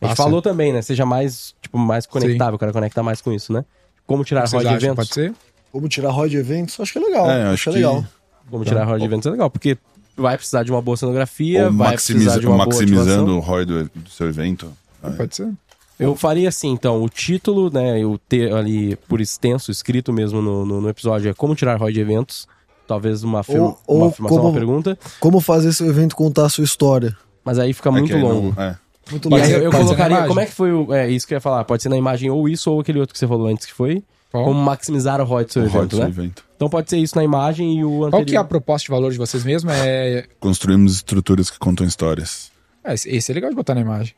A 0.00 0.08
gente 0.08 0.16
falou 0.16 0.42
também, 0.42 0.72
né? 0.72 0.82
Seja 0.82 1.06
mais, 1.06 1.54
tipo, 1.62 1.78
mais 1.78 2.06
conectável, 2.06 2.56
o 2.56 2.58
cara 2.58 2.72
conecta 2.72 3.02
mais 3.02 3.20
com 3.20 3.32
isso, 3.32 3.52
né? 3.52 3.64
Como 4.04 4.24
tirar 4.24 4.48
ROI 4.48 4.62
de 4.62 4.66
acham? 4.66 4.76
eventos? 4.76 5.08
Pode 5.08 5.14
ser? 5.14 5.32
Como 5.70 5.88
tirar 5.88 6.10
ROI 6.10 6.28
de 6.28 6.36
eventos? 6.38 6.80
Acho 6.80 6.92
que 6.92 6.98
é 6.98 7.02
legal. 7.02 7.30
É, 7.30 7.42
acho, 7.44 7.52
acho 7.52 7.62
que 7.64 7.68
é 7.70 7.72
legal. 7.74 8.04
Como 8.50 8.64
tirar 8.64 8.84
ROI 8.84 8.98
de 8.98 9.04
eventos 9.04 9.26
é 9.26 9.30
legal, 9.30 9.48
porque 9.50 9.78
vai 10.16 10.36
precisar 10.36 10.62
de 10.62 10.70
uma 10.70 10.80
boa 10.82 10.96
cenografia, 10.96 11.66
Ou 11.66 11.72
vai 11.72 11.92
precisar 11.92 12.38
de 12.38 12.46
uma 12.46 12.56
boa 12.56 12.66
maximizando 12.66 13.12
ativação. 13.32 13.36
o 13.38 13.40
ROI 13.40 13.64
do, 13.64 13.84
do 13.94 14.10
seu 14.10 14.28
evento. 14.28 14.72
Pode 15.16 15.34
ser. 15.36 15.50
Eu 15.98 16.16
faria 16.16 16.48
assim, 16.48 16.70
então, 16.70 17.02
o 17.02 17.08
título, 17.08 17.70
né, 17.72 18.00
eu 18.02 18.18
ter 18.28 18.52
ali 18.52 18.96
por 19.08 19.20
extenso, 19.20 19.70
escrito 19.70 20.12
mesmo 20.12 20.42
no, 20.42 20.64
no, 20.66 20.80
no 20.80 20.88
episódio, 20.88 21.30
é 21.30 21.34
como 21.34 21.54
tirar 21.54 21.76
ROI 21.80 21.92
de 21.92 22.00
eventos. 22.00 22.46
Talvez 22.86 23.22
uma, 23.22 23.40
afirma, 23.40 23.66
Ou- 23.66 23.78
ou 23.86 23.96
uma 23.98 24.06
afirmação, 24.08 24.36
como- 24.38 24.48
uma 24.50 24.54
pergunta. 24.58 24.98
Como 25.20 25.40
fazer 25.40 25.72
seu 25.72 25.86
evento 25.86 26.16
contar 26.16 26.46
a 26.46 26.48
sua 26.48 26.64
história? 26.64 27.16
Mas 27.44 27.58
aí 27.58 27.72
fica 27.72 27.88
É 27.88 27.92
muito 27.92 28.12
aí 28.14 28.20
não- 28.20 28.28
longo. 28.28 28.60
é. 28.60 28.76
Muito 29.10 29.28
E 29.28 29.30
Pode 29.30 29.42
aí 29.44 29.52
eu, 29.52 29.62
eu 29.62 29.72
na 29.72 29.78
colocaria. 29.78 30.26
Como 30.26 30.40
é 30.40 30.46
que 30.46 30.52
foi 30.52 30.72
o. 30.72 30.92
É 30.92 31.08
isso 31.10 31.26
que 31.26 31.34
eu 31.34 31.36
ia 31.36 31.40
falar. 31.40 31.64
Pode 31.64 31.82
ser 31.82 31.88
na 31.88 31.96
imagem 31.96 32.30
ou 32.30 32.48
isso 32.48 32.70
ou 32.70 32.80
aquele 32.80 32.98
outro 33.00 33.12
que 33.12 33.18
você 33.18 33.26
falou 33.26 33.46
antes 33.48 33.66
que 33.66 33.72
foi. 33.72 34.02
Qual? 34.30 34.44
Como 34.44 34.60
maximizar 34.62 35.20
o 35.20 35.24
ROI 35.24 35.44
do 35.44 35.52
seu 35.52 35.62
O 35.62 35.66
ROI 35.68 35.76
evento, 35.78 35.90
do 35.90 35.96
seu 35.96 36.04
né? 36.04 36.10
evento. 36.10 36.44
Então 36.62 36.70
pode 36.70 36.88
ser 36.90 36.98
isso 36.98 37.16
na 37.16 37.24
imagem 37.24 37.78
e 37.78 37.84
o 37.84 38.04
anterior. 38.04 38.10
Qual 38.10 38.24
que 38.24 38.36
é 38.36 38.38
a 38.38 38.44
proposta 38.44 38.86
de 38.86 38.90
valor 38.90 39.10
de 39.12 39.18
vocês 39.18 39.42
mesmo? 39.44 39.70
É... 39.70 40.26
Construímos 40.38 40.94
estruturas 40.96 41.50
que 41.50 41.58
contam 41.58 41.86
histórias. 41.86 42.50
é, 42.84 42.94
esse 42.94 43.30
é 43.30 43.34
legal 43.34 43.50
de 43.50 43.56
botar 43.56 43.74
na 43.74 43.80
imagem. 43.80 44.14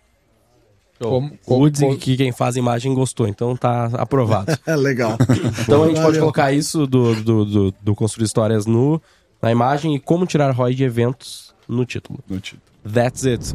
Como- 0.98 1.28
o 1.28 1.38
como- 1.44 1.60
Woods, 1.62 1.80
como- 1.80 1.96
que 1.98 2.16
quem 2.16 2.32
faz 2.32 2.56
a 2.56 2.58
imagem 2.58 2.94
gostou, 2.94 3.26
então 3.26 3.56
tá 3.56 3.86
aprovado. 3.94 4.56
É 4.66 4.76
legal. 4.76 5.16
Então 5.62 5.82
a 5.82 5.86
gente 5.86 5.96
pode 5.96 6.06
Valeu. 6.06 6.20
colocar 6.20 6.52
isso 6.52 6.86
do, 6.86 7.14
do, 7.22 7.44
do, 7.44 7.74
do 7.82 7.94
Construir 7.94 8.26
Histórias 8.26 8.64
no, 8.66 9.00
na 9.42 9.50
imagem 9.50 9.94
e 9.94 9.98
como 10.00 10.24
tirar 10.26 10.50
ROI 10.52 10.74
de 10.74 10.84
eventos 10.84 11.54
no 11.68 11.84
título. 11.84 12.20
No 12.28 12.38
título. 12.40 12.62
That's 12.92 13.24
it. 13.26 13.54